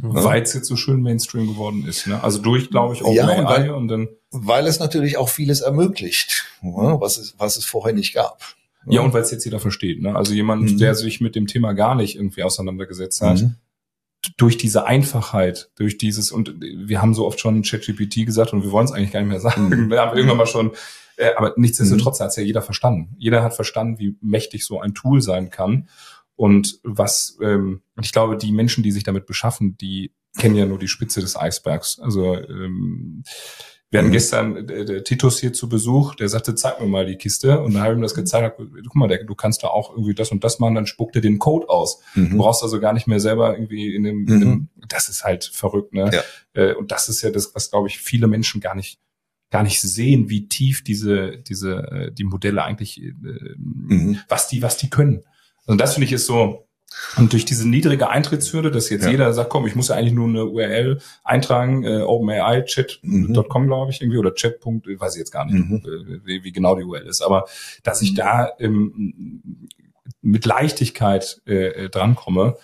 Weil 0.00 0.42
es 0.42 0.54
jetzt 0.54 0.68
so 0.68 0.76
schön 0.76 1.02
Mainstream 1.02 1.46
geworden 1.46 1.86
ist. 1.86 2.06
Ne? 2.06 2.22
Also 2.22 2.40
durch, 2.40 2.70
glaube 2.70 2.94
ich, 2.94 3.04
auch 3.04 3.12
ja, 3.12 3.28
und, 3.28 3.44
weil, 3.44 3.70
und 3.70 3.88
dann 3.88 4.08
weil 4.30 4.66
es 4.66 4.80
natürlich 4.80 5.18
auch 5.18 5.28
vieles 5.28 5.60
ermöglicht, 5.60 6.46
was 6.62 7.18
es, 7.18 7.34
was 7.36 7.58
es 7.58 7.66
vorher 7.66 7.92
nicht 7.92 8.14
gab. 8.14 8.42
Ja, 8.86 9.02
und 9.02 9.12
weil 9.12 9.22
es 9.22 9.30
jetzt 9.30 9.44
jeder 9.44 9.60
versteht. 9.60 10.00
Ne? 10.00 10.16
Also 10.16 10.32
jemand, 10.32 10.62
mhm. 10.62 10.78
der 10.78 10.94
sich 10.94 11.20
mit 11.20 11.36
dem 11.36 11.46
Thema 11.46 11.74
gar 11.74 11.94
nicht 11.94 12.16
irgendwie 12.16 12.42
auseinandergesetzt 12.42 13.20
hat, 13.20 13.42
mhm. 13.42 13.56
durch 14.38 14.56
diese 14.56 14.86
Einfachheit, 14.86 15.70
durch 15.76 15.98
dieses, 15.98 16.32
und 16.32 16.54
wir 16.58 17.02
haben 17.02 17.14
so 17.14 17.26
oft 17.26 17.38
schon 17.38 17.62
ChatGPT 17.62 18.24
gesagt 18.24 18.54
und 18.54 18.62
wir 18.62 18.70
wollen 18.70 18.86
es 18.86 18.92
eigentlich 18.92 19.12
gar 19.12 19.20
nicht 19.20 19.28
mehr 19.28 19.40
sagen. 19.40 19.68
Mhm. 19.68 19.90
Wir 19.90 20.00
haben 20.00 20.16
irgendwann 20.16 20.38
mal 20.38 20.46
schon, 20.46 20.72
äh, 21.22 21.34
aber 21.36 21.54
nichtsdestotrotz 21.56 22.18
mhm. 22.18 22.24
hat 22.24 22.30
es 22.30 22.36
ja 22.36 22.42
jeder 22.42 22.62
verstanden. 22.62 23.14
Jeder 23.16 23.42
hat 23.42 23.54
verstanden, 23.54 23.98
wie 23.98 24.16
mächtig 24.20 24.64
so 24.64 24.80
ein 24.80 24.94
Tool 24.94 25.22
sein 25.22 25.50
kann. 25.50 25.88
Und 26.34 26.80
was, 26.82 27.38
ähm, 27.40 27.82
ich 28.00 28.12
glaube, 28.12 28.36
die 28.36 28.52
Menschen, 28.52 28.82
die 28.82 28.90
sich 28.90 29.04
damit 29.04 29.26
beschaffen, 29.26 29.76
die 29.76 30.12
kennen 30.38 30.56
ja 30.56 30.66
nur 30.66 30.78
die 30.78 30.88
Spitze 30.88 31.20
des 31.20 31.36
Eisbergs. 31.36 32.00
Also 32.00 32.34
ähm, 32.34 33.22
wir 33.90 33.98
hatten 33.98 34.08
mhm. 34.08 34.12
gestern 34.12 34.66
der, 34.66 34.84
der 34.86 35.04
Titus 35.04 35.38
hier 35.38 35.52
zu 35.52 35.68
Besuch, 35.68 36.14
der 36.14 36.28
sagte, 36.30 36.54
zeig 36.54 36.80
mir 36.80 36.86
mal 36.86 37.04
die 37.04 37.16
Kiste. 37.16 37.60
Und 37.60 37.74
dann 37.74 37.82
habe 37.82 37.92
ich 37.92 37.98
ihm 37.98 38.02
das 38.02 38.14
gezeigt, 38.14 38.56
guck 38.58 38.94
mal, 38.94 39.06
der, 39.06 39.22
du 39.24 39.34
kannst 39.34 39.62
da 39.62 39.68
auch 39.68 39.90
irgendwie 39.90 40.14
das 40.14 40.32
und 40.32 40.42
das 40.42 40.58
machen, 40.58 40.74
dann 40.74 40.86
spuckt 40.86 41.14
er 41.14 41.22
den 41.22 41.38
Code 41.38 41.68
aus. 41.68 42.00
Mhm. 42.14 42.30
Du 42.30 42.38
brauchst 42.38 42.62
also 42.62 42.80
gar 42.80 42.94
nicht 42.94 43.06
mehr 43.06 43.20
selber 43.20 43.54
irgendwie 43.54 43.94
in 43.94 44.02
dem, 44.02 44.26
in 44.26 44.40
dem 44.40 44.48
mhm. 44.48 44.68
das 44.88 45.10
ist 45.10 45.24
halt 45.24 45.44
verrückt, 45.44 45.92
ne? 45.92 46.10
Ja. 46.10 46.22
Äh, 46.54 46.74
und 46.74 46.90
das 46.90 47.10
ist 47.10 47.20
ja 47.20 47.30
das, 47.30 47.54
was, 47.54 47.70
glaube 47.70 47.88
ich, 47.88 47.98
viele 47.98 48.26
Menschen 48.26 48.62
gar 48.62 48.74
nicht 48.74 48.98
gar 49.52 49.62
nicht 49.62 49.80
sehen, 49.80 50.28
wie 50.30 50.48
tief 50.48 50.82
diese, 50.82 51.38
diese, 51.38 51.76
äh, 51.76 52.12
die 52.12 52.24
Modelle 52.24 52.64
eigentlich, 52.64 53.00
äh, 53.02 53.12
mhm. 53.56 54.18
was 54.28 54.48
die, 54.48 54.62
was 54.62 54.78
die 54.78 54.90
können. 54.90 55.22
Also 55.66 55.76
das 55.76 55.94
finde 55.94 56.06
ich 56.06 56.12
ist 56.12 56.26
so, 56.26 56.66
und 57.16 57.32
durch 57.32 57.44
diese 57.44 57.68
niedrige 57.68 58.08
Eintrittshürde, 58.08 58.70
dass 58.70 58.90
jetzt 58.90 59.04
ja. 59.04 59.10
jeder 59.10 59.32
sagt, 59.32 59.50
komm, 59.50 59.66
ich 59.66 59.74
muss 59.74 59.88
ja 59.88 59.96
eigentlich 59.96 60.14
nur 60.14 60.28
eine 60.28 60.44
URL 60.46 61.00
eintragen, 61.24 61.84
äh, 61.84 62.00
OpenAI 62.02 62.62
chat.com, 62.62 63.62
mhm. 63.62 63.66
glaube 63.66 63.90
ich, 63.90 64.00
irgendwie, 64.00 64.18
oder 64.18 64.34
chat. 64.34 64.56
weiß 64.64 65.14
ich 65.14 65.18
jetzt 65.18 65.30
gar 65.30 65.44
nicht, 65.44 65.54
mhm. 65.54 65.76
Äh, 65.76 66.26
wie, 66.26 66.44
wie, 66.44 66.52
genau 66.52 66.74
die 66.74 66.84
URL 66.84 67.06
ist, 67.06 67.22
aber 67.22 67.44
dass 67.82 68.02
ich 68.02 68.14
da 68.14 68.50
ähm, 68.58 69.68
mit 70.20 70.46
Leichtigkeit 70.46 71.40
äh, 71.44 71.88
drankomme, 71.88 72.56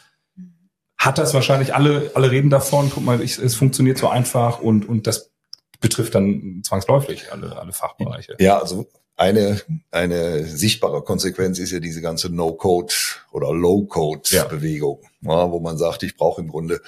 hat 0.96 1.18
das 1.18 1.32
wahrscheinlich 1.32 1.74
alle, 1.74 2.10
alle 2.14 2.30
reden 2.30 2.50
davon, 2.50 2.90
guck 2.92 3.04
mal, 3.04 3.20
ich, 3.20 3.38
es 3.38 3.54
funktioniert 3.54 3.98
so 3.98 4.08
einfach 4.08 4.60
und, 4.60 4.88
und 4.88 5.06
das 5.06 5.32
betrifft 5.80 6.14
dann 6.14 6.62
zwangsläufig 6.64 7.32
alle, 7.32 7.56
alle 7.56 7.72
Fachbereiche. 7.72 8.36
Ja, 8.38 8.58
also 8.58 8.88
eine, 9.16 9.60
eine 9.90 10.44
sichtbare 10.44 11.02
Konsequenz 11.02 11.58
ist 11.58 11.72
ja 11.72 11.80
diese 11.80 12.00
ganze 12.00 12.30
No-Code 12.30 12.94
oder 13.32 13.52
Low-Code-Bewegung, 13.52 15.00
ja. 15.22 15.32
ja, 15.32 15.50
wo 15.50 15.58
man 15.58 15.76
sagt, 15.76 16.04
ich 16.04 16.16
brauche 16.16 16.40
im 16.40 16.48
Grunde 16.48 16.80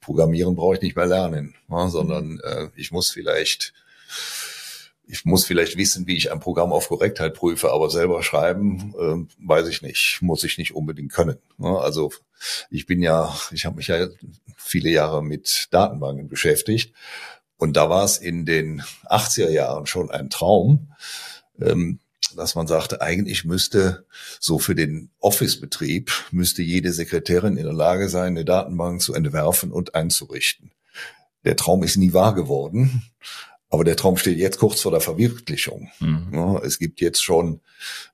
Programmieren 0.00 0.54
brauche 0.54 0.74
ich 0.74 0.82
nicht 0.82 0.96
mehr 0.96 1.06
lernen, 1.06 1.54
ja, 1.70 1.88
sondern 1.88 2.40
äh, 2.44 2.68
ich 2.76 2.92
muss 2.92 3.10
vielleicht 3.10 3.72
ich 5.10 5.24
muss 5.24 5.46
vielleicht 5.46 5.78
wissen, 5.78 6.06
wie 6.06 6.16
ich 6.16 6.30
ein 6.30 6.40
Programm 6.40 6.70
auf 6.70 6.88
Korrektheit 6.88 7.32
prüfe, 7.32 7.72
aber 7.72 7.88
selber 7.88 8.22
schreiben, 8.22 8.94
äh, 8.98 9.46
weiß 9.46 9.66
ich 9.68 9.80
nicht, 9.80 10.18
muss 10.20 10.44
ich 10.44 10.58
nicht 10.58 10.74
unbedingt 10.74 11.12
können. 11.12 11.38
Ne? 11.56 11.78
Also 11.78 12.12
ich 12.70 12.84
bin 12.84 13.00
ja, 13.00 13.34
ich 13.50 13.64
habe 13.64 13.76
mich 13.76 13.86
ja 13.86 14.08
viele 14.56 14.90
Jahre 14.90 15.24
mit 15.24 15.68
Datenbanken 15.70 16.28
beschäftigt 16.28 16.92
und 17.58 17.76
da 17.76 17.90
war 17.90 18.04
es 18.04 18.16
in 18.18 18.46
den 18.46 18.82
80er 19.06 19.50
Jahren 19.50 19.86
schon 19.86 20.10
ein 20.10 20.30
Traum, 20.30 20.92
ähm, 21.60 21.98
dass 22.36 22.54
man 22.54 22.66
sagte, 22.66 23.00
eigentlich 23.02 23.44
müsste 23.44 24.06
so 24.38 24.58
für 24.58 24.74
den 24.74 25.10
Office-Betrieb 25.18 26.12
müsste 26.30 26.62
jede 26.62 26.92
Sekretärin 26.92 27.56
in 27.56 27.64
der 27.64 27.72
Lage 27.72 28.08
sein, 28.08 28.28
eine 28.28 28.44
Datenbank 28.44 29.02
zu 29.02 29.14
entwerfen 29.14 29.72
und 29.72 29.94
einzurichten. 29.94 30.70
Der 31.44 31.56
Traum 31.56 31.82
ist 31.82 31.96
nie 31.96 32.12
wahr 32.12 32.34
geworden. 32.34 33.02
Aber 33.70 33.84
der 33.84 33.96
Traum 33.96 34.16
steht 34.16 34.38
jetzt 34.38 34.58
kurz 34.58 34.80
vor 34.80 34.92
der 34.92 35.00
Verwirklichung. 35.00 35.90
Mhm. 36.00 36.30
Ja, 36.32 36.58
es 36.60 36.78
gibt 36.78 37.00
jetzt 37.00 37.22
schon, 37.22 37.60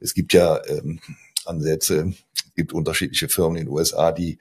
es 0.01 0.15
gibt 0.15 0.33
ja 0.33 0.61
ähm, 0.67 1.01
Ansätze, 1.45 2.13
es 2.35 2.55
gibt 2.55 2.73
unterschiedliche 2.73 3.29
Firmen 3.29 3.59
in 3.59 3.67
den 3.67 3.73
USA, 3.73 4.11
die, 4.11 4.39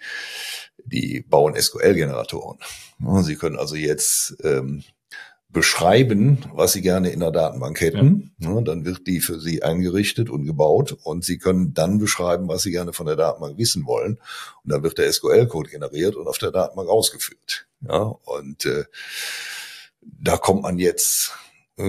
die 0.85 1.21
bauen 1.21 1.55
SQL-Generatoren. 1.55 2.59
Sie 3.21 3.35
können 3.35 3.57
also 3.57 3.75
jetzt 3.75 4.35
ähm, 4.43 4.83
beschreiben, 5.53 6.39
was 6.53 6.73
Sie 6.73 6.81
gerne 6.81 7.11
in 7.11 7.19
der 7.19 7.31
Datenbank 7.31 7.79
hätten. 7.79 8.35
Ja. 8.39 8.59
dann 8.61 8.85
wird 8.85 9.07
die 9.07 9.21
für 9.21 9.39
Sie 9.39 9.63
eingerichtet 9.63 10.29
und 10.29 10.45
gebaut 10.45 10.97
und 11.03 11.23
Sie 11.23 11.37
können 11.37 11.73
dann 11.73 11.99
beschreiben, 11.99 12.47
was 12.47 12.63
Sie 12.63 12.71
gerne 12.71 12.91
von 12.91 13.05
der 13.05 13.15
Datenbank 13.15 13.57
wissen 13.57 13.85
wollen. 13.85 14.19
Und 14.63 14.71
dann 14.71 14.83
wird 14.83 14.97
der 14.97 15.11
SQL-Code 15.11 15.69
generiert 15.69 16.15
und 16.15 16.27
auf 16.27 16.39
der 16.39 16.51
Datenbank 16.51 16.89
ausgeführt. 16.89 17.67
Ja, 17.87 18.01
und 18.01 18.65
äh, 18.65 18.85
da 20.01 20.37
kommt 20.37 20.63
man 20.63 20.79
jetzt 20.79 21.33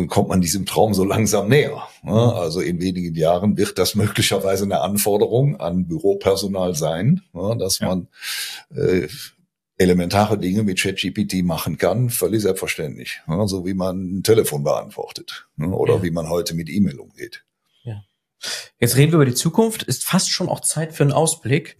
kommt 0.09 0.28
man 0.28 0.41
diesem 0.41 0.64
Traum 0.64 0.95
so 0.95 1.05
langsam 1.05 1.49
näher. 1.49 1.82
Also 2.03 2.61
in 2.61 2.80
wenigen 2.80 3.14
Jahren 3.14 3.57
wird 3.57 3.78
das 3.78 3.95
möglicherweise 3.95 4.64
eine 4.64 4.80
Anforderung 4.80 5.61
an 5.61 5.87
Büropersonal 5.87 6.74
sein, 6.74 7.20
dass 7.59 7.80
man 7.80 8.09
äh, 8.74 9.09
elementare 9.76 10.39
Dinge 10.39 10.62
mit 10.62 10.80
ChatGPT 10.80 11.45
machen 11.45 11.78
kann, 11.78 12.09
völlig 12.09 12.43
selbstverständlich. 12.43 13.20
So 13.47 13.66
wie 13.66 13.74
man 13.74 14.18
ein 14.18 14.22
Telefon 14.22 14.62
beantwortet 14.62 15.49
oder 15.59 15.97
ja. 15.97 16.03
wie 16.03 16.11
man 16.11 16.30
heute 16.30 16.55
mit 16.55 16.70
E-Mail 16.70 16.99
umgeht. 16.99 17.45
Ja. 17.82 18.05
Jetzt 18.78 18.97
reden 18.97 19.12
wir 19.12 19.16
über 19.16 19.26
die 19.26 19.35
Zukunft. 19.35 19.82
Ist 19.82 20.05
fast 20.05 20.30
schon 20.30 20.49
auch 20.49 20.61
Zeit 20.61 20.95
für 20.95 21.03
einen 21.03 21.12
Ausblick. 21.12 21.76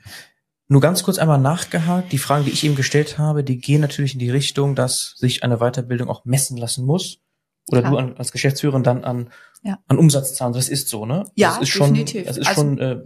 Nur 0.67 0.81
ganz 0.81 1.03
kurz 1.03 1.19
einmal 1.19 1.39
nachgehakt. 1.39 2.13
Die 2.13 2.19
Fragen, 2.19 2.45
die 2.45 2.51
ich 2.51 2.65
eben 2.65 2.75
gestellt 2.75 3.19
habe, 3.19 3.45
die 3.45 3.59
gehen 3.59 3.81
natürlich 3.81 4.15
in 4.15 4.19
die 4.19 4.31
Richtung, 4.31 4.75
dass 4.75 5.15
sich 5.17 5.43
eine 5.43 5.59
Weiterbildung 5.59 6.09
auch 6.09 6.25
messen 6.25 6.57
lassen 6.57 6.85
muss. 6.85 7.21
Oder 7.71 7.81
Klar. 7.81 7.93
du 7.93 7.99
an, 7.99 8.17
als 8.17 8.33
Geschäftsführerin 8.33 8.83
dann 8.83 9.05
an, 9.05 9.31
ja. 9.63 9.79
an 9.87 9.99
Umsatzzahlen. 9.99 10.53
Das 10.53 10.69
ist 10.69 10.89
so, 10.89 11.07
ne? 11.07 11.25
Ja, 11.35 11.59
das 11.59 11.69
ist 11.69 11.75
definitiv. 11.75 12.21
Schon, 12.21 12.27
das 12.27 12.37
ist 12.37 12.47
also, 12.47 12.61
schon, 12.61 12.79
äh, 12.79 13.01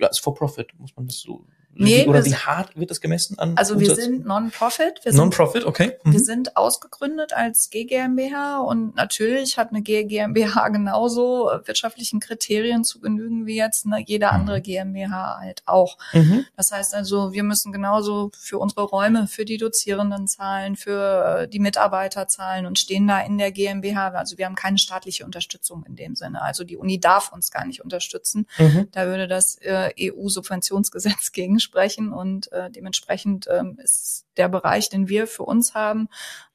ja, 0.00 0.08
ist 0.08 0.20
for 0.20 0.34
profit, 0.34 0.68
muss 0.78 0.94
man 0.96 1.06
das 1.06 1.18
so 1.18 1.46
Nee, 1.72 2.06
oder 2.06 2.24
wie 2.24 2.34
hart 2.34 2.76
wird 2.76 2.90
das 2.90 3.00
gemessen 3.00 3.38
an? 3.38 3.56
Also 3.56 3.74
Umsatz? 3.74 3.96
wir 3.96 4.04
sind 4.04 4.26
Non-Profit. 4.26 5.00
Non-Profit, 5.12 5.64
okay. 5.64 5.92
Mhm. 6.02 6.12
Wir 6.12 6.20
sind 6.20 6.56
ausgegründet 6.56 7.32
als 7.32 7.70
GGMBH 7.70 8.58
und 8.58 8.96
natürlich 8.96 9.56
hat 9.56 9.70
eine 9.70 9.80
GmbH 9.80 10.68
genauso 10.70 11.50
wirtschaftlichen 11.64 12.18
Kriterien 12.20 12.84
zu 12.84 13.00
genügen 13.00 13.46
wie 13.46 13.56
jetzt 13.56 13.86
eine, 13.86 14.04
jede 14.04 14.26
mhm. 14.26 14.32
andere 14.32 14.60
GmbH 14.60 15.38
halt 15.40 15.62
auch. 15.66 15.96
Mhm. 16.12 16.44
Das 16.56 16.72
heißt 16.72 16.94
also, 16.94 17.32
wir 17.32 17.44
müssen 17.44 17.72
genauso 17.72 18.30
für 18.36 18.58
unsere 18.58 18.82
Räume, 18.82 19.28
für 19.28 19.44
die 19.44 19.56
Dozierenden 19.56 20.26
zahlen, 20.26 20.76
für 20.76 21.46
die 21.46 21.60
Mitarbeiter 21.60 22.26
zahlen 22.26 22.66
und 22.66 22.78
stehen 22.78 23.06
da 23.06 23.20
in 23.20 23.38
der 23.38 23.52
GmbH. 23.52 24.08
Also 24.08 24.38
wir 24.38 24.46
haben 24.46 24.56
keine 24.56 24.78
staatliche 24.78 25.24
Unterstützung 25.24 25.84
in 25.86 25.94
dem 25.94 26.16
Sinne. 26.16 26.42
Also 26.42 26.64
die 26.64 26.76
Uni 26.76 26.98
darf 26.98 27.32
uns 27.32 27.50
gar 27.50 27.64
nicht 27.64 27.82
unterstützen. 27.82 28.46
Mhm. 28.58 28.88
Da 28.92 29.06
würde 29.06 29.28
das 29.28 29.56
äh, 29.62 29.92
EU-Subventionsgesetz 29.98 31.32
gegen 31.32 31.60
sprechen 31.70 32.12
und 32.12 32.50
äh, 32.52 32.68
dementsprechend 32.68 33.46
ähm, 33.48 33.78
ist 33.82 34.26
der 34.36 34.48
Bereich, 34.48 34.88
den 34.88 35.08
wir 35.08 35.28
für 35.28 35.44
uns 35.44 35.74
haben, 35.74 36.08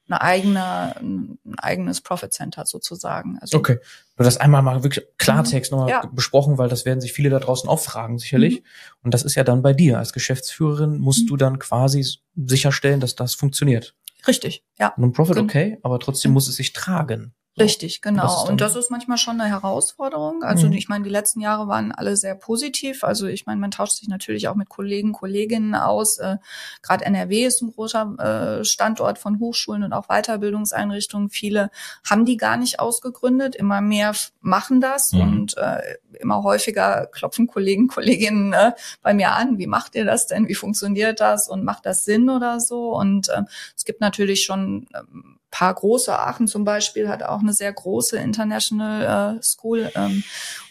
eine 0.08 0.20
eigene, 0.20 0.94
ein 1.00 1.38
eigenes 1.56 2.00
Profit 2.02 2.32
Center 2.32 2.66
sozusagen. 2.66 3.38
Also, 3.40 3.56
okay. 3.56 3.78
Du 4.16 4.24
das 4.24 4.36
einmal 4.36 4.62
mal 4.62 4.82
wirklich 4.82 5.06
Klartext 5.18 5.72
mhm. 5.72 5.78
nochmal 5.78 5.90
ja. 5.90 6.06
besprochen, 6.12 6.58
weil 6.58 6.68
das 6.68 6.84
werden 6.84 7.00
sich 7.00 7.12
viele 7.12 7.30
da 7.30 7.40
draußen 7.40 7.68
auch 7.68 7.80
fragen, 7.80 8.18
sicherlich. 8.18 8.60
Mhm. 8.60 8.66
Und 9.04 9.14
das 9.14 9.22
ist 9.22 9.34
ja 9.34 9.42
dann 9.42 9.62
bei 9.62 9.72
dir. 9.72 9.98
Als 9.98 10.12
Geschäftsführerin 10.12 10.98
musst 10.98 11.24
mhm. 11.24 11.28
du 11.28 11.36
dann 11.38 11.58
quasi 11.58 12.06
sicherstellen, 12.36 13.00
dass 13.00 13.14
das 13.14 13.34
funktioniert. 13.34 13.94
Richtig, 14.28 14.64
ja. 14.78 14.92
Non-Profit, 14.96 15.38
okay, 15.38 15.78
aber 15.82 15.98
trotzdem 15.98 16.32
muss 16.32 16.48
es 16.48 16.56
sich 16.56 16.72
tragen. 16.72 17.32
Richtig, 17.58 18.02
genau. 18.02 18.22
Das 18.22 18.48
und 18.50 18.60
das 18.60 18.76
ist 18.76 18.90
manchmal 18.90 19.16
schon 19.16 19.40
eine 19.40 19.48
Herausforderung. 19.48 20.42
Also 20.42 20.66
mhm. 20.66 20.74
ich 20.74 20.88
meine, 20.88 21.04
die 21.04 21.10
letzten 21.10 21.40
Jahre 21.40 21.68
waren 21.68 21.90
alle 21.90 22.16
sehr 22.16 22.34
positiv. 22.34 23.02
Also 23.02 23.26
ich 23.26 23.46
meine, 23.46 23.60
man 23.60 23.70
tauscht 23.70 23.96
sich 23.96 24.08
natürlich 24.08 24.48
auch 24.48 24.56
mit 24.56 24.68
Kollegen, 24.68 25.12
Kolleginnen 25.12 25.74
aus. 25.74 26.18
Äh, 26.18 26.36
Gerade 26.82 27.06
NRW 27.06 27.46
ist 27.46 27.62
ein 27.62 27.72
großer 27.72 28.58
äh, 28.60 28.64
Standort 28.64 29.18
von 29.18 29.40
Hochschulen 29.40 29.84
und 29.84 29.94
auch 29.94 30.08
Weiterbildungseinrichtungen. 30.08 31.30
Viele 31.30 31.70
haben 32.08 32.26
die 32.26 32.36
gar 32.36 32.58
nicht 32.58 32.78
ausgegründet. 32.78 33.56
Immer 33.56 33.80
mehr 33.80 34.14
machen 34.42 34.82
das 34.82 35.12
mhm. 35.12 35.20
und 35.20 35.56
äh, 35.56 35.80
immer 36.20 36.42
häufiger 36.42 37.06
klopfen 37.06 37.46
Kollegen, 37.46 37.88
Kolleginnen 37.88 38.52
äh, 38.52 38.72
bei 39.00 39.14
mir 39.14 39.32
an. 39.32 39.56
Wie 39.56 39.66
macht 39.66 39.94
ihr 39.94 40.04
das 40.04 40.26
denn? 40.26 40.46
Wie 40.48 40.54
funktioniert 40.54 41.20
das? 41.20 41.48
Und 41.48 41.64
macht 41.64 41.86
das 41.86 42.04
Sinn 42.04 42.28
oder 42.28 42.60
so? 42.60 42.94
Und 42.94 43.30
äh, 43.30 43.42
es 43.74 43.86
gibt 43.86 44.02
natürlich 44.02 44.44
schon 44.44 44.88
ähm, 44.94 45.38
paar 45.50 45.74
große. 45.74 46.18
Aachen 46.18 46.48
zum 46.48 46.64
Beispiel 46.64 47.08
hat 47.08 47.22
auch 47.22 47.40
eine 47.40 47.52
sehr 47.52 47.72
große 47.72 48.18
International 48.18 49.36
äh, 49.38 49.42
School 49.42 49.90
ähm, 49.94 50.24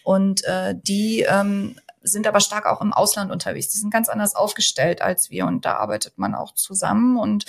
und 0.03 0.43
äh, 0.45 0.75
die 0.75 1.21
ähm, 1.21 1.75
sind 2.01 2.27
aber 2.27 2.39
stark 2.39 2.65
auch 2.67 2.81
im 2.81 2.93
Ausland 2.93 3.31
unterwegs. 3.31 3.69
Die 3.69 3.77
sind 3.77 3.91
ganz 3.91 4.09
anders 4.09 4.35
aufgestellt 4.35 5.01
als 5.01 5.29
wir 5.29 5.45
und 5.45 5.65
da 5.65 5.77
arbeitet 5.77 6.17
man 6.17 6.35
auch 6.35 6.53
zusammen 6.53 7.17
und 7.17 7.45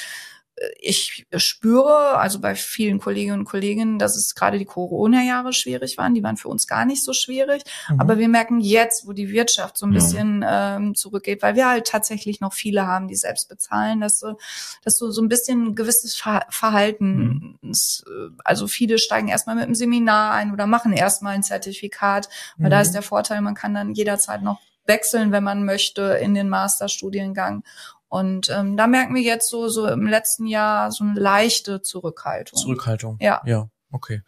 ich 0.81 1.27
spüre, 1.37 2.17
also 2.19 2.41
bei 2.41 2.55
vielen 2.55 2.99
Kolleginnen 2.99 3.41
und 3.41 3.45
Kollegen, 3.45 3.99
dass 3.99 4.17
es 4.17 4.35
gerade 4.35 4.59
die 4.59 4.65
Corona-Jahre 4.65 5.53
schwierig 5.53 5.99
waren. 5.99 6.15
Die 6.15 6.23
waren 6.23 6.39
für 6.39 6.49
uns 6.49 6.67
gar 6.67 6.87
nicht 6.87 7.05
so 7.05 7.13
schwierig. 7.13 7.63
Mhm. 7.91 8.01
Aber 8.01 8.19
wir 8.19 8.29
merken 8.29 8.61
jetzt, 8.61 9.07
wo 9.07 9.13
die 9.13 9.31
Wirtschaft 9.31 9.77
so 9.77 9.87
ein 9.87 9.93
bisschen 9.93 10.45
ähm, 10.49 10.95
zurückgeht, 10.95 11.43
weil 11.43 11.57
wir 11.57 11.69
halt 11.69 11.87
tatsächlich 11.87 12.41
noch 12.41 12.55
viele 12.55 12.87
haben, 12.87 13.07
die 13.07 13.17
selbst 13.17 13.51
bezahlen, 13.51 14.01
dass 14.01 14.19
so, 14.19 14.39
dass 14.83 14.97
so, 14.97 15.11
so 15.11 15.21
ein 15.21 15.29
bisschen 15.29 15.69
ein 15.69 15.75
gewisses 15.75 16.17
Verhalten, 16.17 17.59
mhm. 17.61 18.39
also 18.43 18.67
viele 18.67 18.99
steigen 18.99 19.29
erstmal 19.29 19.57
mit 19.57 19.65
einem 19.65 19.75
Seminar 19.75 20.33
ein 20.33 20.53
oder 20.53 20.67
machen 20.67 20.93
erstmal 20.95 21.35
ein 21.35 21.43
Zertifikat, 21.43 22.31
weil 22.57 22.69
mhm. 22.69 22.71
da 22.71 22.81
ist 22.81 22.93
der 22.93 23.03
Vorteil, 23.03 23.43
man 23.43 23.55
kann 23.55 23.75
dann 23.75 23.93
jederzeit 23.93 24.43
noch 24.43 24.61
wechseln, 24.87 25.33
wenn 25.33 25.45
man 25.45 25.65
möchte, 25.65 26.19
in 26.21 26.35
den 26.35 26.49
Masterstudiengang. 26.49 27.65
Und 28.09 28.51
ähm, 28.51 28.77
da 28.77 28.87
merken 28.87 29.15
wir 29.15 29.23
jetzt 29.23 29.51
so, 29.51 29.69
so 29.69 29.87
im 29.89 30.07
letzten 30.07 30.47
Jahr 30.47 30.93
so 30.93 31.05
eine 31.05 31.19
leichte 31.19 31.83
Zurückhaltung. 31.83 32.59
Zurückhaltung. 32.59 33.19
Ja. 33.21 33.43
Ja, 33.45 33.69
okay. 33.91 34.23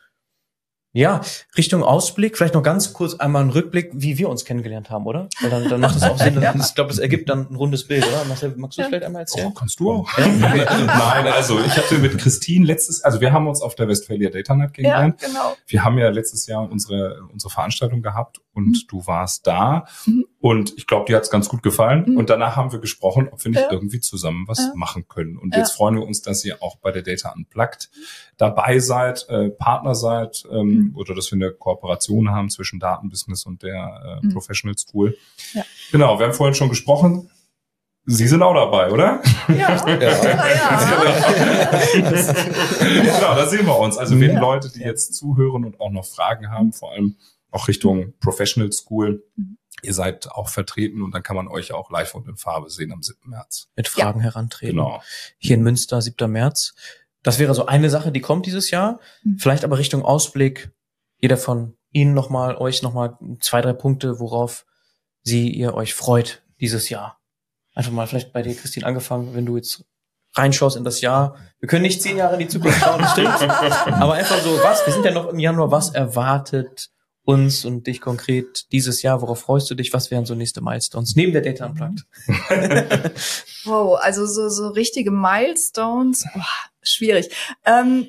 Ja, 0.92 1.20
Richtung 1.56 1.84
Ausblick, 1.84 2.36
vielleicht 2.36 2.54
noch 2.54 2.62
ganz 2.62 2.94
kurz 2.94 3.14
einmal 3.14 3.42
einen 3.42 3.50
Rückblick, 3.50 3.90
wie 3.92 4.16
wir 4.16 4.30
uns 4.30 4.46
kennengelernt 4.46 4.88
haben, 4.88 5.06
oder? 5.06 5.28
Weil 5.40 5.50
dann, 5.50 5.68
dann 5.68 5.80
macht 5.80 5.96
es 5.96 6.02
auch 6.02 6.18
Sinn. 6.18 6.40
ja. 6.42 6.54
Ich 6.56 6.74
glaube, 6.74 6.90
es 6.90 6.98
ergibt 6.98 7.28
dann 7.28 7.46
ein 7.50 7.54
rundes 7.54 7.86
Bild, 7.86 8.06
oder? 8.06 8.24
Marcel, 8.24 8.54
magst 8.56 8.78
du 8.78 8.82
ja. 8.82 8.88
vielleicht 8.88 9.04
einmal 9.04 9.22
erzählen? 9.22 9.48
Oh, 9.48 9.50
kannst 9.52 9.78
du 9.78 9.92
auch. 9.92 10.18
Ja? 10.18 10.26
Nein, 10.26 11.26
also 11.28 11.60
ich 11.60 11.76
hatte 11.76 11.98
mit 11.98 12.16
Christine 12.18 12.64
letztes, 12.64 13.04
also 13.04 13.20
wir 13.20 13.32
haben 13.32 13.46
uns 13.46 13.60
auf 13.60 13.74
der 13.74 13.86
Westphalia 13.86 14.30
Data 14.30 14.56
Night 14.56 14.72
kennengelernt. 14.72 15.20
Ja, 15.20 15.28
genau. 15.28 15.56
Wir 15.66 15.84
haben 15.84 15.98
ja 15.98 16.08
letztes 16.08 16.46
Jahr 16.46 16.68
unsere, 16.68 17.20
unsere 17.32 17.52
Veranstaltung 17.52 18.00
gehabt 18.00 18.40
und 18.54 18.68
mhm. 18.68 18.82
du 18.88 19.06
warst 19.06 19.46
da. 19.46 19.86
Mhm. 20.06 20.24
Und 20.40 20.74
ich 20.76 20.86
glaube, 20.86 21.06
dir 21.06 21.16
hat's 21.16 21.30
ganz 21.30 21.48
gut 21.48 21.64
gefallen. 21.64 22.04
Mhm. 22.06 22.16
Und 22.16 22.30
danach 22.30 22.54
haben 22.54 22.70
wir 22.70 22.78
gesprochen, 22.78 23.28
ob 23.28 23.44
wir 23.44 23.50
nicht 23.50 23.66
irgendwie 23.70 23.98
zusammen 23.98 24.46
was 24.46 24.70
machen 24.74 25.08
können. 25.08 25.36
Und 25.36 25.56
jetzt 25.56 25.72
freuen 25.72 25.96
wir 25.96 26.06
uns, 26.06 26.22
dass 26.22 26.44
ihr 26.44 26.62
auch 26.62 26.76
bei 26.76 26.92
der 26.92 27.02
Data 27.02 27.32
Unplugged 27.32 27.90
dabei 28.36 28.78
seid, 28.78 29.26
äh, 29.28 29.50
Partner 29.50 29.96
seid 29.96 30.44
ähm, 30.50 30.68
mhm. 30.68 30.96
oder 30.96 31.14
dass 31.16 31.32
wir 31.32 31.36
eine 31.36 31.50
Kooperation 31.50 32.30
haben 32.30 32.50
zwischen 32.50 32.78
Datenbusiness 32.78 33.46
und 33.46 33.64
der 33.64 34.20
äh, 34.22 34.26
mhm. 34.26 34.32
Professional 34.32 34.78
School. 34.78 35.16
Ja. 35.54 35.64
Genau, 35.90 36.18
wir 36.20 36.26
haben 36.26 36.34
vorhin 36.34 36.54
schon 36.54 36.68
gesprochen. 36.68 37.30
Sie 38.04 38.26
sind 38.28 38.42
auch 38.42 38.54
dabei, 38.54 38.90
oder? 38.90 39.20
Ja. 39.48 39.54
ja. 39.86 39.98
ja. 39.98 40.42
genau, 42.80 43.34
da 43.34 43.46
sehen 43.46 43.66
wir 43.66 43.78
uns. 43.78 43.98
Also 43.98 44.18
wenn 44.18 44.34
ja. 44.34 44.40
Leute, 44.40 44.72
die 44.72 44.80
jetzt 44.80 45.14
zuhören 45.14 45.64
und 45.64 45.80
auch 45.80 45.90
noch 45.90 46.06
Fragen 46.06 46.50
haben, 46.50 46.72
vor 46.72 46.92
allem 46.92 47.16
auch 47.50 47.68
Richtung 47.68 48.14
Professional 48.20 48.72
School, 48.72 49.24
mhm. 49.36 49.57
Ihr 49.82 49.94
seid 49.94 50.30
auch 50.30 50.48
vertreten 50.48 51.02
und 51.02 51.12
dann 51.12 51.22
kann 51.22 51.36
man 51.36 51.48
euch 51.48 51.72
auch 51.72 51.90
live 51.90 52.14
und 52.14 52.28
in 52.28 52.36
Farbe 52.36 52.70
sehen 52.70 52.92
am 52.92 53.02
7. 53.02 53.18
März. 53.30 53.68
Mit 53.76 53.88
Fragen 53.88 54.20
herantreten. 54.20 54.76
Genau. 54.76 55.02
Hier 55.38 55.56
in 55.56 55.62
Münster, 55.62 56.00
7. 56.00 56.30
März. 56.30 56.74
Das 57.22 57.38
wäre 57.38 57.54
so 57.54 57.66
eine 57.66 57.90
Sache, 57.90 58.12
die 58.12 58.20
kommt 58.20 58.46
dieses 58.46 58.70
Jahr. 58.70 59.00
Mhm. 59.22 59.38
Vielleicht 59.38 59.64
aber 59.64 59.78
Richtung 59.78 60.02
Ausblick. 60.02 60.70
Jeder 61.20 61.36
von 61.36 61.76
Ihnen 61.92 62.14
nochmal, 62.14 62.56
euch 62.56 62.82
nochmal 62.82 63.18
zwei, 63.40 63.60
drei 63.60 63.72
Punkte, 63.72 64.20
worauf 64.20 64.66
Sie, 65.22 65.50
ihr 65.50 65.74
euch 65.74 65.94
freut 65.94 66.42
dieses 66.60 66.88
Jahr. 66.88 67.18
Einfach 67.74 67.92
mal 67.92 68.06
vielleicht 68.06 68.32
bei 68.32 68.42
dir, 68.42 68.54
Christine, 68.54 68.86
angefangen, 68.86 69.34
wenn 69.34 69.46
du 69.46 69.56
jetzt 69.56 69.84
reinschaust 70.34 70.76
in 70.76 70.84
das 70.84 71.00
Jahr. 71.00 71.36
Wir 71.60 71.68
können 71.68 71.82
nicht 71.82 72.02
zehn 72.02 72.16
Jahre 72.16 72.34
in 72.34 72.40
die 72.40 72.48
Zukunft 72.48 72.80
schauen, 72.80 73.00
das 73.00 73.12
stimmt. 73.12 73.28
Aber 73.42 74.14
einfach 74.14 74.38
so, 74.38 74.50
was, 74.62 74.84
wir 74.86 74.92
sind 74.92 75.04
ja 75.04 75.10
noch 75.10 75.28
im 75.28 75.38
Januar, 75.38 75.70
was 75.70 75.90
erwartet 75.90 76.90
uns 77.28 77.66
und 77.66 77.86
dich 77.86 78.00
konkret 78.00 78.72
dieses 78.72 79.02
Jahr? 79.02 79.20
Worauf 79.20 79.40
freust 79.40 79.70
du 79.70 79.74
dich? 79.74 79.92
Was 79.92 80.10
wären 80.10 80.24
so 80.24 80.34
nächste 80.34 80.62
Milestones 80.62 81.14
neben 81.14 81.32
der 81.32 81.42
Data 81.42 81.66
Unplugged? 81.66 82.06
wow, 83.64 83.98
also 84.00 84.24
so, 84.24 84.48
so 84.48 84.68
richtige 84.68 85.10
Milestones, 85.10 86.24
boah, 86.32 86.46
schwierig. 86.80 87.28
Ähm, 87.66 88.08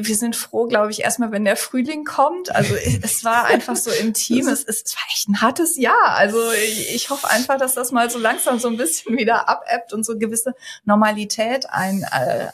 wir 0.00 0.16
sind 0.16 0.34
froh, 0.34 0.66
glaube 0.66 0.90
ich, 0.90 1.02
erstmal, 1.02 1.30
wenn 1.30 1.44
der 1.44 1.54
Frühling 1.54 2.04
kommt. 2.04 2.52
Also 2.52 2.74
es 2.74 3.22
war 3.22 3.44
einfach 3.44 3.76
so 3.76 3.92
im 3.92 4.14
Team, 4.14 4.48
es, 4.48 4.64
es 4.64 4.96
war 4.96 5.02
echt 5.12 5.28
ein 5.28 5.40
hartes 5.40 5.76
Jahr. 5.76 6.16
Also 6.16 6.50
ich, 6.50 6.92
ich 6.92 7.10
hoffe 7.10 7.30
einfach, 7.30 7.58
dass 7.58 7.74
das 7.74 7.92
mal 7.92 8.10
so 8.10 8.18
langsam 8.18 8.58
so 8.58 8.66
ein 8.66 8.76
bisschen 8.76 9.16
wieder 9.16 9.48
abebbt 9.48 9.92
und 9.92 10.04
so 10.04 10.18
gewisse 10.18 10.54
Normalität 10.84 11.70
ein 11.70 12.02
äh, 12.02 12.48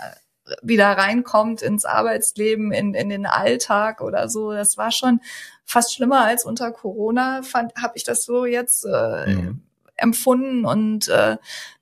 wieder 0.62 0.86
reinkommt 0.86 1.62
ins 1.62 1.84
Arbeitsleben, 1.84 2.72
in, 2.72 2.94
in 2.94 3.08
den 3.08 3.26
Alltag 3.26 4.00
oder 4.00 4.28
so. 4.28 4.52
Das 4.52 4.76
war 4.76 4.90
schon 4.90 5.20
fast 5.64 5.94
schlimmer 5.94 6.24
als 6.24 6.44
unter 6.44 6.72
Corona, 6.72 7.42
fand, 7.42 7.74
habe 7.76 7.96
ich 7.96 8.04
das 8.04 8.24
so 8.24 8.44
jetzt 8.44 8.84
äh, 8.84 9.26
mhm. 9.26 9.62
empfunden 9.96 10.64
und 10.64 11.08
äh, 11.08 11.36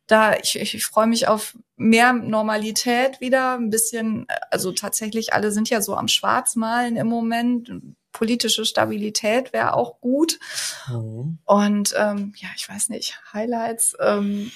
da 0.06 0.34
ich, 0.34 0.58
ich, 0.58 0.74
ich 0.74 0.86
freue 0.86 1.06
mich 1.06 1.28
auf 1.28 1.56
mehr 1.76 2.12
Normalität 2.12 3.20
wieder, 3.20 3.54
ein 3.54 3.70
bisschen, 3.70 4.26
also 4.50 4.72
tatsächlich 4.72 5.32
alle 5.32 5.52
sind 5.52 5.70
ja 5.70 5.80
so 5.80 5.94
am 5.94 6.08
Schwarzmalen 6.08 6.96
im 6.96 7.06
Moment. 7.06 7.70
Politische 8.12 8.64
Stabilität 8.64 9.52
wäre 9.52 9.74
auch 9.74 10.00
gut. 10.00 10.40
Mhm. 10.88 11.38
Und 11.44 11.94
ähm, 11.96 12.34
ja, 12.36 12.48
ich 12.56 12.68
weiß 12.68 12.88
nicht, 12.88 13.20
Highlights. 13.32 13.96
Ähm, 14.00 14.50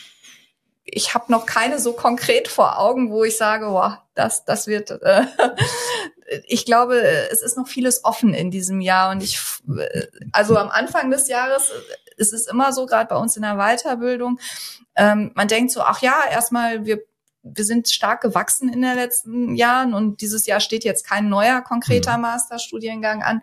ich 0.84 1.14
habe 1.14 1.32
noch 1.32 1.46
keine 1.46 1.78
so 1.78 1.92
konkret 1.92 2.48
vor 2.48 2.78
Augen, 2.78 3.10
wo 3.10 3.24
ich 3.24 3.36
sage, 3.36 3.70
wow, 3.70 3.94
das, 4.14 4.44
das 4.44 4.66
wird. 4.66 4.90
Äh, 4.90 5.24
ich 6.46 6.66
glaube, 6.66 7.00
es 7.00 7.42
ist 7.42 7.56
noch 7.56 7.66
vieles 7.66 8.04
offen 8.04 8.34
in 8.34 8.50
diesem 8.50 8.80
Jahr 8.80 9.10
und 9.10 9.22
ich, 9.22 9.40
also 10.32 10.56
am 10.56 10.68
Anfang 10.68 11.10
des 11.10 11.28
Jahres 11.28 11.72
ist 12.16 12.32
es 12.32 12.46
immer 12.46 12.72
so, 12.72 12.86
gerade 12.86 13.08
bei 13.08 13.16
uns 13.16 13.36
in 13.36 13.42
der 13.42 13.56
Weiterbildung, 13.56 14.38
ähm, 14.94 15.32
man 15.34 15.48
denkt 15.48 15.72
so, 15.72 15.80
ach 15.80 16.00
ja, 16.02 16.14
erstmal 16.30 16.84
wir 16.84 17.02
wir 17.44 17.64
sind 17.64 17.88
stark 17.88 18.22
gewachsen 18.22 18.72
in 18.72 18.80
den 18.80 18.94
letzten 18.94 19.54
Jahren 19.54 19.92
und 19.92 20.22
dieses 20.22 20.46
Jahr 20.46 20.60
steht 20.60 20.82
jetzt 20.82 21.06
kein 21.06 21.28
neuer 21.28 21.60
konkreter 21.60 22.16
mhm. 22.16 22.22
Masterstudiengang 22.22 23.22
an. 23.22 23.42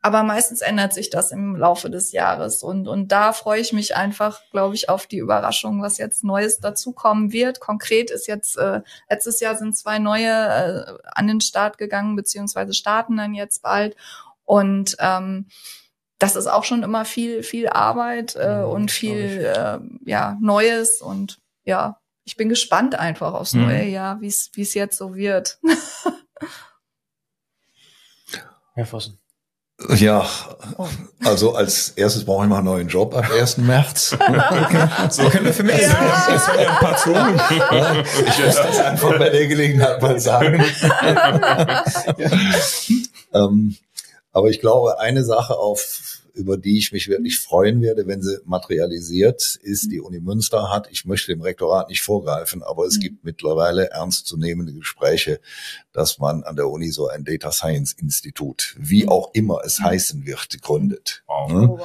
Aber 0.00 0.22
meistens 0.22 0.60
ändert 0.60 0.94
sich 0.94 1.10
das 1.10 1.32
im 1.32 1.56
Laufe 1.56 1.90
des 1.90 2.12
Jahres. 2.12 2.62
Und, 2.62 2.86
und 2.86 3.10
da 3.10 3.32
freue 3.32 3.60
ich 3.60 3.72
mich 3.72 3.96
einfach, 3.96 4.40
glaube 4.52 4.76
ich, 4.76 4.88
auf 4.88 5.08
die 5.08 5.18
Überraschung, 5.18 5.82
was 5.82 5.98
jetzt 5.98 6.22
Neues 6.22 6.60
dazukommen 6.60 7.32
wird. 7.32 7.58
Konkret 7.58 8.12
ist 8.12 8.28
jetzt, 8.28 8.56
äh, 8.58 8.82
letztes 9.10 9.40
Jahr 9.40 9.56
sind 9.56 9.76
zwei 9.76 9.98
neue 9.98 10.28
äh, 10.28 10.98
an 11.04 11.26
den 11.26 11.40
Start 11.40 11.78
gegangen, 11.78 12.14
beziehungsweise 12.14 12.74
starten 12.74 13.16
dann 13.16 13.34
jetzt 13.34 13.62
bald. 13.62 13.96
Und 14.44 14.96
ähm, 15.00 15.46
das 16.18 16.36
ist 16.36 16.46
auch 16.46 16.64
schon 16.64 16.84
immer 16.84 17.04
viel, 17.04 17.42
viel 17.42 17.68
Arbeit 17.68 18.36
äh, 18.36 18.62
mhm, 18.62 18.70
und 18.70 18.90
viel 18.92 19.44
äh, 19.44 19.78
ja, 20.04 20.36
Neues. 20.40 21.02
Und 21.02 21.38
ja, 21.64 22.00
ich 22.24 22.36
bin 22.36 22.48
gespannt 22.48 22.94
einfach 22.94 23.34
aufs 23.34 23.54
mhm. 23.54 23.66
neue 23.66 23.84
Jahr, 23.86 24.20
wie 24.20 24.28
es 24.28 24.74
jetzt 24.74 24.96
so 24.96 25.16
wird. 25.16 25.58
Herr 28.74 28.86
Vossen. 28.86 29.18
Ja, 29.96 30.26
also 31.24 31.54
als 31.54 31.90
erstes 31.90 32.24
brauche 32.24 32.44
ich 32.44 32.48
mal 32.50 32.56
einen 32.56 32.64
neuen 32.64 32.88
Job 32.88 33.14
ab 33.14 33.30
1. 33.30 33.58
März. 33.58 34.10
so 35.10 35.28
können 35.28 35.44
wir 35.44 35.52
für 35.52 35.62
mich 35.62 35.80
ja. 35.80 36.26
Das 36.28 36.46
ja 36.58 36.70
ein 36.70 36.78
paar 36.78 36.96
Zonen. 36.96 37.40
Ich 38.26 38.38
werde 38.38 38.56
das 38.56 38.80
einfach 38.80 39.16
bei 39.18 39.30
der 39.30 39.46
Gelegenheit 39.46 40.02
mal 40.02 40.18
sagen. 40.18 40.64
ähm, 43.32 43.76
aber 44.32 44.48
ich 44.48 44.60
glaube, 44.60 44.98
eine 44.98 45.24
Sache 45.24 45.56
auf 45.56 46.17
über 46.38 46.56
die 46.56 46.78
ich 46.78 46.92
mich 46.92 47.08
wirklich 47.08 47.40
freuen 47.40 47.82
werde, 47.82 48.06
wenn 48.06 48.22
sie 48.22 48.38
materialisiert 48.44 49.58
ist, 49.60 49.90
die 49.90 50.00
Uni 50.00 50.20
Münster 50.20 50.70
hat. 50.70 50.88
Ich 50.90 51.04
möchte 51.04 51.32
dem 51.32 51.42
Rektorat 51.42 51.88
nicht 51.88 52.02
vorgreifen, 52.02 52.62
aber 52.62 52.86
es 52.86 52.96
mhm. 52.96 53.00
gibt 53.00 53.24
mittlerweile 53.24 53.90
ernstzunehmende 53.90 54.72
Gespräche, 54.72 55.40
dass 55.92 56.18
man 56.18 56.44
an 56.44 56.56
der 56.56 56.68
Uni 56.68 56.90
so 56.90 57.08
ein 57.08 57.24
Data 57.24 57.50
Science 57.50 57.92
Institut, 57.92 58.76
wie 58.78 59.02
mhm. 59.02 59.08
auch 59.08 59.30
immer 59.34 59.60
es 59.64 59.80
mhm. 59.80 59.84
heißen 59.84 60.26
wird, 60.26 60.62
gründet. 60.62 61.24
Wow. 61.26 61.80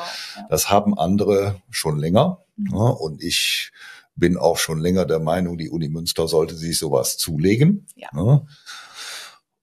Das 0.49 0.69
haben 0.69 0.97
andere 0.97 1.61
schon 1.69 1.97
länger. 1.97 2.45
Und 2.71 3.23
ich 3.23 3.71
bin 4.15 4.37
auch 4.37 4.57
schon 4.57 4.79
länger 4.79 5.05
der 5.05 5.19
Meinung, 5.19 5.57
die 5.57 5.71
Uni 5.71 5.89
Münster 5.89 6.27
sollte 6.27 6.55
sich 6.55 6.77
sowas 6.77 7.17
zulegen. 7.17 7.87
Ja. 7.95 8.45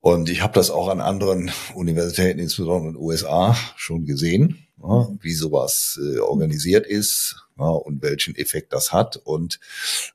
Und 0.00 0.30
ich 0.30 0.42
habe 0.42 0.54
das 0.54 0.70
auch 0.70 0.88
an 0.88 1.00
anderen 1.00 1.52
Universitäten, 1.74 2.40
insbesondere 2.40 2.88
in 2.88 2.94
den 2.94 3.02
USA, 3.02 3.54
schon 3.76 4.06
gesehen 4.06 4.66
ja, 4.82 5.08
wie 5.20 5.34
sowas 5.34 6.00
äh, 6.02 6.18
organisiert 6.18 6.86
ist 6.86 7.36
ja, 7.58 7.66
und 7.66 8.02
welchen 8.02 8.34
Effekt 8.36 8.72
das 8.72 8.92
hat. 8.92 9.16
Und 9.16 9.60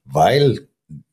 weil 0.04 0.68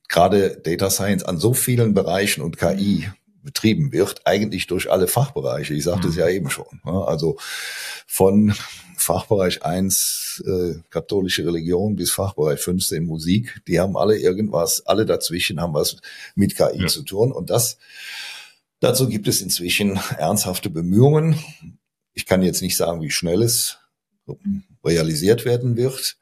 gerade 0.09 0.61
Data 0.63 0.91
Science 0.91 1.25
an 1.25 1.39
so 1.39 1.55
vielen 1.55 1.95
Bereichen 1.95 2.43
und 2.43 2.59
KI 2.59 3.09
betrieben 3.43 3.93
wird, 3.93 4.23
eigentlich 4.25 4.67
durch 4.67 4.91
alle 4.91 5.09
Fachbereiche. 5.09 5.75
Ich 5.75 5.85
sagte 5.85 6.07
mhm. 6.07 6.13
es 6.13 6.17
ja 6.17 6.29
eben 6.29 6.51
schon. 6.51 6.81
Ja, 6.85 7.03
also 7.03 7.37
von 8.07 8.55
Fachbereich 8.97 9.65
1 9.65 10.45
äh, 10.47 10.75
katholische 10.91 11.45
Religion 11.45 11.97
bis 11.97 12.13
Fachbereich 12.13 12.61
15 12.61 13.05
Musik, 13.05 13.61
die 13.67 13.81
haben 13.81 13.97
alle 13.97 14.17
irgendwas, 14.17 14.87
alle 14.87 15.07
dazwischen 15.07 15.61
haben 15.61 15.75
was 15.75 15.97
mit 16.37 16.57
KI 16.57 16.83
ja. 16.83 16.87
zu 16.87 17.03
tun. 17.03 17.33
Und 17.33 17.51
das 17.51 17.79
dazu 18.79 19.09
gibt 19.09 19.27
es 19.27 19.41
inzwischen 19.41 19.99
ernsthafte 20.19 20.71
Bemühungen 20.71 21.37
ich 22.15 22.27
kann 22.27 22.43
jetzt 22.43 22.63
nicht 22.63 22.77
sagen, 22.77 23.03
wie 23.03 23.11
schnell 23.11 23.43
es 23.43 23.79
realisiert 24.85 25.45
werden 25.45 25.77
wird, 25.77 26.19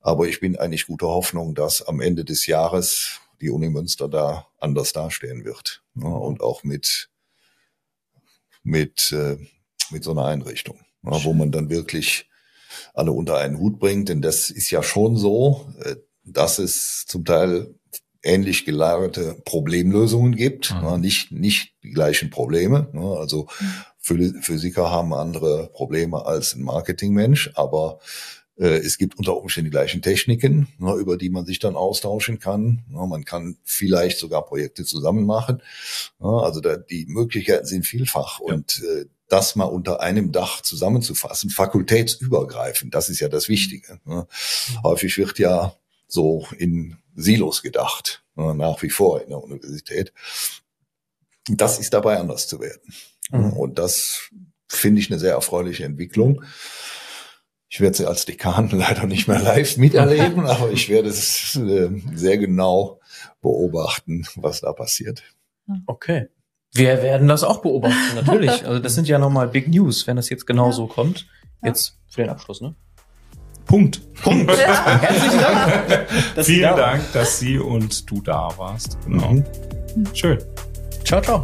aber 0.00 0.28
ich 0.28 0.40
bin 0.40 0.56
eigentlich 0.56 0.86
guter 0.86 1.08
Hoffnung, 1.08 1.54
dass 1.54 1.82
am 1.82 2.00
Ende 2.00 2.24
des 2.24 2.46
Jahres 2.46 3.20
die 3.40 3.50
Uni 3.50 3.68
Münster 3.68 4.08
da 4.08 4.46
anders 4.58 4.92
dastehen 4.92 5.44
wird 5.44 5.82
ja, 5.94 6.08
und 6.08 6.40
auch 6.40 6.64
mit 6.64 7.10
mit 8.62 9.12
äh, 9.12 9.36
mit 9.90 10.04
so 10.04 10.10
einer 10.10 10.26
Einrichtung, 10.26 10.78
ja, 11.02 11.24
wo 11.24 11.32
man 11.32 11.52
dann 11.52 11.70
wirklich 11.70 12.28
alle 12.94 13.12
unter 13.12 13.38
einen 13.38 13.58
Hut 13.58 13.78
bringt, 13.78 14.08
denn 14.08 14.20
das 14.20 14.50
ist 14.50 14.70
ja 14.70 14.82
schon 14.82 15.16
so, 15.16 15.72
äh, 15.80 15.96
dass 16.24 16.58
es 16.58 17.06
zum 17.06 17.24
Teil 17.24 17.74
ähnlich 18.22 18.64
gelagerte 18.64 19.40
Problemlösungen 19.44 20.34
gibt, 20.34 20.74
mhm. 20.74 20.82
ja, 20.82 20.98
nicht 20.98 21.32
nicht 21.32 21.74
die 21.82 21.90
gleichen 21.90 22.30
Probleme. 22.30 22.88
Also 23.18 23.48
mhm. 23.60 23.74
Physiker 24.40 24.90
haben 24.90 25.12
andere 25.14 25.70
Probleme 25.72 26.24
als 26.26 26.54
ein 26.54 26.62
Marketingmensch, 26.62 27.50
aber 27.54 28.00
äh, 28.58 28.78
es 28.78 28.98
gibt 28.98 29.18
unter 29.18 29.36
Umständen 29.36 29.66
die 29.66 29.70
gleichen 29.70 30.02
Techniken, 30.02 30.68
ne, 30.78 30.94
über 30.94 31.16
die 31.16 31.30
man 31.30 31.46
sich 31.46 31.58
dann 31.58 31.76
austauschen 31.76 32.38
kann. 32.38 32.84
Ne, 32.88 33.06
man 33.06 33.24
kann 33.24 33.56
vielleicht 33.64 34.18
sogar 34.18 34.44
Projekte 34.44 34.84
zusammen 34.84 35.24
machen. 35.24 35.62
Ne, 36.18 36.28
also 36.28 36.60
da, 36.60 36.76
die 36.76 37.06
Möglichkeiten 37.06 37.66
sind 37.66 37.86
vielfach 37.86 38.40
ja. 38.40 38.54
und 38.54 38.82
äh, 38.82 39.06
das 39.28 39.56
mal 39.56 39.66
unter 39.66 40.00
einem 40.00 40.32
Dach 40.32 40.62
zusammenzufassen, 40.62 41.50
fakultätsübergreifend, 41.50 42.94
das 42.94 43.10
ist 43.10 43.20
ja 43.20 43.28
das 43.28 43.50
Wichtige. 43.50 44.00
Häufig 44.82 45.18
wird 45.18 45.38
ja 45.38 45.74
so 46.06 46.46
in 46.56 46.96
Silos 47.14 47.62
gedacht, 47.62 48.24
nach 48.36 48.80
wie 48.80 48.88
vor 48.88 49.20
in 49.20 49.28
der 49.28 49.42
Universität. 49.42 50.14
Das 51.46 51.78
ist 51.78 51.92
dabei 51.92 52.18
anders 52.18 52.48
zu 52.48 52.58
werden. 52.58 52.94
Mhm. 53.30 53.52
Und 53.52 53.78
das 53.78 54.30
finde 54.68 55.00
ich 55.00 55.10
eine 55.10 55.18
sehr 55.18 55.32
erfreuliche 55.32 55.84
Entwicklung. 55.84 56.42
Ich 57.70 57.80
werde 57.80 57.96
sie 57.96 58.06
als 58.06 58.24
Dekan 58.24 58.70
leider 58.72 59.06
nicht 59.06 59.28
mehr 59.28 59.40
live 59.40 59.76
miterleben, 59.76 60.46
aber 60.46 60.70
ich 60.70 60.88
werde 60.88 61.08
es 61.08 61.56
äh, 61.56 61.90
sehr 62.14 62.38
genau 62.38 63.00
beobachten, 63.40 64.26
was 64.36 64.60
da 64.60 64.72
passiert. 64.72 65.22
Okay. 65.86 66.28
Wir 66.72 67.02
werden 67.02 67.28
das 67.28 67.44
auch 67.44 67.62
beobachten, 67.62 68.14
natürlich. 68.14 68.50
Also 68.64 68.78
das 68.78 68.94
sind 68.94 69.08
ja 69.08 69.18
nochmal 69.18 69.48
Big 69.48 69.68
News, 69.68 70.06
wenn 70.06 70.16
das 70.16 70.28
jetzt 70.28 70.46
genau 70.46 70.66
ja. 70.66 70.72
so 70.72 70.86
kommt. 70.86 71.26
Jetzt 71.62 71.98
für 72.08 72.22
den 72.22 72.30
Abschluss, 72.30 72.60
ne? 72.60 72.74
Punkt. 73.64 74.14
Punkt. 74.22 74.50
Ja. 74.58 75.00
Herzlichen 75.00 75.40
Dank. 75.40 76.44
Vielen 76.44 76.62
da 76.62 76.76
Dank, 76.76 77.12
dass 77.12 77.38
Sie 77.38 77.58
und 77.58 78.10
du 78.10 78.22
da 78.22 78.48
warst. 78.56 78.98
Genau. 79.04 79.32
Mhm. 79.32 79.44
Schön. 80.14 80.38
Ciao, 81.04 81.20
ciao. 81.20 81.42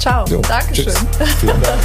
Ciao. 0.00 0.24
Jo, 0.24 0.40
Dankeschön. 0.40 0.94
Dank. 1.62 1.82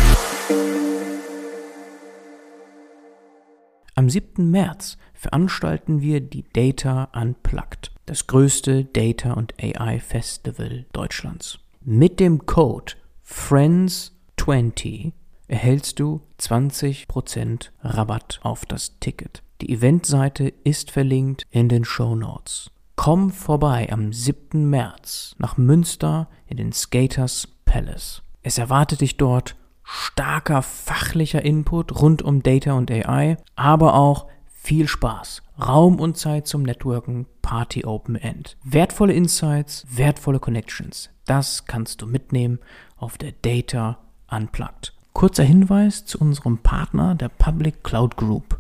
Am 3.96 4.10
7. 4.10 4.50
März 4.50 4.98
veranstalten 5.14 6.00
wir 6.00 6.22
die 6.22 6.46
Data 6.54 7.10
Unplugged, 7.14 7.92
das 8.06 8.28
größte 8.28 8.86
Data 8.86 9.34
und 9.34 9.54
AI 9.62 10.00
Festival 10.00 10.86
Deutschlands. 10.94 11.60
Mit 11.82 12.22
dem 12.22 12.46
Code 12.46 12.94
FRIENDS20 13.28 15.12
erhältst 15.50 16.00
du 16.00 16.22
20% 16.40 17.72
Rabatt 17.84 18.40
auf 18.44 18.66
das 18.66 18.98
Ticket. 19.02 19.44
Die 19.62 19.74
Eventseite 19.74 20.54
ist 20.64 20.90
verlinkt 20.90 21.46
in 21.52 21.68
den 21.68 21.84
Show 21.84 22.16
Notes. 22.16 22.72
Komm 23.06 23.30
vorbei 23.30 23.88
am 23.92 24.12
7. 24.12 24.68
März 24.68 25.36
nach 25.38 25.58
Münster 25.58 26.28
in 26.48 26.58
den 26.58 26.72
Skaters 26.72 27.48
Palace. 27.64 28.24
Es 28.42 28.58
erwartet 28.58 29.02
dich 29.02 29.16
dort 29.18 29.56
starker 29.84 30.64
fachlicher 30.64 31.46
Input 31.46 32.02
rund 32.02 32.24
um 32.24 32.42
Data 32.42 32.74
und 32.74 32.90
AI, 32.90 33.38
aber 33.56 33.94
auch 33.94 34.26
viel 34.48 34.88
Spaß, 34.88 35.44
Raum 35.64 36.00
und 36.00 36.18
Zeit 36.18 36.48
zum 36.48 36.64
Networken, 36.64 37.28
Party 37.44 37.86
Open 37.86 38.16
End. 38.16 38.58
Wertvolle 38.64 39.14
Insights, 39.14 39.86
wertvolle 39.88 40.40
Connections. 40.40 41.12
Das 41.28 41.66
kannst 41.68 42.02
du 42.02 42.08
mitnehmen 42.08 42.58
auf 42.98 43.20
der 43.20 43.34
Data 43.34 44.00
Unplugged. 44.32 44.96
Kurzer 45.14 45.44
Hinweis 45.44 46.06
zu 46.06 46.18
unserem 46.18 46.58
Partner, 46.58 47.14
der 47.14 47.30
Public 47.30 47.84
Cloud 47.84 48.18
Group. 48.18 48.60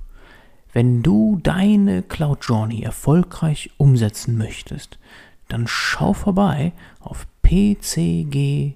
Wenn 0.76 1.02
du 1.02 1.40
deine 1.42 2.04
Cloud 2.04 2.40
Journey 2.42 2.82
erfolgreich 2.84 3.72
umsetzen 3.78 4.38
möchtest, 4.38 5.00
dann 5.48 5.68
schau 5.68 6.12
vorbei 6.12 6.74
auf 7.00 7.28
pcg.io. 7.44 8.76